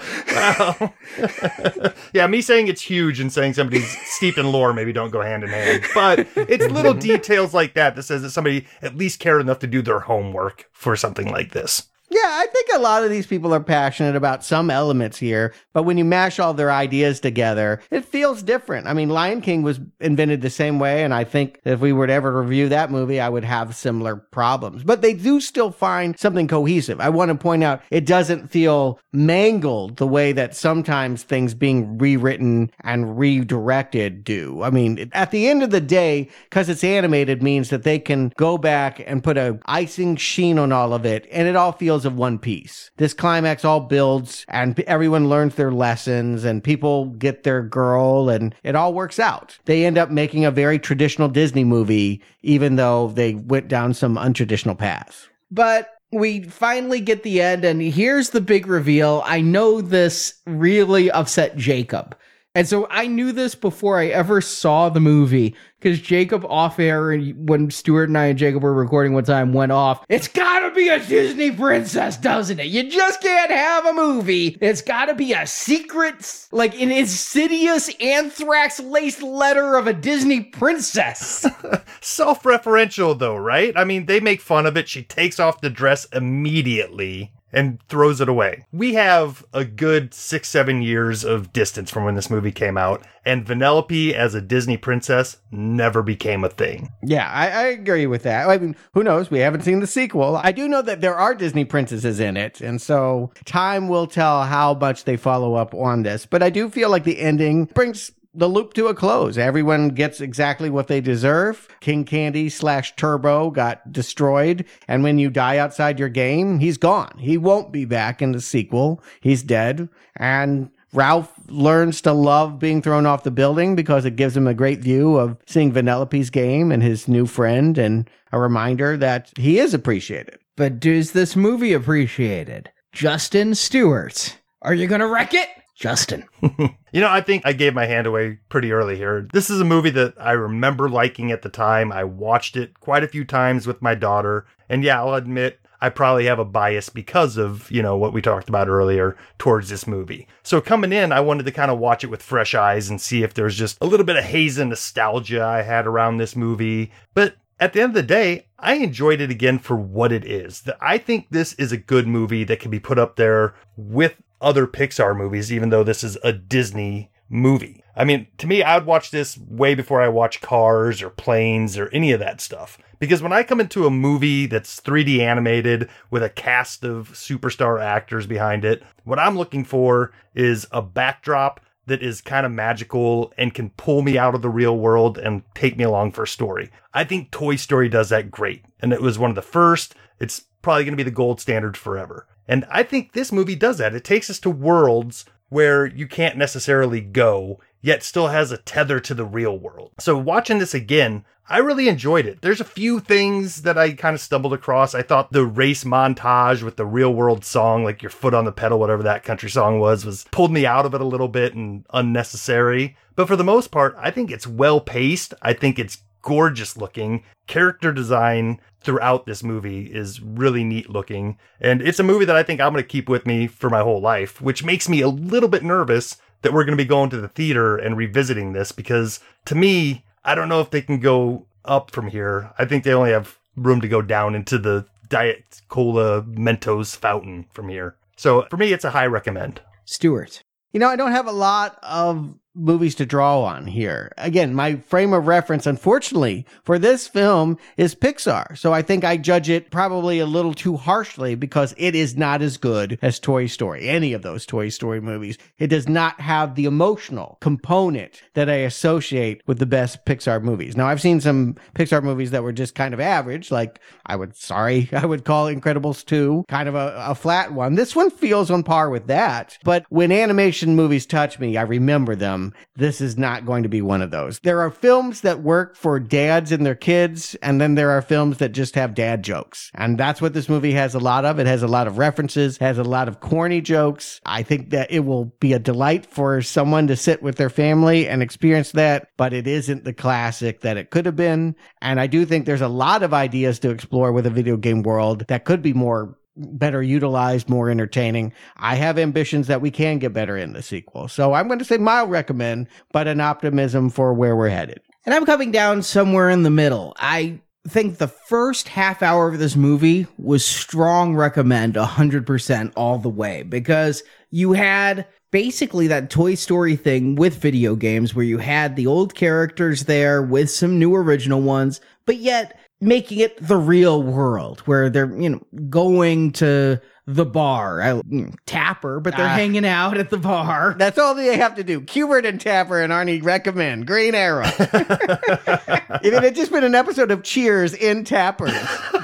yeah, 2.13 2.27
me 2.27 2.41
saying 2.41 2.67
it's 2.67 2.81
huge 2.81 3.19
and 3.19 3.31
saying 3.31 3.53
somebody's 3.53 3.97
steeped 4.07 4.37
in 4.37 4.51
lore 4.51 4.73
maybe 4.73 4.93
don't 4.93 5.11
go 5.11 5.21
hand 5.21 5.43
in 5.43 5.49
hand. 5.49 5.83
But 5.93 6.27
it's 6.35 6.67
little 6.71 6.93
details 6.93 7.53
like 7.53 7.73
that 7.73 7.95
that 7.95 8.03
says 8.03 8.21
that 8.21 8.31
somebody 8.31 8.65
at 8.81 8.95
least 8.95 9.19
cared 9.19 9.41
enough 9.41 9.59
to 9.59 9.67
do 9.67 9.81
their 9.81 9.99
homework 9.99 10.69
for 10.71 10.95
something 10.95 11.29
like 11.29 11.51
this. 11.51 11.87
Yeah, 12.13 12.19
I 12.25 12.45
think 12.51 12.67
a 12.75 12.79
lot 12.79 13.05
of 13.05 13.09
these 13.09 13.25
people 13.25 13.53
are 13.53 13.61
passionate 13.61 14.17
about 14.17 14.43
some 14.43 14.69
elements 14.69 15.17
here, 15.17 15.53
but 15.71 15.83
when 15.83 15.97
you 15.97 16.03
mash 16.03 16.39
all 16.39 16.53
their 16.53 16.69
ideas 16.69 17.21
together, 17.21 17.79
it 17.89 18.03
feels 18.03 18.43
different. 18.43 18.87
I 18.87 18.93
mean, 18.93 19.07
Lion 19.07 19.39
King 19.39 19.61
was 19.61 19.79
invented 20.01 20.41
the 20.41 20.49
same 20.49 20.77
way, 20.77 21.05
and 21.05 21.13
I 21.13 21.23
think 21.23 21.61
if 21.63 21.79
we 21.79 21.93
were 21.93 22.07
to 22.07 22.11
ever 22.11 22.41
review 22.41 22.67
that 22.67 22.91
movie, 22.91 23.21
I 23.21 23.29
would 23.29 23.45
have 23.45 23.77
similar 23.77 24.17
problems. 24.17 24.83
But 24.83 25.01
they 25.01 25.13
do 25.13 25.39
still 25.39 25.71
find 25.71 26.19
something 26.19 26.49
cohesive. 26.49 26.99
I 26.99 27.07
want 27.07 27.29
to 27.29 27.35
point 27.35 27.63
out 27.63 27.81
it 27.89 28.05
doesn't 28.05 28.49
feel 28.49 28.99
mangled 29.13 29.95
the 29.95 30.07
way 30.07 30.33
that 30.33 30.53
sometimes 30.53 31.23
things 31.23 31.53
being 31.53 31.97
rewritten 31.97 32.71
and 32.81 33.17
redirected 33.17 34.25
do. 34.25 34.63
I 34.63 34.69
mean, 34.69 35.09
at 35.13 35.31
the 35.31 35.47
end 35.47 35.63
of 35.63 35.69
the 35.69 35.79
day, 35.79 36.27
because 36.49 36.67
it's 36.67 36.83
animated 36.83 37.41
means 37.41 37.69
that 37.69 37.83
they 37.83 37.99
can 37.99 38.33
go 38.35 38.57
back 38.57 39.01
and 39.07 39.23
put 39.23 39.37
a 39.37 39.57
icing 39.65 40.17
sheen 40.17 40.59
on 40.59 40.73
all 40.73 40.93
of 40.93 41.05
it, 41.05 41.25
and 41.31 41.47
it 41.47 41.55
all 41.55 41.71
feels 41.71 42.00
of 42.05 42.15
one 42.15 42.39
piece. 42.39 42.91
This 42.97 43.13
climax 43.13 43.65
all 43.65 43.81
builds, 43.81 44.45
and 44.47 44.79
everyone 44.81 45.29
learns 45.29 45.55
their 45.55 45.71
lessons, 45.71 46.43
and 46.43 46.63
people 46.63 47.05
get 47.05 47.43
their 47.43 47.61
girl, 47.63 48.29
and 48.29 48.55
it 48.63 48.75
all 48.75 48.93
works 48.93 49.19
out. 49.19 49.59
They 49.65 49.85
end 49.85 49.97
up 49.97 50.09
making 50.09 50.45
a 50.45 50.51
very 50.51 50.79
traditional 50.79 51.29
Disney 51.29 51.63
movie, 51.63 52.21
even 52.41 52.75
though 52.75 53.09
they 53.09 53.35
went 53.35 53.67
down 53.67 53.93
some 53.93 54.15
untraditional 54.15 54.77
paths. 54.77 55.29
But 55.49 55.89
we 56.11 56.43
finally 56.43 56.99
get 56.99 57.23
the 57.23 57.41
end, 57.41 57.63
and 57.63 57.81
here's 57.81 58.31
the 58.31 58.41
big 58.41 58.67
reveal. 58.67 59.23
I 59.25 59.41
know 59.41 59.81
this 59.81 60.35
really 60.45 61.09
upset 61.09 61.55
Jacob. 61.55 62.15
And 62.53 62.67
so 62.67 62.85
I 62.89 63.07
knew 63.07 63.31
this 63.31 63.55
before 63.55 63.97
I 63.97 64.07
ever 64.07 64.41
saw 64.41 64.89
the 64.89 64.99
movie 64.99 65.55
because 65.79 66.01
Jacob 66.01 66.43
off 66.45 66.79
air, 66.79 67.17
when 67.17 67.71
Stuart 67.71 68.09
and 68.09 68.17
I 68.17 68.25
and 68.25 68.37
Jacob 68.37 68.61
were 68.61 68.73
recording 68.73 69.13
one 69.13 69.23
time, 69.23 69.53
went 69.53 69.71
off. 69.71 70.03
It's 70.09 70.27
gotta 70.27 70.75
be 70.75 70.89
a 70.89 70.99
Disney 70.99 71.49
princess, 71.49 72.17
doesn't 72.17 72.59
it? 72.59 72.67
You 72.67 72.89
just 72.89 73.21
can't 73.21 73.51
have 73.51 73.85
a 73.85 73.93
movie. 73.93 74.57
It's 74.59 74.81
gotta 74.81 75.15
be 75.15 75.31
a 75.31 75.47
secret, 75.47 76.47
like 76.51 76.79
an 76.79 76.91
insidious 76.91 77.89
anthrax 78.01 78.81
laced 78.81 79.23
letter 79.23 79.75
of 79.77 79.87
a 79.87 79.93
Disney 79.93 80.41
princess. 80.41 81.45
Self 82.01 82.43
referential, 82.43 83.17
though, 83.17 83.37
right? 83.37 83.71
I 83.77 83.85
mean, 83.85 84.07
they 84.07 84.19
make 84.19 84.41
fun 84.41 84.65
of 84.65 84.75
it. 84.75 84.89
She 84.89 85.03
takes 85.03 85.39
off 85.39 85.61
the 85.61 85.69
dress 85.69 86.05
immediately 86.11 87.31
and 87.53 87.79
throws 87.87 88.21
it 88.21 88.29
away. 88.29 88.65
We 88.71 88.93
have 88.93 89.45
a 89.53 89.65
good 89.65 90.13
six, 90.13 90.49
seven 90.49 90.81
years 90.81 91.23
of 91.23 91.53
distance 91.53 91.89
from 91.89 92.05
when 92.05 92.15
this 92.15 92.29
movie 92.29 92.51
came 92.51 92.77
out, 92.77 93.03
and 93.25 93.45
Vanellope 93.45 94.13
as 94.13 94.33
a 94.33 94.41
Disney 94.41 94.77
princess 94.77 95.37
never 95.51 96.01
became 96.01 96.43
a 96.43 96.49
thing. 96.49 96.89
Yeah, 97.03 97.29
I, 97.29 97.47
I 97.49 97.63
agree 97.67 98.07
with 98.07 98.23
that. 98.23 98.49
I 98.49 98.57
mean, 98.57 98.75
who 98.93 99.03
knows? 99.03 99.29
We 99.29 99.39
haven't 99.39 99.61
seen 99.61 99.79
the 99.79 99.87
sequel. 99.87 100.37
I 100.37 100.51
do 100.51 100.67
know 100.67 100.81
that 100.81 101.01
there 101.01 101.15
are 101.15 101.35
Disney 101.35 101.65
princesses 101.65 102.19
in 102.19 102.37
it, 102.37 102.61
and 102.61 102.81
so 102.81 103.31
time 103.45 103.87
will 103.89 104.07
tell 104.07 104.43
how 104.43 104.73
much 104.73 105.03
they 105.03 105.17
follow 105.17 105.55
up 105.55 105.73
on 105.73 106.03
this. 106.03 106.25
But 106.25 106.43
I 106.43 106.49
do 106.49 106.69
feel 106.69 106.89
like 106.89 107.03
the 107.03 107.19
ending 107.19 107.65
brings 107.65 108.11
the 108.33 108.47
loop 108.47 108.73
to 108.75 108.87
a 108.87 108.93
close. 108.93 109.37
Everyone 109.37 109.89
gets 109.89 110.21
exactly 110.21 110.69
what 110.69 110.87
they 110.87 111.01
deserve. 111.01 111.67
King 111.81 112.05
Candy 112.05 112.49
slash 112.49 112.95
Turbo 112.95 113.49
got 113.51 113.91
destroyed. 113.91 114.65
And 114.87 115.03
when 115.03 115.17
you 115.19 115.29
die 115.29 115.57
outside 115.57 115.99
your 115.99 116.09
game, 116.09 116.59
he's 116.59 116.77
gone. 116.77 117.17
He 117.19 117.37
won't 117.37 117.71
be 117.71 117.85
back 117.85 118.21
in 118.21 118.31
the 118.31 118.41
sequel. 118.41 119.03
He's 119.19 119.43
dead. 119.43 119.89
And 120.15 120.69
Ralph 120.93 121.33
learns 121.47 122.01
to 122.01 122.13
love 122.13 122.59
being 122.59 122.81
thrown 122.81 123.05
off 123.05 123.23
the 123.23 123.31
building 123.31 123.75
because 123.75 124.05
it 124.05 124.15
gives 124.15 124.35
him 124.35 124.47
a 124.47 124.53
great 124.53 124.79
view 124.79 125.17
of 125.17 125.37
seeing 125.45 125.71
Vanellope's 125.71 126.29
game 126.29 126.71
and 126.71 126.83
his 126.83 127.07
new 127.07 127.25
friend 127.25 127.77
and 127.77 128.09
a 128.31 128.39
reminder 128.39 128.97
that 128.97 129.31
he 129.37 129.59
is 129.59 129.73
appreciated. 129.73 130.37
but 130.57 130.85
is 130.85 131.11
this 131.13 131.35
movie 131.35 131.73
appreciated? 131.73 132.69
Justin 132.93 133.55
Stuart. 133.55 134.37
Are 134.61 134.73
you 134.73 134.85
gonna 134.87 135.07
wreck 135.07 135.33
it? 135.33 135.47
Justin. 135.81 136.25
You 136.93 136.99
know, 136.99 137.07
I 137.07 137.21
think 137.21 137.43
I 137.45 137.53
gave 137.53 137.73
my 137.73 137.85
hand 137.85 138.05
away 138.05 138.39
pretty 138.49 138.73
early 138.73 138.97
here. 138.97 139.25
This 139.31 139.49
is 139.49 139.61
a 139.61 139.65
movie 139.65 139.91
that 139.91 140.13
I 140.19 140.33
remember 140.33 140.89
liking 140.89 141.31
at 141.31 141.41
the 141.41 141.47
time. 141.47 141.89
I 141.89 142.03
watched 142.03 142.57
it 142.57 142.77
quite 142.81 143.01
a 143.05 143.07
few 143.07 143.23
times 143.23 143.65
with 143.65 143.81
my 143.81 143.95
daughter. 143.95 144.45
And 144.67 144.83
yeah, 144.83 144.99
I'll 144.99 145.13
admit, 145.13 145.61
I 145.79 145.87
probably 145.87 146.25
have 146.25 146.37
a 146.37 146.43
bias 146.43 146.89
because 146.89 147.37
of, 147.37 147.71
you 147.71 147.81
know, 147.81 147.95
what 147.95 148.11
we 148.11 148.21
talked 148.21 148.49
about 148.49 148.67
earlier 148.67 149.15
towards 149.37 149.69
this 149.69 149.87
movie. 149.87 150.27
So 150.43 150.59
coming 150.59 150.91
in, 150.91 151.13
I 151.13 151.21
wanted 151.21 151.45
to 151.45 151.53
kind 151.53 151.71
of 151.71 151.79
watch 151.79 152.03
it 152.03 152.09
with 152.09 152.21
fresh 152.21 152.53
eyes 152.53 152.89
and 152.89 152.99
see 152.99 153.23
if 153.23 153.33
there's 153.33 153.55
just 153.55 153.77
a 153.79 153.85
little 153.85 154.05
bit 154.05 154.17
of 154.17 154.25
haze 154.25 154.57
and 154.57 154.69
nostalgia 154.69 155.41
I 155.41 155.61
had 155.61 155.87
around 155.87 156.17
this 156.17 156.35
movie. 156.35 156.91
But 157.13 157.37
at 157.57 157.71
the 157.71 157.79
end 157.79 157.91
of 157.91 157.95
the 157.95 158.03
day, 158.03 158.47
I 158.59 158.73
enjoyed 158.73 159.21
it 159.21 159.31
again 159.31 159.59
for 159.59 159.77
what 159.77 160.11
it 160.11 160.25
is. 160.25 160.63
I 160.81 160.97
think 160.97 161.27
this 161.29 161.53
is 161.53 161.71
a 161.71 161.77
good 161.77 162.05
movie 162.05 162.43
that 162.43 162.59
can 162.59 162.69
be 162.69 162.81
put 162.81 162.99
up 162.99 163.15
there 163.15 163.55
with 163.77 164.15
other 164.41 164.67
Pixar 164.67 165.15
movies, 165.15 165.51
even 165.51 165.69
though 165.69 165.83
this 165.83 166.03
is 166.03 166.17
a 166.23 166.33
Disney 166.33 167.11
movie. 167.29 167.83
I 167.95 168.03
mean, 168.03 168.27
to 168.37 168.47
me, 168.47 168.63
I'd 168.63 168.85
watch 168.85 169.11
this 169.11 169.37
way 169.37 169.75
before 169.75 170.01
I 170.01 170.07
watch 170.07 170.41
Cars 170.41 171.01
or 171.01 171.09
Planes 171.09 171.77
or 171.77 171.89
any 171.89 172.11
of 172.11 172.19
that 172.19 172.41
stuff. 172.41 172.77
Because 172.99 173.21
when 173.21 173.33
I 173.33 173.43
come 173.43 173.59
into 173.59 173.87
a 173.87 173.91
movie 173.91 174.45
that's 174.45 174.79
3D 174.79 175.19
animated 175.19 175.89
with 176.09 176.23
a 176.23 176.29
cast 176.29 176.83
of 176.83 177.09
superstar 177.13 177.81
actors 177.81 178.27
behind 178.27 178.63
it, 178.63 178.83
what 179.03 179.19
I'm 179.19 179.37
looking 179.37 179.65
for 179.65 180.13
is 180.35 180.67
a 180.71 180.81
backdrop 180.81 181.59
that 181.87 182.03
is 182.03 182.21
kind 182.21 182.45
of 182.45 182.51
magical 182.51 183.33
and 183.37 183.53
can 183.53 183.71
pull 183.71 184.01
me 184.01 184.17
out 184.17 184.35
of 184.35 184.41
the 184.41 184.49
real 184.49 184.77
world 184.77 185.17
and 185.17 185.43
take 185.55 185.77
me 185.77 185.83
along 185.83 186.11
for 186.11 186.23
a 186.23 186.27
story. 186.27 186.69
I 186.93 187.03
think 187.03 187.31
Toy 187.31 187.55
Story 187.55 187.89
does 187.89 188.09
that 188.09 188.29
great. 188.29 188.63
And 188.81 188.93
it 188.93 189.01
was 189.01 189.17
one 189.17 189.31
of 189.31 189.35
the 189.35 189.41
first. 189.41 189.95
It's 190.19 190.43
probably 190.61 190.83
going 190.83 190.93
to 190.93 191.03
be 191.03 191.09
the 191.09 191.11
gold 191.11 191.41
standard 191.41 191.75
forever. 191.75 192.27
And 192.51 192.65
I 192.69 192.83
think 192.83 193.13
this 193.13 193.31
movie 193.31 193.55
does 193.55 193.77
that. 193.77 193.95
It 193.95 194.03
takes 194.03 194.29
us 194.29 194.37
to 194.39 194.49
worlds 194.49 195.23
where 195.47 195.85
you 195.85 196.05
can't 196.05 196.35
necessarily 196.35 196.99
go, 196.99 197.61
yet 197.79 198.03
still 198.03 198.27
has 198.27 198.51
a 198.51 198.57
tether 198.57 198.99
to 198.99 199.13
the 199.13 199.23
real 199.23 199.57
world. 199.57 199.93
So 200.01 200.17
watching 200.17 200.59
this 200.59 200.73
again, 200.73 201.23
I 201.47 201.59
really 201.59 201.87
enjoyed 201.87 202.25
it. 202.25 202.41
There's 202.41 202.59
a 202.59 202.65
few 202.65 202.99
things 202.99 203.61
that 203.61 203.77
I 203.77 203.93
kind 203.93 204.13
of 204.13 204.19
stumbled 204.19 204.53
across. 204.53 204.93
I 204.93 205.01
thought 205.01 205.31
the 205.31 205.45
race 205.45 205.85
montage 205.85 206.61
with 206.61 206.75
the 206.75 206.85
real 206.85 207.13
world 207.13 207.45
song, 207.45 207.85
like 207.85 208.01
your 208.01 208.09
foot 208.09 208.33
on 208.33 208.43
the 208.43 208.51
pedal, 208.51 208.79
whatever 208.79 209.03
that 209.03 209.23
country 209.23 209.49
song 209.49 209.79
was, 209.79 210.05
was 210.05 210.25
pulled 210.31 210.51
me 210.51 210.65
out 210.65 210.85
of 210.85 210.93
it 210.93 210.99
a 210.99 211.05
little 211.05 211.29
bit 211.29 211.53
and 211.53 211.85
unnecessary. 211.93 212.97
But 213.15 213.29
for 213.29 213.37
the 213.37 213.45
most 213.45 213.71
part, 213.71 213.95
I 213.97 214.11
think 214.11 214.29
it's 214.29 214.45
well 214.45 214.81
paced. 214.81 215.33
I 215.41 215.53
think 215.53 215.79
it's 215.79 215.99
gorgeous 216.21 216.77
looking. 216.77 217.23
Character 217.47 217.91
design 217.91 218.59
throughout 218.81 219.25
this 219.25 219.43
movie 219.43 219.85
is 219.85 220.21
really 220.21 220.63
neat 220.63 220.89
looking. 220.89 221.37
And 221.59 221.81
it's 221.81 221.99
a 221.99 222.03
movie 222.03 222.25
that 222.25 222.35
I 222.35 222.43
think 222.43 222.59
I'm 222.59 222.73
going 222.73 222.83
to 222.83 222.87
keep 222.87 223.07
with 223.07 223.25
me 223.25 223.47
for 223.47 223.69
my 223.69 223.81
whole 223.81 224.01
life, 224.01 224.41
which 224.41 224.63
makes 224.63 224.89
me 224.89 225.01
a 225.01 225.07
little 225.09 225.49
bit 225.49 225.63
nervous 225.63 226.17
that 226.41 226.53
we're 226.53 226.65
going 226.65 226.77
to 226.77 226.83
be 226.83 226.87
going 226.87 227.09
to 227.11 227.21
the 227.21 227.27
theater 227.27 227.77
and 227.77 227.97
revisiting 227.97 228.53
this 228.53 228.71
because 228.71 229.19
to 229.45 229.55
me, 229.55 230.05
I 230.23 230.35
don't 230.35 230.49
know 230.49 230.61
if 230.61 230.71
they 230.71 230.81
can 230.81 230.99
go 230.99 231.45
up 231.65 231.91
from 231.91 232.07
here. 232.07 232.51
I 232.57 232.65
think 232.65 232.83
they 232.83 232.93
only 232.93 233.11
have 233.11 233.37
room 233.55 233.81
to 233.81 233.87
go 233.87 234.01
down 234.01 234.35
into 234.35 234.57
the 234.57 234.85
Diet 235.07 235.61
Cola 235.67 236.23
Mentos 236.23 236.95
fountain 236.95 237.45
from 237.51 237.69
here. 237.69 237.95
So 238.15 238.45
for 238.49 238.57
me, 238.57 238.73
it's 238.73 238.85
a 238.85 238.91
high 238.91 239.05
recommend. 239.05 239.61
Stuart. 239.85 240.43
You 240.71 240.79
know, 240.79 240.87
I 240.87 240.95
don't 240.95 241.11
have 241.11 241.27
a 241.27 241.33
lot 241.33 241.77
of 241.83 242.35
movies 242.53 242.95
to 242.95 243.05
draw 243.05 243.43
on 243.43 243.67
here. 243.67 244.11
Again, 244.17 244.53
my 244.53 244.75
frame 244.75 245.13
of 245.13 245.27
reference, 245.27 245.65
unfortunately, 245.65 246.45
for 246.63 246.77
this 246.77 247.07
film 247.07 247.57
is 247.77 247.95
Pixar. 247.95 248.57
So 248.57 248.73
I 248.73 248.81
think 248.81 249.03
I 249.03 249.17
judge 249.17 249.49
it 249.49 249.71
probably 249.71 250.19
a 250.19 250.25
little 250.25 250.53
too 250.53 250.75
harshly 250.77 251.35
because 251.35 251.73
it 251.77 251.95
is 251.95 252.17
not 252.17 252.41
as 252.41 252.57
good 252.57 252.99
as 253.01 253.19
Toy 253.19 253.47
Story, 253.47 253.87
any 253.87 254.13
of 254.13 254.21
those 254.21 254.45
Toy 254.45 254.69
Story 254.69 254.99
movies. 254.99 255.37
It 255.57 255.67
does 255.67 255.87
not 255.87 256.19
have 256.19 256.55
the 256.55 256.65
emotional 256.65 257.37
component 257.41 258.21
that 258.33 258.49
I 258.49 258.55
associate 258.55 259.41
with 259.47 259.59
the 259.59 259.65
best 259.65 260.05
Pixar 260.05 260.41
movies. 260.41 260.75
Now, 260.75 260.87
I've 260.87 261.01
seen 261.01 261.21
some 261.21 261.55
Pixar 261.75 262.03
movies 262.03 262.31
that 262.31 262.43
were 262.43 262.53
just 262.53 262.75
kind 262.75 262.93
of 262.93 262.99
average, 262.99 263.51
like 263.51 263.79
I 264.05 264.15
would, 264.15 264.35
sorry, 264.35 264.89
I 264.93 265.05
would 265.05 265.23
call 265.25 265.45
Incredibles 265.45 266.05
2 266.05 266.45
kind 266.49 266.67
of 266.67 266.75
a, 266.75 266.95
a 266.97 267.15
flat 267.15 267.53
one. 267.53 267.75
This 267.75 267.95
one 267.95 268.09
feels 268.09 268.51
on 268.51 268.63
par 268.63 268.89
with 268.89 269.07
that. 269.07 269.57
But 269.63 269.85
when 269.89 270.11
animation 270.11 270.75
movies 270.75 271.05
touch 271.05 271.39
me, 271.39 271.55
I 271.55 271.61
remember 271.61 272.15
them 272.15 272.40
Um, 272.41 272.53
this 272.75 273.01
is 273.01 273.17
not 273.17 273.45
going 273.45 273.63
to 273.63 273.69
be 273.69 273.81
one 273.81 274.01
of 274.01 274.11
those. 274.11 274.39
There 274.39 274.61
are 274.61 274.71
films 274.71 275.21
that 275.21 275.41
work 275.41 275.75
for 275.75 275.99
dads 275.99 276.51
and 276.51 276.65
their 276.65 276.75
kids, 276.75 277.35
and 277.41 277.61
then 277.61 277.75
there 277.75 277.91
are 277.91 278.01
films 278.01 278.37
that 278.37 278.49
just 278.49 278.75
have 278.75 278.95
dad 278.95 279.23
jokes. 279.23 279.71
And 279.75 279.97
that's 279.97 280.21
what 280.21 280.33
this 280.33 280.49
movie 280.49 280.73
has 280.73 280.95
a 280.95 280.99
lot 280.99 281.25
of. 281.25 281.39
It 281.39 281.47
has 281.47 281.63
a 281.63 281.67
lot 281.67 281.87
of 281.87 281.97
references, 281.97 282.57
has 282.57 282.77
a 282.77 282.83
lot 282.83 283.07
of 283.07 283.19
corny 283.19 283.61
jokes. 283.61 284.19
I 284.25 284.43
think 284.43 284.71
that 284.71 284.91
it 284.91 285.01
will 285.01 285.25
be 285.39 285.53
a 285.53 285.59
delight 285.59 286.05
for 286.05 286.41
someone 286.41 286.87
to 286.87 286.95
sit 286.95 287.21
with 287.21 287.35
their 287.35 287.49
family 287.49 288.07
and 288.07 288.21
experience 288.21 288.71
that, 288.71 289.09
but 289.17 289.33
it 289.33 289.47
isn't 289.47 289.83
the 289.83 289.93
classic 289.93 290.61
that 290.61 290.77
it 290.77 290.89
could 290.89 291.05
have 291.05 291.15
been. 291.15 291.55
And 291.81 291.99
I 291.99 292.07
do 292.07 292.25
think 292.25 292.45
there's 292.45 292.61
a 292.61 292.67
lot 292.67 293.03
of 293.03 293.13
ideas 293.13 293.59
to 293.59 293.69
explore 293.69 294.11
with 294.11 294.25
a 294.25 294.31
video 294.31 294.57
game 294.57 294.81
world 294.81 295.25
that 295.27 295.45
could 295.45 295.61
be 295.61 295.73
more 295.73 296.17
better 296.35 296.81
utilized, 296.81 297.49
more 297.49 297.69
entertaining. 297.69 298.33
I 298.57 298.75
have 298.75 298.97
ambitions 298.97 299.47
that 299.47 299.61
we 299.61 299.71
can 299.71 299.99
get 299.99 300.13
better 300.13 300.37
in 300.37 300.53
the 300.53 300.61
sequel. 300.61 301.07
So 301.07 301.33
I'm 301.33 301.47
going 301.47 301.59
to 301.59 301.65
say 301.65 301.77
mild 301.77 302.09
recommend, 302.09 302.67
but 302.91 303.07
an 303.07 303.21
optimism 303.21 303.89
for 303.89 304.13
where 304.13 304.35
we're 304.35 304.49
headed. 304.49 304.81
And 305.05 305.15
I'm 305.15 305.25
coming 305.25 305.51
down 305.51 305.81
somewhere 305.81 306.29
in 306.29 306.43
the 306.43 306.49
middle. 306.49 306.93
I 306.97 307.41
think 307.67 307.97
the 307.97 308.07
first 308.07 308.69
half 308.69 309.03
hour 309.03 309.27
of 309.27 309.39
this 309.39 309.55
movie 309.55 310.07
was 310.17 310.43
strong 310.45 311.15
recommend 311.15 311.75
100% 311.75 312.73
all 312.75 312.97
the 312.97 313.09
way 313.09 313.43
because 313.43 314.03
you 314.29 314.53
had 314.53 315.07
basically 315.31 315.87
that 315.87 316.09
Toy 316.09 316.35
Story 316.35 316.75
thing 316.75 317.15
with 317.15 317.41
video 317.41 317.75
games 317.75 318.13
where 318.13 318.25
you 318.25 318.37
had 318.37 318.75
the 318.75 318.87
old 318.87 319.15
characters 319.15 319.85
there 319.85 320.21
with 320.21 320.49
some 320.49 320.77
new 320.77 320.95
original 320.95 321.41
ones, 321.41 321.81
but 322.05 322.17
yet 322.17 322.59
making 322.81 323.19
it 323.19 323.37
the 323.45 323.57
real 323.57 324.01
world 324.01 324.61
where 324.61 324.89
they're, 324.89 325.15
you 325.21 325.29
know, 325.29 325.41
going 325.69 326.31
to 326.33 326.81
the 327.07 327.25
bar. 327.25 327.81
I, 327.81 328.01
Tapper, 328.45 328.99
but 328.99 329.15
they're 329.15 329.25
Ah. 329.25 329.35
hanging 329.35 329.65
out 329.65 329.97
at 329.97 330.09
the 330.09 330.17
bar. 330.17 330.75
That's 330.79 330.97
all 330.97 331.13
they 331.15 331.37
have 331.37 331.55
to 331.55 331.63
do. 331.63 331.81
Q*bert 331.81 332.25
and 332.25 332.39
Tapper 332.41 332.81
and 332.81 332.91
Arnie 332.91 333.23
recommend 333.23 333.85
Green 333.87 334.15
Arrow. 334.15 334.45
if 334.57 336.05
it 336.05 336.23
had 336.23 336.35
just 336.35 336.51
been 336.51 336.63
an 336.63 336.75
episode 336.75 337.11
of 337.11 337.23
Cheers 337.23 337.73
in 337.73 338.03
Tapper, 338.03 338.51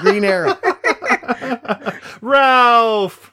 Green 0.00 0.24
Arrow. 0.24 0.58
Ralph! 2.20 3.32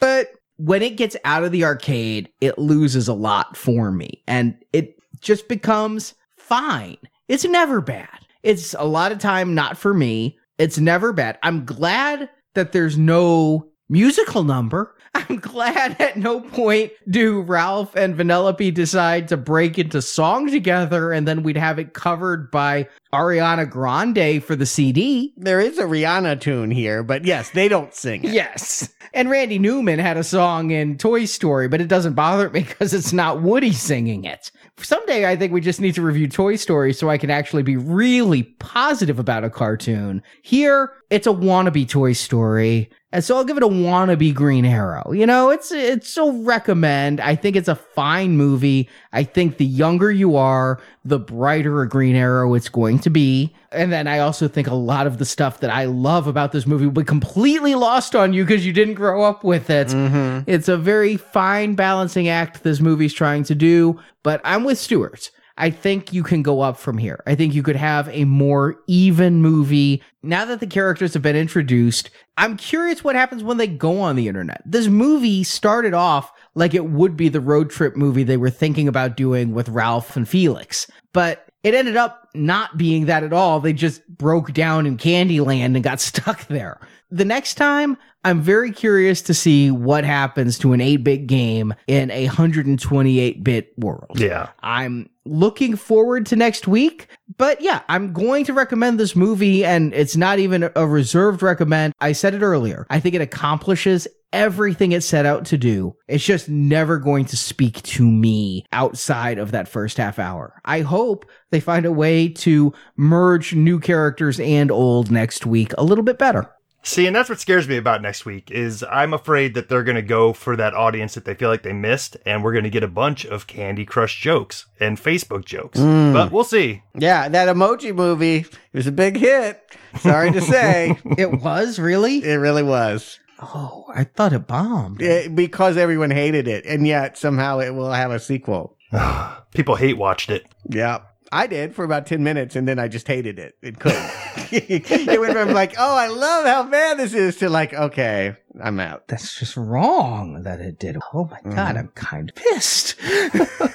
but 0.00 0.28
when 0.58 0.82
it 0.82 0.96
gets 0.96 1.16
out 1.24 1.44
of 1.44 1.52
the 1.52 1.64
arcade, 1.64 2.28
it 2.40 2.58
loses 2.58 3.08
a 3.08 3.14
lot 3.14 3.56
for 3.56 3.90
me 3.90 4.22
and 4.26 4.56
it 4.72 4.98
just 5.20 5.48
becomes 5.48 6.14
fine. 6.36 6.96
It's 7.28 7.44
never 7.44 7.80
bad. 7.80 8.26
It's 8.42 8.74
a 8.74 8.84
lot 8.84 9.12
of 9.12 9.18
time 9.18 9.54
not 9.54 9.76
for 9.76 9.92
me. 9.92 10.38
It's 10.58 10.78
never 10.78 11.12
bad. 11.12 11.38
I'm 11.42 11.64
glad 11.64 12.30
that 12.54 12.72
there's 12.72 12.96
no 12.96 13.68
musical 13.88 14.44
number. 14.44 14.94
I'm 15.14 15.36
glad 15.36 16.00
at 16.00 16.18
no 16.18 16.40
point 16.40 16.92
do 17.08 17.40
Ralph 17.40 17.96
and 17.96 18.14
Vanellope 18.14 18.74
decide 18.74 19.28
to 19.28 19.36
break 19.36 19.78
into 19.78 20.02
song 20.02 20.50
together 20.50 21.10
and 21.10 21.26
then 21.26 21.42
we'd 21.42 21.56
have 21.56 21.78
it 21.78 21.94
covered 21.94 22.50
by 22.50 22.86
Ariana 23.14 23.68
Grande 23.68 24.44
for 24.44 24.54
the 24.54 24.66
CD. 24.66 25.32
There 25.36 25.60
is 25.60 25.78
a 25.78 25.84
Rihanna 25.84 26.40
tune 26.40 26.70
here, 26.70 27.02
but 27.02 27.24
yes, 27.24 27.50
they 27.50 27.66
don't 27.66 27.94
sing 27.94 28.24
it. 28.24 28.34
Yes. 28.34 28.92
And 29.14 29.30
Randy 29.30 29.58
Newman 29.58 29.98
had 29.98 30.18
a 30.18 30.24
song 30.24 30.70
in 30.70 30.98
Toy 30.98 31.24
Story, 31.24 31.68
but 31.68 31.80
it 31.80 31.88
doesn't 31.88 32.14
bother 32.14 32.50
me 32.50 32.60
because 32.62 32.92
it's 32.92 33.14
not 33.14 33.40
Woody 33.40 33.72
singing 33.72 34.24
it. 34.24 34.50
Someday 34.78 35.26
I 35.26 35.36
think 35.36 35.52
we 35.52 35.60
just 35.62 35.80
need 35.80 35.94
to 35.94 36.02
review 36.02 36.28
Toy 36.28 36.56
Story 36.56 36.92
so 36.92 37.08
I 37.08 37.16
can 37.16 37.30
actually 37.30 37.62
be 37.62 37.76
really 37.76 38.42
positive 38.42 39.18
about 39.18 39.42
a 39.42 39.50
cartoon. 39.50 40.22
Here, 40.42 40.92
it's 41.08 41.26
a 41.26 41.32
wannabe 41.32 41.88
Toy 41.88 42.12
Story. 42.12 42.90
And 43.10 43.24
so 43.24 43.36
I'll 43.36 43.44
give 43.44 43.56
it 43.56 43.62
a 43.62 43.68
wannabe 43.68 44.34
Green 44.34 44.66
Arrow. 44.66 45.12
You 45.12 45.24
know, 45.24 45.48
it's 45.48 45.72
it's 45.72 46.18
a 46.18 46.30
recommend. 46.30 47.20
I 47.20 47.34
think 47.34 47.56
it's 47.56 47.68
a 47.68 47.74
fine 47.74 48.36
movie. 48.36 48.90
I 49.12 49.24
think 49.24 49.56
the 49.56 49.64
younger 49.64 50.10
you 50.10 50.36
are, 50.36 50.82
the 51.04 51.18
brighter 51.18 51.80
a 51.80 51.88
Green 51.88 52.14
Arrow 52.14 52.52
it's 52.52 52.68
going 52.68 52.98
to 52.98 53.10
be. 53.10 53.54
And 53.76 53.92
then 53.92 54.06
I 54.06 54.18
also 54.20 54.48
think 54.48 54.66
a 54.66 54.74
lot 54.74 55.06
of 55.06 55.18
the 55.18 55.24
stuff 55.24 55.60
that 55.60 55.70
I 55.70 55.84
love 55.84 56.26
about 56.26 56.52
this 56.52 56.66
movie 56.66 56.86
will 56.86 56.92
be 56.92 57.04
completely 57.04 57.74
lost 57.74 58.16
on 58.16 58.32
you 58.32 58.44
because 58.44 58.66
you 58.66 58.72
didn't 58.72 58.94
grow 58.94 59.22
up 59.22 59.44
with 59.44 59.70
it. 59.70 59.88
Mm-hmm. 59.88 60.50
It's 60.50 60.68
a 60.68 60.76
very 60.76 61.16
fine 61.16 61.74
balancing 61.74 62.28
act 62.28 62.62
this 62.62 62.80
movie's 62.80 63.14
trying 63.14 63.44
to 63.44 63.54
do, 63.54 64.00
but 64.22 64.40
I'm 64.44 64.64
with 64.64 64.78
Stuart. 64.78 65.30
I 65.58 65.70
think 65.70 66.12
you 66.12 66.22
can 66.22 66.42
go 66.42 66.60
up 66.60 66.76
from 66.76 66.98
here. 66.98 67.22
I 67.26 67.34
think 67.34 67.54
you 67.54 67.62
could 67.62 67.76
have 67.76 68.08
a 68.10 68.24
more 68.24 68.76
even 68.86 69.40
movie. 69.40 70.02
Now 70.22 70.44
that 70.44 70.60
the 70.60 70.66
characters 70.66 71.14
have 71.14 71.22
been 71.22 71.36
introduced, 71.36 72.10
I'm 72.36 72.58
curious 72.58 73.02
what 73.02 73.16
happens 73.16 73.42
when 73.42 73.56
they 73.56 73.66
go 73.66 74.00
on 74.00 74.16
the 74.16 74.28
internet. 74.28 74.60
This 74.66 74.88
movie 74.88 75.44
started 75.44 75.94
off 75.94 76.30
like 76.54 76.74
it 76.74 76.86
would 76.86 77.16
be 77.16 77.30
the 77.30 77.40
road 77.40 77.70
trip 77.70 77.96
movie 77.96 78.22
they 78.22 78.36
were 78.36 78.50
thinking 78.50 78.86
about 78.86 79.16
doing 79.16 79.54
with 79.54 79.70
Ralph 79.70 80.14
and 80.16 80.28
Felix, 80.28 80.90
but 81.14 81.45
it 81.66 81.74
ended 81.74 81.96
up 81.96 82.28
not 82.32 82.78
being 82.78 83.06
that 83.06 83.24
at 83.24 83.32
all. 83.32 83.58
They 83.58 83.72
just 83.72 84.06
broke 84.06 84.52
down 84.52 84.86
in 84.86 84.96
Candyland 84.96 85.74
and 85.74 85.82
got 85.82 86.00
stuck 86.12 86.46
there. 86.46 86.78
The 87.10 87.24
next 87.24 87.54
time, 87.54 87.96
I'm 88.22 88.40
very 88.40 88.70
curious 88.70 89.20
to 89.22 89.34
see 89.34 89.72
what 89.72 90.04
happens 90.04 90.60
to 90.60 90.72
an 90.74 90.80
8 90.80 90.98
bit 90.98 91.26
game 91.26 91.74
in 91.88 92.12
a 92.12 92.26
128 92.26 93.42
bit 93.42 93.72
world. 93.78 94.12
Yeah. 94.14 94.50
I'm 94.62 95.10
looking 95.24 95.74
forward 95.74 96.26
to 96.26 96.36
next 96.36 96.68
week. 96.68 97.08
But 97.36 97.60
yeah, 97.60 97.82
I'm 97.88 98.12
going 98.12 98.44
to 98.44 98.52
recommend 98.52 99.00
this 99.00 99.16
movie, 99.16 99.64
and 99.64 99.92
it's 99.92 100.16
not 100.16 100.38
even 100.38 100.70
a 100.76 100.86
reserved 100.86 101.42
recommend. 101.42 101.94
I 102.00 102.12
said 102.12 102.32
it 102.32 102.42
earlier. 102.42 102.86
I 102.90 103.00
think 103.00 103.16
it 103.16 103.20
accomplishes 103.20 104.06
everything 104.32 104.92
it 104.92 105.02
set 105.02 105.26
out 105.26 105.44
to 105.46 105.58
do. 105.58 105.96
It's 106.08 106.24
just 106.24 106.48
never 106.48 106.98
going 106.98 107.24
to 107.26 107.36
speak 107.36 107.82
to 107.82 108.04
me 108.10 108.64
outside 108.72 109.38
of 109.38 109.52
that 109.52 109.68
first 109.68 109.96
half 109.96 110.18
hour. 110.18 110.60
I 110.64 110.80
hope 110.80 111.26
they 111.50 111.60
find 111.60 111.86
a 111.86 111.92
way 111.92 112.28
to 112.28 112.72
merge 112.96 113.54
new 113.54 113.80
characters 113.80 114.38
and 114.40 114.70
old 114.70 115.10
next 115.10 115.46
week 115.46 115.72
a 115.78 115.84
little 115.84 116.04
bit 116.04 116.18
better. 116.18 116.50
See, 116.82 117.04
and 117.08 117.16
that's 117.16 117.28
what 117.28 117.40
scares 117.40 117.66
me 117.66 117.76
about 117.78 118.00
next 118.00 118.24
week 118.24 118.48
is 118.52 118.84
I'm 118.88 119.12
afraid 119.12 119.54
that 119.54 119.68
they're 119.68 119.82
going 119.82 119.96
to 119.96 120.02
go 120.02 120.32
for 120.32 120.54
that 120.54 120.72
audience 120.72 121.14
that 121.14 121.24
they 121.24 121.34
feel 121.34 121.48
like 121.48 121.64
they 121.64 121.72
missed, 121.72 122.16
and 122.24 122.44
we're 122.44 122.52
going 122.52 122.62
to 122.62 122.70
get 122.70 122.84
a 122.84 122.88
bunch 122.88 123.24
of 123.26 123.48
Candy 123.48 123.84
Crush 123.84 124.20
jokes 124.20 124.66
and 124.78 124.96
Facebook 124.96 125.44
jokes. 125.44 125.80
Mm. 125.80 126.12
But 126.12 126.30
we'll 126.30 126.44
see. 126.44 126.84
Yeah, 126.96 127.28
that 127.28 127.48
emoji 127.48 127.92
movie 127.92 128.36
it 128.36 128.58
was 128.72 128.86
a 128.86 128.92
big 128.92 129.16
hit. 129.16 129.60
Sorry 129.98 130.30
to 130.30 130.40
say, 130.40 130.96
It 131.18 131.40
was 131.40 131.80
really? 131.80 132.18
it 132.22 132.36
really 132.36 132.62
was. 132.62 133.18
Oh, 133.40 133.84
I 133.94 134.04
thought 134.04 134.32
it 134.32 134.46
bombed. 134.46 135.02
It- 135.02 135.34
because 135.34 135.76
everyone 135.76 136.10
hated 136.10 136.48
it, 136.48 136.64
and 136.66 136.86
yet 136.86 137.18
somehow 137.18 137.58
it 137.58 137.70
will 137.70 137.92
have 137.92 138.10
a 138.10 138.18
sequel. 138.18 138.76
People 139.54 139.76
hate 139.76 139.98
watched 139.98 140.30
it. 140.30 140.46
Yeah. 140.68 141.00
I 141.32 141.46
did 141.46 141.74
for 141.74 141.84
about 141.84 142.06
10 142.06 142.22
minutes 142.22 142.54
and 142.54 142.68
then 142.68 142.78
I 142.78 142.88
just 142.88 143.08
hated 143.08 143.38
it. 143.38 143.56
It 143.60 143.78
couldn't. 143.80 144.10
it 144.52 145.20
went 145.20 145.32
from 145.32 145.52
like, 145.52 145.74
oh, 145.76 145.96
I 145.96 146.06
love 146.06 146.46
how 146.46 146.62
bad 146.64 146.98
this 146.98 147.14
is 147.14 147.36
to 147.38 147.48
like, 147.48 147.74
okay, 147.74 148.36
I'm 148.62 148.78
out. 148.78 149.08
That's 149.08 149.38
just 149.38 149.56
wrong 149.56 150.42
that 150.44 150.60
it 150.60 150.78
did. 150.78 150.96
Oh 151.12 151.24
my 151.24 151.38
mm-hmm. 151.38 151.54
god, 151.54 151.76
I'm 151.76 151.88
kind 151.88 152.30
of 152.30 152.36
pissed. 152.36 152.94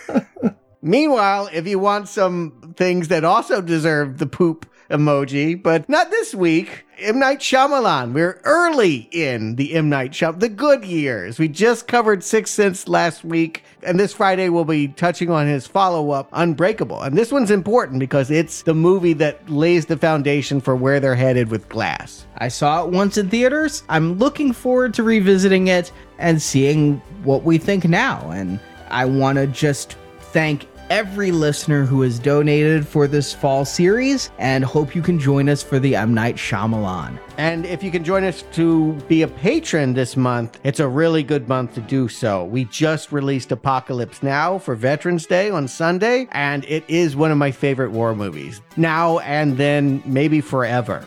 Meanwhile, 0.82 1.50
if 1.54 1.68
you 1.68 1.78
want 1.78 2.08
some 2.08 2.74
things 2.78 3.10
that 3.10 3.24
also 3.24 3.62
deserve 3.62 4.18
the 4.18 4.26
poop 4.26 4.66
emoji, 4.92 5.62
but 5.62 5.88
not 5.90 6.12
this 6.12 6.36
week, 6.36 6.86
M. 7.00 7.18
Night 7.18 7.40
Shyamalan. 7.40 8.14
We're 8.14 8.40
early 8.44 9.10
in 9.12 9.56
the 9.56 9.74
M. 9.74 9.90
Night 9.90 10.12
Shyamalan, 10.12 10.40
the 10.40 10.50
good 10.50 10.86
years. 10.86 11.40
We 11.40 11.48
just 11.48 11.88
covered 11.88 12.24
Sixth 12.24 12.54
Sense 12.54 12.88
last 12.88 13.24
week, 13.24 13.64
and 13.82 14.00
this 14.00 14.14
Friday 14.14 14.50
we'll 14.50 14.66
be 14.66 14.90
touching 14.90 15.32
on 15.32 15.48
his 15.48 15.66
follow-up, 15.66 16.30
Unbreakable. 16.34 17.02
And 17.02 17.18
this 17.18 17.32
one's 17.32 17.50
important 17.50 18.00
because 18.00 18.30
it's 18.30 18.62
the 18.62 18.76
movie 18.76 19.14
that 19.14 19.50
lays 19.50 19.88
the 19.88 19.98
foundation 19.98 20.62
for 20.62 20.76
where 20.76 21.00
they're 21.00 21.16
headed 21.16 21.50
with 21.50 21.68
Glass. 21.70 22.28
I 22.38 22.50
saw 22.50 22.86
it 22.86 22.92
once 22.92 23.18
in 23.18 23.30
theaters. 23.30 23.84
I'm 23.90 24.20
looking 24.20 24.54
forward 24.54 24.94
to 24.96 25.04
revisiting 25.04 25.68
it 25.68 25.92
and 26.20 26.42
seeing 26.42 26.98
what 27.24 27.44
we 27.44 27.58
think 27.58 27.86
now. 27.88 28.30
And 28.32 28.60
I 28.90 29.06
want 29.06 29.38
to 29.38 29.48
just 29.48 29.96
thank 30.20 30.68
every 30.92 31.32
listener 31.32 31.86
who 31.86 32.02
has 32.02 32.20
donated 32.20 32.86
for 32.86 33.08
this 33.08 33.34
fall 33.34 33.64
series 33.64 34.30
and 34.40 34.62
hope 34.66 34.94
you 34.94 35.02
can 35.02 35.18
join 35.18 35.48
us 35.48 35.64
for 35.64 35.80
the 35.80 35.96
M. 35.96 36.14
Night 36.14 36.36
Shyamalan. 36.36 37.18
And 37.38 37.66
if 37.66 37.82
you 37.82 37.92
can 37.92 38.04
join 38.04 38.26
us 38.26 38.44
to 38.52 38.92
be 39.08 39.22
a 39.22 39.28
patron 39.30 39.94
this 39.94 40.18
month, 40.18 40.60
it's 40.66 40.82
a 40.82 40.88
really 40.90 41.24
good 41.24 41.48
month 41.48 41.76
to 41.76 41.82
do 41.82 42.10
so. 42.10 42.44
We 42.44 42.66
just 42.66 43.14
released 43.14 43.54
Apocalypse 43.54 44.22
Now 44.22 44.58
for 44.58 44.76
Veterans 44.76 45.26
Day 45.26 45.50
on 45.50 45.70
Sunday, 45.70 46.28
and 46.34 46.66
it 46.66 46.84
is 46.90 47.16
one 47.16 47.32
of 47.32 47.38
my 47.38 47.52
favorite 47.52 47.92
war 47.92 48.14
movies. 48.14 48.62
Now 48.76 49.20
and 49.20 49.56
then, 49.56 50.04
maybe 50.06 50.42
forever. 50.42 51.06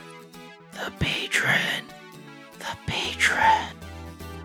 The 0.73 0.95
patron. 0.99 1.85
The 2.59 2.77
patron. 2.87 3.77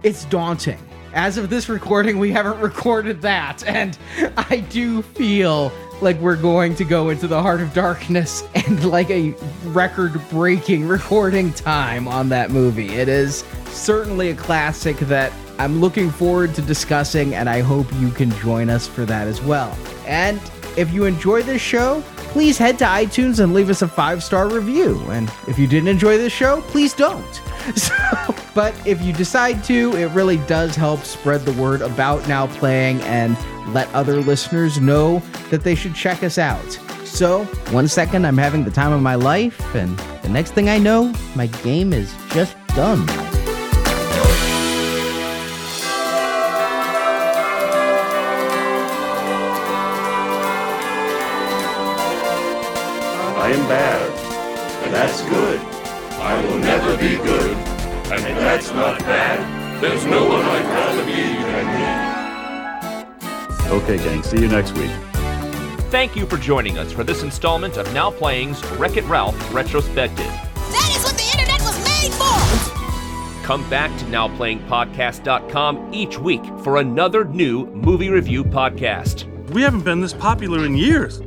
It's 0.03 0.26
daunting. 0.26 0.89
As 1.14 1.38
of 1.38 1.49
this 1.49 1.69
recording, 1.69 2.19
we 2.19 2.31
haven't 2.31 2.60
recorded 2.61 3.22
that, 3.22 3.64
and 3.65 3.98
I 4.38 4.65
do 4.69 5.02
feel 5.02 5.72
like 6.02 6.18
we're 6.19 6.38
going 6.38 6.76
to 6.76 6.86
go 6.86 7.10
into 7.10 7.27
the 7.27 7.41
heart 7.41 7.61
of 7.61 7.73
darkness 7.73 8.44
and 8.56 8.86
like 8.86 9.10
a 9.10 9.31
record 9.65 10.22
breaking 10.30 10.88
recording 10.88 11.52
time 11.53 12.07
on 12.07 12.30
that 12.30 12.52
movie. 12.52 12.90
It 12.90 13.10
is 13.10 13.44
certainly 13.65 14.30
a 14.30 14.36
classic 14.36 14.98
that 14.98 15.34
I'm 15.57 15.81
looking 15.81 16.10
forward 16.10 16.53
to 16.56 16.61
discussing, 16.61 17.36
and 17.36 17.49
I 17.49 17.61
hope 17.61 17.88
you 17.95 18.11
can 18.11 18.31
join 18.38 18.69
us 18.69 18.88
for 18.88 19.06
that 19.06 19.27
as 19.27 19.41
well. 19.41 19.77
And 20.06 20.40
if 20.78 20.94
you 20.94 21.06
enjoy 21.06 21.44
this 21.44 21.62
show, 21.62 22.02
please 22.18 22.58
head 22.58 22.78
to 22.80 22.86
iTunes 22.86 23.41
and 23.44 23.54
leave 23.54 23.70
us 23.70 23.82
a 23.82 23.88
five 23.88 24.24
star 24.24 24.50
review. 24.50 25.00
And 25.10 25.32
if 25.48 25.58
you 25.58 25.68
didn't 25.68 25.90
enjoy 25.90 26.18
this 26.18 26.34
show, 26.34 26.62
please 26.62 26.94
don't. 26.94 27.41
So, 27.76 27.94
but 28.56 28.74
if 28.88 29.02
you 29.02 29.14
decide 29.14 29.64
to, 29.66 29.96
it 29.96 30.08
really 30.12 30.38
does 30.48 30.76
help 30.76 31.02
spread 31.02 31.41
the 31.41 31.52
word 31.62 31.82
about 31.82 32.28
Now 32.28 32.48
Playing 32.48 33.00
and 33.02 33.38
let 33.74 33.94
other 33.94 34.22
listeners 34.22 34.80
know 34.80 35.20
that 35.52 35.64
they 35.64 35.76
should 35.76 35.94
check 35.94 36.24
us 36.24 36.38
out. 36.38 36.72
So, 37.06 37.44
one 37.72 37.88
second, 37.88 38.26
I'm 38.26 38.38
having 38.38 38.64
the 38.64 38.72
time 38.72 38.91
of 38.91 39.02
my 39.02 39.16
life, 39.16 39.76
and 39.76 39.98
the 40.24 40.30
next 40.30 40.52
thing 40.52 40.70
I 40.70 40.78
know, 40.78 41.14
my 41.36 41.48
game 41.48 41.94
is 41.94 42.16
just 42.30 42.56
done. 42.70 43.06
I 53.49 53.53
am 53.53 53.67
bad, 53.67 54.84
and 54.84 54.93
that's 54.93 55.23
good. 55.23 55.59
I 56.19 56.39
will 56.45 56.59
never 56.59 56.95
be 56.97 57.15
good, 57.15 57.57
and 58.11 58.38
that's 58.38 58.71
not 58.73 58.99
bad. 58.99 59.81
There's 59.81 60.05
no 60.05 60.23
one 60.27 60.43
I'd 60.43 60.65
rather 60.65 61.03
be 61.03 61.34
than 61.49 61.65
me. 63.65 63.71
Okay, 63.71 63.97
gang, 63.97 64.21
see 64.21 64.39
you 64.39 64.49
next 64.49 64.73
week. 64.73 64.91
Thank 65.89 66.15
you 66.15 66.27
for 66.27 66.38
joining 66.38 66.77
us 66.77 66.91
for 66.91 67.03
this 67.03 67.23
installment 67.23 67.77
of 67.77 67.91
Now 67.91 68.11
Playing's 68.11 68.63
Wreck 68.73 68.97
It 68.97 69.05
Ralph 69.05 69.51
Retrospective. 69.51 70.27
That 70.27 70.93
is 70.95 71.03
what 71.03 71.17
the 71.17 71.26
internet 71.34 71.59
was 71.61 71.76
made 71.84 72.13
for! 72.13 73.43
Come 73.43 73.67
back 73.67 73.89
to 73.97 74.05
NowPlayingPodcast.com 74.05 75.91
each 75.91 76.19
week 76.19 76.43
for 76.63 76.77
another 76.77 77.26
new 77.26 77.65
movie 77.71 78.09
review 78.09 78.43
podcast. 78.43 79.26
We 79.49 79.63
haven't 79.63 79.85
been 79.85 80.01
this 80.01 80.13
popular 80.13 80.67
in 80.67 80.77
years. 80.77 81.19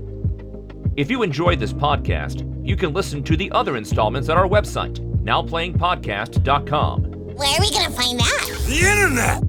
If 0.95 1.11
you 1.11 1.23
enjoyed 1.23 1.59
this 1.59 1.73
podcast, 1.73 2.47
you 2.67 2.77
can 2.77 2.93
listen 2.93 3.23
to 3.25 3.35
the 3.35 3.51
other 3.53 3.79
installments 3.79 4.29
at 4.29 4.37
our 4.37 4.47
website, 4.47 4.99
NowPlayingPodcast.com. 5.25 7.03
Where 7.35 7.49
are 7.49 7.61
we 7.61 7.71
gonna 7.71 7.91
find 7.91 8.21
that? 8.21 8.63
The 8.67 8.79
internet! 8.79 9.43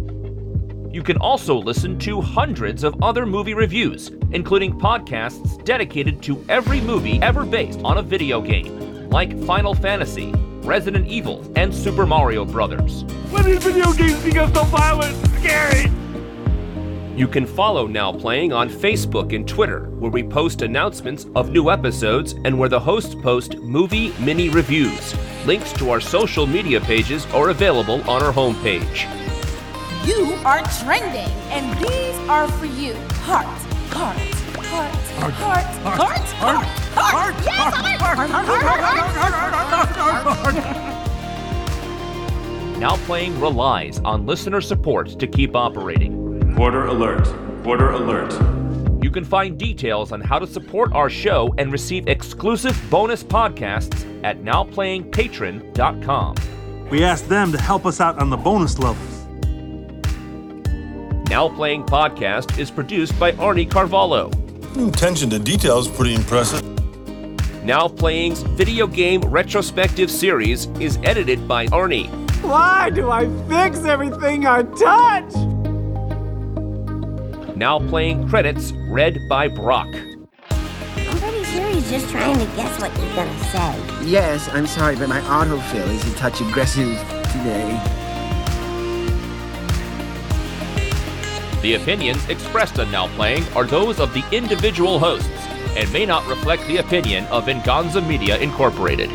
You 0.93 1.03
can 1.03 1.17
also 1.17 1.57
listen 1.57 1.99
to 1.99 2.21
hundreds 2.21 2.85
of 2.85 2.95
other 3.03 3.25
movie 3.25 3.55
reviews, 3.55 4.09
including 4.31 4.79
podcasts 4.79 5.61
dedicated 5.65 6.21
to 6.23 6.41
every 6.47 6.79
movie 6.79 7.21
ever 7.21 7.43
based 7.45 7.81
on 7.83 7.97
a 7.97 8.01
video 8.01 8.39
game, 8.39 9.09
like 9.09 9.37
Final 9.43 9.73
Fantasy, 9.73 10.31
Resident 10.61 11.07
Evil, 11.09 11.45
and 11.57 11.75
Super 11.75 12.05
Mario 12.05 12.45
Brothers. 12.45 13.03
When 13.31 13.43
did 13.43 13.61
video 13.61 13.91
games 13.91 14.23
become 14.23 14.53
so 14.53 14.63
violent 14.63 15.13
and 15.17 15.33
scary? 15.39 15.91
You 17.15 17.27
can 17.27 17.45
follow 17.45 17.85
Now 17.85 18.11
Playing 18.11 18.53
on 18.53 18.69
Facebook 18.69 19.35
and 19.35 19.47
Twitter, 19.47 19.87
where 19.99 20.09
we 20.09 20.23
post 20.23 20.63
announcements 20.63 21.27
of 21.35 21.51
new 21.51 21.69
episodes 21.69 22.33
and 22.43 22.57
where 22.57 22.69
the 22.69 22.79
hosts 22.79 23.13
post 23.13 23.59
movie 23.59 24.11
mini 24.19 24.49
reviews. 24.49 25.13
Links 25.45 25.71
to 25.73 25.91
our 25.91 26.01
social 26.01 26.47
media 26.47 26.81
pages 26.81 27.27
are 27.27 27.49
available 27.49 28.01
on 28.09 28.23
our 28.23 28.33
homepage. 28.33 29.07
You 30.07 30.33
are 30.43 30.63
trending, 30.81 31.29
and 31.51 31.77
these 31.77 32.17
are 32.27 32.47
for 32.53 32.65
you. 32.65 32.95
Heart, 33.21 33.45
heart, 33.93 34.17
heart, 34.57 34.95
heart, 35.13 35.35
heart, 35.35 35.67
heart, 35.93 36.25
heart, 36.41 36.65
heart, 36.95 37.35
yes, 37.45 37.75
heart, 37.75 38.01
heart, 38.01 38.29
heart, 38.31 38.49
heart, 39.69 40.25
heart, 40.25 40.55
heart. 40.55 42.79
Now 42.79 42.95
Playing 43.05 43.39
relies 43.39 43.99
on 43.99 44.25
listener 44.25 44.61
support 44.61 45.19
to 45.19 45.27
keep 45.27 45.55
operating. 45.55 46.22
Quarter 46.55 46.85
alert. 46.85 47.27
Quarter 47.63 47.89
alert. 47.91 48.31
You 49.03 49.09
can 49.09 49.25
find 49.25 49.57
details 49.57 50.11
on 50.11 50.21
how 50.21 50.37
to 50.39 50.45
support 50.45 50.93
our 50.93 51.09
show 51.09 51.53
and 51.57 51.71
receive 51.71 52.07
exclusive 52.07 52.79
bonus 52.89 53.23
podcasts 53.23 54.05
at 54.23 54.43
nowplayingpatron.com. 54.43 56.35
We 56.89 57.03
asked 57.03 57.27
them 57.27 57.51
to 57.51 57.57
help 57.59 57.87
us 57.87 57.99
out 57.99 58.19
on 58.19 58.29
the 58.29 58.37
bonus 58.37 58.77
levels. 58.77 59.09
Now 61.29 61.49
Playing 61.49 61.83
Podcast 61.83 62.59
is 62.59 62.69
produced 62.69 63.19
by 63.19 63.31
Arnie 63.33 63.69
Carvalho. 63.69 64.29
Attention 64.87 65.31
to 65.31 65.39
detail 65.39 65.79
is 65.79 65.87
pretty 65.87 66.13
impressive. 66.13 66.61
Now 67.63 67.87
Playing's 67.87 68.43
video 68.43 68.85
game 68.85 69.21
retrospective 69.21 70.11
series 70.11 70.67
is 70.79 70.99
edited 71.03 71.47
by 71.47 71.65
Arnie. 71.67 72.07
Why 72.43 72.91
do 72.91 73.09
I 73.09 73.27
fix 73.47 73.85
everything 73.85 74.45
I 74.45 74.63
touch? 74.63 75.33
Now 77.63 77.79
Playing 77.79 78.27
credits 78.27 78.73
read 78.89 79.17
by 79.29 79.47
Brock. 79.47 79.87
I'm 79.87 81.17
pretty 81.17 81.45
sure 81.45 81.65
he's 81.69 81.89
just 81.89 82.09
trying 82.09 82.37
to 82.37 82.45
guess 82.57 82.77
what 82.81 82.93
you're 82.97 83.15
gonna 83.15 83.39
say. 83.39 84.05
Yes, 84.05 84.49
I'm 84.51 84.67
sorry, 84.67 84.97
but 84.97 85.07
my 85.07 85.21
autofill 85.21 85.87
is 85.87 86.05
a 86.13 86.17
touch 86.17 86.41
aggressive 86.41 86.89
today. 87.31 87.81
The 91.61 91.75
opinions 91.75 92.27
expressed 92.27 92.79
on 92.79 92.91
Now 92.91 93.07
Playing 93.15 93.45
are 93.55 93.63
those 93.63 94.01
of 94.01 94.13
the 94.13 94.25
individual 94.33 94.99
hosts 94.99 95.29
and 95.77 95.89
may 95.93 96.05
not 96.05 96.27
reflect 96.27 96.67
the 96.67 96.79
opinion 96.79 97.23
of 97.27 97.45
Venganza 97.45 98.01
Media 98.01 98.37
Incorporated. 98.39 99.09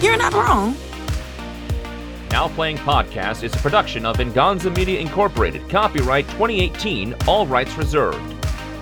You're 0.00 0.16
not 0.16 0.32
wrong. 0.32 0.74
Now 2.30 2.46
Playing 2.46 2.76
Podcast 2.78 3.42
is 3.42 3.52
a 3.52 3.58
production 3.58 4.06
of 4.06 4.16
Venganza 4.16 4.70
Media 4.70 5.00
Incorporated. 5.00 5.68
Copyright 5.68 6.26
2018, 6.28 7.16
all 7.26 7.44
rights 7.44 7.76
reserved. 7.76 8.20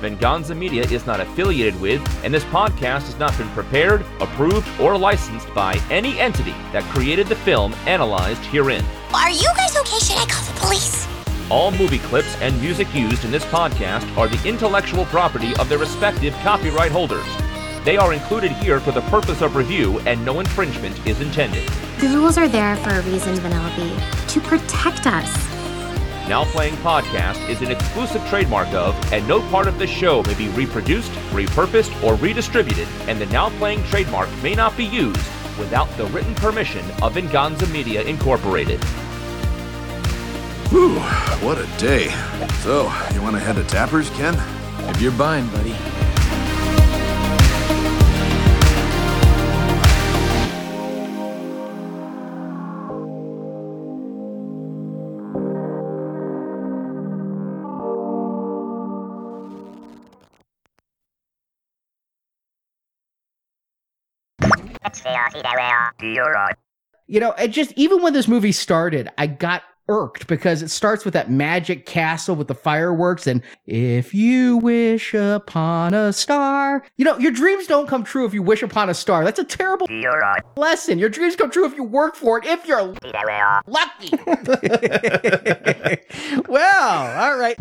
Venganza 0.02 0.54
Media 0.54 0.82
is 0.82 1.06
not 1.06 1.18
affiliated 1.18 1.80
with, 1.80 2.02
and 2.22 2.32
this 2.32 2.44
podcast 2.44 3.06
has 3.06 3.18
not 3.18 3.36
been 3.38 3.48
prepared, 3.48 4.04
approved, 4.20 4.68
or 4.78 4.98
licensed 4.98 5.52
by 5.54 5.80
any 5.90 6.20
entity 6.20 6.54
that 6.72 6.84
created 6.92 7.26
the 7.26 7.36
film 7.36 7.72
analyzed 7.86 8.42
herein. 8.42 8.84
Are 9.14 9.30
you 9.30 9.48
guys 9.56 9.76
okay? 9.78 9.98
Should 9.98 10.18
I 10.18 10.26
call 10.28 10.44
the 10.44 10.60
police? 10.60 11.08
All 11.50 11.70
movie 11.70 12.00
clips 12.00 12.36
and 12.42 12.60
music 12.60 12.94
used 12.94 13.24
in 13.24 13.30
this 13.30 13.46
podcast 13.46 14.14
are 14.18 14.28
the 14.28 14.46
intellectual 14.46 15.06
property 15.06 15.56
of 15.56 15.70
their 15.70 15.78
respective 15.78 16.34
copyright 16.42 16.92
holders. 16.92 17.26
They 17.88 17.96
are 17.96 18.12
included 18.12 18.52
here 18.52 18.80
for 18.80 18.92
the 18.92 19.00
purpose 19.00 19.40
of 19.40 19.56
review, 19.56 19.98
and 20.00 20.22
no 20.22 20.40
infringement 20.40 21.06
is 21.06 21.22
intended. 21.22 21.66
The 22.00 22.08
rules 22.08 22.36
are 22.36 22.46
there 22.46 22.76
for 22.76 22.90
a 22.90 23.00
reason, 23.00 23.34
Vanellope. 23.36 24.28
To 24.28 24.40
protect 24.42 25.06
us. 25.06 25.34
Now 26.28 26.44
Playing 26.44 26.74
Podcast 26.82 27.48
is 27.48 27.62
an 27.62 27.70
exclusive 27.70 28.22
trademark 28.28 28.68
of, 28.74 28.94
and 29.10 29.26
no 29.26 29.40
part 29.48 29.68
of 29.68 29.78
this 29.78 29.88
show 29.88 30.22
may 30.24 30.34
be 30.34 30.48
reproduced, 30.48 31.10
repurposed, 31.30 32.04
or 32.04 32.16
redistributed, 32.16 32.86
and 33.06 33.18
the 33.18 33.24
Now 33.32 33.48
Playing 33.56 33.82
trademark 33.84 34.28
may 34.42 34.54
not 34.54 34.76
be 34.76 34.84
used 34.84 35.26
without 35.58 35.88
the 35.96 36.04
written 36.08 36.34
permission 36.34 36.84
of 37.00 37.14
Venganza 37.14 37.66
Media 37.68 38.02
Incorporated. 38.02 38.84
Whew, 40.68 40.98
what 41.40 41.56
a 41.56 41.66
day. 41.78 42.08
So, 42.60 42.92
you 43.14 43.22
want 43.22 43.36
to 43.36 43.40
head 43.40 43.56
to 43.56 43.64
Tappers, 43.64 44.10
Ken? 44.10 44.34
If 44.90 45.00
you're 45.00 45.10
buying, 45.12 45.48
buddy. 45.48 45.74
You 67.06 67.20
know, 67.20 67.32
it 67.32 67.48
just 67.48 67.72
even 67.76 68.02
when 68.02 68.12
this 68.12 68.28
movie 68.28 68.52
started, 68.52 69.10
I 69.16 69.26
got 69.26 69.62
irked 69.88 70.26
because 70.26 70.62
it 70.62 70.68
starts 70.68 71.04
with 71.04 71.14
that 71.14 71.30
magic 71.30 71.86
castle 71.86 72.36
with 72.36 72.48
the 72.48 72.54
fireworks 72.54 73.26
and 73.26 73.42
if 73.66 74.14
you 74.14 74.56
wish 74.58 75.14
upon 75.14 75.94
a 75.94 76.12
star 76.12 76.84
you 76.96 77.04
know 77.04 77.18
your 77.18 77.32
dreams 77.32 77.66
don't 77.66 77.88
come 77.88 78.04
true 78.04 78.24
if 78.24 78.34
you 78.34 78.42
wish 78.42 78.62
upon 78.62 78.88
a 78.90 78.94
star. 78.94 79.24
That's 79.24 79.38
a 79.38 79.44
terrible 79.44 79.86
lesson. 80.56 80.98
Your 80.98 81.08
dreams 81.08 81.36
come 81.36 81.50
true 81.50 81.66
if 81.66 81.74
you 81.76 81.84
work 81.84 82.16
for 82.16 82.38
it 82.38 82.44
if 82.46 82.66
you're 82.66 82.94
lucky. 83.66 84.10
Well, 86.48 87.32
all 87.32 87.38
right. 87.38 87.56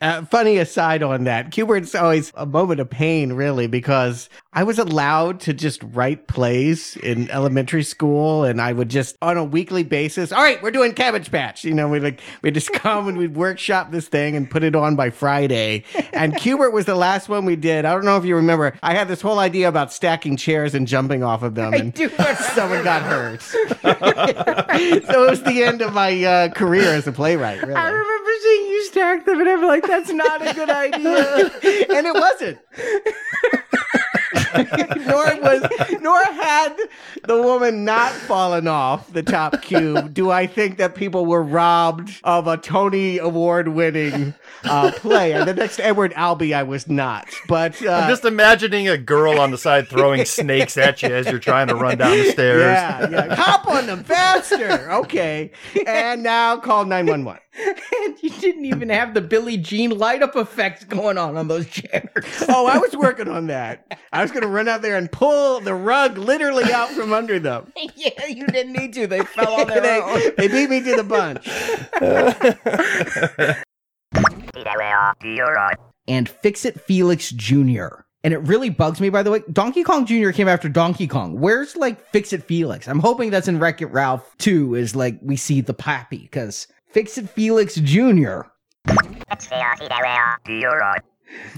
Uh, 0.00 0.24
funny 0.24 0.58
aside 0.58 1.02
on 1.02 1.24
that, 1.24 1.50
Q*bert's 1.50 1.94
always 1.94 2.32
a 2.34 2.46
moment 2.46 2.80
of 2.80 2.90
pain, 2.90 3.34
really, 3.34 3.66
because 3.66 4.28
I 4.52 4.64
was 4.64 4.78
allowed 4.78 5.40
to 5.40 5.52
just 5.52 5.82
write 5.84 6.26
plays 6.26 6.96
in 6.96 7.30
elementary 7.30 7.82
school, 7.82 8.44
and 8.44 8.60
I 8.60 8.72
would 8.72 8.88
just 8.88 9.16
on 9.22 9.36
a 9.36 9.44
weekly 9.44 9.84
basis. 9.88 10.32
All 10.32 10.42
right, 10.42 10.62
we're 10.62 10.70
doing 10.70 10.92
Cabbage 10.92 11.30
Patch. 11.30 11.64
You 11.64 11.74
know, 11.74 11.88
we 11.88 12.00
like 12.00 12.20
we 12.42 12.50
just 12.50 12.72
come 12.72 13.08
and 13.08 13.18
we'd 13.18 13.36
workshop 13.36 13.90
this 13.90 14.08
thing 14.08 14.36
and 14.36 14.50
put 14.50 14.62
it 14.62 14.74
on 14.74 14.96
by 14.96 15.10
Friday. 15.10 15.84
And 16.12 16.36
Q*bert 16.36 16.72
was 16.72 16.86
the 16.86 16.94
last 16.94 17.28
one 17.28 17.44
we 17.44 17.56
did. 17.56 17.84
I 17.84 17.92
don't 17.92 18.04
know 18.04 18.16
if 18.16 18.24
you 18.24 18.36
remember. 18.36 18.76
I 18.82 18.94
had 18.94 19.08
this 19.08 19.20
whole 19.20 19.38
idea 19.38 19.68
about 19.68 19.92
stacking 19.92 20.36
chairs 20.36 20.74
and 20.74 20.86
jumping 20.86 21.22
off 21.22 21.42
of 21.42 21.54
them, 21.54 21.74
and 21.74 21.96
someone 22.54 22.84
got 22.84 23.02
hurt. 23.02 23.42
so 23.42 25.24
it 25.24 25.30
was 25.30 25.42
the 25.42 25.62
end 25.62 25.82
of 25.82 25.92
my 25.92 26.24
uh, 26.24 26.48
career 26.50 26.92
as 26.94 27.06
a 27.06 27.12
playwright. 27.12 27.62
Really. 27.62 27.74
I 27.74 27.88
remember 27.88 28.30
seeing 28.42 28.66
you 28.66 28.84
stack 28.84 29.24
them 29.24 29.40
and 29.40 29.48
I'm 29.48 29.62
like 29.64 29.86
that's 29.86 30.10
not 30.10 30.46
a 30.46 30.54
good 30.54 30.70
idea 30.70 31.42
and 31.96 32.06
it 32.06 32.14
wasn't. 32.14 32.58
nor 35.06 35.24
was 35.40 35.68
nor 36.00 36.22
had 36.24 36.76
the 37.24 37.40
woman 37.42 37.84
not 37.84 38.12
fallen 38.12 38.66
off 38.66 39.12
the 39.12 39.22
top 39.22 39.62
cube. 39.62 40.14
Do 40.14 40.30
I 40.30 40.46
think 40.46 40.78
that 40.78 40.94
people 40.94 41.26
were 41.26 41.42
robbed 41.42 42.20
of 42.24 42.46
a 42.46 42.56
Tony 42.56 43.18
Award 43.18 43.68
winning 43.68 44.34
uh, 44.64 44.92
play? 44.92 45.32
And 45.32 45.48
the 45.48 45.54
next 45.54 45.80
Edward 45.80 46.12
Albee, 46.14 46.54
I 46.54 46.62
was 46.62 46.88
not. 46.88 47.28
But 47.46 47.84
uh, 47.84 47.90
I'm 47.90 48.08
just 48.08 48.24
imagining 48.24 48.88
a 48.88 48.98
girl 48.98 49.38
on 49.38 49.50
the 49.50 49.58
side 49.58 49.88
throwing 49.88 50.24
snakes 50.26 50.76
at 50.76 51.02
you 51.02 51.08
as 51.14 51.26
you're 51.26 51.38
trying 51.38 51.68
to 51.68 51.74
run 51.74 51.98
down 51.98 52.16
the 52.16 52.30
stairs. 52.30 52.62
Yeah, 52.62 53.08
yeah. 53.10 53.34
Hop 53.34 53.66
on 53.66 53.86
them 53.86 54.04
faster. 54.04 54.90
Okay. 54.92 55.50
And 55.86 56.22
now 56.22 56.56
call 56.58 56.84
911. 56.84 57.40
and 57.66 58.22
you 58.22 58.30
didn't 58.30 58.64
even 58.64 58.88
have 58.88 59.14
the 59.14 59.20
Billie 59.20 59.56
Jean 59.56 59.90
light 59.90 60.22
up 60.22 60.36
effects 60.36 60.84
going 60.84 61.18
on 61.18 61.36
on 61.36 61.48
those 61.48 61.66
chairs. 61.68 62.44
oh, 62.48 62.66
I 62.66 62.78
was 62.78 62.96
working 62.96 63.28
on 63.28 63.48
that. 63.48 63.98
I 64.12 64.22
was 64.22 64.30
going 64.40 64.50
to 64.50 64.54
run 64.54 64.68
out 64.68 64.82
there 64.82 64.96
and 64.96 65.10
pull 65.10 65.60
the 65.60 65.74
rug 65.74 66.16
literally 66.16 66.72
out 66.72 66.90
from 66.90 67.12
under 67.12 67.38
them. 67.38 67.72
yeah, 67.96 68.26
you 68.26 68.46
didn't 68.46 68.72
need 68.72 68.92
to. 68.94 69.06
They 69.06 69.20
fell 69.20 69.54
on 69.60 69.66
their 69.66 69.80
they, 69.80 70.00
own. 70.00 70.20
they 70.36 70.48
beat 70.48 70.70
me 70.70 70.82
to 70.82 70.96
the 70.96 71.04
bunch. 71.04 71.46
and 76.08 76.28
Fix 76.28 76.64
It 76.64 76.80
Felix 76.80 77.30
Jr. 77.30 77.88
And 78.24 78.34
it 78.34 78.38
really 78.38 78.70
bugs 78.70 79.00
me, 79.00 79.10
by 79.10 79.22
the 79.22 79.30
way. 79.30 79.42
Donkey 79.52 79.84
Kong 79.84 80.04
Jr. 80.04 80.30
came 80.30 80.48
after 80.48 80.68
Donkey 80.68 81.06
Kong. 81.06 81.40
Where's 81.40 81.76
like 81.76 82.04
Fix 82.10 82.32
It 82.32 82.44
Felix? 82.44 82.88
I'm 82.88 82.98
hoping 82.98 83.30
that's 83.30 83.48
in 83.48 83.58
Wreck 83.58 83.80
It 83.80 83.86
Ralph 83.86 84.36
2 84.38 84.74
is 84.74 84.96
like 84.96 85.18
we 85.22 85.36
see 85.36 85.60
the 85.60 85.74
pappy 85.74 86.18
because 86.18 86.66
Fix 86.88 87.18
It 87.18 87.30
Felix 87.30 87.76
Jr. 87.76 88.40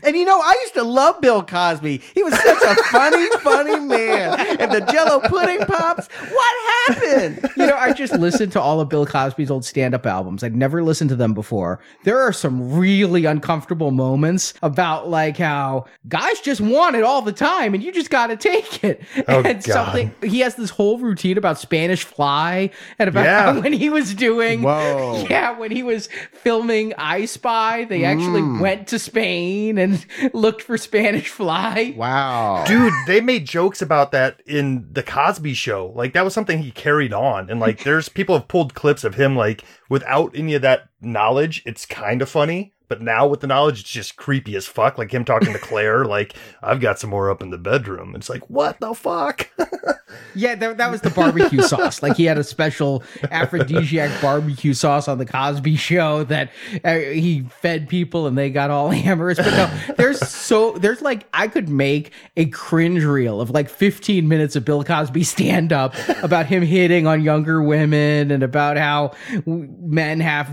And 0.02 0.16
you 0.16 0.24
know, 0.24 0.40
I 0.40 0.56
used 0.62 0.74
to 0.74 0.82
love 0.82 1.20
Bill 1.20 1.42
Cosby. 1.42 1.98
He 2.14 2.22
was 2.22 2.34
such 2.34 2.62
a 2.62 2.74
funny, 2.84 3.28
funny 3.40 3.78
man. 3.80 4.58
And 4.60 4.72
the 4.72 4.80
Jello 4.92 5.20
pudding 5.20 5.60
pops. 5.66 6.08
What 6.08 6.54
happened? 6.88 7.50
You 7.56 7.66
know, 7.66 7.76
I 7.76 7.92
just 7.92 8.12
listened 8.14 8.52
to 8.52 8.60
all 8.60 8.80
of 8.80 8.88
Bill 8.88 9.06
Cosby's 9.06 9.50
old 9.50 9.64
stand-up 9.64 10.06
albums. 10.06 10.42
I'd 10.42 10.56
never 10.56 10.82
listened 10.82 11.10
to 11.10 11.16
them 11.16 11.34
before. 11.34 11.80
There 12.04 12.18
are 12.20 12.32
some 12.32 12.72
really 12.78 13.26
uncomfortable 13.26 13.90
moments 13.90 14.54
about 14.62 15.08
like 15.08 15.36
how 15.36 15.84
guys 16.08 16.40
just 16.40 16.60
want 16.60 16.96
it 16.96 17.02
all 17.04 17.22
the 17.22 17.32
time 17.32 17.74
and 17.74 17.82
you 17.82 17.92
just 17.92 18.10
got 18.10 18.28
to 18.28 18.36
take 18.36 18.82
it. 18.82 19.02
Oh, 19.28 19.42
and 19.42 19.62
God. 19.62 19.72
something 19.72 20.14
he 20.22 20.40
has 20.40 20.54
this 20.56 20.70
whole 20.70 20.98
routine 20.98 21.38
about 21.38 21.58
Spanish 21.58 22.04
Fly 22.04 22.70
and 22.98 23.08
about 23.08 23.24
Yeah. 23.24 23.52
how 23.52 23.60
when 23.62 23.72
he 23.72 23.90
was 23.90 24.14
doing 24.14 24.62
Whoa. 24.62 25.26
Yeah, 25.28 25.56
when 25.58 25.70
he 25.70 25.82
was 25.82 26.08
filming 26.32 26.94
I 26.98 27.26
Spy, 27.26 27.84
they 27.84 28.04
actually 28.04 28.40
Mm. 28.40 28.60
went 28.60 28.88
to 28.88 28.98
Spain 28.98 29.59
and 29.68 30.04
looked 30.32 30.62
for 30.62 30.78
Spanish 30.78 31.28
Fly. 31.28 31.94
Wow. 31.96 32.64
Dude, 32.66 32.92
they 33.06 33.20
made 33.20 33.46
jokes 33.46 33.82
about 33.82 34.12
that 34.12 34.40
in 34.46 34.88
the 34.92 35.02
Cosby 35.02 35.54
show. 35.54 35.92
Like 35.94 36.12
that 36.14 36.24
was 36.24 36.34
something 36.34 36.62
he 36.62 36.70
carried 36.70 37.12
on. 37.12 37.50
And 37.50 37.60
like 37.60 37.84
there's 37.84 38.08
people 38.08 38.36
have 38.36 38.48
pulled 38.48 38.74
clips 38.74 39.04
of 39.04 39.14
him 39.14 39.36
like 39.36 39.64
without 39.88 40.32
any 40.34 40.54
of 40.54 40.62
that 40.62 40.88
knowledge, 41.00 41.62
it's 41.66 41.86
kind 41.86 42.22
of 42.22 42.28
funny. 42.28 42.72
But 42.90 43.00
now 43.00 43.28
with 43.28 43.38
the 43.38 43.46
knowledge, 43.46 43.82
it's 43.82 43.88
just 43.88 44.16
creepy 44.16 44.56
as 44.56 44.66
fuck. 44.66 44.98
Like 44.98 45.14
him 45.14 45.24
talking 45.24 45.52
to 45.52 45.58
Claire, 45.60 46.04
like, 46.04 46.34
I've 46.60 46.80
got 46.80 46.98
some 46.98 47.08
more 47.10 47.30
up 47.30 47.40
in 47.40 47.50
the 47.50 47.56
bedroom. 47.56 48.16
It's 48.16 48.28
like, 48.28 48.50
what 48.50 48.80
the 48.80 48.94
fuck? 48.94 49.48
Yeah, 50.34 50.54
that, 50.54 50.78
that 50.78 50.90
was 50.90 51.00
the 51.00 51.10
barbecue 51.10 51.62
sauce. 51.62 52.02
Like 52.02 52.16
he 52.16 52.24
had 52.24 52.38
a 52.38 52.44
special 52.44 53.02
aphrodisiac 53.30 54.20
barbecue 54.20 54.74
sauce 54.74 55.08
on 55.08 55.18
the 55.18 55.26
Cosby 55.26 55.76
Show 55.76 56.24
that 56.24 56.50
uh, 56.84 56.94
he 56.94 57.42
fed 57.60 57.88
people 57.88 58.26
and 58.26 58.38
they 58.38 58.50
got 58.50 58.70
all 58.70 58.92
amorous. 58.92 59.38
But 59.38 59.50
no, 59.50 59.94
there's 59.96 60.26
so 60.28 60.72
there's 60.72 61.02
like 61.02 61.26
I 61.32 61.48
could 61.48 61.68
make 61.68 62.12
a 62.36 62.46
cringe 62.46 63.04
reel 63.04 63.40
of 63.40 63.50
like 63.50 63.68
15 63.68 64.28
minutes 64.28 64.56
of 64.56 64.64
Bill 64.64 64.84
Cosby 64.84 65.24
stand 65.24 65.72
up 65.72 65.94
about 66.22 66.46
him 66.46 66.62
hitting 66.62 67.06
on 67.06 67.22
younger 67.22 67.62
women 67.62 68.30
and 68.30 68.42
about 68.42 68.76
how 68.76 69.12
men 69.46 70.20
have 70.20 70.50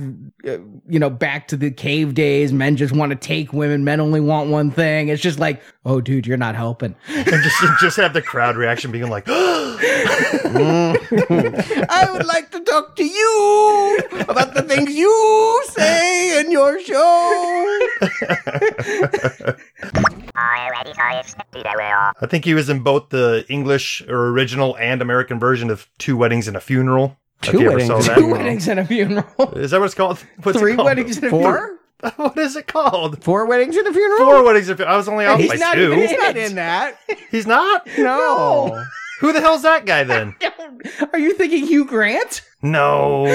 Uh, 0.47 0.59
you 0.87 0.99
know 0.99 1.09
back 1.09 1.47
to 1.49 1.57
the 1.57 1.69
cave 1.71 2.13
days. 2.13 2.53
Men 2.53 2.77
just 2.77 2.95
want 2.95 3.09
to 3.09 3.15
take 3.15 3.51
women. 3.51 3.83
Men 3.83 3.99
only 3.99 4.21
want 4.21 4.49
one 4.49 4.71
thing. 4.71 5.09
It's 5.09 5.21
just 5.21 5.39
like, 5.39 5.61
oh, 5.85 5.99
dude, 5.99 6.25
you're 6.25 6.37
not 6.37 6.55
helping. 6.55 6.95
and 7.09 7.25
just 7.25 7.79
just 7.79 7.97
have 7.97 8.13
the 8.13 8.21
crowd 8.21 8.55
reaction 8.55 8.91
being 8.91 9.09
like, 9.09 9.25
oh. 9.27 9.77
I 11.89 12.09
would 12.11 12.25
like 12.25 12.51
to 12.51 12.61
talk 12.61 12.95
to 12.95 13.03
you 13.03 13.99
about 14.27 14.53
the 14.53 14.61
things 14.63 14.95
you 14.95 15.63
say 15.69 16.39
in 16.39 16.51
your 16.51 16.79
show. 16.81 17.79
I 22.21 22.25
think 22.27 22.45
he 22.45 22.53
was 22.53 22.69
in 22.69 22.79
both 22.81 23.09
the 23.09 23.45
English 23.49 24.01
or 24.07 24.29
original 24.29 24.77
and 24.77 25.01
American 25.01 25.39
version 25.39 25.69
of 25.69 25.89
Two 25.97 26.15
Weddings 26.15 26.47
and 26.47 26.55
a 26.55 26.61
Funeral. 26.61 27.17
If 27.43 27.51
Two 27.51 27.69
Weddings 27.69 27.89
and 27.89 28.07
a. 28.09 28.15
Two 28.15 28.31
weddings 28.31 28.67
and 28.67 28.79
a 28.79 28.85
funeral. 28.85 29.53
Is 29.55 29.71
that 29.71 29.79
what 29.79 29.85
it's 29.85 29.95
called? 29.95 30.19
What's 30.43 30.57
it 30.57 30.59
Three 30.59 30.75
called? 30.75 30.85
weddings 30.85 31.17
and 31.17 31.25
a 31.27 31.29
funeral. 31.29 31.53
Four? 31.53 31.73
What 32.17 32.37
is 32.37 32.55
it 32.55 32.67
called? 32.67 33.23
Four 33.23 33.47
weddings 33.47 33.75
and 33.75 33.87
a 33.87 33.91
funeral? 33.93 34.19
Four 34.19 34.43
weddings. 34.43 34.69
and 34.69 34.79
a 34.79 34.83
fu- 34.83 34.87
I 34.89 34.95
was 34.95 35.07
only 35.09 35.25
off 35.25 35.39
He's 35.39 35.49
by 35.49 35.55
not 35.55 35.73
two. 35.73 35.93
even 35.93 35.99
He's 35.99 36.11
not 36.11 36.37
in 36.37 36.53
that. 36.55 36.99
He's 37.31 37.47
not. 37.47 37.87
No. 37.97 38.83
Who 39.19 39.33
the 39.33 39.41
hell's 39.41 39.63
that 39.63 39.87
guy 39.87 40.03
then? 40.03 40.35
Are 41.11 41.17
you 41.17 41.33
thinking 41.33 41.65
Hugh 41.65 41.85
Grant? 41.85 42.43
No. 42.61 43.25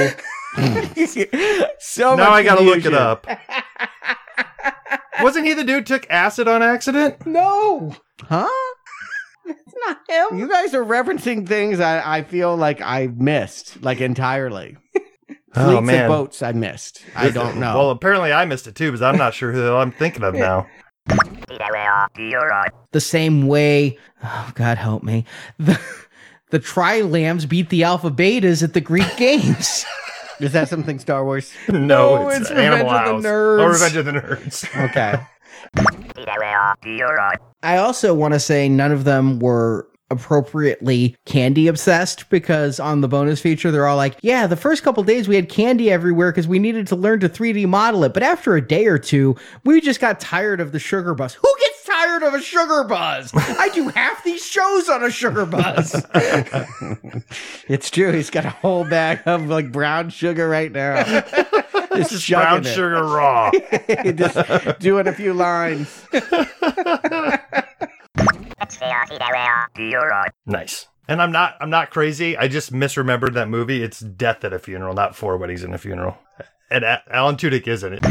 so 1.81 2.15
now 2.15 2.17
much 2.17 2.29
I 2.29 2.43
gotta 2.45 2.63
look 2.63 2.79
it 2.79 2.83
confusion. 2.85 2.95
up. 2.95 3.27
Wasn't 5.21 5.45
he 5.45 5.55
the 5.55 5.65
dude 5.65 5.87
took 5.87 6.09
acid 6.09 6.47
on 6.47 6.63
accident? 6.63 7.27
No. 7.27 7.97
Huh? 8.23 8.49
It's 9.47 9.75
not 9.87 9.99
him. 10.09 10.39
You 10.39 10.49
guys 10.49 10.75
are 10.75 10.85
referencing 10.85 11.47
things 11.49 11.81
I, 11.81 12.19
I 12.19 12.23
feel 12.23 12.57
like 12.57 12.81
I 12.81 13.09
missed, 13.15 13.83
like 13.83 14.01
entirely. 14.01 14.77
Oh, 15.55 15.67
Fleets 15.73 15.87
man. 15.87 16.05
of 16.05 16.09
boats 16.09 16.43
I 16.43 16.53
missed. 16.53 17.03
I 17.15 17.29
don't 17.39 17.59
know. 17.61 17.77
Well, 17.77 17.91
apparently 17.91 18.33
I 18.33 18.47
missed 18.47 18.67
it 18.67 18.75
too, 18.75 18.87
because 18.91 19.03
I'm 19.03 19.19
not 19.19 19.35
sure 19.35 19.53
who 19.53 19.75
I'm 19.77 19.93
thinking 19.93 20.23
of 20.23 20.35
now. 20.35 20.67
The 22.93 23.01
same 23.01 23.47
way, 23.47 23.99
oh 24.25 24.51
God 24.55 24.79
help 24.79 25.03
me, 25.03 25.27
the 25.59 25.79
the 26.51 26.59
Tri 26.59 27.03
Lambs 27.03 27.45
beat 27.45 27.69
the 27.69 27.85
Alpha 27.85 28.11
Betas 28.11 28.63
at 28.63 28.73
the 28.73 28.81
Greek 28.81 29.15
Games. 29.19 29.85
Is 30.41 30.53
that 30.53 30.71
something 30.71 30.99
Star 30.99 31.23
Wars? 31.25 31.53
No, 31.69 31.77
No, 31.77 32.29
it's, 32.31 32.41
it's 32.43 32.51
Animal 32.51 32.87
Revenge 32.87 33.09
of 33.09 33.15
House. 33.15 33.23
the 33.23 33.29
Nerds. 33.29 33.61
Oh, 33.61 33.69
Revenge 33.69 33.97
of 33.97 34.05
the 34.07 34.13
Nerds. 34.13 34.89
Okay. 34.91 35.23
I 37.63 37.77
also 37.79 38.15
want 38.15 38.35
to 38.35 38.41
say 38.41 38.69
none 38.69 38.93
of 38.93 39.05
them 39.05 39.39
were 39.39 39.89
appropriately 40.11 41.17
candy 41.25 41.67
obsessed 41.69 42.29
because 42.29 42.79
on 42.79 43.01
the 43.01 43.09
bonus 43.09 43.41
feature 43.41 43.71
they're 43.71 43.87
all 43.87 43.97
like 43.97 44.15
yeah 44.21 44.47
the 44.47 44.57
first 44.57 44.83
couple 44.83 45.03
days 45.03 45.27
we 45.27 45.35
had 45.35 45.49
candy 45.49 45.91
everywhere 45.91 46.31
because 46.31 46.47
we 46.47 46.59
needed 46.59 46.87
to 46.87 46.95
learn 46.95 47.19
to 47.19 47.31
3d 47.31 47.67
model 47.67 48.05
it 48.05 48.13
but 48.13 48.23
after 48.23 48.55
a 48.55 48.61
day 48.61 48.85
or 48.85 48.99
two 48.99 49.35
we 49.65 49.81
just 49.81 50.01
got 50.01 50.21
tired 50.21 50.61
of 50.61 50.73
the 50.73 50.79
sugar 50.79 51.15
buzz 51.15 51.33
who 51.33 51.49
gets 51.61 51.87
tired 51.87 52.23
of 52.23 52.35
a 52.35 52.43
sugar 52.43 52.85
buzz 52.85 53.31
i 53.35 53.71
do 53.71 53.89
half 53.95 54.23
these 54.23 54.45
shows 54.45 54.87
on 54.91 55.03
a 55.03 55.11
sugar 55.11 55.47
buzz 55.47 55.95
It's 57.69 57.91
true. 57.91 58.13
He's 58.13 58.31
got 58.31 58.45
a 58.45 58.51
whole 58.51 58.85
bag 58.85 59.21
of 59.27 59.47
like 59.47 59.73
brown 59.73 60.11
sugar 60.11 60.49
right 60.49 60.71
now. 60.71 61.23
Just, 61.97 62.11
Just 62.11 62.27
chugging 62.27 62.63
brown 62.63 62.67
it. 62.67 62.75
sugar 62.75 63.05
raw. 63.05 63.51
Just 64.13 64.79
doing 64.81 65.07
a 65.07 65.13
few 65.13 65.35
lines. 65.35 66.05
nice. 70.47 70.87
And 71.09 71.21
I'm 71.21 71.33
not 71.33 71.57
I'm 71.61 71.71
not 71.71 71.91
crazy. 71.91 72.37
I 72.37 72.49
just 72.49 72.73
misremembered 72.73 73.35
that 73.35 73.49
movie. 73.49 73.83
It's 73.83 74.01
Death 74.01 74.45
at 74.45 74.53
a 74.53 74.59
Funeral, 74.59 74.95
not 74.95 75.17
Four 75.17 75.37
Weddings 75.37 75.63
and 75.65 75.75
a 75.75 75.79
Funeral. 75.79 76.17
And 76.71 76.85
Alan 77.11 77.37
Tudyk 77.37 77.67
is 77.69 77.83
in 77.83 77.95
it. 77.95 78.03